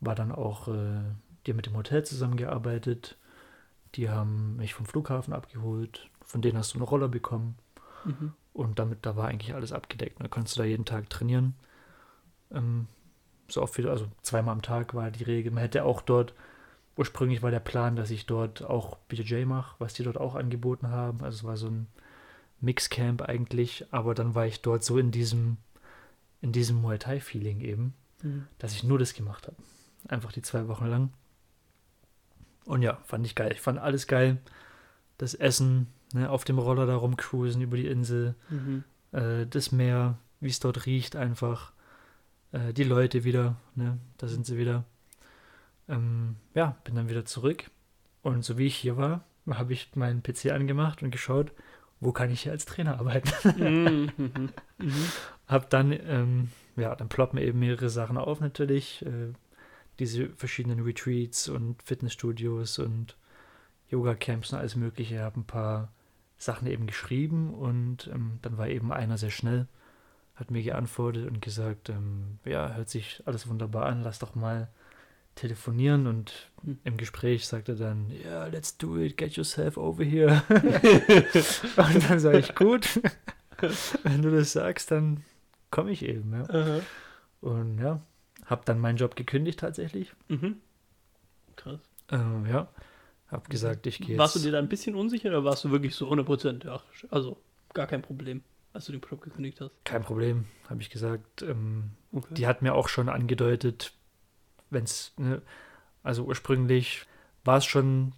war 0.00 0.16
dann 0.16 0.32
auch, 0.32 0.66
äh, 0.66 1.02
die 1.46 1.52
mit 1.52 1.66
dem 1.66 1.76
Hotel 1.76 2.04
zusammengearbeitet, 2.04 3.16
die 3.94 4.10
haben 4.10 4.56
mich 4.56 4.74
vom 4.74 4.86
Flughafen 4.86 5.32
abgeholt, 5.32 6.08
von 6.22 6.42
denen 6.42 6.58
hast 6.58 6.74
du 6.74 6.78
eine 6.78 6.84
Roller 6.84 7.08
bekommen 7.08 7.56
Mhm. 8.04 8.32
und 8.52 8.78
damit, 8.78 9.06
da 9.06 9.16
war 9.16 9.28
eigentlich 9.28 9.54
alles 9.54 9.72
abgedeckt. 9.72 10.20
Da 10.22 10.28
konntest 10.28 10.56
du 10.56 10.60
da 10.62 10.66
jeden 10.66 10.84
Tag 10.84 11.08
trainieren. 11.10 11.54
Ähm, 12.52 12.86
so 13.48 13.62
oft 13.62 13.76
wieder, 13.78 13.90
also 13.90 14.06
zweimal 14.22 14.52
am 14.52 14.62
Tag 14.62 14.94
war 14.94 15.10
die 15.10 15.24
Regel. 15.24 15.52
Man 15.52 15.62
hätte 15.62 15.84
auch 15.84 16.00
dort, 16.02 16.34
ursprünglich 16.96 17.42
war 17.42 17.50
der 17.50 17.60
Plan, 17.60 17.96
dass 17.96 18.10
ich 18.10 18.26
dort 18.26 18.62
auch 18.62 18.96
BJJ 19.08 19.44
mache, 19.46 19.74
was 19.78 19.94
die 19.94 20.02
dort 20.02 20.18
auch 20.18 20.34
angeboten 20.34 20.88
haben. 20.88 21.22
Also 21.22 21.38
es 21.38 21.44
war 21.44 21.56
so 21.56 21.68
ein 21.68 21.86
Mixcamp 22.60 23.22
eigentlich, 23.22 23.86
aber 23.90 24.14
dann 24.14 24.34
war 24.34 24.46
ich 24.46 24.62
dort 24.62 24.84
so 24.84 24.98
in 24.98 25.10
diesem, 25.10 25.56
in 26.40 26.52
diesem 26.52 26.80
Muay 26.80 26.98
Thai-Feeling 26.98 27.60
eben, 27.60 27.94
Mhm. 28.22 28.46
dass 28.58 28.72
ich 28.74 28.84
nur 28.84 28.98
das 28.98 29.12
gemacht 29.14 29.46
habe. 29.46 29.56
Einfach 30.08 30.32
die 30.32 30.42
zwei 30.42 30.66
Wochen 30.68 30.86
lang. 30.86 31.10
Und 32.66 32.82
ja, 32.82 32.98
fand 33.04 33.26
ich 33.26 33.34
geil. 33.34 33.52
Ich 33.52 33.60
fand 33.60 33.78
alles 33.78 34.06
geil. 34.06 34.38
Das 35.18 35.34
Essen, 35.34 35.88
ne, 36.12 36.30
auf 36.30 36.44
dem 36.44 36.58
Roller 36.58 36.86
da 36.86 36.96
rumcruisen 36.96 37.60
über 37.62 37.76
die 37.76 37.86
Insel, 37.86 38.34
Mhm. 38.50 38.84
äh, 39.12 39.46
das 39.46 39.70
Meer, 39.72 40.18
wie 40.40 40.48
es 40.48 40.60
dort 40.60 40.86
riecht 40.86 41.14
einfach, 41.16 41.72
äh, 42.52 42.72
die 42.72 42.84
Leute 42.84 43.24
wieder, 43.24 43.56
ne, 43.74 43.98
da 44.18 44.26
sind 44.28 44.46
sie 44.46 44.56
wieder. 44.58 44.84
Ähm, 45.88 46.36
ja, 46.54 46.76
bin 46.84 46.94
dann 46.94 47.08
wieder 47.10 47.24
zurück 47.24 47.70
und 48.22 48.44
so 48.44 48.56
wie 48.58 48.66
ich 48.66 48.76
hier 48.76 48.96
war, 48.96 49.24
habe 49.50 49.72
ich 49.74 49.90
meinen 49.94 50.22
PC 50.22 50.50
angemacht 50.52 51.02
und 51.02 51.10
geschaut, 51.10 51.52
wo 52.00 52.12
kann 52.12 52.30
ich 52.30 52.42
hier 52.42 52.52
als 52.52 52.64
Trainer 52.64 52.98
arbeiten. 52.98 53.30
Mhm. 53.58 54.10
Mhm. 54.16 54.48
Mhm. 54.78 54.92
Hab 55.46 55.68
dann, 55.70 55.92
ähm, 55.92 56.48
ja, 56.76 56.94
dann 56.96 57.08
ploppen 57.10 57.38
eben 57.38 57.58
mehrere 57.58 57.90
Sachen 57.90 58.16
auf 58.16 58.40
natürlich, 58.40 59.04
äh, 59.04 59.32
diese 59.98 60.28
verschiedenen 60.30 60.80
Retreats 60.80 61.48
und 61.48 61.82
Fitnessstudios 61.82 62.78
und 62.78 63.16
Yoga-Camps 63.90 64.52
und 64.52 64.58
alles 64.58 64.76
mögliche, 64.76 65.20
habe 65.20 65.40
ein 65.40 65.44
paar 65.44 65.92
Sachen 66.36 66.66
eben 66.66 66.86
geschrieben 66.86 67.54
und 67.54 68.08
ähm, 68.12 68.38
dann 68.42 68.58
war 68.58 68.68
eben 68.68 68.92
einer 68.92 69.18
sehr 69.18 69.30
schnell, 69.30 69.66
hat 70.34 70.50
mir 70.50 70.62
geantwortet 70.62 71.28
und 71.28 71.40
gesagt, 71.40 71.90
ähm, 71.90 72.38
ja, 72.44 72.74
hört 72.74 72.88
sich 72.88 73.22
alles 73.24 73.48
wunderbar 73.48 73.86
an, 73.86 74.02
lass 74.02 74.18
doch 74.18 74.34
mal 74.34 74.68
telefonieren 75.36 76.06
und 76.06 76.50
Hm. 76.64 76.78
im 76.84 76.96
Gespräch 76.96 77.46
sagte 77.46 77.72
er 77.72 77.78
dann, 77.78 78.10
ja, 78.24 78.46
let's 78.46 78.76
do 78.76 78.98
it, 78.98 79.16
get 79.16 79.32
yourself 79.36 79.76
over 79.76 80.04
here. 80.04 80.42
und 80.48 82.10
dann 82.10 82.18
sage 82.18 82.38
ich, 82.38 82.54
gut, 82.54 83.00
wenn 84.02 84.22
du 84.22 84.30
das 84.30 84.52
sagst, 84.52 84.90
dann 84.90 85.22
komme 85.70 85.90
ich 85.90 86.04
eben, 86.04 86.32
ja. 86.32 86.48
Aha. 86.48 86.80
Und 87.40 87.78
ja, 87.78 88.00
habe 88.46 88.62
dann 88.64 88.78
meinen 88.78 88.96
Job 88.96 89.16
gekündigt 89.16 89.60
tatsächlich. 89.60 90.12
Mhm. 90.28 90.56
Krass. 91.56 91.80
Ähm, 92.10 92.46
ja, 92.46 92.68
habe 93.28 93.48
gesagt, 93.48 93.86
ich 93.86 93.98
gehe. 93.98 94.18
Warst 94.18 94.36
du 94.36 94.40
dir 94.40 94.52
da 94.52 94.58
ein 94.58 94.68
bisschen 94.68 94.94
unsicher 94.94 95.28
oder 95.30 95.44
warst 95.44 95.64
du 95.64 95.70
wirklich 95.70 95.94
so 95.94 96.06
100 96.06 96.26
Prozent? 96.26 96.64
Ja, 96.64 96.80
also 97.10 97.38
gar 97.72 97.86
kein 97.86 98.02
Problem, 98.02 98.42
als 98.72 98.86
du 98.86 98.92
den 98.92 99.00
Job 99.00 99.22
gekündigt 99.22 99.60
hast. 99.60 99.72
Kein 99.84 100.02
Problem, 100.02 100.46
habe 100.68 100.80
ich 100.82 100.90
gesagt. 100.90 101.42
Ähm, 101.42 101.90
Okay. 102.12 102.34
die 102.34 102.46
hat 102.46 102.62
mir 102.62 102.74
auch 102.74 102.86
schon 102.86 103.08
angedeutet, 103.08 103.92
wenn 104.70 104.84
es, 104.84 105.12
ne, 105.16 105.42
also 106.04 106.24
ursprünglich 106.24 107.06
war 107.44 107.56
es 107.58 107.64
schon 107.64 108.12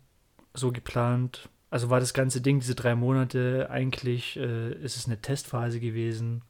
so 0.52 0.70
geplant. 0.70 1.48
Also 1.70 1.88
war 1.88 1.98
das 1.98 2.12
ganze 2.12 2.42
Ding, 2.42 2.60
diese 2.60 2.74
drei 2.74 2.94
Monate, 2.94 3.68
eigentlich 3.70 4.36
äh, 4.36 4.72
ist 4.74 4.96
es 4.98 5.06
eine 5.06 5.20
Testphase 5.22 5.80
gewesen, 5.80 6.42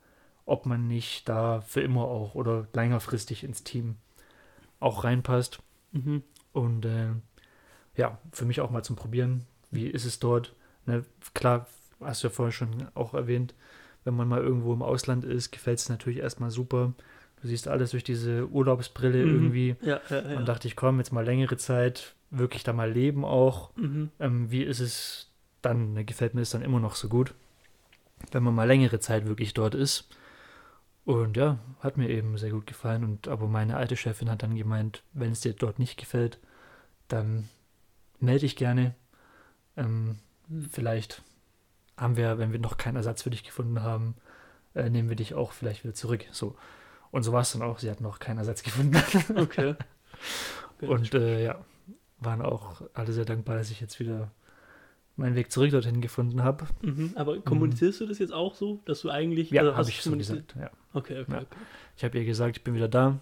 ob 0.46 0.64
man 0.64 0.88
nicht 0.88 1.28
da 1.28 1.60
für 1.60 1.80
immer 1.82 2.04
auch 2.04 2.34
oder 2.34 2.66
längerfristig 2.72 3.44
ins 3.44 3.62
Team 3.64 3.96
auch 4.80 5.04
reinpasst. 5.04 5.60
Mhm. 5.92 6.22
Und 6.52 6.84
äh, 6.86 7.08
ja, 7.96 8.18
für 8.32 8.44
mich 8.46 8.60
auch 8.60 8.70
mal 8.70 8.82
zum 8.82 8.96
Probieren. 8.96 9.44
Wie 9.70 9.86
ist 9.88 10.04
es 10.04 10.18
dort? 10.18 10.54
Ne, 10.86 11.04
klar, 11.34 11.66
hast 12.00 12.22
du 12.22 12.28
ja 12.28 12.32
vorher 12.32 12.52
schon 12.52 12.86
auch 12.94 13.12
erwähnt, 13.14 13.54
wenn 14.04 14.14
man 14.14 14.28
mal 14.28 14.40
irgendwo 14.40 14.72
im 14.72 14.82
Ausland 14.82 15.24
ist, 15.24 15.50
gefällt 15.50 15.80
es 15.80 15.88
natürlich 15.88 16.20
erstmal 16.20 16.50
super. 16.50 16.94
Du 17.42 17.48
siehst 17.48 17.68
alles 17.68 17.90
durch 17.90 18.04
diese 18.04 18.48
Urlaubsbrille 18.48 19.24
Mhm. 19.26 19.34
irgendwie. 19.34 19.76
Ja, 19.82 20.00
ja, 20.08 20.30
ja. 20.30 20.38
Und 20.38 20.46
dachte 20.46 20.68
ich, 20.68 20.76
komm, 20.76 20.98
jetzt 20.98 21.12
mal 21.12 21.24
längere 21.24 21.56
Zeit, 21.56 22.14
wirklich 22.30 22.62
da 22.62 22.72
mal 22.72 22.90
leben 22.90 23.24
auch. 23.24 23.70
mhm. 23.76 24.10
Ähm, 24.20 24.50
wie 24.50 24.62
ist 24.62 24.80
es 24.80 25.30
dann? 25.60 25.94
Ne, 25.94 26.04
gefällt 26.04 26.34
mir 26.34 26.40
das 26.42 26.50
dann 26.50 26.62
immer 26.62 26.80
noch 26.80 26.94
so 26.94 27.08
gut, 27.08 27.34
wenn 28.30 28.42
man 28.44 28.54
mal 28.54 28.64
längere 28.68 29.00
Zeit 29.00 29.26
wirklich 29.26 29.52
dort 29.54 29.74
ist. 29.74 30.08
Und 31.06 31.38
ja, 31.38 31.58
hat 31.80 31.96
mir 31.96 32.10
eben 32.10 32.36
sehr 32.36 32.50
gut 32.50 32.66
gefallen. 32.66 33.02
Und 33.04 33.28
aber 33.28 33.46
meine 33.46 33.76
alte 33.76 33.96
Chefin 33.96 34.28
hat 34.28 34.42
dann 34.42 34.56
gemeint, 34.56 35.02
wenn 35.14 35.32
es 35.32 35.40
dir 35.40 35.54
dort 35.54 35.78
nicht 35.78 35.96
gefällt, 35.96 36.38
dann 37.08 37.48
melde 38.20 38.40
dich 38.40 38.56
gerne. 38.56 38.94
Ähm, 39.76 40.18
Hm. 40.48 40.68
vielleicht 40.70 41.22
haben 41.96 42.16
wir, 42.16 42.38
wenn 42.38 42.52
wir 42.52 42.58
noch 42.58 42.76
keinen 42.76 42.96
Ersatz 42.96 43.22
für 43.22 43.30
dich 43.30 43.44
gefunden 43.44 43.82
haben, 43.82 44.14
äh, 44.74 44.90
nehmen 44.90 45.08
wir 45.08 45.16
dich 45.16 45.34
auch 45.34 45.52
vielleicht 45.52 45.84
wieder 45.84 45.94
zurück. 45.94 46.24
So. 46.30 46.56
Und 47.10 47.22
so 47.22 47.32
war 47.32 47.42
es 47.42 47.52
dann 47.52 47.62
auch. 47.62 47.78
Sie 47.78 47.90
hat 47.90 48.00
noch 48.00 48.18
keinen 48.18 48.38
Ersatz 48.38 48.62
gefunden. 48.62 48.96
Okay. 49.36 49.74
okay. 50.78 50.86
Und 50.86 51.14
äh, 51.14 51.44
ja, 51.44 51.64
waren 52.18 52.42
auch 52.42 52.82
alle 52.94 53.12
sehr 53.12 53.24
dankbar, 53.24 53.56
dass 53.56 53.70
ich 53.70 53.80
jetzt 53.80 53.98
wieder 53.98 54.30
meinen 55.16 55.34
Weg 55.34 55.50
zurück 55.50 55.70
dorthin 55.70 56.00
gefunden 56.00 56.42
habe. 56.42 56.66
mhm. 56.82 57.12
Aber 57.14 57.40
kommunizierst 57.40 58.00
du 58.00 58.06
das 58.06 58.18
jetzt 58.18 58.32
auch 58.32 58.54
so, 58.54 58.80
dass 58.84 59.00
du 59.00 59.10
eigentlich. 59.10 59.50
Ja, 59.50 59.62
also 59.62 59.76
habe 59.76 59.88
ich 59.88 60.02
so 60.02 60.16
gesagt. 60.16 60.54
Ja. 60.58 60.70
Okay, 60.92 61.20
okay, 61.20 61.32
Ja. 61.32 61.38
okay. 61.38 61.56
Ich 61.96 62.04
habe 62.04 62.18
ihr 62.18 62.24
gesagt, 62.24 62.58
ich 62.58 62.64
bin 62.64 62.74
wieder 62.74 62.88
da. 62.88 63.18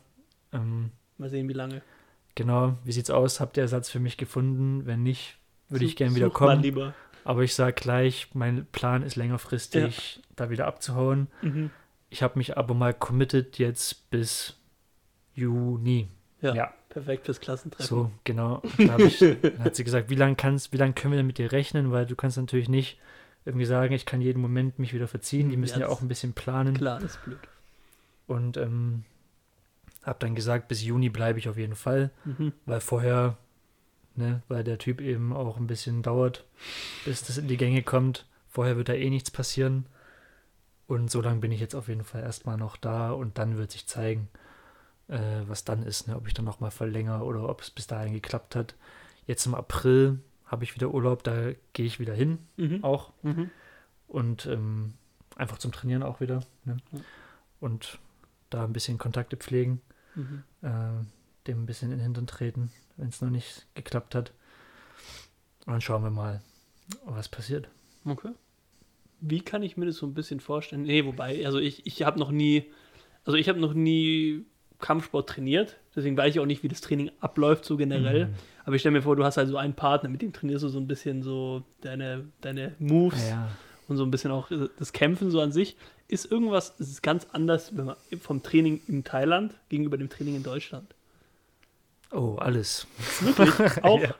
Ähm, 0.52 0.90
Mal 1.18 1.28
sehen, 1.30 1.48
wie 1.48 1.52
lange. 1.52 1.82
genau, 2.34 2.76
wie 2.84 2.92
sieht's 2.92 3.10
aus? 3.10 3.38
Habt 3.40 3.56
ihr 3.56 3.62
Ersatz 3.62 3.88
für 3.90 4.00
mich 4.00 4.16
gefunden? 4.16 4.86
Wenn 4.86 5.02
nicht, 5.04 5.36
würde 5.68 5.84
ich 5.84 5.92
Such- 5.92 5.98
gern 5.98 6.14
wieder 6.16 6.30
kommen. 6.30 6.62
lieber. 6.62 6.94
Aber 7.24 7.42
ich 7.42 7.54
sage 7.54 7.72
gleich, 7.74 8.28
mein 8.34 8.66
Plan 8.66 9.02
ist 9.02 9.16
längerfristig, 9.16 10.20
da 10.36 10.50
wieder 10.50 10.66
abzuhauen. 10.66 11.28
Mhm. 11.42 11.70
Ich 12.10 12.22
habe 12.22 12.36
mich 12.38 12.58
aber 12.58 12.74
mal 12.74 12.92
committed 12.92 13.58
jetzt 13.58 14.10
bis 14.10 14.56
Juni. 15.34 16.08
Ja, 16.44 16.54
Ja. 16.54 16.74
perfekt 16.90 17.24
fürs 17.26 17.40
Klassentreffen. 17.40 17.86
So, 17.88 18.10
genau. 18.24 18.62
Da 18.78 18.98
ich, 18.98 19.18
dann 19.18 19.64
hat 19.64 19.74
sie 19.74 19.82
gesagt, 19.84 20.10
wie 20.10 20.14
lange 20.14 20.36
kannst, 20.36 20.72
wie 20.72 20.76
lange 20.76 20.92
können 20.92 21.12
wir 21.12 21.16
denn 21.18 21.26
mit 21.26 21.38
dir 21.38 21.50
rechnen? 21.52 21.90
Weil 21.90 22.06
du 22.06 22.14
kannst 22.16 22.36
natürlich 22.36 22.68
nicht 22.68 22.98
irgendwie 23.44 23.66
sagen, 23.66 23.92
ich 23.94 24.06
kann 24.06 24.20
jeden 24.20 24.40
Moment 24.40 24.78
mich 24.78 24.94
wieder 24.94 25.08
verziehen. 25.08 25.48
Die 25.48 25.54
Ja, 25.54 25.60
müssen 25.60 25.80
ja, 25.80 25.86
das- 25.86 25.96
auch 25.96 26.00
ein 26.02 26.08
bisschen 26.08 26.32
planen. 26.32 26.74
Klar, 26.74 27.00
das 27.00 27.16
ist 27.16 27.24
blöd. 27.24 27.38
Und 28.26 28.56
ähm, 28.56 29.04
habe 30.04 30.18
dann 30.20 30.34
gesagt, 30.34 30.68
bis 30.68 30.82
Juni 30.84 31.08
bleibe 31.08 31.38
ich 31.38 31.48
auf 31.48 31.56
jeden 31.58 31.74
Fall, 31.74 32.10
Mhm. 32.24 32.52
weil 32.66 32.80
vorher, 32.80 33.36
ne, 34.16 34.42
weil 34.48 34.64
der 34.64 34.78
Typ 34.78 35.00
eben 35.00 35.32
auch 35.32 35.56
ein 35.56 35.66
bisschen 35.66 36.02
dauert, 36.02 36.44
bis 37.04 37.22
das 37.24 37.36
in 37.38 37.48
die 37.48 37.56
Gänge 37.56 37.82
kommt. 37.82 38.26
Vorher 38.48 38.76
wird 38.76 38.88
da 38.88 38.92
eh 38.94 39.10
nichts 39.10 39.30
passieren. 39.30 39.86
Und 40.86 41.10
so 41.10 41.20
lange 41.22 41.40
bin 41.40 41.50
ich 41.52 41.60
jetzt 41.60 41.74
auf 41.74 41.88
jeden 41.88 42.04
Fall 42.04 42.22
erstmal 42.22 42.56
noch 42.58 42.76
da 42.76 43.10
und 43.12 43.38
dann 43.38 43.56
wird 43.56 43.72
sich 43.72 43.86
zeigen, 43.86 44.28
äh, 45.08 45.42
was 45.46 45.64
dann 45.64 45.82
ist, 45.82 46.08
ne? 46.08 46.16
ob 46.16 46.26
ich 46.26 46.34
dann 46.34 46.44
nochmal 46.44 46.70
verlängere 46.70 47.24
oder 47.24 47.48
ob 47.48 47.60
es 47.60 47.70
bis 47.70 47.86
dahin 47.86 48.12
geklappt 48.14 48.56
hat. 48.56 48.74
Jetzt 49.26 49.46
im 49.46 49.54
April 49.54 50.20
habe 50.46 50.64
ich 50.64 50.74
wieder 50.74 50.92
Urlaub, 50.92 51.22
da 51.24 51.52
gehe 51.72 51.86
ich 51.86 51.98
wieder 52.00 52.14
hin 52.14 52.38
Mhm. 52.56 52.84
auch 52.84 53.12
Mhm. 53.22 53.50
und 54.08 54.46
ähm, 54.46 54.94
einfach 55.36 55.58
zum 55.58 55.72
Trainieren 55.72 56.02
auch 56.02 56.20
wieder. 56.20 56.40
Ne? 56.64 56.76
Ja. 56.92 57.00
Und 57.60 57.98
da 58.50 58.64
ein 58.64 58.72
bisschen 58.72 58.98
Kontakte 58.98 59.36
pflegen, 59.36 59.80
Mhm. 60.14 60.42
äh, 60.62 61.04
dem 61.46 61.62
ein 61.62 61.66
bisschen 61.66 61.90
in 61.90 61.98
den 61.98 62.04
Hintern 62.04 62.26
treten, 62.26 62.70
wenn 62.96 63.08
es 63.08 63.20
noch 63.20 63.30
nicht 63.30 63.66
geklappt 63.74 64.14
hat. 64.14 64.32
Und 65.66 65.72
dann 65.72 65.80
schauen 65.80 66.02
wir 66.02 66.10
mal, 66.10 66.40
was 67.04 67.28
passiert. 67.28 67.68
Okay. 68.04 68.30
Wie 69.20 69.40
kann 69.40 69.62
ich 69.62 69.76
mir 69.78 69.86
das 69.86 69.96
so 69.96 70.06
ein 70.06 70.14
bisschen 70.14 70.40
vorstellen? 70.40 70.82
Nee, 70.82 71.04
wobei, 71.06 71.44
also 71.46 71.58
ich, 71.58 71.86
ich 71.86 72.02
habe 72.02 72.18
noch 72.18 72.30
nie, 72.30 72.70
also 73.24 73.36
ich 73.38 73.48
habe 73.48 73.58
noch 73.58 73.72
nie 73.72 74.44
Kampfsport 74.80 75.28
trainiert, 75.28 75.76
deswegen 75.96 76.16
weiß 76.16 76.34
ich 76.34 76.40
auch 76.40 76.46
nicht, 76.46 76.62
wie 76.62 76.68
das 76.68 76.80
Training 76.80 77.10
abläuft, 77.20 77.64
so 77.64 77.76
generell. 77.76 78.26
Mhm. 78.26 78.34
Aber 78.64 78.76
ich 78.76 78.82
stelle 78.82 78.92
mir 78.94 79.02
vor, 79.02 79.16
du 79.16 79.24
hast 79.24 79.36
halt 79.36 79.48
so 79.48 79.56
einen 79.56 79.74
Partner, 79.74 80.08
mit 80.08 80.20
dem 80.22 80.32
trainierst 80.32 80.64
du 80.64 80.68
so 80.68 80.78
ein 80.78 80.86
bisschen 80.86 81.22
so 81.22 81.62
deine, 81.80 82.26
deine 82.40 82.74
Moves 82.78 83.28
Ja, 83.28 83.48
und 83.88 83.96
so 83.96 84.04
ein 84.04 84.10
bisschen 84.10 84.30
auch 84.30 84.50
das 84.78 84.92
Kämpfen 84.92 85.30
so 85.30 85.40
an 85.40 85.52
sich. 85.52 85.76
Ist 86.08 86.30
irgendwas, 86.30 86.70
ist 86.78 87.02
ganz 87.02 87.26
anders 87.32 87.76
wenn 87.76 87.86
man, 87.86 87.96
vom 88.20 88.42
Training 88.42 88.80
in 88.88 89.04
Thailand 89.04 89.54
gegenüber 89.68 89.96
dem 89.96 90.08
Training 90.10 90.36
in 90.36 90.42
Deutschland? 90.42 90.94
oh, 92.10 92.36
alles. 92.36 92.86
Wirklich? 93.20 93.50
Auch? 93.82 94.00
Ja. 94.00 94.14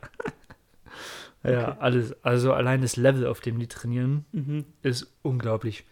Ja, 1.44 1.68
Okay. 1.68 1.76
alles. 1.80 2.24
Also 2.24 2.52
allein 2.54 2.80
das 2.80 2.96
Level, 2.96 3.26
auf 3.26 3.40
dem 3.40 3.58
die 3.58 3.66
trainieren, 3.66 4.24
Mhm. 4.32 4.64
ist 4.82 5.12
unglaublich. 5.22 5.84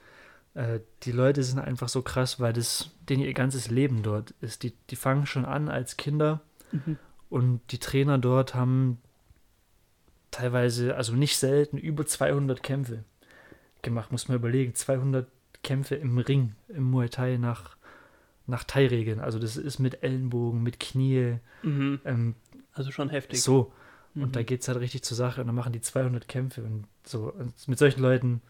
Äh, 0.54 0.80
die 1.04 1.12
Leute 1.12 1.42
sind 1.42 1.58
einfach 1.58 1.88
so 1.88 2.02
krass, 2.02 2.38
weil 2.40 2.52
das 2.52 2.90
denen 3.08 3.22
ihr 3.22 3.32
ganzes 3.34 3.70
Leben 3.70 4.02
dort 4.02 4.32
ist. 4.40 4.62
Die, 4.62 4.72
die 4.90 4.96
fangen 4.96 5.26
schon 5.26 5.44
an 5.44 5.68
als 5.68 5.96
Kinder 5.96 6.40
Mhm. 6.72 6.96
und 7.30 7.60
die 7.70 7.78
Trainer 7.78 8.18
dort 8.18 8.54
haben 8.54 8.98
teilweise, 10.30 10.96
also 10.96 11.14
nicht 11.14 11.36
selten, 11.36 11.76
über 11.78 12.06
200 12.06 12.62
Kämpfe 12.62 13.04
gemacht. 13.82 14.12
Muss 14.12 14.28
man 14.28 14.36
überlegen, 14.38 14.74
200 14.74 15.26
Kämpfe 15.62 15.94
im 15.96 16.18
Ring, 16.18 16.54
im 16.68 16.84
Muay 16.90 17.08
Thai 17.08 17.36
nach, 17.36 17.76
nach 18.46 18.64
Thai-Regeln. 18.64 19.20
Also 19.20 19.38
das 19.38 19.56
ist 19.56 19.78
mit 19.78 20.02
Ellenbogen, 20.02 20.62
mit 20.62 20.80
Knie, 20.80 21.38
Mhm. 21.62 22.00
ähm, 22.04 22.34
Also 22.72 22.90
schon 22.90 23.10
heftig. 23.10 23.42
so. 23.42 23.72
Mhm. 24.14 24.22
Und 24.24 24.36
da 24.36 24.42
geht 24.42 24.62
es 24.62 24.68
halt 24.68 24.80
richtig 24.80 25.02
zur 25.04 25.16
Sache 25.16 25.40
und 25.40 25.46
dann 25.46 25.56
machen 25.56 25.72
die 25.72 25.80
200 25.82 26.26
Kämpfe 26.28 26.62
und 26.62 26.86
so. 27.04 27.32
Und 27.32 27.52
mit 27.68 27.78
solchen 27.78 28.00
Leuten, 28.00 28.40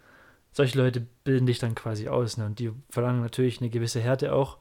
solche 0.52 0.78
Leute 0.78 1.00
bilden 1.24 1.46
dich 1.46 1.58
dann 1.58 1.74
quasi 1.74 2.08
aus. 2.08 2.36
Ne? 2.36 2.46
Und 2.46 2.58
die 2.58 2.72
verlangen 2.90 3.20
natürlich 3.22 3.60
eine 3.60 3.70
gewisse 3.70 4.00
Härte 4.00 4.34
auch, 4.34 4.58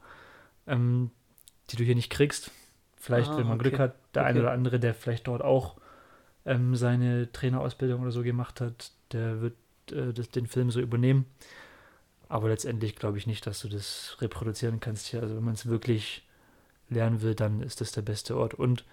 ähm, 0.66 1.10
die 1.70 1.76
du 1.76 1.84
hier 1.84 1.94
nicht 1.94 2.10
kriegst. 2.10 2.50
Vielleicht, 2.96 3.30
Ah, 3.30 3.38
wenn 3.38 3.48
man 3.48 3.60
okay. 3.60 3.68
Glück 3.70 3.80
hat, 3.80 3.94
der 4.14 4.22
Okay. 4.22 4.30
eine 4.30 4.40
oder 4.40 4.52
andere, 4.52 4.78
der 4.80 4.94
vielleicht 4.94 5.26
dort 5.26 5.42
auch 5.42 5.76
ähm, 6.44 6.76
seine 6.76 7.30
Trainerausbildung 7.32 8.02
oder 8.02 8.10
so 8.12 8.22
gemacht 8.22 8.60
hat, 8.60 8.92
der 9.12 9.40
wird 9.40 9.54
äh, 9.90 10.12
das, 10.12 10.28
den 10.30 10.46
Film 10.46 10.70
so 10.70 10.80
übernehmen. 10.80 11.26
Aber 12.28 12.48
letztendlich 12.48 12.96
glaube 12.96 13.18
ich 13.18 13.26
nicht, 13.26 13.46
dass 13.46 13.60
du 13.60 13.68
das 13.68 14.16
reproduzieren 14.20 14.80
kannst 14.80 15.08
hier. 15.08 15.20
Also 15.20 15.36
wenn 15.36 15.44
man 15.44 15.54
es 15.54 15.66
wirklich 15.66 16.26
lernen 16.88 17.20
will, 17.22 17.34
dann 17.34 17.60
ist 17.60 17.80
das 17.80 17.92
der 17.92 18.02
beste 18.02 18.36
Ort. 18.36 18.54
Und 18.54 18.84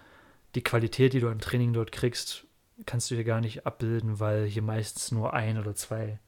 die 0.54 0.62
Qualität, 0.62 1.12
die 1.12 1.20
du 1.20 1.28
an 1.28 1.38
Training 1.38 1.72
dort 1.72 1.92
kriegst, 1.92 2.44
kannst 2.86 3.10
du 3.10 3.14
hier 3.14 3.24
gar 3.24 3.40
nicht 3.40 3.66
abbilden, 3.66 4.20
weil 4.20 4.44
hier 4.46 4.62
meistens 4.62 5.12
nur 5.12 5.32
ein 5.32 5.58
oder 5.58 5.74
zwei 5.74 6.18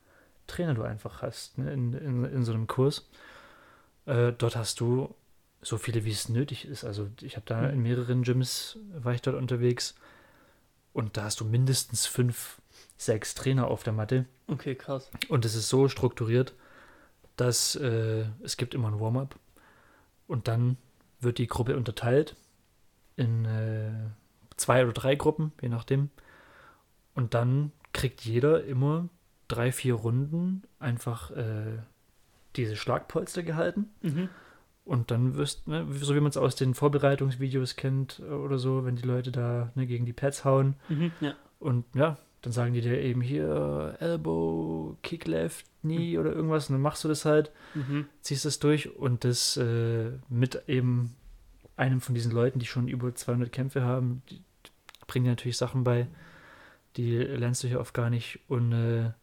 Trainer 0.47 0.75
du 0.75 0.83
einfach 0.83 1.23
hast 1.23 1.59
ne, 1.59 1.73
in, 1.73 1.93
in, 1.95 2.25
in 2.25 2.45
so 2.45 2.53
einem 2.53 2.67
Kurs. 2.67 3.09
Äh, 4.07 4.33
dort 4.33 4.57
hast 4.57 4.81
du 4.81 5.15
so 5.61 5.79
viele, 5.79 6.05
wie 6.05 6.11
es 6.11 6.29
nötig 6.29 6.65
ist. 6.67 6.85
Also 6.85 7.09
ich 7.21 7.37
habe 7.37 7.47
da 7.47 7.63
Mhm. 7.63 7.71
in 7.71 7.83
mehreren 7.83 8.23
Gyms, 8.23 8.79
war 8.95 9.15
ich 9.15 9.23
dort 9.23 9.37
unterwegs 9.37 9.95
und 10.93 11.17
da 11.17 11.25
hast 11.25 11.41
du 11.41 11.45
mindestens 11.45 12.07
fünf, 12.07 12.61
sechs 12.97 13.35
Trainer 13.35 13.69
auf 13.69 13.83
der 13.85 13.93
Matte. 13.93 14.27
Okay, 14.49 14.75
krass. 14.75 15.11
Und 15.29 15.45
es 15.45 15.55
ist 15.55 15.69
so 15.69 15.89
strukturiert, 15.89 16.55
dass 17.37 17.77
äh, 17.77 18.25
es 18.43 18.57
gibt 18.57 18.75
immer 18.75 18.89
ein 18.89 19.01
Warm-up 19.01 19.37
und 20.27 20.49
dann 20.49 20.77
wird 21.21 21.39
die 21.39 21.47
Gruppe 21.47 21.77
unterteilt 21.77 22.37
in 23.17 23.45
äh, 23.45 23.93
zwei 24.57 24.83
oder 24.83 24.93
drei 24.93 25.15
Gruppen, 25.15 25.53
je 25.63 25.69
nachdem. 25.69 26.11
Und 27.15 27.35
dann 27.35 27.73
kriegt 27.93 28.23
jeder 28.23 28.65
immer 28.65 29.09
drei, 29.55 29.73
vier 29.73 29.95
Runden 29.95 30.63
einfach 30.79 31.31
äh, 31.33 31.79
diese 32.57 32.77
Schlagpolster 32.77 33.43
gehalten. 33.43 33.91
Mhm. 34.03 34.29
Und 34.85 35.11
dann 35.13 35.37
wirst, 35.37 35.69
ne, 35.69 35.87
so 35.93 36.15
wie 36.17 36.21
man 36.21 36.31
es 36.31 36.37
aus 36.37 36.57
den 36.57 36.75
Vorbereitungsvideos 36.75 37.77
kennt 37.77 38.21
äh, 38.21 38.25
oder 38.33 38.59
so, 38.59 38.85
wenn 38.85 38.97
die 38.97 39.07
Leute 39.07 39.31
da 39.31 39.71
ne, 39.75 39.87
gegen 39.87 40.07
die 40.07 40.13
Pads 40.13 40.45
hauen, 40.45 40.75
Mhm. 40.89 41.13
Ja. 41.21 41.35
und 41.61 41.85
ja, 41.95 42.19
dann 42.43 42.53
sagen 42.53 42.73
die 42.75 42.81
dir 42.81 43.01
eben 43.01 43.21
hier 43.21 43.97
Elbow, 44.01 44.97
Kick 45.03 45.27
Left, 45.29 45.65
Knee 45.83 46.19
oder 46.19 46.33
irgendwas. 46.33 46.69
Und 46.69 46.75
dann 46.75 46.83
machst 46.83 47.05
du 47.05 47.09
das 47.09 47.25
halt, 47.25 47.53
Mhm. 47.75 48.07
ziehst 48.23 48.45
das 48.45 48.59
durch 48.59 48.97
und 48.97 49.23
das 49.23 49.57
äh, 49.57 50.11
mit 50.29 50.61
eben 50.67 51.15
einem 51.77 52.01
von 52.01 52.15
diesen 52.17 52.33
Leuten, 52.33 52.59
die 52.59 52.67
schon 52.67 52.89
über 52.89 53.15
200 53.15 53.51
Kämpfe 53.53 53.83
haben, 53.83 54.23
die 54.31 54.43
bringen 55.07 55.25
dir 55.27 55.31
natürlich 55.33 55.57
Sachen 55.57 55.85
bei, 55.85 56.09
die 56.97 57.17
lernst 57.19 57.63
du 57.63 57.69
hier 57.69 57.81
oft 57.81 57.95
gar 57.95 58.11
nicht. 58.11 58.41
Und 58.49 58.73
äh, 58.73 59.03
ja, 59.05 59.15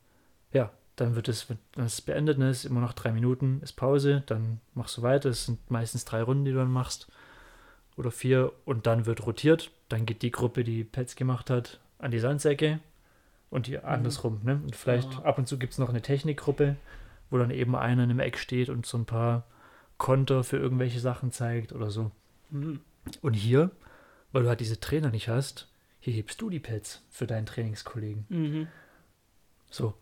dann 1.00 1.16
wird 1.16 1.28
es, 1.28 1.50
wenn 1.50 1.58
es 1.86 2.02
beendet, 2.02 2.38
ne, 2.38 2.50
ist 2.50 2.66
immer 2.66 2.82
noch 2.82 2.93
drei 2.93 3.12
Minuten, 3.12 3.62
ist 3.62 3.74
Pause, 3.74 4.24
dann 4.26 4.60
machst 4.74 4.97
du 4.97 5.02
weiter. 5.02 5.30
Es 5.30 5.45
sind 5.45 5.70
meistens 5.72 6.06
drei 6.06 6.22
Runden, 6.22 6.45
die 6.45 6.52
du 6.52 6.58
dann 6.58 6.72
machst. 6.72 7.08
Oder 7.95 8.12
vier. 8.12 8.52
Und 8.66 8.88
dann 8.88 9.06
wird 9.06 9.26
rotiert. 9.26 9.72
Dann 9.89 10.06
geht 10.06 10.22
die 10.22 10.32
Gruppe, 10.32 10.64
die 10.64 10.84
Pets 10.84 11.16
gemacht 11.16 11.50
hat, 11.50 11.80
an 12.00 12.12
die 12.12 12.20
Sandsäcke 12.20 12.80
und 13.50 13.68
die 13.68 13.80
andersrum. 13.80 14.39
Ne? 14.43 14.62
Und 14.64 14.76
vielleicht 14.76 15.18
Ah. 15.20 15.24
ab 15.24 15.38
und 15.38 15.47
zu 15.47 15.58
gibt 15.58 15.74
es 15.74 15.80
noch 15.80 15.89
eine 15.89 16.02
Technikgruppe, 16.02 16.76
wo 17.30 17.38
dann 17.38 17.52
eben 17.52 17.76
einer 17.76 18.04
in 18.04 18.10
einem 18.10 18.20
Eck 18.20 18.38
steht 18.38 18.70
und 18.70 18.86
so 18.86 18.97
ein 18.97 19.06
paar 19.06 19.45
Konter 19.97 20.43
für 20.43 20.58
irgendwelche 20.58 21.00
Sachen 21.00 21.32
zeigt 21.32 21.74
oder 21.74 21.91
so. 21.91 22.12
Mhm. 22.52 22.80
Und 23.22 23.34
hier, 23.34 23.72
weil 24.32 24.43
du 24.43 24.50
halt 24.50 24.60
diese 24.60 24.80
Trainer 24.80 25.10
nicht 25.10 25.28
hast, 25.28 25.68
hier 26.00 26.14
hebst 26.14 26.39
du 26.41 26.50
die 26.50 26.60
Pads 26.60 27.04
für 27.10 27.28
deinen 27.28 27.45
Trainingskollegen. 27.45 28.26
Mhm. 28.30 28.68
So. 29.70 29.93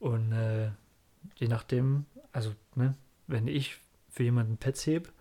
Und 0.00 0.32
äh, 0.32 0.70
je 1.36 1.46
nachdem, 1.46 2.06
also, 2.32 2.52
ne, 2.74 2.94
wenn 3.28 3.46
ich 3.46 3.76
für 4.10 4.24
jemanden 4.24 4.56
Pads 4.56 4.86
heb, 4.86 5.12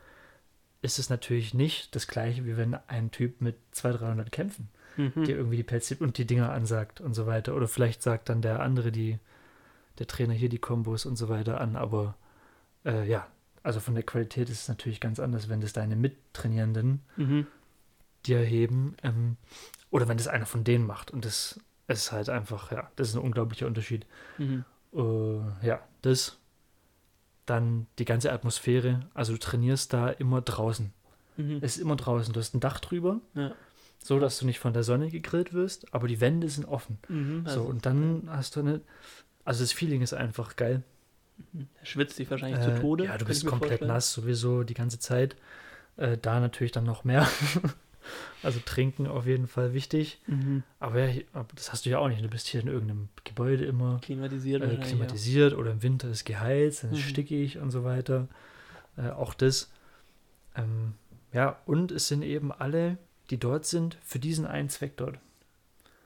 ist 0.82 0.98
es 0.98 1.10
natürlich 1.10 1.54
nicht 1.54 1.94
das 1.96 2.08
gleiche, 2.08 2.46
wie 2.46 2.56
wenn 2.58 2.74
ein 2.88 3.12
Typ 3.12 3.42
mit 3.42 3.58
200, 3.72 4.02
300 4.02 4.32
Kämpfen 4.32 4.70
Mhm. 4.98 5.24
dir 5.24 5.36
irgendwie 5.38 5.58
die 5.58 5.64
Pads 5.64 5.90
hebt 5.92 6.02
und 6.02 6.18
die 6.18 6.26
Dinger 6.26 6.52
ansagt 6.52 7.00
und 7.00 7.14
so 7.14 7.26
weiter. 7.28 7.56
Oder 7.56 7.68
vielleicht 7.68 8.02
sagt 8.02 8.28
dann 8.30 8.42
der 8.42 8.60
andere, 8.62 8.92
die, 8.92 9.20
der 10.00 10.08
Trainer 10.08 10.34
hier 10.34 10.50
die 10.50 10.58
Kombos 10.58 11.06
und 11.06 11.16
so 11.16 11.30
weiter 11.30 11.62
an. 11.62 11.76
Aber 11.76 12.16
äh, 12.86 13.08
ja, 13.08 13.28
also 13.64 13.80
von 13.80 13.94
der 13.94 14.04
Qualität 14.04 14.50
ist 14.50 14.62
es 14.64 14.68
natürlich 14.68 15.00
ganz 15.00 15.20
anders, 15.20 15.48
wenn 15.48 15.62
das 15.62 15.74
deine 15.74 15.96
Mittrainierenden 15.96 17.02
Mhm. 17.18 17.48
dir 18.26 18.40
heben 18.40 18.96
ähm, 19.04 19.38
oder 19.92 20.08
wenn 20.08 20.18
das 20.18 20.28
einer 20.28 20.46
von 20.46 20.64
denen 20.64 20.86
macht. 20.86 21.12
Und 21.12 21.24
das 21.24 21.60
ist 21.98 22.12
halt 22.12 22.30
einfach, 22.30 22.72
ja, 22.72 22.92
das 22.96 23.10
ist 23.10 23.16
ein 23.16 23.22
unglaublicher 23.22 23.66
Unterschied. 23.68 24.06
Mhm. 24.38 24.64
Äh, 24.94 25.66
ja, 25.68 25.80
das. 26.02 26.38
Dann 27.46 27.88
die 27.98 28.06
ganze 28.06 28.32
Atmosphäre. 28.32 29.00
Also 29.16 29.34
du 29.34 29.40
trainierst 29.40 29.92
da 29.94 30.10
immer 30.10 30.42
draußen. 30.42 30.94
Mhm. 31.38 31.58
Es 31.62 31.78
ist 31.78 31.82
immer 31.82 31.96
draußen. 31.96 32.32
Du 32.34 32.40
hast 32.40 32.54
ein 32.54 32.60
Dach 32.60 32.80
drüber, 32.80 33.22
Ja. 33.34 33.54
so 34.04 34.20
dass 34.20 34.38
du 34.38 34.46
nicht 34.46 34.60
von 34.60 34.72
der 34.74 34.84
Sonne 34.84 35.10
gegrillt 35.10 35.52
wirst, 35.54 35.92
aber 35.94 36.08
die 36.08 36.22
Wände 36.22 36.48
sind 36.50 36.66
offen. 36.66 37.00
Mhm. 37.08 37.44
so, 37.46 37.50
Also, 37.50 37.64
und 37.64 37.86
dann 37.88 38.28
hast 38.30 38.56
du 38.56 38.60
eine. 38.60 38.82
Also 39.46 39.64
das 39.64 39.72
Feeling 39.72 40.02
ist 40.04 40.14
einfach 40.14 40.58
geil. 40.58 40.84
er 41.80 41.86
schwitzt 41.86 42.20
dich 42.20 42.30
wahrscheinlich 42.30 42.60
Äh, 42.60 42.76
zu 42.76 42.82
Tode. 42.82 43.06
Ja, 43.06 43.18
du 43.18 43.26
bist 43.26 43.46
komplett 43.48 43.70
vorstellen. 43.80 43.88
nass 43.92 44.14
sowieso 44.14 44.62
die 44.64 44.76
ganze 44.76 45.00
Zeit. 45.00 45.36
Äh, 45.98 46.18
da 46.22 46.40
natürlich 46.40 46.72
dann 46.72 46.84
noch 46.84 47.04
mehr. 47.04 47.28
also 48.43 48.60
trinken 48.64 49.07
auf 49.07 49.26
jeden 49.26 49.47
Fall 49.47 49.74
wichtig. 49.74 50.20
Mhm. 50.28 50.64
Aber, 50.80 51.07
ja, 51.07 51.22
das 51.55 51.72
hast 51.72 51.86
du 51.86 51.89
ja 51.89 51.99
auch 51.99 52.07
nicht. 52.07 52.24
Du 52.24 52.28
bist 52.30 52.47
hier 52.47 52.62
in 52.62 52.68
irgendeinem 52.68 53.10
Gebäude 53.24 53.66
immer 53.66 53.99
Klimatisiert. 54.01 54.62
äh, 54.64 54.78
klimatisiert 54.78 55.53
oder 55.53 55.72
im 55.72 55.84
Winter 55.84 56.10
ist 56.10 56.26
geheizt, 56.26 56.84
dann 56.84 56.91
ist 56.91 57.05
Mhm. 57.05 57.10
stickig 57.10 57.57
und 57.57 57.72
so 57.72 57.84
weiter. 57.84 58.28
Äh, 58.97 59.10
auch 59.12 59.34
das. 59.34 59.72
Ähm, 60.55 60.93
ja, 61.34 61.57
und 61.66 61.91
es 61.91 62.07
sind 62.07 62.22
eben 62.24 62.51
alle, 62.51 62.97
die 63.30 63.38
dort 63.38 63.66
sind, 63.66 63.97
für 64.03 64.20
diesen 64.20 64.45
einen 64.45 64.70
Zweck 64.70 64.97
dort. 64.97 65.18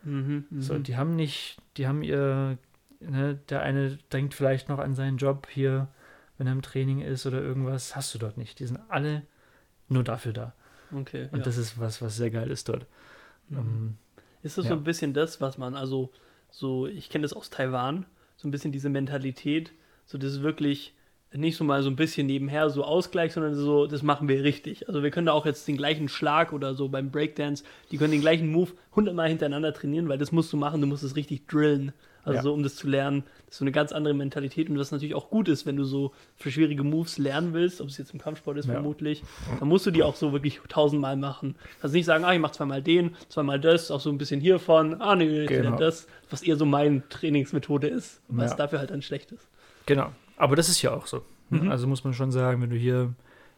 Mhm. 0.04 0.46
Mhm. 0.50 0.62
So, 0.62 0.78
die 0.80 0.98
haben 0.98 1.16
nicht, 1.16 1.58
die 1.78 1.88
haben 1.88 2.04
ihr, 2.04 2.58
ne, 3.00 3.40
der 3.50 3.62
eine 3.62 3.98
denkt 4.12 4.34
vielleicht 4.34 4.68
noch 4.70 4.80
an 4.80 4.96
seinen 4.96 5.18
Job 5.18 5.48
hier, 5.50 5.88
wenn 6.38 6.48
er 6.48 6.54
im 6.54 6.62
Training 6.62 7.00
ist 7.02 7.26
oder 7.26 7.42
irgendwas, 7.42 7.96
hast 7.96 8.14
du 8.14 8.20
dort 8.20 8.38
nicht. 8.38 8.60
Die 8.60 8.66
sind 8.66 8.80
alle 8.90 9.22
nur 9.88 10.04
dafür 10.04 10.34
da. 10.34 10.54
Okay. 10.96 11.30
Und 11.32 11.40
ja. 11.40 11.46
das 11.46 11.58
ist 11.58 11.80
was, 11.80 12.02
was 12.02 12.16
sehr 12.18 12.32
geil 12.32 12.50
ist 12.52 12.70
dort. 12.70 12.86
Mhm. 13.50 13.58
Ähm, 13.58 13.98
Ist 14.42 14.58
das 14.58 14.66
Ja. 14.66 14.72
so 14.72 14.76
ein 14.78 14.84
bisschen 14.84 15.14
das, 15.14 15.40
was 15.42 15.58
man, 15.58 15.76
also, 15.76 16.12
so, 16.50 16.88
ich 16.88 17.10
kenne 17.10 17.24
das 17.24 17.34
aus 17.34 17.50
Taiwan, 17.50 18.06
so 18.38 18.48
ein 18.48 18.52
bisschen 18.52 18.72
diese 18.72 18.90
Mentalität, 18.90 19.72
so 20.06 20.18
das 20.18 20.34
ist 20.34 20.42
wirklich 20.42 20.94
nicht 21.36 21.58
so 21.58 21.64
mal 21.64 21.82
so 21.82 21.90
ein 21.90 21.96
bisschen 21.96 22.28
nebenher 22.28 22.70
so 22.70 22.84
Ausgleich, 22.84 23.34
sondern 23.34 23.56
so, 23.56 23.88
das 23.88 24.04
machen 24.04 24.28
wir 24.28 24.44
richtig. 24.44 24.88
Also 24.88 25.02
wir 25.02 25.10
können 25.10 25.26
da 25.26 25.32
auch 25.34 25.46
jetzt 25.46 25.68
den 25.68 25.78
gleichen 25.78 26.08
Schlag 26.08 26.54
oder 26.54 26.76
so 26.76 26.90
beim 26.90 27.10
Breakdance, 27.10 27.64
die 27.92 27.98
können 27.98 28.12
den 28.12 28.22
gleichen 28.22 28.52
Move 28.52 28.72
hundertmal 28.96 29.30
hintereinander 29.30 29.74
trainieren, 29.74 30.10
weil 30.10 30.20
das 30.20 30.32
musst 30.32 30.54
du 30.54 30.58
machen, 30.58 30.82
du 30.82 30.88
musst 30.88 31.04
es 31.04 31.16
richtig 31.16 31.48
drillen. 31.48 31.92
Also 32.24 32.38
Ja. 32.38 32.42
so, 32.42 32.54
um 32.54 32.64
das 32.64 32.76
zu 32.76 32.88
lernen, 32.88 33.24
das 33.46 33.56
ist 33.56 33.58
so 33.60 33.66
eine 33.66 33.72
ganz 33.74 33.92
andere 33.92 34.14
Mentalität 34.14 34.70
und 34.70 34.80
was 34.80 34.92
natürlich 34.92 35.14
auch 35.14 35.30
gut 35.30 35.50
ist, 35.50 35.66
wenn 35.66 35.76
du 35.76 35.84
so 35.84 36.14
für 36.38 36.52
schwierige 36.52 36.84
Moves 36.84 37.18
lernen 37.18 37.54
willst, 37.54 37.82
ob 37.82 37.90
es 37.90 37.98
jetzt 37.98 38.14
im 38.14 38.20
Kampfsport 38.22 38.58
ist 38.58 38.66
Ja. 38.68 38.74
vermutlich, 38.74 39.24
dann 39.60 39.68
musst 39.68 39.86
du 39.86 39.92
die 39.92 40.04
auch 40.04 40.16
so 40.16 40.32
wirklich 40.32 40.62
tausendmal 40.70 41.18
machen. 41.18 41.56
Kannst 41.82 41.94
nicht 41.94 42.06
sagen, 42.06 42.24
ah, 42.24 42.34
ich 42.34 42.40
mach 42.40 42.52
zweimal 42.52 42.82
den, 42.82 43.16
zweimal 43.30 43.60
das, 43.60 43.92
auch 43.92 44.00
so 44.00 44.10
ein 44.10 44.18
bisschen 44.18 44.40
hiervon, 44.40 45.02
ah, 45.02 45.16
nee, 45.16 45.46
Genau. 45.48 45.76
das, 45.78 46.08
was 46.30 46.42
eher 46.44 46.56
so 46.56 46.66
meine 46.66 47.08
Trainingsmethode 47.10 47.88
ist, 47.88 48.22
was 48.30 48.52
Ja. 48.52 48.58
dafür 48.58 48.80
halt 48.80 48.92
dann 48.92 49.02
schlecht 49.02 49.32
ist. 49.34 49.48
Genau. 49.86 50.12
Aber 50.38 50.56
das 50.56 50.70
ist 50.70 50.82
ja 50.82 50.94
auch 50.94 51.06
so. 51.08 51.24
ne? 51.50 51.60
Mhm. 51.64 51.70
Also 51.72 51.88
muss 51.88 52.04
man 52.04 52.14
schon 52.14 52.32
sagen, 52.32 52.62
wenn 52.62 52.70
du 52.70 52.78
hier 52.78 53.14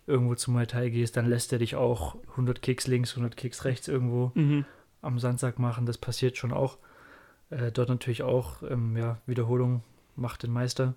irgendwo 0.07 0.36
zum 0.36 0.55
Muay 0.55 0.66
Thai 0.66 0.89
gehst, 0.89 1.16
dann 1.18 1.28
lässt 1.30 1.53
er 1.53 1.59
dich 1.59 1.76
auch 1.76 2.16
100 2.36 2.61
Kicks 2.61 2.88
links, 2.88 3.11
100 3.16 3.38
Kicks 3.38 3.63
rechts 3.63 3.88
irgendwo 3.88 4.32
Mhm. 4.36 4.66
am 5.01 5.20
Sandsack 5.20 5.59
machen. 5.59 5.86
Das 5.86 5.97
passiert 5.99 6.36
schon 6.38 6.51
auch. 6.51 6.78
Äh, 7.49 7.71
dort 7.71 7.89
natürlich 7.89 8.23
auch, 8.23 8.63
ähm, 8.63 8.97
ja, 8.97 9.17
Wiederholung 9.25 9.83
macht 10.15 10.43
den 10.43 10.51
Meister. 10.51 10.93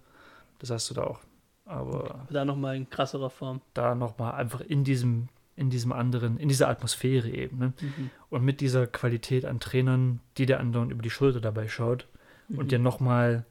Das 0.59 0.71
hast 0.71 0.91
du 0.91 0.95
da 0.95 1.05
auch. 1.05 1.21
Aber 1.67 2.27
Da 2.31 2.45
nochmal 2.45 2.77
in 2.77 2.89
krasserer 2.89 3.31
Form. 3.31 3.61
da 3.75 3.95
nochmal 3.95 4.33
einfach 4.35 4.61
in 4.61 4.85
diesem, 4.85 5.29
in 5.57 5.69
diesem 5.71 5.93
anderen, 5.93 6.39
in 6.39 6.49
dieser 6.49 6.69
Atmosphäre 6.69 7.29
eben. 7.29 7.59
Ne? 7.59 7.73
Mhm. 7.81 8.11
Und 8.31 8.45
mit 8.45 8.61
dieser 8.61 8.87
Qualität 8.87 9.45
an 9.45 9.61
Trainern, 9.61 10.21
die 10.39 10.47
der 10.47 10.61
anderen 10.61 10.91
über 10.91 11.03
die 11.03 11.11
Schulter 11.11 11.41
dabei 11.41 11.69
schaut 11.69 12.07
Mhm. 12.49 12.59
und 12.59 12.73
dir 12.73 12.79
nochmal 12.79 13.45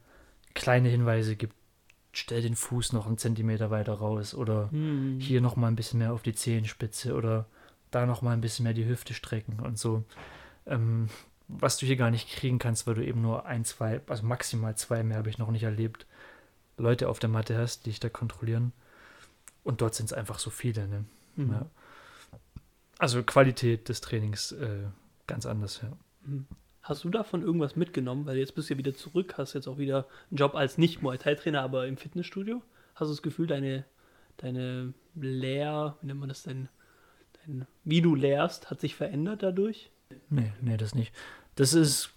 kleine 0.55 0.89
Hinweise 0.89 1.35
gibt. 1.35 1.53
Stell 2.13 2.41
den 2.41 2.55
Fuß 2.55 2.93
noch 2.93 3.05
einen 3.05 3.19
Zentimeter 3.19 3.69
weiter 3.69 3.93
raus 3.93 4.33
oder 4.33 4.69
Mhm. 4.71 5.19
hier 5.19 5.39
nochmal 5.41 5.69
ein 5.69 5.75
bisschen 5.75 5.99
mehr 5.99 6.13
auf 6.13 6.23
die 6.23 6.33
Zehenspitze 6.33 7.13
oder 7.13 7.45
da 7.91 8.07
nochmal 8.07 8.33
ein 8.33 8.41
bisschen 8.41 8.63
mehr 8.63 8.73
die 8.73 8.87
Hüfte 8.87 9.13
strecken 9.13 9.59
und 9.59 9.77
so. 9.77 10.03
Ähm, 10.65 11.09
was 11.47 11.77
du 11.77 11.85
hier 11.85 11.95
gar 11.95 12.11
nicht 12.11 12.29
kriegen 12.29 12.59
kannst, 12.59 12.87
weil 12.87 12.95
du 12.95 13.05
eben 13.05 13.21
nur 13.21 13.45
ein, 13.45 13.63
zwei, 13.63 14.01
also 14.07 14.25
maximal 14.25 14.75
zwei 14.75 15.03
mehr 15.03 15.17
habe 15.17 15.29
ich 15.29 15.37
noch 15.37 15.51
nicht 15.51 15.63
erlebt, 15.63 16.05
Leute 16.77 17.09
auf 17.09 17.19
der 17.19 17.29
Matte 17.29 17.57
hast, 17.57 17.85
die 17.85 17.89
dich 17.89 17.99
da 17.99 18.09
kontrollieren. 18.09 18.73
Und 19.63 19.81
dort 19.81 19.95
sind 19.95 20.07
es 20.07 20.13
einfach 20.13 20.39
so 20.39 20.49
viele. 20.49 20.87
Ne? 20.87 21.05
Mhm. 21.35 21.51
Ja. 21.51 21.65
Also 22.99 23.23
Qualität 23.23 23.89
des 23.89 24.01
Trainings 24.01 24.51
äh, 24.51 24.85
ganz 25.25 25.45
anders, 25.45 25.81
ja. 25.81 25.91
Mhm. 26.25 26.47
Hast 26.81 27.03
du 27.03 27.09
davon 27.09 27.41
irgendwas 27.41 27.75
mitgenommen? 27.75 28.25
Weil 28.25 28.37
jetzt 28.37 28.55
bist 28.55 28.69
du 28.69 28.73
ja 28.73 28.77
wieder 28.77 28.95
zurück, 28.95 29.35
hast 29.37 29.53
jetzt 29.53 29.67
auch 29.67 29.77
wieder 29.77 30.07
einen 30.29 30.37
Job 30.37 30.55
als 30.55 30.77
nicht 30.77 31.01
Muay 31.01 31.17
Thai 31.17 31.35
Trainer, 31.35 31.61
aber 31.61 31.85
im 31.85 31.97
Fitnessstudio. 31.97 32.61
Hast 32.95 33.09
du 33.09 33.13
das 33.13 33.21
Gefühl, 33.21 33.45
deine, 33.45 33.83
deine 34.37 34.93
Lehr, 35.13 35.97
wie 36.01 36.07
nennt 36.07 36.21
man 36.21 36.29
das 36.29 36.43
denn, 36.43 36.69
dein, 37.45 37.67
wie 37.83 38.01
du 38.01 38.15
lehrst, 38.15 38.69
hat 38.69 38.79
sich 38.79 38.95
verändert 38.95 39.43
dadurch? 39.43 39.91
Nee, 40.29 40.51
nee, 40.61 40.77
das 40.77 40.95
nicht. 40.95 41.13
Das 41.55 41.73
ist 41.73 42.11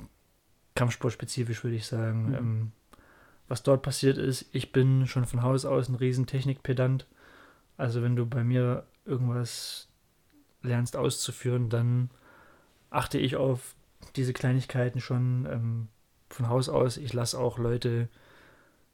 kampfsportspezifisch, 0.75 1.65
würde 1.65 1.77
ich 1.77 1.87
sagen. 1.87 2.29
Mhm. 2.29 2.35
Ähm, 2.35 2.73
was 3.49 3.63
dort 3.63 3.83
passiert 3.83 4.17
ist, 4.17 4.47
ich 4.53 4.73
bin 4.73 5.07
schon 5.07 5.27
von 5.27 5.43
Haus 5.43 5.65
aus 5.65 5.89
ein 5.89 5.97
riesen 5.97 6.27
Technikpedant. 6.27 7.07
Also 7.77 8.03
wenn 8.03 8.15
du 8.15 8.27
bei 8.27 8.45
mir 8.45 8.87
irgendwas 9.05 9.89
lernst 10.63 10.97
auszuführen, 10.97 11.69
dann 11.69 12.11
achte 12.91 13.19
ich 13.19 13.37
auf 13.37 13.75
diese 14.17 14.33
Kleinigkeiten 14.33 15.01
schon 15.01 15.47
ähm, 15.51 15.89
von 16.29 16.49
Haus 16.49 16.69
aus. 16.69 16.97
Ich 16.97 17.13
lasse 17.13 17.39
auch 17.39 17.59
Leute, 17.59 18.09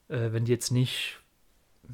äh, 0.09 0.33
wenn 0.33 0.45
die 0.45 0.53
jetzt 0.53 0.71
nicht 0.71 1.21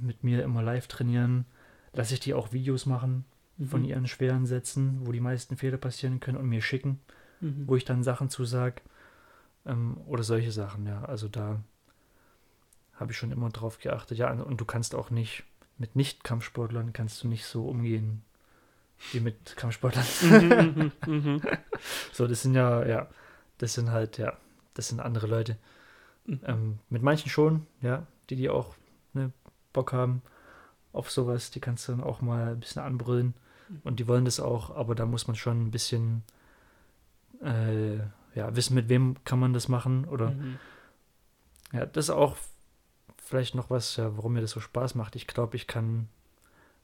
mit 0.01 0.23
mir 0.23 0.45
immer 0.45 0.63
live 0.63 0.87
trainieren, 0.87 1.47
lasse 1.93 2.15
ich 2.15 2.21
die 2.21 2.35
auch 2.35 2.53
Videos 2.53 2.87
machen 2.87 3.25
von 3.69 3.83
Mhm. 3.83 3.89
ihren 3.89 4.07
schweren 4.09 4.47
Sätzen, 4.47 5.07
wo 5.07 5.13
die 5.13 5.21
meisten 5.21 5.57
Fehler 5.57 5.77
passieren 5.79 6.21
können 6.21 6.39
und 6.39 6.49
mir 6.49 6.63
schicken 6.63 7.01
Mhm. 7.41 7.65
wo 7.67 7.75
ich 7.77 7.85
dann 7.85 8.03
Sachen 8.05 8.29
zu 8.31 8.45
sag. 8.45 8.83
Ähm, 9.67 9.97
oder 10.07 10.23
solche 10.23 10.53
Sachen, 10.53 10.87
ja. 10.87 11.05
Also 11.05 11.27
da 11.29 11.61
habe 12.95 13.13
ich 13.13 13.19
schon 13.19 13.33
immer 13.33 13.51
drauf 13.51 13.79
geachtet. 13.79 14.19
Ja, 14.19 14.31
und 14.33 14.61
du 14.61 14.65
kannst 14.65 14.95
auch 14.95 15.11
nicht, 15.11 15.43
mit 15.79 15.97
Nicht-Kampfsportlern 15.97 16.93
kannst 16.93 17.23
du 17.23 17.29
nicht 17.29 17.45
so 17.45 17.67
umgehen 17.69 18.23
wie 19.13 19.21
mit 19.21 19.57
Kampfsportlern. 19.57 20.05
Mhm, 20.23 20.93
mhm, 21.07 21.15
mhm. 21.15 21.43
so, 22.13 22.27
das 22.29 22.43
sind 22.43 22.55
ja, 22.55 22.87
ja, 22.87 23.09
das 23.59 23.75
sind 23.75 23.91
halt, 23.91 24.19
ja, 24.19 24.37
das 24.75 24.89
sind 24.89 25.01
andere 25.01 25.27
Leute. 25.27 25.57
Ähm, 26.45 26.79
mit 26.89 27.03
manchen 27.03 27.29
schon, 27.29 27.67
ja, 27.81 28.07
die, 28.31 28.37
die 28.37 28.49
auch 28.49 28.77
ne, 29.15 29.33
Bock 29.73 29.93
haben 29.93 30.23
auf 30.93 31.11
sowas, 31.11 31.51
die 31.51 31.61
kannst 31.61 31.89
du 31.89 31.93
dann 31.93 32.03
auch 32.03 32.21
mal 32.21 32.49
ein 32.53 32.61
bisschen 32.61 32.83
anbrüllen. 32.83 33.35
Und 33.85 34.01
die 34.01 34.07
wollen 34.07 34.27
das 34.27 34.39
auch, 34.39 34.75
aber 34.77 34.95
da 34.95 35.07
muss 35.07 35.27
man 35.27 35.37
schon 35.37 35.63
ein 35.67 35.71
bisschen 35.71 36.23
äh, 37.43 37.97
ja, 38.35 38.55
wissen, 38.55 38.75
mit 38.75 38.89
wem 38.89 39.17
kann 39.25 39.39
man 39.39 39.53
das 39.53 39.69
machen. 39.69 40.05
Oder 40.05 40.31
Mhm. 40.33 40.59
ja, 41.73 41.87
das 41.87 42.07
ist 42.07 42.11
auch 42.11 42.37
vielleicht 43.25 43.55
noch 43.55 43.71
was, 43.71 43.97
ja, 43.97 44.15
warum 44.17 44.35
mir 44.35 44.41
das 44.43 44.51
so 44.51 44.61
Spaß 44.61 44.95
macht. 44.95 45.17
Ich 45.17 45.27
glaube, 45.27 45.57
ich 45.57 45.67
kann 45.67 46.09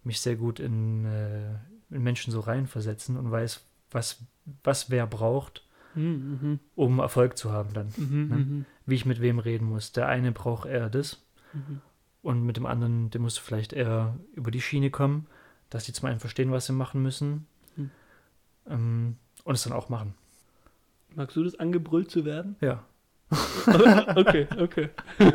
mich 0.04 0.20
sehr 0.20 0.36
gut 0.36 0.60
in, 0.60 1.04
äh, 1.04 1.50
in 1.90 2.02
Menschen 2.02 2.32
so 2.32 2.40
reinversetzen 2.40 3.16
und 3.16 3.30
weiß, 3.30 3.64
was, 3.90 4.20
was 4.64 4.90
wer 4.90 5.06
braucht, 5.06 5.64
Mhm, 5.94 6.38
mhm, 6.42 6.60
um 6.76 6.98
Erfolg 7.00 7.36
zu 7.38 7.50
haben 7.50 7.72
dann. 7.72 7.92
mhm, 7.96 8.28
Ne? 8.28 8.36
mhm, 8.36 8.64
Wie 8.86 8.94
ich 8.94 9.06
mit 9.06 9.20
wem 9.20 9.38
reden 9.38 9.66
muss. 9.66 9.92
Der 9.92 10.06
eine 10.06 10.32
braucht 10.32 10.68
eher 10.68 10.88
das 10.90 11.22
mhm. 11.52 11.80
Und 12.22 12.42
mit 12.44 12.56
dem 12.56 12.66
anderen, 12.66 13.10
der 13.10 13.20
muss 13.20 13.38
vielleicht 13.38 13.72
eher 13.72 14.16
über 14.34 14.50
die 14.50 14.60
Schiene 14.60 14.90
kommen, 14.90 15.26
dass 15.70 15.84
die 15.84 15.92
zum 15.92 16.08
einen 16.08 16.20
verstehen, 16.20 16.50
was 16.52 16.66
sie 16.66 16.72
machen 16.72 17.02
müssen 17.02 17.46
Hm. 17.76 17.90
ähm, 18.68 19.16
und 19.44 19.54
es 19.54 19.62
dann 19.64 19.72
auch 19.72 19.88
machen. 19.88 20.14
Magst 21.14 21.36
du 21.36 21.44
das 21.44 21.58
angebrüllt 21.58 22.10
zu 22.10 22.24
werden? 22.24 22.56
Ja. 22.60 22.84
okay, 24.16 24.46
okay. 24.58 24.88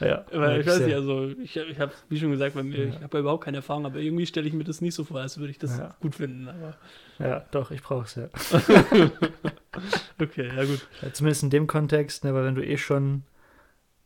ja 0.00 0.26
Weil 0.32 0.60
ich 0.60 0.66
weiß 0.66 0.76
sehr. 0.76 0.86
nicht, 0.86 0.96
also 0.96 1.28
ich, 1.42 1.56
ich 1.56 1.80
habe, 1.80 1.92
wie 2.10 2.18
schon 2.18 2.30
gesagt, 2.30 2.54
bei 2.54 2.62
mir, 2.62 2.84
Ja. 2.84 2.88
ich 2.94 3.02
habe 3.02 3.16
ja 3.16 3.20
überhaupt 3.20 3.44
keine 3.44 3.58
Erfahrung, 3.58 3.86
aber 3.86 3.98
irgendwie 4.00 4.26
stelle 4.26 4.46
ich 4.46 4.52
mir 4.52 4.64
das 4.64 4.82
nicht 4.82 4.94
so 4.94 5.04
vor, 5.04 5.18
als 5.20 5.38
würde 5.38 5.50
ich 5.50 5.58
das 5.58 5.78
Ja. 5.78 5.94
gut 6.00 6.14
finden. 6.14 6.46
Aber 6.48 6.76
Ja, 7.18 7.40
doch, 7.52 7.70
ich 7.70 7.82
brauche 7.82 8.04
es 8.04 8.14
ja. 8.16 8.28
okay, 10.20 10.48
ja 10.54 10.64
gut. 10.64 10.86
Zumindest 11.14 11.42
in 11.42 11.50
dem 11.50 11.66
Kontext, 11.66 12.24
ne, 12.24 12.34
weil 12.34 12.44
wenn 12.44 12.54
du 12.54 12.64
eh 12.66 12.76
schon 12.76 13.22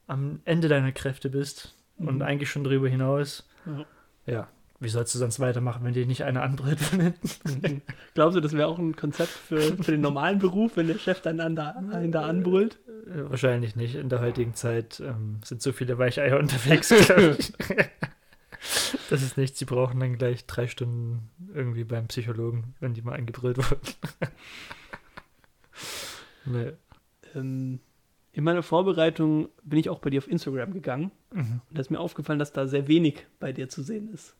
am 0.09 0.41
Ende 0.45 0.67
deiner 0.69 0.91
Kräfte 0.93 1.31
bist 1.31 1.75
und 1.99 2.17
Mhm. 2.17 2.23
eigentlich 2.23 2.51
schon 2.51 2.65
drüber 2.65 2.89
hinaus, 2.89 3.49
Ja. 3.67 3.87
ja, 4.27 4.49
wie 4.81 4.89
sollst 4.89 5.15
du 5.15 5.19
sonst 5.19 5.39
weitermachen, 5.41 5.85
wenn 5.85 5.93
dir 5.95 6.07
nicht 6.07 6.25
einer 6.25 6.43
anbrüllt 6.43 6.79
von 6.81 7.01
hinten? 7.01 7.31
Mhm. 7.63 7.83
Glaubst 8.15 8.37
du, 8.37 8.41
das 8.41 8.53
wäre 8.53 8.69
auch 8.69 8.79
ein 8.79 8.95
Konzept 8.97 9.31
für, 9.31 9.61
für 9.61 9.91
den 9.93 10.01
normalen 10.01 10.39
Beruf, 10.39 10.77
wenn 10.77 10.87
der 10.89 10.99
Chef 10.99 11.21
dann 11.21 11.41
an 11.41 11.55
da, 11.57 11.71
einen 11.71 12.11
da 12.13 12.23
anbrüllt? 12.27 12.79
Äh, 13.07 13.29
Wahrscheinlich 13.31 13.75
nicht. 13.77 13.95
In 13.97 14.09
der 14.09 14.21
heutigen 14.21 14.55
Zeit 14.55 15.01
ähm, 15.01 15.41
sind 15.45 15.63
so 15.63 15.73
viele 15.73 15.99
Weicheier 15.99 16.39
unterwegs. 16.39 16.93
Das 19.09 19.23
ist 19.23 19.37
nichts. 19.37 19.59
Sie 19.61 19.65
brauchen 19.65 20.01
dann 20.01 20.19
gleich 20.19 20.45
drei 20.47 20.67
Stunden 20.67 21.31
irgendwie 21.55 21.85
beim 21.85 22.09
Psychologen, 22.09 22.75
wenn 22.81 22.93
die 22.93 23.03
mal 23.03 23.15
angebrüllt 23.15 23.57
wurden. 23.59 23.95
nee. 26.45 26.73
Ähm, 27.35 27.81
in 28.39 28.45
meiner 28.45 28.63
Vorbereitung 28.63 29.49
bin 29.65 29.81
ich 29.81 29.91
auch 29.91 29.99
bei 29.99 30.11
dir 30.11 30.19
auf 30.19 30.31
Instagram 30.31 30.73
gegangen 30.73 31.11
Mhm. 31.33 31.61
und 31.69 31.77
da 31.77 31.81
ist 31.81 31.91
mir 31.91 31.99
aufgefallen, 31.99 32.39
dass 32.39 32.53
da 32.53 32.69
sehr 32.69 32.87
wenig 32.87 33.27
bei 33.41 33.53
dir 33.53 33.69
zu 33.69 33.83
sehen 33.83 34.09
ist. 34.15 34.37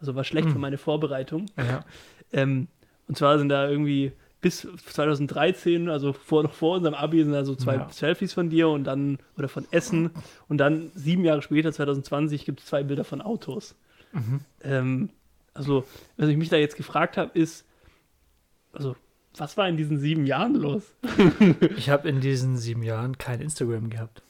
Also 0.00 0.16
war 0.16 0.24
schlecht 0.24 0.48
Mhm. 0.48 0.52
für 0.54 0.58
meine 0.58 0.76
Vorbereitung. 0.76 1.46
Ja. 1.56 1.84
Ähm, 2.32 2.66
und 3.06 3.16
zwar 3.16 3.38
sind 3.38 3.48
da 3.48 3.68
irgendwie 3.68 4.10
bis 4.40 4.66
2013, 4.86 5.88
also 5.88 6.12
vor, 6.12 6.42
noch 6.42 6.52
vor 6.52 6.74
unserem 6.76 6.94
Abi, 6.94 7.22
sind 7.22 7.32
da 7.32 7.44
so 7.44 7.54
zwei 7.54 7.76
Ja. 7.76 7.88
Selfies 7.90 8.32
von 8.32 8.50
dir 8.50 8.68
und 8.68 8.82
dann, 8.84 9.18
oder 9.38 9.48
von 9.48 9.66
Essen. 9.70 10.10
Und 10.48 10.58
dann 10.58 10.90
sieben 10.96 11.24
Jahre 11.24 11.42
später, 11.42 11.72
2020, 11.72 12.44
gibt 12.44 12.58
es 12.58 12.66
zwei 12.66 12.82
Bilder 12.82 13.04
von 13.04 13.20
Autos. 13.20 13.76
Mhm. 14.12 14.40
Ähm, 14.64 15.10
also, 15.54 15.84
was 16.16 16.28
ich 16.28 16.36
mich 16.36 16.48
da 16.48 16.56
jetzt 16.56 16.76
gefragt 16.76 17.16
habe, 17.16 17.38
ist, 17.38 17.64
also, 18.72 18.96
was 19.36 19.56
war 19.56 19.68
in 19.68 19.76
diesen 19.76 19.98
sieben 19.98 20.26
Jahren 20.26 20.54
los? 20.54 20.82
Ich 21.76 21.88
habe 21.90 22.08
in 22.08 22.20
diesen 22.20 22.56
sieben 22.56 22.82
Jahren 22.82 23.18
kein 23.18 23.40
Instagram 23.40 23.90
gehabt. 23.90 24.22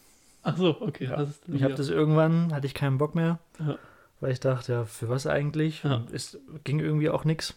Ach 0.42 0.56
so, 0.56 0.80
okay. 0.80 1.04
Ja. 1.06 1.26
Ich 1.52 1.62
habe 1.62 1.74
das 1.74 1.88
irgendwann, 1.88 2.52
hatte 2.54 2.66
ich 2.66 2.74
keinen 2.74 2.98
Bock 2.98 3.14
mehr, 3.14 3.38
Ja. 3.60 3.78
weil 4.20 4.32
ich 4.32 4.40
dachte, 4.40 4.72
ja, 4.72 4.84
für 4.84 5.08
was 5.08 5.26
eigentlich? 5.26 5.82
Ja. 5.84 6.04
Es 6.12 6.38
ging 6.64 6.80
irgendwie 6.80 7.10
auch 7.10 7.24
nichts. 7.24 7.54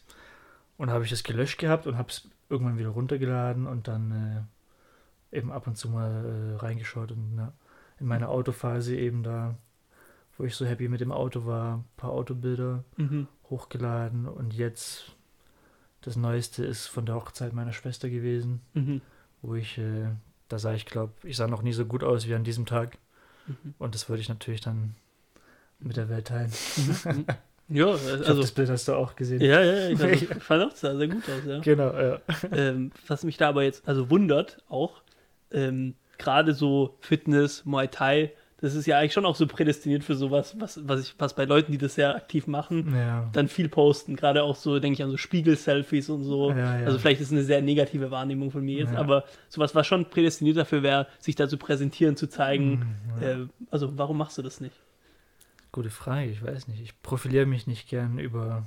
Und 0.77 0.89
habe 0.91 1.05
ich 1.05 1.11
es 1.11 1.23
gelöscht 1.23 1.57
gehabt 1.59 1.87
und 1.87 1.97
habe 1.97 2.09
es 2.09 2.27
irgendwann 2.49 2.77
wieder 2.77 2.89
runtergeladen 2.89 3.65
und 3.65 3.87
dann 3.87 4.45
äh, 5.31 5.37
eben 5.37 5.51
ab 5.51 5.67
und 5.67 5.77
zu 5.77 5.89
mal 5.89 6.53
äh, 6.53 6.55
reingeschaut 6.57 7.11
und 7.11 7.33
na, 7.35 7.53
in 7.99 8.07
meiner 8.07 8.29
Autophase 8.29 8.95
eben 8.95 9.23
da, 9.23 9.55
wo 10.37 10.43
ich 10.43 10.53
so 10.55 10.65
happy 10.65 10.89
mit 10.89 10.99
dem 11.01 11.11
Auto 11.13 11.45
war, 11.45 11.77
ein 11.77 11.85
paar 11.97 12.11
Autobilder 12.11 12.83
Mhm. 12.97 13.27
hochgeladen 13.49 14.27
und 14.27 14.53
jetzt 14.53 15.14
das 16.05 16.15
Neueste 16.15 16.63
ist 16.63 16.87
von 16.87 17.05
der 17.05 17.15
Hochzeit 17.15 17.51
meiner 17.53 17.73
Schwester 17.73 18.09
gewesen, 18.09 18.61
Mhm. 18.73 19.01
wo 19.41 19.55
ich, 19.55 19.77
äh, 19.77 20.05
da 20.49 20.59
sah 20.59 20.73
ich 20.73 20.86
glaube, 20.86 21.13
ich 21.23 21.36
sah 21.36 21.47
noch 21.47 21.61
nie 21.63 21.73
so 21.73 21.86
gut 21.86 22.03
aus 22.03 22.27
wie 22.27 22.36
an 22.36 22.43
diesem 22.43 22.65
Tag 22.65 22.97
Mhm. 23.47 23.73
und 23.79 23.93
das 23.95 24.07
würde 24.09 24.21
ich 24.21 24.29
natürlich 24.29 24.61
dann 24.61 24.95
mit 25.79 25.97
der 25.97 26.09
Welt 26.09 26.27
teilen. 26.27 26.51
Mhm. 27.05 27.25
Ja, 27.67 27.95
Ich 27.95 27.99
glaube, 28.03 28.25
also. 28.27 28.41
das 28.41 28.51
Bild 28.51 28.69
hast 28.69 28.87
du 28.87 28.93
auch 28.93 29.15
gesehen. 29.15 29.41
Ja, 29.41 29.59
ja, 29.59 29.89
ich, 29.89 29.99
also, 29.99 30.05
ich 30.13 30.43
fand 30.43 30.63
auch, 30.63 30.75
sah 30.75 30.95
sehr 30.95 31.07
gut 31.07 31.23
aus, 31.27 31.41
ja. 31.47 31.59
Genau, 31.61 31.91
ja. 31.99 32.21
ähm, 32.51 32.91
was 33.07 33.23
mich 33.23 33.37
da 33.37 33.49
aber 33.49 33.63
jetzt 33.63 33.87
also 33.87 34.11
wundert 34.11 34.61
auch, 34.69 35.01
ähm, 35.49 35.95
gerade 36.19 36.53
so 36.53 36.95
Fitness, 36.99 37.65
Muay 37.65 37.87
Thai, 37.87 38.32
das 38.66 38.74
ist 38.74 38.87
ja 38.87 38.97
eigentlich 38.97 39.13
schon 39.13 39.25
auch 39.28 39.36
so 39.36 39.46
prädestiniert 39.46 40.04
für 40.04 40.16
sowas, 40.16 40.55
was, 40.59 40.87
was, 40.87 41.01
ich, 41.01 41.16
was 41.20 41.36
bei 41.36 41.46
Leuten, 41.46 41.71
die 41.71 41.78
das 41.78 41.93
sehr 41.93 42.16
aktiv 42.16 42.47
machen, 42.47 42.96
Ja. 42.96 43.29
dann 43.32 43.47
viel 43.47 43.70
posten. 43.70 44.16
Gerade 44.16 44.42
auch 44.42 44.55
so, 44.55 44.79
denke 44.79 44.96
ich 44.96 45.04
an 45.04 45.12
so 45.12 45.17
Spiegel-Selfies 45.17 46.09
und 46.09 46.24
so. 46.24 46.50
Ja, 46.50 46.79
ja. 46.79 46.86
Also 46.87 46.97
vielleicht 46.97 47.21
ist 47.21 47.28
es 47.28 47.33
eine 47.33 47.43
sehr 47.43 47.62
negative 47.62 48.09
Wahrnehmung 48.09 48.50
von 48.50 48.66
mir 48.66 48.79
jetzt, 48.79 48.96
aber 48.96 49.24
sowas, 49.50 49.75
was 49.75 49.86
schon 49.86 50.09
prädestiniert 50.09 50.58
dafür 50.58 50.82
wäre, 50.82 51.05
sich 51.20 51.36
da 51.36 51.47
zu 51.47 51.58
präsentieren, 51.58 52.17
zu 52.17 52.28
zeigen. 52.28 52.97
Mhm. 53.17 53.24
Äh, 53.24 53.36
also 53.70 53.97
warum 54.00 54.17
machst 54.17 54.37
du 54.39 54.42
das 54.42 54.59
nicht? 54.59 54.75
Gute 55.71 55.92
Frage, 55.92 56.32
ich 56.32 56.43
weiß 56.43 56.67
nicht. 56.67 56.82
Ich 56.82 57.00
profiliere 57.04 57.46
mich 57.46 57.67
nicht 57.67 57.87
gern 57.87 58.17
über, 58.17 58.63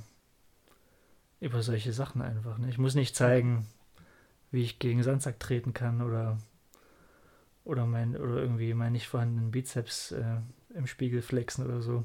über 1.41 1.61
solche 1.61 1.91
Sachen 1.91 2.21
einfach. 2.21 2.57
Ne? 2.57 2.69
Ich 2.69 2.77
muss 2.77 2.95
nicht 2.95 3.17
zeigen, 3.17 3.67
wie 4.51 4.63
ich 4.63 4.79
gegen 4.79 5.03
Sandsack 5.03 5.41
treten 5.41 5.73
kann 5.73 6.01
oder, 6.01 6.37
oder, 7.69 7.85
mein, 7.85 8.17
oder 8.17 8.37
irgendwie 8.37 8.73
meinen 8.73 8.93
nicht 8.93 9.07
vorhandenen 9.07 9.51
Bizeps 9.51 10.11
äh, 10.11 10.37
im 10.73 10.87
Spiegel 10.87 11.21
flexen 11.21 11.65
oder 11.65 11.81
so. 11.81 12.03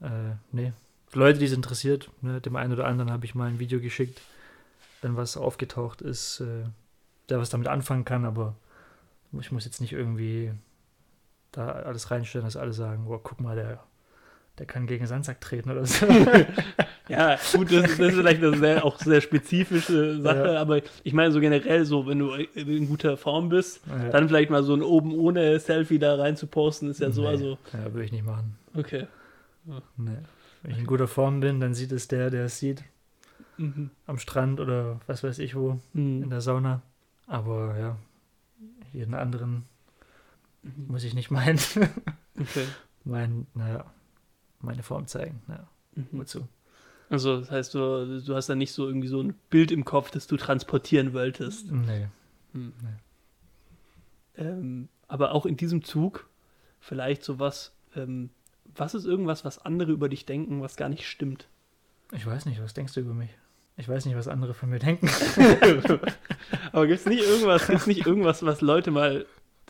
Äh, 0.00 0.34
nee. 0.50 0.72
Leute, 1.12 1.38
die 1.38 1.44
es 1.44 1.52
interessiert, 1.52 2.10
ne, 2.22 2.40
dem 2.40 2.56
einen 2.56 2.72
oder 2.72 2.86
anderen 2.86 3.10
habe 3.10 3.24
ich 3.24 3.34
mal 3.34 3.48
ein 3.48 3.58
Video 3.58 3.80
geschickt, 3.80 4.20
wenn 5.02 5.16
was 5.16 5.36
aufgetaucht 5.36 6.02
ist, 6.02 6.40
äh, 6.40 6.64
der 7.28 7.38
was 7.38 7.50
damit 7.50 7.68
anfangen 7.68 8.04
kann, 8.04 8.24
aber 8.24 8.56
ich 9.38 9.52
muss 9.52 9.64
jetzt 9.64 9.80
nicht 9.80 9.92
irgendwie 9.92 10.52
da 11.52 11.68
alles 11.68 12.10
reinstellen, 12.10 12.46
dass 12.46 12.56
alle 12.56 12.72
sagen, 12.72 13.04
boah, 13.04 13.22
guck 13.22 13.40
mal, 13.40 13.56
der, 13.56 13.84
der 14.58 14.66
kann 14.66 14.86
gegen 14.86 15.06
Sandsack 15.06 15.40
treten 15.40 15.70
oder 15.70 15.84
so. 15.86 16.06
Ja, 17.18 17.38
gut, 17.54 17.72
das, 17.72 17.90
ist- 17.90 17.98
das 18.00 18.08
ist 18.08 18.14
vielleicht 18.16 18.42
eine 18.42 18.56
sehr, 18.58 18.84
auch 18.84 18.98
sehr 18.98 19.20
spezifische 19.20 20.20
Sache, 20.20 20.52
Ja. 20.54 20.60
aber 20.60 20.80
ich 21.04 21.12
meine 21.12 21.32
so 21.32 21.40
generell 21.40 21.84
so, 21.84 22.06
wenn 22.06 22.18
du 22.18 22.32
in 22.34 22.86
guter 22.88 23.16
Form 23.16 23.48
bist, 23.48 23.80
Ja. 23.88 24.10
dann 24.10 24.28
vielleicht 24.28 24.50
mal 24.50 24.62
so 24.62 24.74
ein 24.74 24.82
oben 24.82 25.12
ohne 25.14 25.58
Selfie 25.60 25.98
da 25.98 26.16
rein 26.16 26.36
zu 26.36 26.46
posten, 26.46 26.90
ist 26.90 27.00
ja 27.00 27.10
so, 27.10 27.22
Nee, 27.22 27.28
also, 27.28 27.58
Ja, 27.72 27.84
würde 27.92 28.04
ich 28.04 28.12
nicht 28.12 28.24
machen. 28.26 28.56
okay. 28.74 29.06
Nee. 29.96 30.10
Wenn 30.62 30.70
ich 30.72 30.78
in 30.78 30.86
guter 30.86 31.08
Form 31.08 31.40
bin, 31.40 31.60
dann 31.60 31.74
sieht 31.74 31.92
es 31.92 32.08
der, 32.08 32.30
der 32.30 32.46
es 32.46 32.58
sieht. 32.58 32.82
Mhm. 33.58 33.90
Am 34.06 34.18
Strand 34.18 34.60
oder 34.60 35.00
was 35.06 35.22
weiß 35.24 35.38
ich 35.40 35.54
wo, 35.56 35.78
in 35.94 36.20
Mhm. 36.20 36.30
der 36.30 36.40
Sauna. 36.40 36.82
Aber 37.26 37.76
ja, 37.78 37.96
jeden 38.92 39.14
anderen 39.14 39.64
Mhm. 40.62 40.86
muss 40.88 41.04
ich 41.04 41.14
nicht 41.14 41.30
meinen. 41.30 41.58
Okay. 42.40 42.66
mein, 43.04 43.46
naja, 43.54 43.84
meine 44.60 44.82
Form 44.84 45.06
zeigen. 45.08 45.42
Naja, 45.48 45.66
Mhm. 45.96 46.06
wozu? 46.12 46.46
Also, 47.10 47.40
das 47.40 47.50
heißt, 47.50 47.74
du, 47.74 48.20
du 48.20 48.34
hast 48.34 48.48
da 48.48 48.54
nicht 48.54 48.72
so 48.72 48.86
irgendwie 48.86 49.08
so 49.08 49.20
ein 49.20 49.34
Bild 49.50 49.70
im 49.70 49.84
Kopf, 49.84 50.10
das 50.10 50.26
du 50.26 50.36
transportieren 50.36 51.14
wolltest. 51.14 51.70
Nee. 51.70 52.08
Hm. 52.52 52.72
Nee. 52.82 54.44
Ähm, 54.44 54.88
aber 55.08 55.32
auch 55.32 55.46
in 55.46 55.56
diesem 55.56 55.82
Zug 55.82 56.28
vielleicht 56.80 57.24
sowas, 57.24 57.72
ähm, 57.96 58.30
was 58.76 58.94
ist 58.94 59.04
irgendwas, 59.04 59.44
was 59.44 59.58
andere 59.58 59.92
über 59.92 60.08
dich 60.08 60.26
denken, 60.26 60.60
was 60.60 60.76
gar 60.76 60.88
nicht 60.88 61.06
stimmt? 61.06 61.48
Ich 62.12 62.26
weiß 62.26 62.46
nicht, 62.46 62.62
was 62.62 62.74
denkst 62.74 62.94
du 62.94 63.00
über 63.00 63.14
mich? 63.14 63.30
Ich 63.76 63.88
weiß 63.88 64.06
nicht, 64.06 64.16
was 64.16 64.28
andere 64.28 64.54
von 64.54 64.70
mir 64.70 64.78
denken. 64.78 65.08
aber 66.72 66.86
gibt 66.86 67.00
es 67.00 67.06
nicht 67.06 67.22
irgendwas, 67.22 67.66
gibt's 67.66 67.86
nicht 67.86 68.06
irgendwas, 68.06 68.42
was 68.42 68.60
Leute 68.60 68.90
mal 68.90 69.24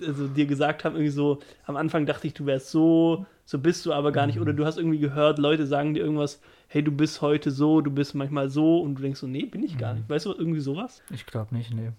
also 0.06 0.28
dir 0.28 0.46
gesagt 0.46 0.84
haben, 0.84 0.94
irgendwie 0.94 1.10
so, 1.12 1.40
am 1.66 1.76
Anfang 1.76 2.06
dachte 2.06 2.26
ich, 2.26 2.34
du 2.34 2.46
wärst 2.46 2.70
so, 2.70 3.26
so 3.44 3.58
bist 3.58 3.84
du 3.86 3.92
aber 3.92 4.12
gar 4.12 4.26
nicht, 4.26 4.36
Mhm. 4.36 4.42
oder 4.42 4.52
du 4.52 4.64
hast 4.64 4.76
irgendwie 4.78 4.98
gehört, 4.98 5.38
Leute 5.38 5.66
sagen 5.66 5.94
dir 5.94 6.00
irgendwas, 6.00 6.40
hey, 6.68 6.82
du 6.82 6.92
bist 6.92 7.20
heute 7.22 7.50
so, 7.50 7.80
du 7.80 7.90
bist 7.90 8.14
manchmal 8.14 8.50
so, 8.50 8.80
und 8.80 8.96
du 8.96 9.02
denkst 9.02 9.20
so, 9.20 9.26
nee, 9.26 9.44
bin 9.46 9.62
ich 9.62 9.78
gar 9.78 9.92
Mhm. 9.94 10.00
nicht. 10.00 10.10
Weißt 10.10 10.26
du, 10.26 10.34
irgendwie 10.34 10.60
sowas? 10.60 11.02
Ich 11.10 11.24
glaube 11.26 11.54
nicht, 11.54 11.72
nee. 11.72 11.90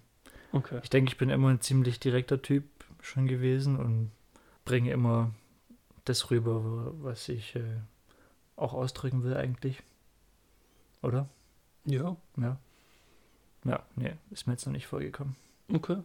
Okay. 0.52 0.80
Ich 0.84 0.90
denke, 0.90 1.12
ich 1.12 1.18
bin 1.18 1.30
immer 1.30 1.50
ein 1.50 1.62
ziemlich 1.62 2.00
direkter 2.00 2.42
Typ 2.42 2.64
schon 3.02 3.28
gewesen 3.28 3.78
und 3.78 4.12
bringe 4.66 4.92
immer 4.92 5.32
das 6.06 6.30
rüber, 6.32 6.62
was 7.02 7.30
ich 7.30 7.56
äh, 7.56 7.62
auch 8.56 8.74
ausdrücken 8.74 9.24
will 9.24 9.36
eigentlich. 9.36 9.82
Oder? 11.02 11.28
Ja. 11.86 12.16
Ja. 12.38 12.58
Ja, 13.66 13.84
nee, 13.96 14.14
ist 14.32 14.48
mir 14.48 14.54
jetzt 14.54 14.66
noch 14.66 14.74
nicht 14.74 14.88
vorgekommen. 14.88 15.36
Okay. 15.74 15.98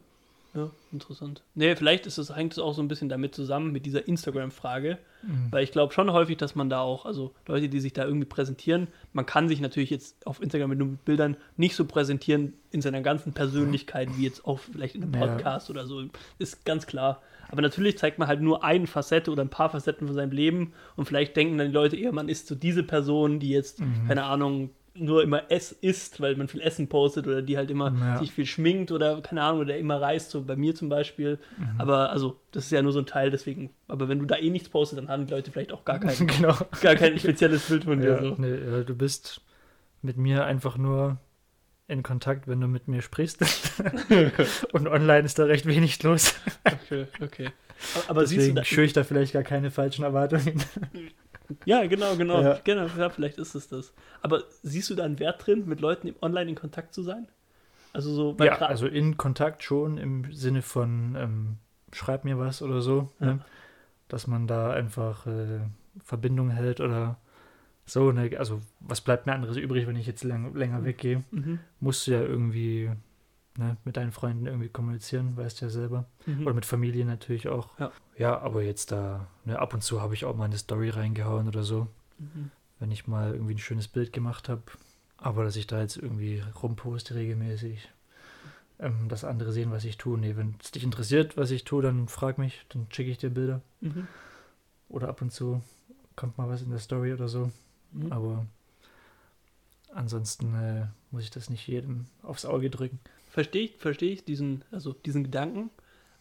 Ja, 0.55 0.71
interessant. 0.93 1.43
Nee, 1.55 1.75
vielleicht 1.75 2.07
ist 2.07 2.17
es, 2.19 2.35
hängt 2.35 2.53
es 2.53 2.59
auch 2.61 2.75
so 2.75 2.81
ein 2.83 2.87
bisschen 2.89 3.09
damit 3.09 3.35
zusammen, 3.35 3.73
mit 3.73 3.87
dieser 3.87 4.07
Instagram-Frage. 4.07 4.99
Mhm. 5.23 5.49
Weil 5.51 5.65
ich 5.65 5.73
glaube 5.73 5.93
schon 5.93 6.13
häufig, 6.13 6.37
dass 6.37 6.55
man 6.55 6.71
da 6.71 6.81
auch, 6.81 7.07
also 7.07 7.35
Leute, 7.49 7.69
die 7.69 7.81
sich 7.81 7.93
da 7.93 8.05
irgendwie 8.05 8.27
präsentieren, 8.27 8.87
man 9.13 9.27
kann 9.27 9.49
sich 9.49 9.61
natürlich 9.61 9.91
jetzt 9.91 10.27
auf 10.27 10.41
Instagram 10.41 10.71
mit 10.71 10.79
nur 10.79 10.89
Bildern 11.05 11.37
nicht 11.57 11.75
so 11.75 11.85
präsentieren 11.87 12.53
in 12.71 12.81
seiner 12.83 13.01
ganzen 13.01 13.33
Persönlichkeit, 13.33 14.09
wie 14.17 14.23
jetzt 14.25 14.45
auch 14.47 14.59
vielleicht 14.61 14.95
in 14.95 15.03
einem 15.03 15.15
Ja. 15.15 15.27
Podcast 15.27 15.71
oder 15.71 15.87
so. 15.87 16.03
Ist 16.39 16.65
ganz 16.65 16.87
klar. 16.87 17.21
Aber 17.49 17.61
natürlich 17.61 17.99
zeigt 17.99 18.19
man 18.19 18.29
halt 18.29 18.41
nur 18.41 18.63
eine 18.65 18.87
Facette 18.87 19.31
oder 19.31 19.43
ein 19.43 19.51
paar 19.51 19.71
Facetten 19.71 20.07
von 20.07 20.15
seinem 20.15 20.33
Leben 20.33 20.73
und 20.97 21.07
vielleicht 21.07 21.37
denken 21.37 21.59
dann 21.59 21.69
die 21.69 21.75
Leute 21.75 21.97
eher, 21.97 22.13
man 22.13 22.29
ist 22.29 22.47
so 22.47 22.55
diese 22.55 22.83
Person, 22.85 23.41
die 23.41 23.51
jetzt, 23.51 23.81
Mhm. 23.81 24.07
keine 24.09 24.25
Ahnung, 24.25 24.71
nur 24.97 25.23
immer 25.25 25.43
es 25.51 25.73
isst, 25.73 26.21
weil 26.21 26.37
man 26.37 26.47
viel 26.49 26.61
Essen 26.61 26.89
postet 26.89 27.27
oder 27.27 27.43
die 27.43 27.57
halt 27.57 27.71
immer 27.71 27.93
Ja. 27.93 28.19
sich 28.19 28.31
viel 28.33 28.47
schminkt 28.47 28.93
oder 28.93 29.21
keine 29.23 29.43
Ahnung, 29.43 29.61
oder 29.63 29.77
immer 29.77 30.01
reist, 30.01 30.31
so 30.31 30.43
bei 30.43 30.55
mir 30.57 30.75
zum 30.75 30.89
Beispiel. 30.89 31.39
Mhm. 31.59 31.81
Aber 31.81 32.11
also, 32.11 32.41
das 32.53 32.67
ist 32.67 32.71
ja 32.71 32.81
nur 32.83 32.93
so 32.93 33.01
ein 33.01 33.07
Teil, 33.07 33.31
deswegen, 33.31 33.71
aber 33.89 34.09
wenn 34.09 34.21
du 34.21 34.25
da 34.25 34.37
eh 34.37 34.51
nichts 34.51 34.69
postest, 34.69 35.01
dann 35.03 35.09
haben 35.09 35.27
die 35.27 35.33
Leute 35.33 35.51
vielleicht 35.51 35.73
auch 35.73 35.85
gar 35.85 35.99
kein, 35.99 36.15
genau. 36.27 36.55
gar 36.81 36.95
kein 36.95 37.19
spezielles 37.19 37.63
Bild 37.69 37.85
von 37.85 38.01
dir. 38.01 38.11
Ja, 38.11 38.21
So. 38.23 38.35
nee, 38.39 38.55
ja, 38.55 38.83
du 38.85 38.95
bist 38.95 39.41
mit 40.03 40.17
mir 40.17 40.45
einfach 40.45 40.77
nur 40.79 41.19
in 41.89 42.03
Kontakt, 42.03 42.47
wenn 42.49 42.61
du 42.61 42.67
mit 42.69 42.89
mir 42.89 43.03
sprichst. 43.03 43.41
und 44.73 44.87
online 44.89 45.25
ist 45.27 45.39
da 45.39 45.45
recht 45.45 45.67
wenig 45.67 46.03
los. 46.03 46.35
Okay, 46.65 47.07
okay. 47.21 47.51
Aber, 47.97 48.11
aber 48.11 48.21
Deswegen 48.23 48.65
schüre 48.65 48.87
ich 48.87 48.93
da 48.93 49.03
vielleicht 49.05 49.33
gar 49.33 49.43
keine 49.43 49.71
falschen 49.71 50.05
Erwartungen. 50.05 50.63
Ja, 51.65 51.87
genau, 51.87 52.17
genau, 52.17 52.43
Ja. 52.43 52.59
genau, 52.65 52.87
ja, 52.99 53.11
vielleicht 53.11 53.39
ist 53.39 53.55
es 53.55 53.69
das. 53.69 53.93
Aber 54.23 54.43
siehst 54.63 54.91
du 54.91 54.95
da 54.95 55.05
einen 55.05 55.19
Wert 55.19 55.47
drin, 55.47 55.65
mit 55.67 55.81
Leuten 55.81 56.15
online 56.23 56.51
in 56.51 56.55
Kontakt 56.57 56.95
zu 56.95 57.03
sein? 57.03 57.29
Also 57.93 58.13
so, 58.15 58.37
Ja, 58.45 58.57
also 58.59 58.87
in 58.87 59.17
Kontakt 59.17 59.63
schon 59.63 59.99
im 59.99 60.33
Sinne 60.33 60.63
von 60.63 61.15
ähm, 61.17 61.57
schreib 61.93 62.25
mir 62.25 62.39
was 62.39 62.61
oder 62.63 62.81
so, 62.81 63.13
Ja. 63.21 63.27
ne? 63.27 63.39
dass 64.09 64.27
man 64.27 64.47
da 64.47 64.71
einfach 64.73 65.27
äh, 65.27 65.61
Verbindung 66.03 66.51
hält 66.51 66.81
oder 66.81 67.19
so. 67.87 68.11
Ne? 68.13 68.31
Also 68.39 68.61
was 68.81 69.01
bleibt 69.01 69.27
mir 69.27 69.33
anderes 69.33 69.57
übrig, 69.57 69.87
wenn 69.87 69.97
ich 69.97 70.07
jetzt 70.07 70.25
lang, 70.25 70.55
länger 70.55 70.85
weggehe? 70.85 71.23
Mhm. 71.31 71.61
Musst 71.81 72.07
du 72.07 72.13
ja 72.13 72.21
irgendwie 72.23 72.91
ne, 73.57 73.77
mit 73.85 73.97
deinen 73.97 74.13
Freunden 74.13 74.47
irgendwie 74.47 74.69
kommunizieren, 74.69 75.37
weißt 75.37 75.61
ja 75.61 75.69
selber. 75.69 76.07
Mhm. 76.27 76.47
Oder 76.47 76.55
mit 76.55 76.67
Familie 76.67 77.05
natürlich 77.05 77.49
auch. 77.49 77.79
Ja. 77.79 77.93
ja 78.17 78.39
aber 78.39 78.63
jetzt 78.63 78.93
da, 78.93 79.27
ne, 79.45 79.59
ab 79.59 79.75
und 79.75 79.83
zu 79.83 80.01
habe 80.01 80.15
ich 80.15 80.25
auch 80.25 80.37
mal 80.37 80.45
eine 80.45 80.59
Story 80.59 80.91
reingehauen 80.91 81.49
oder 81.49 81.63
so, 81.63 81.89
Mhm. 82.19 82.51
wenn 82.79 82.91
ich 82.93 83.07
mal 83.07 83.33
irgendwie 83.33 83.55
ein 83.55 83.59
schönes 83.59 83.89
Bild 83.89 84.13
gemacht 84.13 84.49
habe. 84.49 84.63
Aber 85.17 85.45
dass 85.45 85.57
ich 85.57 85.67
da 85.67 85.81
jetzt 85.81 85.97
irgendwie 85.97 86.43
rumposte 86.63 87.15
regelmäßig, 87.15 87.89
ähm, 88.79 89.09
dass 89.09 89.25
andere 89.25 89.53
sehen, 89.53 89.71
was 89.71 89.85
ich 89.85 89.97
tue. 89.97 90.19
Nee, 90.19 90.37
wenn 90.37 90.55
es 90.63 90.71
dich 90.71 90.85
interessiert, 90.85 91.37
was 91.37 91.51
ich 91.51 91.65
tue, 91.65 91.83
dann 91.83 92.09
frag 92.09 92.39
mich, 92.39 92.67
dann 92.69 92.87
schicke 92.91 93.11
ich 93.11 93.19
dir 93.19 93.31
Bilder. 93.31 93.63
Mhm. 93.81 94.07
Oder 94.89 95.09
ab 95.09 95.23
und 95.23 95.33
zu 95.33 95.63
kommt 96.17 96.39
mal 96.39 96.49
was 96.49 96.63
in 96.63 96.71
der 96.71 96.79
Story 96.79 97.13
oder 97.13 97.29
so. 97.29 97.51
Mhm. 97.93 98.13
Aber 98.13 98.47
ansonsten 99.93 100.55
äh, 100.55 100.87
muss 101.11 101.25
ich 101.25 101.31
das 101.31 101.51
nicht 101.51 101.67
jedem 101.67 102.07
aufs 102.23 102.45
Auge 102.45 102.71
drücken. 102.71 102.99
Verstehe 103.35 103.65
ich, 103.65 103.77
verstehe 103.79 104.13
ich 104.13 104.25
diesen, 104.25 104.63
also 104.71 104.93
diesen 104.93 105.25
Gedanken. 105.25 105.71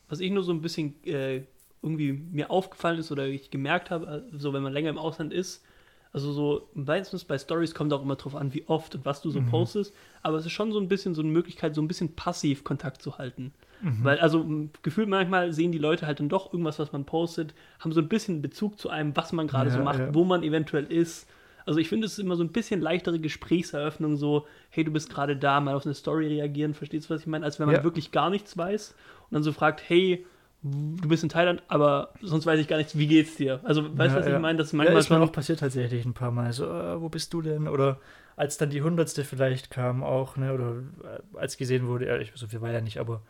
Was 0.09 0.19
ich 0.19 0.31
nur 0.31 0.41
so 0.43 0.51
ein 0.51 0.61
bisschen 0.61 0.95
äh, 1.05 1.41
irgendwie 1.83 2.11
mir 2.11 2.49
aufgefallen 2.49 2.97
ist 2.97 3.11
oder 3.11 3.27
ich 3.27 3.51
gemerkt 3.51 3.91
habe, 3.91 4.25
äh, 4.33 4.37
so 4.39 4.51
wenn 4.51 4.63
man 4.63 4.73
länger 4.73 4.89
im 4.89 4.97
Ausland 4.97 5.31
ist, 5.31 5.63
also 6.11 6.31
so 6.31 6.69
meistens 6.73 7.23
bei 7.23 7.37
Stories 7.37 7.75
kommt 7.75 7.93
auch 7.93 8.01
immer 8.01 8.15
drauf 8.15 8.35
an, 8.35 8.51
wie 8.55 8.63
oft 8.67 8.95
und 8.95 9.05
was 9.05 9.21
du 9.21 9.29
so 9.29 9.41
Mhm. 9.41 9.51
postest, 9.51 9.93
aber 10.23 10.37
es 10.37 10.47
ist 10.47 10.53
schon 10.53 10.71
so 10.71 10.79
ein 10.79 10.87
bisschen 10.87 11.13
so 11.13 11.21
eine 11.21 11.29
Möglichkeit, 11.29 11.75
so 11.75 11.83
ein 11.83 11.87
bisschen 11.87 12.15
passiv 12.15 12.63
Kontakt 12.63 13.03
zu 13.03 13.19
halten. 13.19 13.53
Mhm. 13.81 14.03
Weil, 14.03 14.17
also 14.19 14.43
gefühlt 14.81 15.07
manchmal 15.07 15.53
sehen 15.53 15.71
die 15.71 15.77
Leute 15.77 16.07
halt 16.07 16.19
dann 16.19 16.29
doch 16.29 16.51
irgendwas, 16.51 16.79
was 16.79 16.93
man 16.93 17.05
postet, 17.05 17.53
haben 17.79 17.91
so 17.91 18.01
ein 18.01 18.09
bisschen 18.09 18.41
Bezug 18.41 18.79
zu 18.79 18.89
einem, 18.89 19.15
was 19.15 19.33
man 19.33 19.45
gerade 19.45 19.69
so 19.69 19.77
Ja, 19.77 19.83
macht, 19.83 19.99
ja. 19.99 20.13
wo 20.15 20.23
man 20.23 20.41
eventuell 20.41 20.85
ist. 20.85 21.27
Also 21.65 21.79
ich 21.79 21.89
finde, 21.89 22.05
es 22.07 22.13
ist 22.13 22.19
immer 22.19 22.35
so 22.35 22.43
ein 22.43 22.51
bisschen 22.51 22.81
leichtere 22.81 23.19
Gesprächseröffnung, 23.19 24.17
so, 24.17 24.45
hey, 24.69 24.83
du 24.83 24.91
bist 24.91 25.09
gerade 25.09 25.35
da, 25.35 25.59
mal 25.61 25.75
auf 25.75 25.85
eine 25.85 25.93
Story 25.95 26.27
reagieren, 26.27 26.73
verstehst 26.73 27.09
du, 27.09 27.13
was 27.13 27.21
ich 27.21 27.27
meine? 27.27 27.45
Als 27.45 27.59
wenn 27.59 27.67
man 27.67 27.75
Ja. 27.75 27.83
wirklich 27.83 28.11
gar 28.11 28.29
nichts 28.29 28.57
weiß 28.57 28.95
und 29.29 29.33
dann 29.33 29.43
so 29.43 29.51
fragt, 29.51 29.81
hey, 29.87 30.25
du 30.61 31.07
bist 31.09 31.23
in 31.23 31.29
Thailand, 31.29 31.61
aber 31.67 32.13
sonst 32.21 32.45
weiß 32.45 32.59
ich 32.59 32.67
gar 32.67 32.77
nichts, 32.77 32.97
wie 32.97 33.07
geht's 33.07 33.35
dir? 33.35 33.59
Also, 33.63 33.83
weißt 33.83 34.15
du, 34.15 34.19
Ja, 34.19 34.21
was 34.21 34.25
ich 34.27 34.31
ja. 34.33 34.39
meine? 34.39 34.57
Das 34.57 34.67
ist 34.67 34.73
ja, 34.73 34.77
manchmal 34.77 34.99
ist 34.99 35.09
mir 35.09 35.17
schon. 35.17 35.23
auch 35.27 35.31
passiert 35.31 35.59
tatsächlich 35.59 36.05
ein 36.05 36.13
paar 36.13 36.31
Mal. 36.31 36.53
So, 36.53 36.65
äh, 36.65 37.01
wo 37.01 37.09
bist 37.09 37.33
du 37.33 37.41
denn? 37.41 37.67
Oder 37.67 37.99
als 38.35 38.57
dann 38.57 38.69
die 38.69 38.81
hundertste 38.81 39.23
vielleicht 39.25 39.69
kam 39.69 40.03
auch, 40.03 40.37
ne? 40.37 40.53
Oder 40.53 40.75
äh, 41.03 41.37
als 41.37 41.57
gesehen 41.57 41.87
wurde, 41.87 42.07
ja, 42.07 42.17
ich, 42.17 42.31
so 42.35 42.47
viel 42.47 42.61
war 42.61 42.71
ja 42.71 42.81
nicht, 42.81 42.97
aber 42.99 43.21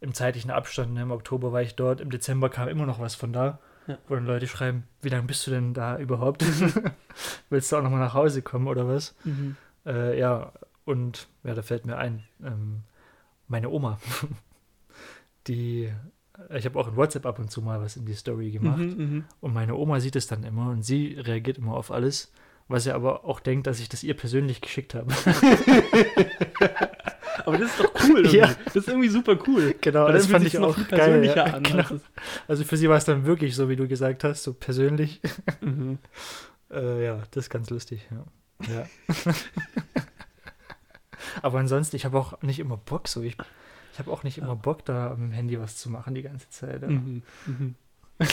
im 0.00 0.12
zeitlichen 0.12 0.50
Abstand, 0.50 0.92
ne, 0.92 1.02
im 1.02 1.12
Oktober 1.12 1.52
war 1.52 1.62
ich 1.62 1.76
dort, 1.76 2.00
im 2.00 2.10
Dezember 2.10 2.50
kam 2.50 2.68
immer 2.68 2.84
noch 2.86 3.00
was 3.00 3.14
von 3.14 3.32
da, 3.32 3.58
Ja. 3.86 3.98
wo 4.08 4.14
dann 4.14 4.26
Leute 4.26 4.46
schreiben, 4.46 4.84
wie 5.02 5.10
lange 5.10 5.26
bist 5.26 5.46
du 5.46 5.50
denn 5.50 5.74
da 5.74 5.98
überhaupt? 5.98 6.44
Willst 7.50 7.70
du 7.70 7.76
auch 7.76 7.82
nochmal 7.82 8.00
nach 8.00 8.14
Hause 8.14 8.42
kommen 8.42 8.66
oder 8.66 8.88
was? 8.88 9.14
Mhm. 9.24 9.56
Äh, 9.84 10.18
ja, 10.18 10.52
und 10.84 11.28
ja, 11.42 11.54
da 11.54 11.62
fällt 11.62 11.86
mir 11.86 11.96
ein, 11.96 12.24
ähm, 12.42 12.82
meine 13.48 13.68
Oma, 13.70 13.98
die, 15.46 15.92
ich 16.50 16.64
habe 16.64 16.78
auch 16.78 16.88
in 16.88 16.96
WhatsApp 16.96 17.26
ab 17.26 17.38
und 17.38 17.50
zu 17.50 17.62
mal 17.62 17.80
was 17.80 17.96
in 17.96 18.06
die 18.06 18.14
Story 18.14 18.50
gemacht. 18.50 18.78
Mhm, 18.78 18.96
mhm. 18.96 19.24
Und 19.40 19.52
meine 19.52 19.74
Oma 19.74 20.00
sieht 20.00 20.16
es 20.16 20.26
dann 20.26 20.44
immer 20.44 20.70
und 20.70 20.82
sie 20.82 21.14
reagiert 21.18 21.58
immer 21.58 21.74
auf 21.74 21.90
alles, 21.90 22.32
was 22.68 22.86
er 22.86 22.94
aber 22.94 23.24
auch 23.24 23.40
denkt, 23.40 23.66
dass 23.66 23.80
ich 23.80 23.88
das 23.88 24.02
ihr 24.02 24.16
persönlich 24.16 24.60
geschickt 24.60 24.94
habe. 24.94 25.12
Aber 27.44 27.58
das 27.58 27.70
ist 27.70 27.80
doch 27.80 27.92
cool. 28.04 28.20
Irgendwie. 28.20 28.36
Ja. 28.36 28.54
Das 28.64 28.76
ist 28.76 28.88
irgendwie 28.88 29.08
super 29.08 29.38
cool. 29.46 29.74
genau, 29.80 30.10
das 30.10 30.26
fand 30.26 30.46
ich 30.46 30.58
auch 30.58 30.76
geil. 30.76 30.86
persönlicher 30.86 31.46
Ja, 31.46 31.54
an. 31.54 31.62
genau. 31.62 31.78
als 31.78 32.02
Also 32.48 32.64
für 32.64 32.76
sie 32.76 32.88
war 32.88 32.96
es 32.96 33.04
dann 33.04 33.26
wirklich 33.26 33.54
so, 33.54 33.68
wie 33.68 33.76
du 33.76 33.86
gesagt 33.86 34.24
hast, 34.24 34.42
so 34.42 34.52
persönlich. 34.52 35.20
Mhm. 35.60 35.98
Äh, 36.70 37.04
ja, 37.04 37.22
das 37.30 37.44
ist 37.44 37.50
ganz 37.50 37.70
lustig. 37.70 38.08
Ja. 38.10 38.74
ja. 38.74 38.86
aber 41.42 41.58
ansonsten, 41.60 41.94
ich 41.94 42.04
habe 42.04 42.18
auch 42.18 42.42
nicht 42.42 42.58
immer 42.58 42.76
Bock 42.76 43.06
so. 43.06 43.22
Ich, 43.22 43.36
ich 43.92 43.98
habe 44.00 44.10
auch 44.10 44.24
nicht 44.24 44.38
immer 44.38 44.56
Bock, 44.56 44.84
da 44.84 45.10
dem 45.10 45.30
Handy 45.30 45.60
was 45.60 45.76
zu 45.76 45.88
machen 45.88 46.16
die 46.16 46.22
ganze 46.22 46.48
Zeit. 46.50 46.82
Ja. 46.82 46.88
Mhm. 46.88 47.22
Mhm. 47.46 47.74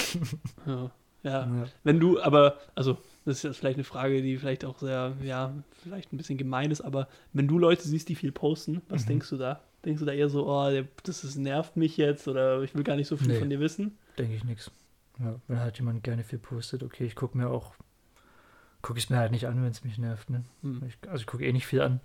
ja. 0.65 0.91
ja. 1.21 1.45
Ja. 1.45 1.65
Wenn 1.83 1.99
du, 1.99 2.19
aber, 2.19 2.57
also, 2.73 2.97
das 3.26 3.38
ist 3.38 3.43
jetzt 3.43 3.57
vielleicht 3.57 3.77
eine 3.77 3.84
Frage, 3.84 4.22
die 4.22 4.38
vielleicht 4.38 4.65
auch 4.65 4.80
sehr, 4.80 5.15
ja, 5.22 5.53
vielleicht 5.84 6.11
ein 6.14 6.18
bisschen 6.18 6.38
gemein 6.38 6.72
ist, 6.72 6.81
aber 6.81 7.07
wenn 7.34 7.48
du 7.48 7.57
Leute 7.60 7.88
siehst, 7.88 8.10
die 8.10 8.15
viel 8.15 8.31
posten, 8.31 8.81
was 8.89 9.03
Mhm. 9.03 9.07
denkst 9.10 9.30
du 9.30 9.38
da? 9.38 9.61
Denkst 9.85 9.99
du 9.99 10.06
da 10.06 10.11
eher 10.14 10.30
so, 10.30 10.48
oh, 10.48 10.84
das 11.03 11.23
ist, 11.23 11.35
nervt 11.38 11.76
mich 11.77 11.98
jetzt 11.98 12.27
oder 12.27 12.61
ich 12.61 12.73
will 12.76 12.84
gar 12.84 12.95
nicht 12.95 13.07
so 13.07 13.18
viel 13.18 13.27
Nee. 13.30 13.39
von 13.39 13.49
dir 13.49 13.60
wissen? 13.60 13.98
Denke 14.18 14.35
ich 14.35 14.43
nichts. 14.43 14.72
Ja, 15.19 15.35
wenn 15.48 15.60
halt 15.60 15.77
jemand 15.77 16.03
gerne 16.03 16.23
viel 16.23 16.39
postet, 16.39 16.84
okay, 16.84 17.06
ich 17.06 17.15
gucke 17.15 17.38
mir 17.38 17.49
auch 17.49 17.76
gucke 18.84 18.98
ich 18.98 19.06
es 19.06 19.10
mir 19.11 19.18
halt 19.18 19.31
nicht 19.31 19.45
an, 19.45 19.57
wenn 19.61 19.69
es 19.69 19.84
mich 19.84 19.99
nervt. 19.99 20.31
Ne? 20.31 20.43
Hm. 20.64 20.81
Ich, 20.88 20.98
also 21.07 21.22
ich 21.22 21.27
gucke 21.27 21.45
eh 21.45 21.53
nicht 21.53 21.68
viel 21.68 21.81
an. 21.81 21.99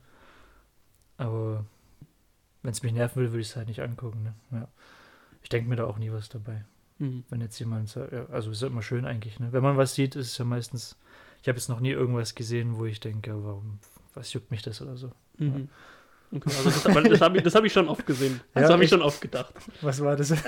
Aber 1.16 1.64
wenn 2.62 2.72
es 2.72 2.82
mich 2.82 2.92
nerven 2.92 3.22
will, 3.22 3.30
würde 3.30 3.40
ich 3.40 3.48
es 3.48 3.56
halt 3.56 3.68
nicht 3.68 3.80
angucken. 3.80 4.22
Ne? 4.24 4.34
Ja. 4.60 4.68
Ich 5.42 5.48
denke 5.48 5.68
mir 5.70 5.76
da 5.76 5.84
auch 5.84 5.96
nie 5.98 6.12
was 6.12 6.28
dabei. 6.28 6.64
Mhm. 6.98 7.24
Wenn 7.28 7.40
jetzt 7.40 7.58
jemand 7.58 7.88
sagt, 7.88 8.12
ja, 8.12 8.26
also 8.30 8.50
ist 8.50 8.62
ja 8.62 8.68
immer 8.68 8.82
schön 8.82 9.04
eigentlich. 9.04 9.38
Ne? 9.38 9.48
Wenn 9.52 9.62
man 9.62 9.76
was 9.76 9.94
sieht, 9.94 10.16
ist 10.16 10.28
es 10.32 10.38
ja 10.38 10.44
meistens. 10.44 10.96
Ich 11.42 11.48
habe 11.48 11.58
jetzt 11.58 11.68
noch 11.68 11.80
nie 11.80 11.90
irgendwas 11.90 12.34
gesehen, 12.34 12.76
wo 12.78 12.86
ich 12.86 12.98
denke, 13.00 13.32
warum, 13.44 13.78
was 14.14 14.32
juckt 14.32 14.50
mich 14.50 14.62
das 14.62 14.80
oder 14.82 14.96
so. 14.96 15.12
Mhm. 15.38 15.68
Okay, 16.32 16.50
also 16.56 16.64
das, 16.64 16.86
aber 16.86 17.02
das 17.02 17.20
habe 17.20 17.36
ich, 17.36 17.44
das 17.44 17.54
hab 17.54 17.64
ich 17.64 17.72
schon 17.72 17.88
oft 17.88 18.04
gesehen. 18.04 18.40
Das 18.54 18.64
Ja, 18.64 18.70
habe 18.70 18.82
ich 18.82 18.90
schon 18.90 19.02
oft 19.02 19.20
gedacht. 19.20 19.54
Was 19.80 20.00
war 20.02 20.16
das? 20.16 20.34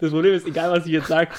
Das 0.00 0.10
Problem 0.10 0.34
ist, 0.34 0.46
egal 0.48 0.72
was 0.72 0.84
ich 0.84 0.92
jetzt 0.92 1.06
sage, 1.06 1.30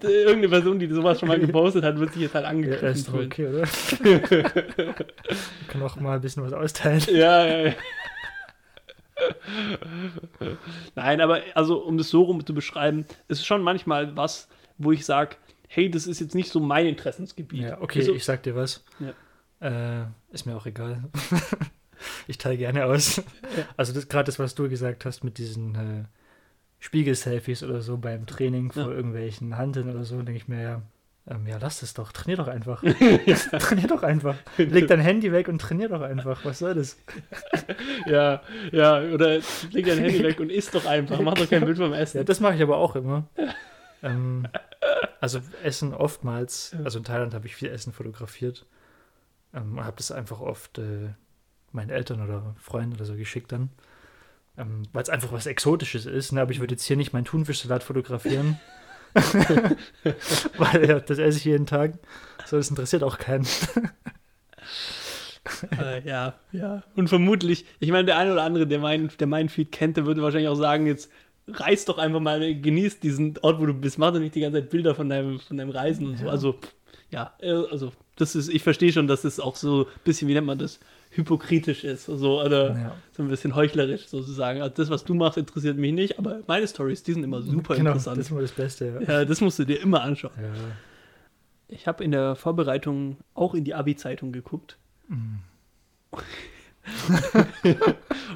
irgendeine 0.00 0.48
Person, 0.48 0.78
die 0.78 0.86
sowas 0.88 1.20
schon 1.20 1.28
mal 1.28 1.38
gepostet 1.38 1.84
hat, 1.84 1.98
wird 1.98 2.14
sich 2.14 2.22
jetzt 2.22 2.34
halt 2.34 2.44
ja, 2.44 2.50
angegriffen 2.50 2.88
ist 2.88 3.06
doch 3.06 3.12
fühlen. 3.12 3.26
okay, 3.26 3.46
oder? 3.48 3.66
Kann 5.68 5.82
auch 5.82 5.96
mal 5.96 6.14
ein 6.14 6.20
bisschen 6.22 6.42
was 6.42 6.54
austeilen. 6.54 7.02
Ja, 7.08 7.46
ja, 7.46 7.58
ja. 7.68 7.74
Nein, 10.94 11.20
aber 11.20 11.40
also 11.54 11.78
um 11.84 11.98
das 11.98 12.08
so 12.10 12.22
rum 12.22 12.44
zu 12.44 12.54
beschreiben, 12.54 13.04
ist 13.28 13.44
schon 13.46 13.62
manchmal 13.62 14.16
was, 14.16 14.48
wo 14.78 14.92
ich 14.92 15.04
sage, 15.04 15.36
hey, 15.68 15.90
das 15.90 16.06
ist 16.06 16.20
jetzt 16.20 16.34
nicht 16.34 16.50
so 16.50 16.60
mein 16.60 16.86
Interessensgebiet. 16.86 17.62
Ja, 17.62 17.80
okay, 17.80 18.00
Also, 18.00 18.14
ich 18.14 18.24
sag 18.24 18.42
dir 18.42 18.54
was. 18.54 18.84
Ja. 19.00 20.02
Äh, 20.02 20.06
ist 20.32 20.46
mir 20.46 20.56
auch 20.56 20.66
egal. 20.66 21.04
ich 22.28 22.38
teile 22.38 22.56
gerne 22.58 22.84
aus. 22.86 23.22
Also 23.76 23.92
das 23.92 24.08
gerade 24.08 24.26
das, 24.26 24.38
was 24.38 24.54
du 24.54 24.68
gesagt 24.68 25.04
hast 25.04 25.24
mit 25.24 25.38
diesen 25.38 25.74
äh, 25.74 26.04
Spiegel-Selfies 26.80 27.62
oder 27.62 27.80
so 27.80 27.96
beim 27.96 28.26
Training 28.26 28.70
vor 28.72 28.84
Ja. 28.84 28.90
irgendwelchen 28.90 29.56
Handeln 29.56 29.88
oder 29.88 30.04
so, 30.04 30.16
denke 30.16 30.36
ich 30.36 30.48
mir 30.48 30.62
ja, 30.62 30.82
ähm, 31.26 31.46
ja, 31.46 31.56
lass 31.58 31.80
das 31.80 31.94
doch, 31.94 32.12
trainier 32.12 32.36
doch 32.36 32.48
einfach. 32.48 32.82
trainier 33.58 33.88
doch 33.88 34.02
einfach. 34.02 34.36
Leg 34.58 34.88
dein 34.88 35.00
Handy 35.00 35.32
weg 35.32 35.48
und 35.48 35.58
trainier 35.58 35.88
doch 35.88 36.02
einfach. 36.02 36.44
Was 36.44 36.58
soll 36.58 36.74
das? 36.74 36.98
ja, 38.06 38.42
ja, 38.72 39.00
oder 39.00 39.40
leg 39.70 39.86
dein 39.86 39.98
Handy 39.98 40.22
weg 40.22 40.40
und 40.40 40.50
isst 40.50 40.74
doch 40.74 40.84
einfach, 40.84 41.20
mach 41.20 41.34
doch 41.34 41.48
kein 41.48 41.64
Bild 41.64 41.78
vom 41.78 41.94
Essen. 41.94 42.18
Ja, 42.18 42.24
das 42.24 42.40
mache 42.40 42.56
ich 42.56 42.62
aber 42.62 42.76
auch 42.76 42.94
immer. 42.94 43.26
ähm, 44.02 44.46
also 45.20 45.40
Essen 45.62 45.94
oftmals, 45.94 46.76
also 46.84 46.98
in 46.98 47.04
Thailand 47.04 47.32
habe 47.32 47.46
ich 47.46 47.56
viel 47.56 47.70
Essen 47.70 47.94
fotografiert. 47.94 48.66
Ähm, 49.54 49.82
habe 49.82 49.96
das 49.96 50.10
einfach 50.10 50.40
oft 50.40 50.78
äh, 50.78 51.10
meinen 51.72 51.90
Eltern 51.90 52.22
oder 52.22 52.54
Freunden 52.58 52.96
oder 52.96 53.06
so 53.06 53.14
geschickt 53.14 53.52
dann. 53.52 53.70
Ähm, 54.58 54.82
Weil 54.92 55.02
es 55.02 55.08
einfach 55.08 55.32
was 55.32 55.46
Exotisches 55.46 56.04
ist. 56.04 56.32
Ne? 56.32 56.42
Aber 56.42 56.50
ich 56.50 56.60
würde 56.60 56.74
jetzt 56.74 56.84
hier 56.84 56.96
nicht 56.96 57.12
meinen 57.14 57.24
Thunfischsalat 57.24 57.82
fotografieren. 57.82 58.60
Weil 60.58 60.88
ja, 60.88 61.00
das 61.00 61.18
esse 61.18 61.38
ich 61.38 61.44
jeden 61.44 61.66
Tag. 61.66 61.94
So, 62.46 62.56
das 62.56 62.70
interessiert 62.70 63.02
auch 63.02 63.18
keinen. 63.18 63.46
Äh, 65.78 66.08
ja, 66.08 66.34
ja. 66.52 66.82
Und 66.96 67.08
vermutlich, 67.08 67.66
ich 67.78 67.90
meine, 67.90 68.06
der 68.06 68.16
eine 68.16 68.32
oder 68.32 68.44
andere, 68.44 68.66
der 68.66 68.78
meinen 68.78 69.10
der 69.20 69.26
mein 69.26 69.50
Feed 69.50 69.72
kennt, 69.72 69.98
der 69.98 70.06
würde 70.06 70.22
wahrscheinlich 70.22 70.48
auch 70.48 70.54
sagen, 70.54 70.86
jetzt 70.86 71.10
reiß 71.48 71.84
doch 71.84 71.98
einfach 71.98 72.20
mal, 72.20 72.58
genieß 72.58 73.00
diesen 73.00 73.36
Ort, 73.42 73.60
wo 73.60 73.66
du 73.66 73.74
bist, 73.74 73.98
mach 73.98 74.12
doch 74.12 74.20
nicht 74.20 74.34
die 74.34 74.40
ganze 74.40 74.60
Zeit 74.60 74.70
Bilder 74.70 74.94
von 74.94 75.08
deinem, 75.08 75.38
von 75.38 75.56
deinem 75.56 75.70
Reisen 75.70 76.06
und 76.06 76.18
so. 76.18 76.24
Ja. 76.24 76.30
Also, 76.30 76.58
ja, 77.10 77.34
äh, 77.40 77.50
also, 77.50 77.92
das 78.16 78.34
ist, 78.34 78.48
ich 78.48 78.62
verstehe 78.62 78.92
schon, 78.92 79.06
dass 79.06 79.24
es 79.24 79.40
auch 79.40 79.56
so 79.56 79.84
ein 79.84 80.00
bisschen, 80.04 80.28
wie 80.28 80.34
nennt 80.34 80.46
man 80.46 80.58
das, 80.58 80.80
hypokritisch 81.16 81.84
ist, 81.84 82.06
so, 82.06 82.42
oder 82.42 82.70
Ja. 82.74 82.94
so 83.12 83.22
ein 83.22 83.28
bisschen 83.28 83.54
heuchlerisch 83.54 84.06
sozusagen. 84.08 84.62
Also 84.62 84.74
das, 84.74 84.90
was 84.90 85.04
du 85.04 85.14
machst, 85.14 85.38
interessiert 85.38 85.76
mich 85.76 85.92
nicht, 85.92 86.18
aber 86.18 86.40
meine 86.46 86.66
Stories, 86.66 87.02
die 87.02 87.12
sind 87.14 87.24
immer 87.24 87.42
super 87.42 87.76
genau, 87.76 87.90
interessant. 87.90 88.18
Das 88.18 88.26
ist 88.26 88.30
immer 88.32 88.40
das 88.42 88.52
Beste. 88.52 89.00
Ja. 89.06 89.20
ja, 89.20 89.24
das 89.24 89.40
musst 89.40 89.58
du 89.58 89.64
dir 89.64 89.80
immer 89.80 90.02
anschauen. 90.02 90.32
Ja. 90.40 90.48
Ich 91.68 91.86
habe 91.86 92.04
in 92.04 92.10
der 92.10 92.36
Vorbereitung 92.36 93.16
auch 93.34 93.54
in 93.54 93.64
die 93.64 93.74
Abi-Zeitung 93.74 94.32
geguckt. 94.32 94.76
Mhm. 95.08 95.38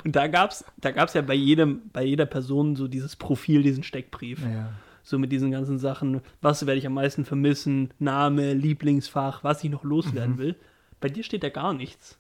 Und 0.05 0.17
da 0.17 0.27
gab 0.27 0.51
es 0.53 0.65
da 0.79 0.91
gab's 0.91 1.15
ja 1.15 1.23
bei, 1.23 1.35
jedem, 1.35 1.83
bei 1.93 2.03
jeder 2.05 2.27
Person 2.27 2.77
so 2.77 2.89
dieses 2.89 3.17
Profil, 3.17 3.63
diesen 3.63 3.83
Steckbrief. 3.83 4.41
ja. 4.43 4.73
So 5.05 5.19
mit 5.19 5.33
diesen 5.33 5.51
ganzen 5.51 5.79
Sachen, 5.79 6.21
was 6.43 6.67
werde 6.67 6.79
ich 6.79 6.87
am 6.87 6.93
meisten 6.93 7.25
vermissen, 7.25 7.95
Name, 7.99 8.53
Lieblingsfach, 8.53 9.43
was 9.43 9.65
ich 9.65 9.71
noch 9.71 9.83
loswerden 9.83 10.35
Mhm. 10.35 10.39
will. 10.39 10.55
Bei 11.01 11.09
dir 11.09 11.25
steht 11.25 11.43
da 11.43 11.49
gar 11.49 11.73
nichts. 11.73 12.19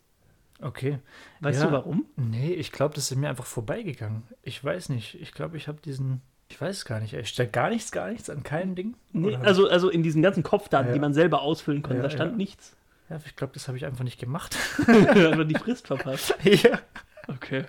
Okay. 0.60 0.98
Weißt 1.40 1.60
Ja. 1.60 1.66
du 1.66 1.72
warum? 1.72 2.04
Nee, 2.16 2.52
ich 2.52 2.72
glaube, 2.72 2.94
das 2.94 3.10
ist 3.10 3.16
mir 3.16 3.28
einfach 3.28 3.46
vorbeigegangen. 3.46 4.22
Ich 4.42 4.62
weiß 4.62 4.88
nicht. 4.88 5.14
Ich 5.20 5.32
glaube, 5.32 5.56
ich 5.56 5.68
habe 5.68 5.78
diesen. 5.84 6.20
Ich 6.50 6.60
weiß 6.60 6.78
es 6.78 6.84
gar 6.84 6.98
nicht. 7.00 7.12
Ich 7.12 7.28
steht 7.28 7.52
gar 7.52 7.68
nichts, 7.68 7.92
gar 7.92 8.08
nichts 8.10 8.28
an 8.30 8.42
keinem 8.42 8.74
Ding. 8.74 8.94
Nee, 9.12 9.36
also, 9.36 9.68
also 9.68 9.90
in 9.90 10.02
diesen 10.02 10.22
ganzen 10.22 10.42
Kopfdaten, 10.42 10.88
Ja. 10.88 10.94
die 10.94 11.00
man 11.00 11.12
selber 11.14 11.42
ausfüllen 11.42 11.82
konnte, 11.82 11.98
Ja, 11.98 12.02
da 12.04 12.10
stand 12.10 12.36
nichts. 12.38 12.74
Ja, 13.10 13.20
ich 13.24 13.36
glaube, 13.36 13.52
das 13.52 13.68
habe 13.68 13.76
ich 13.78 13.84
einfach 13.86 14.02
nicht 14.04 14.18
gemacht. 14.18 14.56
Oder 14.88 15.44
die 15.44 15.54
Frist 15.54 15.86
verpasst. 15.88 16.34
ja. 16.42 16.80
Okay. 17.28 17.64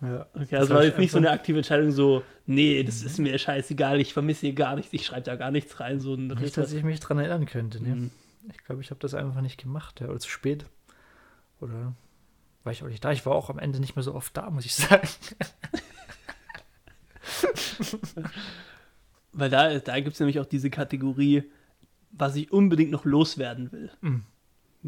ja. 0.00 0.26
Okay, 0.34 0.46
Das 0.50 0.60
also 0.60 0.74
war 0.74 0.84
jetzt 0.84 0.98
nicht 0.98 1.10
so 1.12 1.18
einfach- 1.18 1.30
eine 1.30 1.38
aktive 1.38 1.58
Entscheidung, 1.58 1.90
so, 1.92 2.22
nee, 2.46 2.82
das 2.82 3.02
ist 3.02 3.18
mir 3.18 3.38
scheißegal, 3.38 4.00
ich 4.00 4.12
vermisse 4.14 4.40
hier 4.46 4.54
gar 4.54 4.74
nichts, 4.74 4.92
ich 4.92 5.04
schreibe 5.06 5.22
da 5.22 5.36
gar 5.36 5.50
nichts 5.50 5.78
rein. 5.78 6.00
So 6.00 6.14
ein 6.14 6.28
Nicht, 6.28 6.56
dass 6.56 6.72
ich 6.72 6.82
mich 6.82 6.98
dran 7.00 7.18
erinnern 7.18 7.46
könnte. 7.46 7.82
Ne? 7.82 7.94
Mhm. 7.94 8.10
Ich 8.50 8.64
glaube, 8.64 8.80
ich 8.80 8.90
habe 8.90 8.98
das 9.00 9.14
einfach 9.14 9.40
nicht 9.42 9.60
gemacht. 9.62 10.00
Ja. 10.00 10.08
Oder 10.08 10.18
zu 10.18 10.28
spät. 10.30 10.64
Oder 11.62 11.94
war 12.64 12.72
ich 12.72 12.82
auch 12.82 12.88
nicht 12.88 13.04
da? 13.04 13.12
Ich 13.12 13.24
war 13.24 13.34
auch 13.34 13.50
am 13.50 13.58
Ende 13.58 13.80
nicht 13.80 13.96
mehr 13.96 14.02
so 14.02 14.14
oft 14.14 14.36
da, 14.36 14.50
muss 14.50 14.66
ich 14.66 14.74
sagen. 14.74 15.08
Weil 19.32 19.50
da, 19.50 19.78
da 19.78 20.00
gibt 20.00 20.14
es 20.14 20.20
nämlich 20.20 20.40
auch 20.40 20.46
diese 20.46 20.70
Kategorie, 20.70 21.44
was 22.10 22.36
ich 22.36 22.52
unbedingt 22.52 22.90
noch 22.90 23.04
loswerden 23.04 23.72
will. 23.72 23.90
Mhm. 24.00 24.24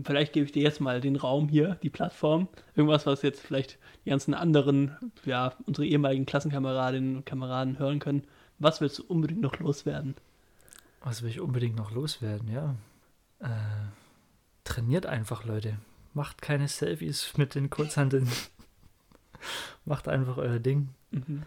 Vielleicht 0.03 0.33
gebe 0.33 0.45
ich 0.45 0.53
dir 0.53 0.63
jetzt 0.63 0.81
mal 0.81 1.01
den 1.01 1.17
Raum 1.17 1.49
hier, 1.49 1.77
die 1.83 1.91
Plattform. 1.91 2.49
Irgendwas, 2.75 3.07
was 3.07 3.23
jetzt 3.23 3.41
vielleicht 3.41 3.79
die 4.05 4.11
ganzen 4.11 4.35
anderen, 4.35 4.97
ja, 5.25 5.55
unsere 5.67 5.87
ehemaligen 5.87 6.27
Klassenkameradinnen 6.27 7.17
und 7.17 7.27
Kameraden 7.27 7.79
hören 7.79 8.01
können. 8.01 8.25
Was 8.59 8.81
willst 8.81 8.99
du 8.99 9.05
unbedingt 9.05 9.41
noch 9.41 9.59
loswerden? 9.61 10.17
Was 11.01 11.23
will 11.23 11.31
ich 11.31 11.41
unbedingt 11.41 11.77
noch 11.77 11.93
loswerden? 11.93 12.51
Ja. 12.51 12.75
Äh, 13.39 13.51
trainiert 14.65 15.07
einfach, 15.07 15.45
Leute. 15.45 15.79
Macht 16.15 16.41
keine 16.41 16.69
Selfies 16.69 17.37
mit 17.37 17.55
den 17.55 17.71
Kurzhanteln. 17.71 18.29
Macht 19.85 20.09
einfach 20.09 20.39
euer 20.39 20.59
Ding. 20.59 20.89
Mhm. 21.11 21.43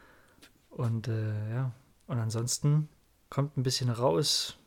Und 0.69 1.07
äh, 1.07 1.51
ja, 1.51 1.71
und 2.05 2.19
ansonsten 2.19 2.89
kommt 3.29 3.57
ein 3.57 3.63
bisschen 3.63 3.89
raus, 3.89 4.57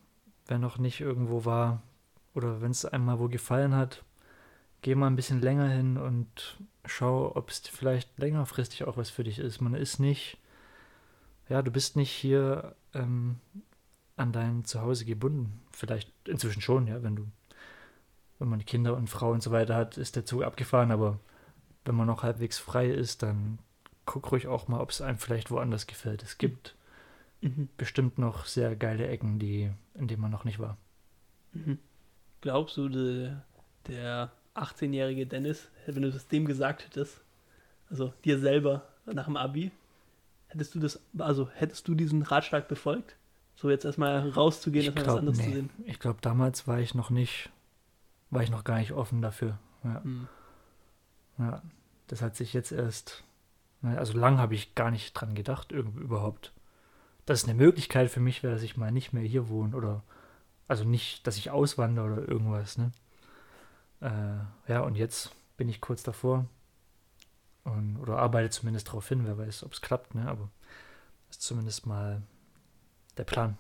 wer 0.46 0.58
noch 0.58 0.78
nicht 0.78 1.00
irgendwo 1.00 1.44
war 1.44 1.82
oder 2.34 2.60
wenn 2.60 2.70
es 2.70 2.84
einmal 2.84 3.18
wo 3.18 3.28
gefallen 3.28 3.74
hat, 3.74 4.04
geh 4.82 4.94
mal 4.94 5.06
ein 5.06 5.16
bisschen 5.16 5.40
länger 5.40 5.68
hin 5.68 5.96
und 5.96 6.58
schau, 6.84 7.34
ob 7.34 7.50
es 7.50 7.60
vielleicht 7.60 8.18
längerfristig 8.18 8.84
auch 8.84 8.96
was 8.96 9.10
für 9.10 9.24
dich 9.24 9.38
ist. 9.38 9.60
Man 9.60 9.74
ist 9.74 9.98
nicht, 9.98 10.38
ja, 11.48 11.62
du 11.62 11.70
bist 11.70 11.96
nicht 11.96 12.10
hier 12.10 12.74
ähm, 12.94 13.36
an 14.16 14.32
dein 14.32 14.64
Zuhause 14.64 15.04
gebunden. 15.04 15.60
Vielleicht 15.72 16.12
inzwischen 16.26 16.62
schon, 16.62 16.86
ja, 16.86 17.02
wenn 17.02 17.16
du, 17.16 17.26
wenn 18.40 18.48
man 18.48 18.64
Kinder 18.64 18.96
und 18.96 19.08
Frau 19.08 19.30
und 19.30 19.42
so 19.42 19.52
weiter 19.52 19.76
hat, 19.76 19.96
ist 19.96 20.16
der 20.16 20.24
Zug 20.26 20.42
abgefahren, 20.42 20.90
aber 20.90 21.20
wenn 21.84 21.94
man 21.94 22.06
noch 22.08 22.22
halbwegs 22.24 22.58
frei 22.58 22.88
ist, 22.90 23.22
dann 23.22 23.58
guck 24.06 24.32
ruhig 24.32 24.48
auch 24.48 24.66
mal, 24.66 24.80
ob 24.80 24.90
es 24.90 25.00
einem 25.00 25.18
vielleicht 25.18 25.50
woanders 25.52 25.86
gefällt. 25.86 26.22
Es 26.24 26.38
gibt 26.38 26.74
Mhm. 27.42 27.68
bestimmt 27.78 28.18
noch 28.18 28.44
sehr 28.44 28.76
geile 28.76 29.06
Ecken, 29.08 29.38
die, 29.38 29.70
in 29.94 30.08
denen 30.08 30.20
man 30.20 30.30
noch 30.30 30.44
nicht 30.44 30.58
war. 30.58 30.76
Mhm. 31.52 31.78
Glaubst 32.42 32.76
du, 32.76 32.88
de, 32.90 33.32
der 33.86 34.30
18-jährige 34.54 35.26
Dennis, 35.26 35.68
wenn 35.86 36.02
du 36.02 36.10
das 36.10 36.28
dem 36.28 36.44
gesagt 36.44 36.84
hättest, 36.84 37.22
also 37.88 38.12
dir 38.24 38.38
selber 38.38 38.82
nach 39.06 39.24
dem 39.24 39.36
Abi, 39.38 39.70
hättest 40.48 40.74
du 40.74 40.80
das, 40.80 41.00
also 41.18 41.48
hättest 41.54 41.88
du 41.88 41.94
diesen 41.94 42.22
Ratschlag 42.22 42.68
befolgt? 42.68 43.16
So 43.56 43.70
jetzt 43.70 43.84
erstmal 43.84 44.28
rauszugehen, 44.28 44.82
Ich 44.82 44.86
erstmal 44.88 45.06
was 45.06 45.18
anderes 45.18 45.38
zu 45.38 45.48
nee. 45.48 45.54
sehen. 45.54 45.70
Ich 45.84 45.98
glaube, 45.98 46.18
damals 46.20 46.66
war 46.66 46.78
ich 46.78 46.94
noch 46.94 47.10
nicht, 47.10 47.50
war 48.30 48.42
ich 48.42 48.50
noch 48.50 48.64
gar 48.64 48.78
nicht 48.78 48.92
offen 48.92 49.22
dafür. 49.22 49.58
Ja, 49.84 50.00
Mhm. 50.04 50.28
ja. 51.38 51.62
das 52.08 52.22
hat 52.22 52.36
sich 52.36 52.52
jetzt 52.52 52.72
erst, 52.72 53.24
na, 53.82 53.96
also 53.96 54.16
lang 54.18 54.38
habe 54.38 54.54
ich 54.54 54.74
gar 54.74 54.90
nicht 54.90 55.12
dran 55.14 55.34
gedacht, 55.34 55.72
überhaupt. 55.72 56.52
Dass 57.26 57.42
es 57.42 57.48
eine 57.48 57.54
Möglichkeit 57.54 58.10
für 58.10 58.20
mich 58.20 58.42
wäre, 58.42 58.52
dass 58.54 58.62
ich 58.62 58.76
mal 58.76 58.90
nicht 58.92 59.12
mehr 59.12 59.22
hier 59.22 59.48
wohne 59.48 59.76
oder, 59.76 60.02
also 60.68 60.84
nicht, 60.84 61.26
dass 61.26 61.36
ich 61.36 61.50
auswandere 61.50 62.12
oder 62.12 62.28
irgendwas, 62.28 62.78
ne? 62.78 62.92
Äh, 64.00 64.70
ja, 64.72 64.80
und 64.80 64.96
jetzt 64.96 65.32
bin 65.56 65.68
ich 65.68 65.80
kurz 65.80 66.02
davor 66.02 66.46
und, 67.64 67.98
oder 67.98 68.18
arbeite 68.18 68.50
zumindest 68.50 68.88
darauf 68.88 69.06
hin, 69.08 69.26
wer 69.26 69.36
weiß, 69.38 69.62
ob 69.64 69.72
es 69.72 69.80
klappt, 69.82 70.14
ne? 70.14 70.26
Aber 70.28 70.48
das 71.28 71.36
ist 71.36 71.42
zumindest 71.42 71.86
mal 71.86 72.22
der 73.16 73.24
Plan. 73.24 73.56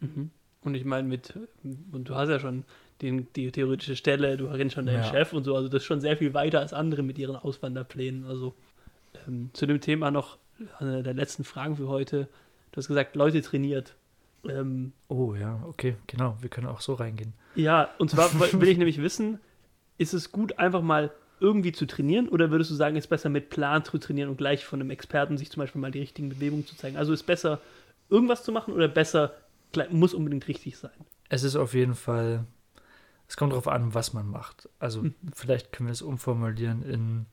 Mhm. 0.00 0.30
Und 0.60 0.74
ich 0.74 0.84
meine, 0.84 1.08
mit, 1.08 1.38
und 1.64 2.04
du 2.04 2.14
hast 2.14 2.28
ja 2.28 2.38
schon 2.38 2.64
den, 3.02 3.28
die 3.34 3.50
theoretische 3.52 3.96
Stelle, 3.96 4.36
du 4.36 4.48
kennst 4.50 4.74
schon 4.74 4.86
deinen 4.86 5.02
Ja. 5.02 5.10
Chef 5.10 5.32
und 5.32 5.44
so, 5.44 5.54
also 5.54 5.68
das 5.68 5.82
ist 5.82 5.86
schon 5.86 6.00
sehr 6.00 6.16
viel 6.16 6.34
weiter 6.34 6.60
als 6.60 6.72
andere 6.72 7.02
mit 7.02 7.18
ihren 7.18 7.36
Auswanderplänen. 7.36 8.24
Also 8.26 8.54
ähm, 9.26 9.50
zu 9.52 9.66
dem 9.66 9.80
Thema 9.80 10.10
noch 10.10 10.38
eine 10.78 11.02
der 11.02 11.14
letzten 11.14 11.44
Fragen 11.44 11.76
für 11.76 11.88
heute. 11.88 12.28
Du 12.72 12.78
hast 12.78 12.88
gesagt, 12.88 13.14
Leute 13.16 13.40
trainiert. 13.42 13.94
Ähm, 14.48 14.92
Oh 15.08 15.34
ja, 15.34 15.60
okay, 15.68 15.96
genau. 16.06 16.36
Wir 16.40 16.48
können 16.50 16.66
auch 16.66 16.80
so 16.80 16.94
reingehen. 16.94 17.32
ja, 17.54 17.88
und 17.98 18.10
zwar 18.10 18.28
will 18.60 18.68
ich 18.68 18.78
nämlich 18.78 19.00
wissen, 19.00 19.38
ist 19.98 20.14
es 20.14 20.32
gut, 20.32 20.58
einfach 20.58 20.82
mal 20.82 21.10
irgendwie 21.40 21.70
zu 21.72 21.86
trainieren 21.86 22.28
oder 22.28 22.50
würdest 22.50 22.70
du 22.70 22.74
sagen, 22.74 22.96
es 22.96 23.04
ist 23.04 23.10
besser 23.10 23.28
mit 23.28 23.48
Plan 23.50 23.84
zu 23.84 23.98
trainieren 23.98 24.28
und 24.28 24.38
gleich 24.38 24.64
von 24.64 24.80
einem 24.80 24.90
Experten 24.90 25.38
sich 25.38 25.50
zum 25.50 25.60
Beispiel 25.60 25.80
mal 25.80 25.92
die 25.92 26.00
richtigen 26.00 26.28
Bewegungen 26.30 26.66
zu 26.66 26.74
zeigen? 26.76 26.96
Also 26.96 27.12
ist 27.12 27.22
besser, 27.24 27.60
irgendwas 28.10 28.42
zu 28.42 28.50
machen 28.50 28.74
oder 28.74 28.88
besser, 28.88 29.34
muss 29.90 30.14
unbedingt 30.14 30.48
richtig 30.48 30.76
sein? 30.78 30.90
Es 31.28 31.44
ist 31.44 31.54
auf 31.54 31.74
jeden 31.74 31.94
Fall, 31.94 32.44
es 33.28 33.36
kommt 33.36 33.52
darauf 33.52 33.68
an, 33.68 33.94
was 33.94 34.12
man 34.14 34.26
macht. 34.28 34.68
Also 34.78 35.02
Mhm. 35.04 35.14
vielleicht 35.34 35.72
können 35.72 35.88
wir 35.88 35.92
es 35.92 36.02
umformulieren 36.02 36.82
in 36.82 37.26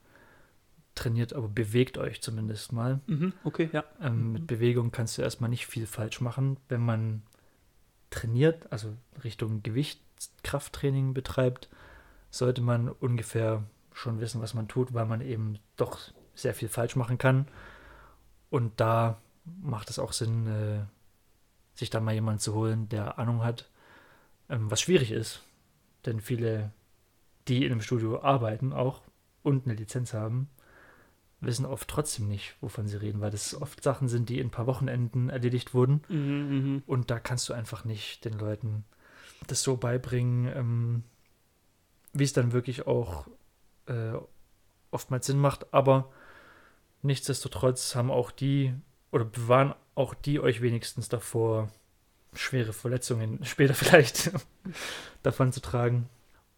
trainiert, 0.93 1.34
aber 1.34 1.49
bewegt 1.49 1.97
euch 1.97 2.22
zumindest 2.22 2.72
mal. 2.72 3.01
Mhm, 3.07 3.34
okay, 3.43 3.69
ja. 3.73 3.84
Ähm, 4.01 4.31
mit 4.31 4.47
Bewegung 4.47 4.91
kannst 4.91 5.17
du 5.17 5.22
erstmal 5.22 5.49
nicht 5.49 5.67
viel 5.67 5.88
falsch 5.88 6.22
machen. 6.22 6.57
Wenn 6.69 6.81
man 6.81 7.22
trainiert, 8.11 8.72
also 8.72 8.95
Richtung 9.23 9.61
Gewichtskrafttraining 9.61 11.13
betreibt, 11.13 11.67
sollte 12.31 12.61
man 12.61 12.88
ungefähr 12.89 13.63
schon 13.93 14.19
wissen, 14.22 14.41
was 14.41 14.53
man 14.53 14.67
tut, 14.69 14.93
weil 14.93 15.05
man 15.05 15.19
eben 15.22 15.59
doch 15.76 15.99
sehr 16.34 16.53
viel 16.53 16.69
falsch 16.69 16.95
machen 16.95 17.17
kann. 17.17 17.47
Und 18.49 18.80
da 18.80 19.17
macht 19.61 19.89
es 19.89 19.99
auch 19.99 20.13
Sinn, 20.13 20.47
äh, 20.47 20.80
sich 21.77 21.89
dann 21.89 22.05
mal 22.05 22.13
jemanden 22.13 22.39
zu 22.39 22.53
holen, 22.53 22.88
der 22.89 23.19
Ahnung 23.19 23.43
hat, 23.43 23.69
ähm, 24.49 24.72
was 24.72 24.80
schwierig 24.81 25.11
ist. 25.11 25.43
Denn 26.06 26.22
viele, 26.22 26.72
die 27.48 27.65
in 27.65 27.72
einem 27.72 27.82
Studio 27.82 28.22
arbeiten 28.22 28.73
auch 28.73 29.02
und 29.44 29.65
eine 29.65 29.76
Lizenz 29.76 30.14
haben, 30.14 30.49
wissen 31.40 31.65
oft 31.65 31.88
trotzdem 31.88 32.27
nicht, 32.27 32.56
wovon 32.61 32.88
sie 32.88 32.99
reden, 32.99 33.22
weil 33.22 33.32
das 33.32 33.60
oft 33.60 33.84
Sachen 33.84 34.07
sind, 34.07 34.30
die 34.30 34.40
in 34.40 34.48
ein 34.48 34.52
paar 34.52 34.68
Wochenenden 34.68 35.30
erledigt 35.30 35.73
wurden. 35.73 36.02
Mhm, 36.10 36.18
mhm. 36.18 36.84
Und 36.86 37.11
da 37.11 37.19
kannst 37.19 37.49
du 37.49 37.53
einfach 37.53 37.86
nicht 37.86 38.26
den 38.26 38.34
Leuten 38.34 38.84
das 39.48 39.61
so 39.64 39.77
beibringen, 39.77 40.52
ähm, 40.56 41.03
wie 42.14 42.23
es 42.23 42.34
dann 42.34 42.52
wirklich 42.52 42.88
auch 42.88 43.27
äh, 43.88 44.14
oftmals 44.91 45.26
Sinn 45.26 45.40
macht. 45.40 45.73
Aber 45.73 46.11
nichtsdestotrotz 47.02 47.95
haben 47.95 48.11
auch 48.11 48.32
die 48.32 48.73
oder 49.11 49.26
bewahren 49.26 49.76
auch 49.94 50.14
die 50.14 50.40
euch 50.40 50.61
wenigstens 50.61 51.10
davor, 51.10 51.69
schwere 52.35 52.73
Verletzungen 52.73 53.39
später 53.45 53.73
vielleicht 53.73 54.31
davon 55.23 55.51
zu 55.51 55.61
tragen. 55.61 56.09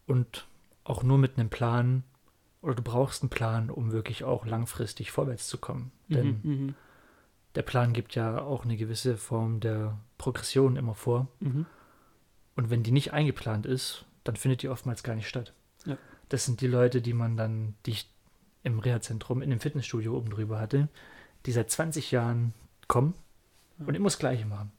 Und 0.06 0.46
auch 0.84 1.02
nur 1.02 1.18
mit 1.18 1.38
einem 1.38 1.50
Plan, 1.50 2.02
oder 2.62 2.74
du 2.74 2.82
brauchst 2.82 3.22
einen 3.22 3.30
Plan, 3.30 3.70
um 3.70 3.92
wirklich 3.92 4.24
auch 4.24 4.46
langfristig 4.46 5.10
vorwärts 5.10 5.48
zu 5.48 5.58
kommen. 5.58 5.92
Denn 6.08 6.40
Mhm, 6.42 6.50
mhm, 6.50 6.74
der 7.54 7.62
Plan 7.62 7.92
gibt 7.92 8.14
ja 8.14 8.40
auch 8.40 8.64
eine 8.64 8.76
gewisse 8.76 9.16
Form 9.16 9.60
der 9.60 9.98
Progression 10.16 10.76
immer 10.76 10.94
vor. 10.94 11.28
mhm. 11.40 11.66
Und 12.56 12.70
wenn 12.70 12.82
die 12.82 12.90
nicht 12.90 13.12
eingeplant 13.12 13.66
ist, 13.66 14.04
dann 14.24 14.34
findet 14.34 14.62
die 14.62 14.68
oftmals 14.68 15.04
gar 15.04 15.14
nicht 15.14 15.28
statt. 15.28 15.52
Ja. 15.86 15.96
Das 16.28 16.44
sind 16.44 16.60
die 16.60 16.66
Leute, 16.66 17.00
die 17.00 17.12
man 17.12 17.36
dann, 17.36 17.76
die 17.86 17.92
ich 17.92 18.10
im 18.64 18.80
Reha-Zentrum, 18.80 19.42
in 19.42 19.50
dem 19.50 19.60
Fitnessstudio 19.60 20.16
oben 20.16 20.30
drüber 20.30 20.58
hatte, 20.58 20.88
die 21.46 21.52
seit 21.52 21.70
20 21.70 22.10
Jahren 22.10 22.52
kommen 22.88 23.14
und 23.78 23.94
immer 23.94 24.06
das 24.06 24.18
Gleiche 24.18 24.44
machen. 24.44 24.72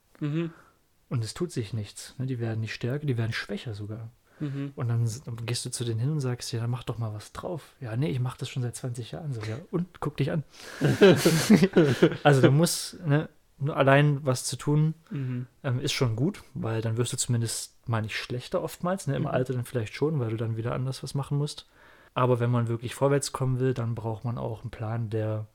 Und 1.10 1.22
es 1.24 1.34
tut 1.34 1.52
sich 1.52 1.74
nichts. 1.74 2.14
ne? 2.18 2.24
Die 2.26 2.38
werden 2.40 2.60
nicht 2.60 2.72
stärker, 2.72 3.04
die 3.04 3.18
werden 3.18 3.32
schwächer 3.32 3.74
sogar. 3.74 4.10
mhm. 4.38 4.72
Und 4.76 4.88
dann, 4.88 5.04
dann 5.26 5.44
gehst 5.44 5.64
du 5.66 5.70
zu 5.70 5.84
denen 5.84 6.00
hin 6.00 6.10
und 6.12 6.20
sagst, 6.20 6.50
ja, 6.52 6.60
dann 6.60 6.70
mach 6.70 6.84
doch 6.84 6.96
mal 6.98 7.12
was 7.12 7.32
drauf. 7.32 7.74
Ja, 7.80 7.96
nee, 7.96 8.08
ich 8.10 8.20
mach 8.20 8.36
das 8.38 8.48
schon 8.48 8.62
seit 8.62 8.76
20 8.76 9.10
Jahren 9.12 9.32
so. 9.34 9.42
Ja, 9.42 9.58
und 9.70 9.86
guck 10.00 10.16
dich 10.16 10.30
an. 10.30 10.44
also 12.22 12.40
du 12.40 12.50
musst, 12.50 13.04
ne, 13.06 13.28
nur 13.58 13.76
allein 13.76 14.24
was 14.24 14.44
zu 14.44 14.56
tun, 14.56 14.94
Mhm. 15.10 15.46
ähm, 15.64 15.80
ist 15.80 15.92
schon 15.92 16.16
gut, 16.16 16.42
weil 16.54 16.80
dann 16.80 16.96
wirst 16.96 17.12
du 17.12 17.16
zumindest 17.16 17.74
mal 17.88 18.00
nicht 18.02 18.16
schlechter 18.16 18.62
oftmals, 18.62 19.06
ne, 19.06 19.16
im 19.16 19.22
Mhm. 19.22 19.28
Alter 19.28 19.52
dann 19.54 19.64
vielleicht 19.64 19.94
schon, 19.94 20.18
weil 20.20 20.30
du 20.30 20.36
dann 20.36 20.56
wieder 20.56 20.72
anders 20.74 21.02
was 21.02 21.14
machen 21.14 21.36
musst. 21.38 21.66
Aber 22.14 22.40
wenn 22.40 22.50
man 22.50 22.68
wirklich 22.68 22.94
vorwärts 22.94 23.32
kommen 23.32 23.60
will, 23.60 23.74
dann 23.74 23.94
braucht 23.94 24.24
man 24.24 24.38
auch 24.38 24.62
einen 24.62 24.70
Plan, 24.70 25.10
der 25.10 25.46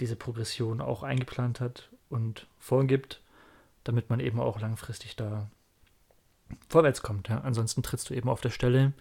diese 0.00 0.16
Progression 0.16 0.80
auch 0.80 1.02
eingeplant 1.02 1.60
hat 1.60 1.88
und 2.08 2.46
vorgibt, 2.58 3.20
damit 3.84 4.10
man 4.10 4.20
eben 4.20 4.40
auch 4.40 4.60
langfristig 4.60 5.16
da 5.16 5.50
vorwärts 6.68 7.02
kommt. 7.02 7.28
Ja? 7.28 7.40
Ansonsten 7.40 7.82
trittst 7.82 8.10
du 8.10 8.14
eben 8.14 8.28
auf 8.28 8.40
der 8.40 8.50
Stelle 8.50 8.92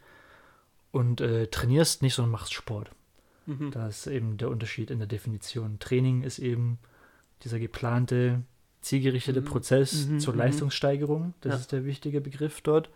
und 0.91 1.21
äh, 1.21 1.47
trainierst 1.47 2.01
nicht, 2.01 2.13
sondern 2.13 2.31
machst 2.31 2.53
Sport. 2.53 2.91
Mhm. 3.45 3.71
Da 3.71 3.87
ist 3.87 4.07
eben 4.07 4.37
der 4.37 4.49
Unterschied 4.49 4.91
in 4.91 4.99
der 4.99 5.07
Definition. 5.07 5.79
Training 5.79 6.23
ist 6.23 6.39
eben 6.39 6.77
dieser 7.43 7.59
geplante, 7.59 8.41
zielgerichtete 8.81 9.41
Mhm. 9.41 9.45
Prozess 9.45 10.05
Mhm, 10.07 10.19
zur 10.19 10.33
mhm. 10.33 10.39
Leistungssteigerung. 10.39 11.33
Das 11.41 11.53
Ja. 11.53 11.59
ist 11.59 11.71
der 11.71 11.85
wichtige 11.85 12.21
Begriff 12.21 12.61
dort. 12.61 12.89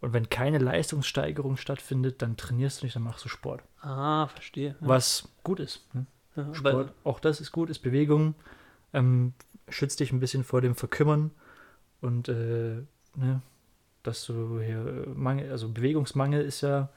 Und 0.00 0.14
wenn 0.14 0.30
keine 0.30 0.56
Leistungssteigerung 0.58 1.58
stattfindet, 1.58 2.22
dann 2.22 2.38
trainierst 2.38 2.80
du 2.80 2.86
nicht, 2.86 2.96
dann 2.96 3.02
machst 3.02 3.24
du 3.24 3.28
Sport. 3.28 3.62
Ah, 3.82 4.28
verstehe. 4.28 4.70
Ja. 4.80 4.88
Was 4.88 5.28
gut 5.42 5.60
ist. 5.60 5.94
Ne? 5.94 6.06
Ja, 6.36 6.54
Sport, 6.54 6.92
auch 7.04 7.20
das 7.20 7.40
ist 7.40 7.52
gut, 7.52 7.68
ist 7.68 7.80
Bewegung. 7.80 8.34
Ähm, 8.94 9.34
schützt 9.70 10.00
dich 10.00 10.12
ein 10.12 10.20
bisschen 10.20 10.44
vor 10.44 10.60
dem 10.60 10.74
Verkümmern 10.74 11.30
und 12.00 12.28
äh, 12.28 12.82
ne, 13.16 13.42
dass 14.02 14.26
du 14.26 14.60
hier 14.60 14.86
äh, 14.86 15.08
Mangel, 15.08 15.50
also 15.50 15.68
Bewegungsmangel 15.68 16.42
ist 16.42 16.60
ja 16.60 16.90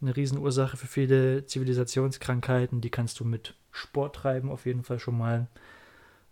eine 0.00 0.16
Riesenursache 0.16 0.76
für 0.76 0.86
viele 0.86 1.46
Zivilisationskrankheiten. 1.46 2.80
Die 2.80 2.90
kannst 2.90 3.20
du 3.20 3.24
mit 3.24 3.54
Sport 3.72 4.16
treiben, 4.16 4.50
auf 4.50 4.66
jeden 4.66 4.84
Fall 4.84 4.98
schon 4.98 5.18
mal. 5.18 5.48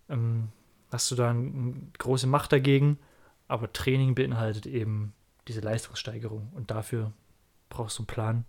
Ähm, 0.09 0.49
hast 0.91 1.11
du 1.11 1.17
da 1.17 1.31
eine 1.31 1.75
große 1.99 2.27
Macht 2.27 2.53
dagegen, 2.53 2.99
aber 3.49 3.73
Training 3.73 4.15
beinhaltet 4.15 4.67
eben 4.67 5.13
diese 5.49 5.61
Leistungssteigerung 5.61 6.53
und 6.55 6.71
dafür 6.71 7.13
brauchst 7.69 7.99
du 7.99 8.03
einen 8.03 8.07
Plan 8.07 8.45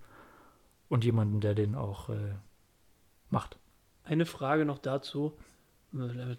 und 0.87 1.03
jemanden, 1.03 1.41
der 1.41 1.55
den 1.55 1.75
auch 1.75 2.09
äh, 2.09 2.35
macht. 3.29 3.57
Eine 4.03 4.25
Frage 4.25 4.65
noch 4.65 4.79
dazu. 4.79 5.33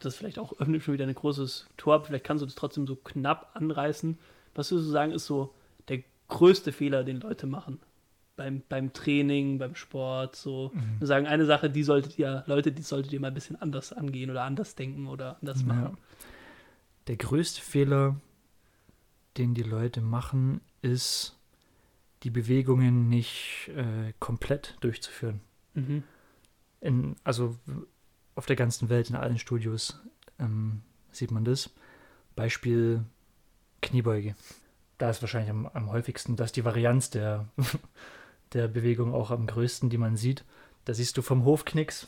Das 0.00 0.16
vielleicht 0.16 0.38
auch 0.38 0.58
öffnet 0.60 0.82
schon 0.82 0.94
wieder 0.94 1.06
ein 1.06 1.14
großes 1.14 1.66
Tor, 1.76 2.04
vielleicht 2.04 2.24
kannst 2.24 2.42
du 2.42 2.46
das 2.46 2.54
trotzdem 2.54 2.86
so 2.86 2.96
knapp 2.96 3.50
anreißen. 3.54 4.18
Was 4.54 4.70
würdest 4.70 4.88
du 4.88 4.92
sagen, 4.92 5.12
ist 5.12 5.26
so 5.26 5.54
der 5.88 6.02
größte 6.28 6.72
Fehler, 6.72 7.04
den 7.04 7.20
Leute 7.20 7.46
machen? 7.46 7.80
Beim, 8.36 8.62
beim 8.68 8.92
Training, 8.92 9.58
beim 9.58 9.74
Sport, 9.74 10.36
so. 10.36 10.72
Wir 11.00 11.06
sagen, 11.08 11.26
eine 11.26 11.44
Sache, 11.44 11.70
die 11.70 11.82
solltet 11.82 12.18
ihr, 12.18 12.44
Leute, 12.46 12.70
die 12.70 12.82
solltet 12.82 13.12
ihr 13.12 13.18
mal 13.20 13.28
ein 13.28 13.34
bisschen 13.34 13.60
anders 13.60 13.92
angehen 13.92 14.30
oder 14.30 14.44
anders 14.44 14.76
denken 14.76 15.08
oder 15.08 15.38
anders 15.40 15.60
Ja. 15.62 15.66
machen. 15.66 15.98
Der 17.08 17.16
größte 17.16 17.60
Fehler, 17.60 18.14
den 19.36 19.54
die 19.54 19.62
Leute 19.64 20.00
machen, 20.00 20.60
ist, 20.82 21.36
die 22.22 22.30
Bewegungen 22.30 23.08
nicht 23.08 23.70
äh, 23.76 24.12
komplett 24.20 24.76
durchzuführen. 24.80 25.40
Mhm. 25.74 26.02
In, 26.80 27.16
also 27.24 27.56
auf 28.38 28.46
der 28.46 28.56
ganzen 28.56 28.88
Welt, 28.88 29.10
in 29.10 29.16
allen 29.16 29.38
Studios 29.38 30.00
ähm, 30.38 30.82
sieht 31.10 31.32
man 31.32 31.44
das. 31.44 31.70
Beispiel 32.36 33.04
Kniebeuge. 33.82 34.36
Da 34.96 35.10
ist 35.10 35.20
wahrscheinlich 35.22 35.50
am, 35.50 35.66
am 35.66 35.90
häufigsten, 35.90 36.36
das 36.36 36.46
ist 36.46 36.56
die 36.56 36.64
Varianz 36.64 37.10
der, 37.10 37.48
der 38.52 38.68
Bewegung 38.68 39.12
auch 39.12 39.32
am 39.32 39.48
größten, 39.48 39.90
die 39.90 39.98
man 39.98 40.16
sieht. 40.16 40.44
Da 40.84 40.94
siehst 40.94 41.16
du 41.16 41.22
vom 41.22 41.44
Hofknicks 41.44 42.06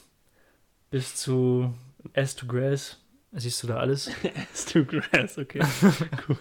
bis 0.90 1.16
zu 1.16 1.74
S 2.12 2.36
to 2.36 2.47
Grass, 2.47 2.98
siehst 3.32 3.65
du 3.65 3.66
da 3.66 3.78
alles. 3.78 4.12
It's 4.23 4.65
too 4.66 4.85
grass, 4.85 5.36
okay. 5.36 5.61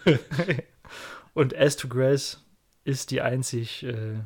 Und 1.34 1.56
As 1.56 1.76
to 1.78 1.88
Grace 1.88 2.44
ist 2.84 3.10
die 3.10 3.22
einzig, 3.22 3.84
äh, 3.84 4.20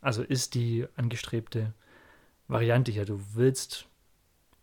also 0.00 0.24
ist 0.24 0.54
die 0.54 0.86
angestrebte 0.96 1.74
Variante 2.48 2.90
hier. 2.90 3.04
Du 3.04 3.20
willst 3.34 3.86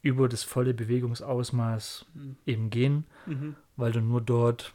über 0.03 0.29
das 0.29 0.43
volle 0.43 0.73
Bewegungsausmaß 0.75 2.05
Mhm. 2.13 2.35
eben 2.45 2.69
gehen, 2.69 3.05
Mhm. 3.25 3.55
weil 3.77 3.91
du 3.91 4.01
nur 4.01 4.21
dort, 4.21 4.73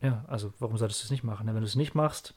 ja, 0.00 0.24
also 0.28 0.54
warum 0.58 0.78
solltest 0.78 1.02
du 1.02 1.04
es 1.06 1.10
nicht 1.10 1.24
machen? 1.24 1.44
ne? 1.46 1.52
Wenn 1.54 1.60
du 1.60 1.66
es 1.66 1.76
nicht 1.76 1.94
machst, 1.94 2.34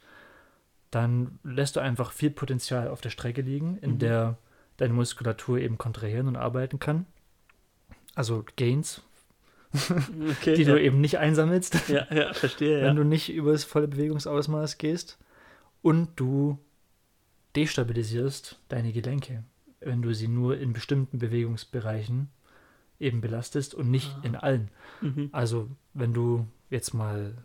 dann 0.92 1.40
lässt 1.44 1.76
du 1.76 1.80
einfach 1.80 2.12
viel 2.12 2.30
Potenzial 2.32 2.88
auf 2.90 3.00
der 3.02 3.10
Strecke 3.12 3.42
liegen, 3.42 3.78
in 3.78 3.94
Mhm. 3.94 4.00
der 4.00 4.38
deine 4.78 4.94
Muskulatur 4.94 5.60
eben 5.60 5.78
kontrahieren 5.78 6.28
und 6.28 6.36
arbeiten 6.36 6.80
kann. 6.80 7.06
Also 8.16 8.44
Gains, 8.58 9.02
Okay, 9.74 10.56
die 10.56 10.64
ja. 10.64 10.74
du 10.74 10.82
eben 10.82 11.00
nicht 11.02 11.18
einsammelst. 11.20 11.88
ja, 11.90 12.08
ja, 12.14 12.34
verstehe, 12.34 12.80
ja. 12.80 12.86
wenn 12.86 12.96
du 12.96 13.04
nicht 13.04 13.32
über 13.32 13.52
das 13.54 13.64
volle 13.64 13.88
Bewegungsausmaß 13.88 14.78
gehst 14.80 15.18
und 15.84 16.10
du 16.16 16.58
destabilisierst 17.56 18.60
deine 18.70 18.92
Gelenke, 18.92 19.44
wenn 19.86 20.02
du 20.02 20.14
sie 20.14 20.28
nur 20.28 20.58
in 20.58 20.74
bestimmten 20.74 21.20
Bewegungsbereichen 21.20 22.30
eben 23.00 23.22
belastest 23.22 23.74
und 23.74 23.90
nicht 23.90 24.12
Ah. 24.18 24.22
in 24.24 24.36
allen. 24.36 24.70
Mhm. 25.02 25.30
Also 25.32 25.70
wenn 25.94 26.14
du 26.14 26.48
jetzt 26.70 26.94
mal, 26.94 27.36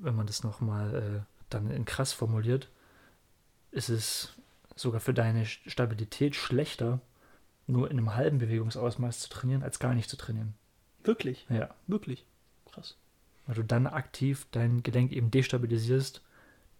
wenn 0.00 0.14
man 0.14 0.26
das 0.26 0.44
nochmal 0.44 0.94
äh, 1.24 1.44
dann 1.50 1.70
in 1.70 1.84
krass 1.84 2.12
formuliert, 2.12 2.68
ist 3.70 3.88
es 3.88 4.32
sogar 4.76 5.00
für 5.00 5.14
deine 5.14 5.46
Stabilität 5.46 6.36
schlechter, 6.36 7.00
nur 7.66 7.90
in 7.90 7.98
einem 7.98 8.14
halben 8.14 8.38
Bewegungsausmaß 8.38 9.20
zu 9.20 9.30
trainieren, 9.30 9.62
als 9.62 9.78
gar 9.78 9.94
nicht 9.94 10.10
zu 10.10 10.16
trainieren. 10.16 10.54
Wirklich, 11.02 11.46
Ja. 11.48 11.70
wirklich. 11.86 12.24
Krass. 12.72 12.96
weil 13.46 13.54
du 13.56 13.62
dann 13.62 13.86
aktiv 13.86 14.46
dein 14.52 14.82
Gelenk 14.82 15.12
eben 15.12 15.30
destabilisierst 15.30 16.22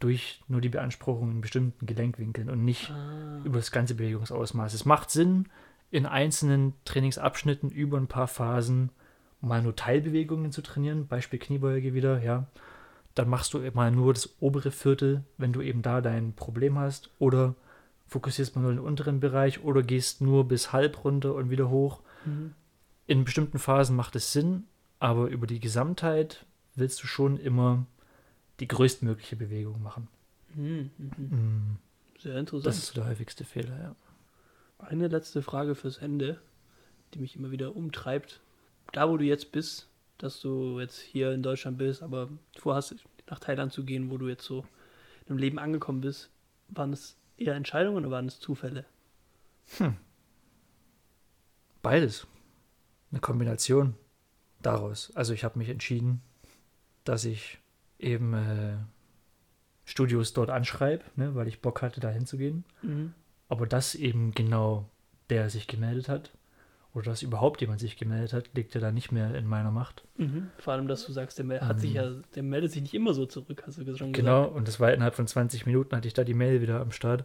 durch 0.05 0.43
nur 0.49 0.61
die 0.61 0.69
Beanspruchung 0.69 1.31
in 1.31 1.41
bestimmten 1.41 1.87
Gelenkwinkeln 1.87 2.51
und 2.51 2.63
nicht 2.63 2.91
Ah. 2.91 3.41
über 3.43 3.57
das 3.57 3.71
ganze 3.71 3.95
Bewegungsausmaß. 3.95 4.75
Es 4.75 4.85
macht 4.85 5.11
Sinn, 5.11 5.47
in 5.91 6.05
einzelnen 6.05 6.75
Trainingsabschnitten 6.85 7.71
über 7.71 7.97
ein 7.97 8.07
paar 8.07 8.29
Phasen 8.29 8.91
mal 9.41 9.63
nur 9.63 9.75
Teilbewegungen 9.77 10.53
zu 10.53 10.61
trainieren, 10.61 11.07
Beispiel 11.07 11.39
Kniebeuge 11.39 11.95
wieder, 11.95 12.23
ja. 12.23 12.47
Dann 13.15 13.31
machst 13.31 13.55
du 13.55 13.61
mal 13.73 13.91
nur 13.91 14.13
das 14.13 14.35
obere 14.41 14.71
Viertel, 14.73 15.25
wenn 15.39 15.55
du 15.55 15.63
eben 15.63 15.81
da 15.81 16.03
dein 16.03 16.35
Problem 16.35 16.79
hast, 16.79 17.11
oder 17.19 17.55
fokussierst 18.07 18.57
mal 18.57 18.63
nur 18.63 18.73
den 18.73 18.81
unteren 18.81 19.21
Bereich 19.21 19.65
oder 19.65 19.83
gehst 19.83 20.21
nur 20.21 20.47
bis 20.47 20.73
halb 20.73 21.03
runter 21.05 21.35
und 21.35 21.49
wieder 21.49 21.71
hoch. 21.71 22.01
Mhm. 22.27 22.53
In 23.07 23.25
bestimmten 23.25 23.59
Phasen 23.59 23.97
macht 23.97 24.17
es 24.17 24.33
Sinn, 24.33 24.65
aber 24.99 25.29
über 25.29 25.47
die 25.47 25.61
Gesamtheit 25.61 26.45
willst 26.75 27.03
du 27.03 27.07
schon 27.07 27.39
immer 27.39 27.87
die 28.61 28.69
größtmögliche 28.69 29.37
Bewegung 29.37 29.83
machen. 29.83 30.09
Mhm. 30.55 30.91
Mhm. 30.99 31.79
Sehr 32.19 32.37
interessant. 32.37 32.67
Das 32.67 32.79
ist 32.79 32.87
so 32.89 32.95
der 32.95 33.07
häufigste 33.07 33.45
Fehler, 33.45 33.79
ja. 33.79 33.97
Eine 34.79 35.09
letzte 35.09 35.43
Frage 35.43 35.75
fürs 35.75 35.99
Ende, 35.99 36.41
die 37.13 37.19
mich 37.19 37.37
immer 37.37 37.51
wieder 37.51 37.75
umtreibt. 37.75 38.41
Da, 38.93 39.09
wo 39.09 39.17
du 39.17 39.25
jetzt 39.25 39.53
bist, 39.53 39.89
dass 40.19 40.41
du 40.41 40.81
jetzt 40.81 41.01
hier 41.01 41.33
in 41.33 41.43
Deutschland 41.43 41.79
bist, 41.79 42.03
aber 42.03 42.29
vorhast, 42.57 42.95
nach 43.29 43.41
Thailand 43.41 43.73
zu 43.73 43.85
gehen, 43.85 44.11
wo 44.11 44.19
du 44.19 44.29
jetzt 44.29 44.45
so 44.45 44.65
im 45.27 45.39
Leben 45.39 45.59
angekommen 45.59 46.01
bist, 46.01 46.31
waren 46.69 46.93
es 46.93 47.17
eher 47.37 47.55
Entscheidungen 47.55 47.97
oder 47.99 48.11
waren 48.11 48.27
es 48.27 48.39
Zufälle? 48.41 48.85
Beides. 51.83 52.27
Eine 53.11 53.21
Kombination 53.21 53.95
daraus. 54.61 55.15
Also 55.15 55.33
ich 55.33 55.45
habe 55.45 55.59
mich 55.59 55.69
entschieden, 55.69 56.21
dass 57.05 57.25
ich 57.25 57.59
eben 57.99 58.35
äh, 58.35 58.77
Studios 59.85 60.33
dort 60.33 60.51
anschreibe, 60.51 61.05
ne, 61.17 61.35
weil 61.35 61.49
ich 61.49 61.61
Bock 61.61 61.83
hatte, 61.83 62.01
da 62.01 62.11
hinzugehen. 62.11 62.65
Mhm. 62.83 63.13
Aber 63.49 63.67
dass 63.67 63.95
eben 63.95 64.33
genau 64.33 64.89
der 65.31 65.51
sich 65.51 65.67
gemeldet 65.67 66.09
hat 66.09 66.33
oder 66.95 67.07
dass 67.07 67.23
überhaupt 67.23 67.61
jemand 67.61 67.81
sich 67.81 67.97
gemeldet 67.97 68.33
hat, 68.33 68.51
liegt 68.55 68.75
ja 68.75 68.81
da 68.81 68.93
nicht 68.93 69.11
mehr 69.13 69.35
in 69.35 69.47
meiner 69.47 69.71
Macht. 69.71 70.05
Mhm. 70.17 70.49
Vor 70.59 70.73
allem, 70.73 70.87
dass 70.89 71.05
du 71.07 71.13
sagst, 71.13 71.39
der, 71.39 71.61
hat 71.67 71.81
sich 71.81 71.91
Ähm. 71.91 71.97
ja, 71.97 72.11
der 72.35 72.43
meldet 72.43 72.73
sich 72.73 72.83
nicht 72.83 72.95
immer 72.95 73.15
so 73.15 73.27
zurück, 73.27 73.63
hast 73.67 73.79
du 73.79 73.97
schon 73.97 74.13
Genau, 74.13 74.43
gesagt. 74.43 74.57
und 74.57 74.69
das 74.69 74.81
war 74.81 74.93
innerhalb 74.93 75.15
von 75.15 75.27
20 75.27 75.67
Minuten 75.67 75.95
hatte 75.97 76.09
ich 76.09 76.15
da 76.15 76.25
die 76.25 76.35
Mail 76.35 76.61
wieder 76.63 76.81
am 76.81 76.93
Start. 76.93 77.25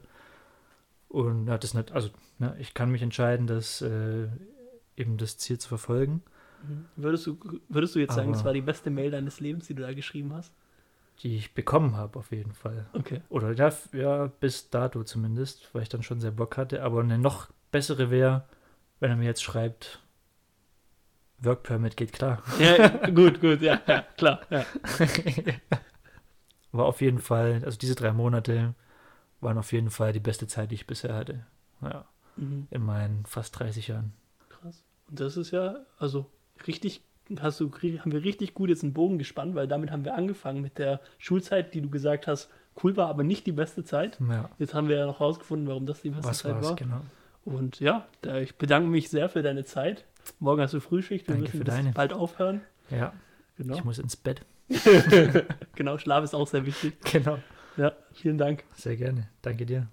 Und 1.07 1.49
hat 1.49 1.63
das 1.63 1.73
nicht, 1.73 1.91
also 1.91 2.09
ne, 2.37 2.55
ich 2.59 2.73
kann 2.73 2.91
mich 2.91 3.01
entscheiden, 3.01 3.47
das 3.47 3.81
äh, 3.81 4.27
eben 4.95 5.17
das 5.17 5.37
Ziel 5.37 5.57
zu 5.57 5.67
verfolgen. 5.67 6.21
Würdest, 6.95 7.25
du, 7.27 7.37
würdest 7.69 7.95
du 7.95 7.99
jetzt 7.99 8.15
sagen, 8.15 8.31
das 8.33 8.43
war 8.45 8.53
die 8.53 8.61
beste 8.61 8.89
Mail 8.89 9.11
deines 9.11 9.39
Lebens, 9.39 9.67
die 9.67 9.73
du 9.75 9.81
da 9.83 9.93
geschrieben 9.93 10.33
hast? 10.33 10.53
die 11.21 11.35
ich 11.35 11.53
bekommen 11.53 11.97
habe, 11.97 12.17
auf 12.17 12.31
jeden 12.31 12.53
Fall. 12.53 12.85
Okay. 12.93 13.21
Oder 13.27 13.51
ja, 13.51 13.73
ja, 13.91 14.27
bis 14.27 14.69
dato 14.69 15.03
zumindest, 15.03 15.75
weil 15.75 15.81
ich 15.81 15.89
dann 15.89 16.01
schon 16.01 16.21
sehr 16.21 16.31
Bock 16.31 16.55
hatte. 16.55 16.81
Aber 16.81 17.01
eine 17.01 17.17
noch 17.17 17.49
bessere 17.71 18.09
wäre, 18.09 18.45
wenn 19.01 19.11
er 19.11 19.17
mir 19.17 19.25
jetzt 19.25 19.43
schreibt, 19.43 19.99
Work 21.41 21.63
Permit 21.63 21.97
geht 21.97 22.13
klar. 22.13 22.41
Ja, 22.57 22.87
gut, 23.09 23.41
gut, 23.41 23.61
ja, 23.61 23.81
ja 23.85 24.01
klar. 24.15 24.39
Ja. 24.49 24.65
War 26.71 26.85
auf 26.85 27.01
jeden 27.01 27.19
Fall, 27.19 27.61
also 27.65 27.77
diese 27.77 27.95
drei 27.95 28.13
Monate 28.13 28.75
waren 29.41 29.57
auf 29.57 29.71
jeden 29.71 29.89
Fall 29.89 30.13
die 30.13 30.19
beste 30.19 30.47
Zeit, 30.47 30.71
die 30.71 30.75
ich 30.75 30.87
bisher 30.87 31.15
hatte. 31.15 31.45
Ja, 31.81 32.05
Mhm. 32.35 32.67
in 32.71 32.81
meinen 32.83 33.25
fast 33.25 33.59
30 33.59 33.89
Jahren. 33.89 34.13
Krass. 34.47 34.83
Und 35.09 35.19
das 35.19 35.35
ist 35.35 35.51
ja, 35.51 35.77
also 35.97 36.29
richtig, 36.67 37.01
hast 37.39 37.59
du, 37.59 37.71
haben 37.71 38.11
wir 38.11 38.23
richtig 38.23 38.53
gut 38.53 38.69
jetzt 38.69 38.83
einen 38.83 38.93
Bogen 38.93 39.17
gespannt, 39.17 39.55
weil 39.55 39.67
damit 39.67 39.91
haben 39.91 40.05
wir 40.05 40.15
angefangen 40.15 40.61
mit 40.61 40.77
der 40.77 40.99
Schulzeit, 41.17 41.73
die 41.73 41.81
du 41.81 41.89
gesagt 41.89 42.27
hast, 42.27 42.49
cool 42.83 42.95
war, 42.95 43.07
aber 43.09 43.23
nicht 43.23 43.45
die 43.45 43.51
beste 43.51 43.83
Zeit. 43.83 44.17
Ja, 44.27 44.49
Jetzt 44.57 44.73
haben 44.73 44.87
wir 44.87 44.97
ja 44.97 45.05
noch 45.05 45.19
rausgefunden, 45.19 45.67
warum 45.67 45.85
das 45.85 46.01
die 46.01 46.09
beste 46.11 46.27
was 46.27 46.39
Zeit 46.39 46.63
war 46.63 46.75
genau. 46.75 47.01
Und 47.45 47.79
ja, 47.79 48.07
da, 48.21 48.37
ich 48.37 48.55
bedanke 48.55 48.89
mich 48.89 49.09
sehr 49.09 49.27
für 49.29 49.41
deine 49.41 49.65
Zeit. 49.65 50.05
Morgen 50.39 50.61
hast 50.61 50.73
du 50.73 50.79
Frühschicht, 50.79 51.27
wir 51.27 51.35
Danke 51.35 51.47
müssen 51.49 51.57
für 51.59 51.63
bis 51.65 51.73
deine. 51.73 51.91
bald 51.91 52.13
aufhören. 52.13 52.61
Ja, 52.89 53.13
Genau. 53.57 53.75
ich 53.75 53.83
muss 53.83 53.99
ins 53.99 54.15
Bett. 54.15 54.45
genau, 55.75 55.97
Schlaf 55.97 56.23
ist 56.23 56.33
auch 56.33 56.47
sehr 56.47 56.65
wichtig. 56.65 56.93
Genau. 57.11 57.39
Ja, 57.75 57.91
vielen 58.13 58.37
Dank. 58.37 58.63
Sehr 58.75 58.95
gerne. 58.95 59.27
Danke 59.41 59.65
dir. 59.65 59.89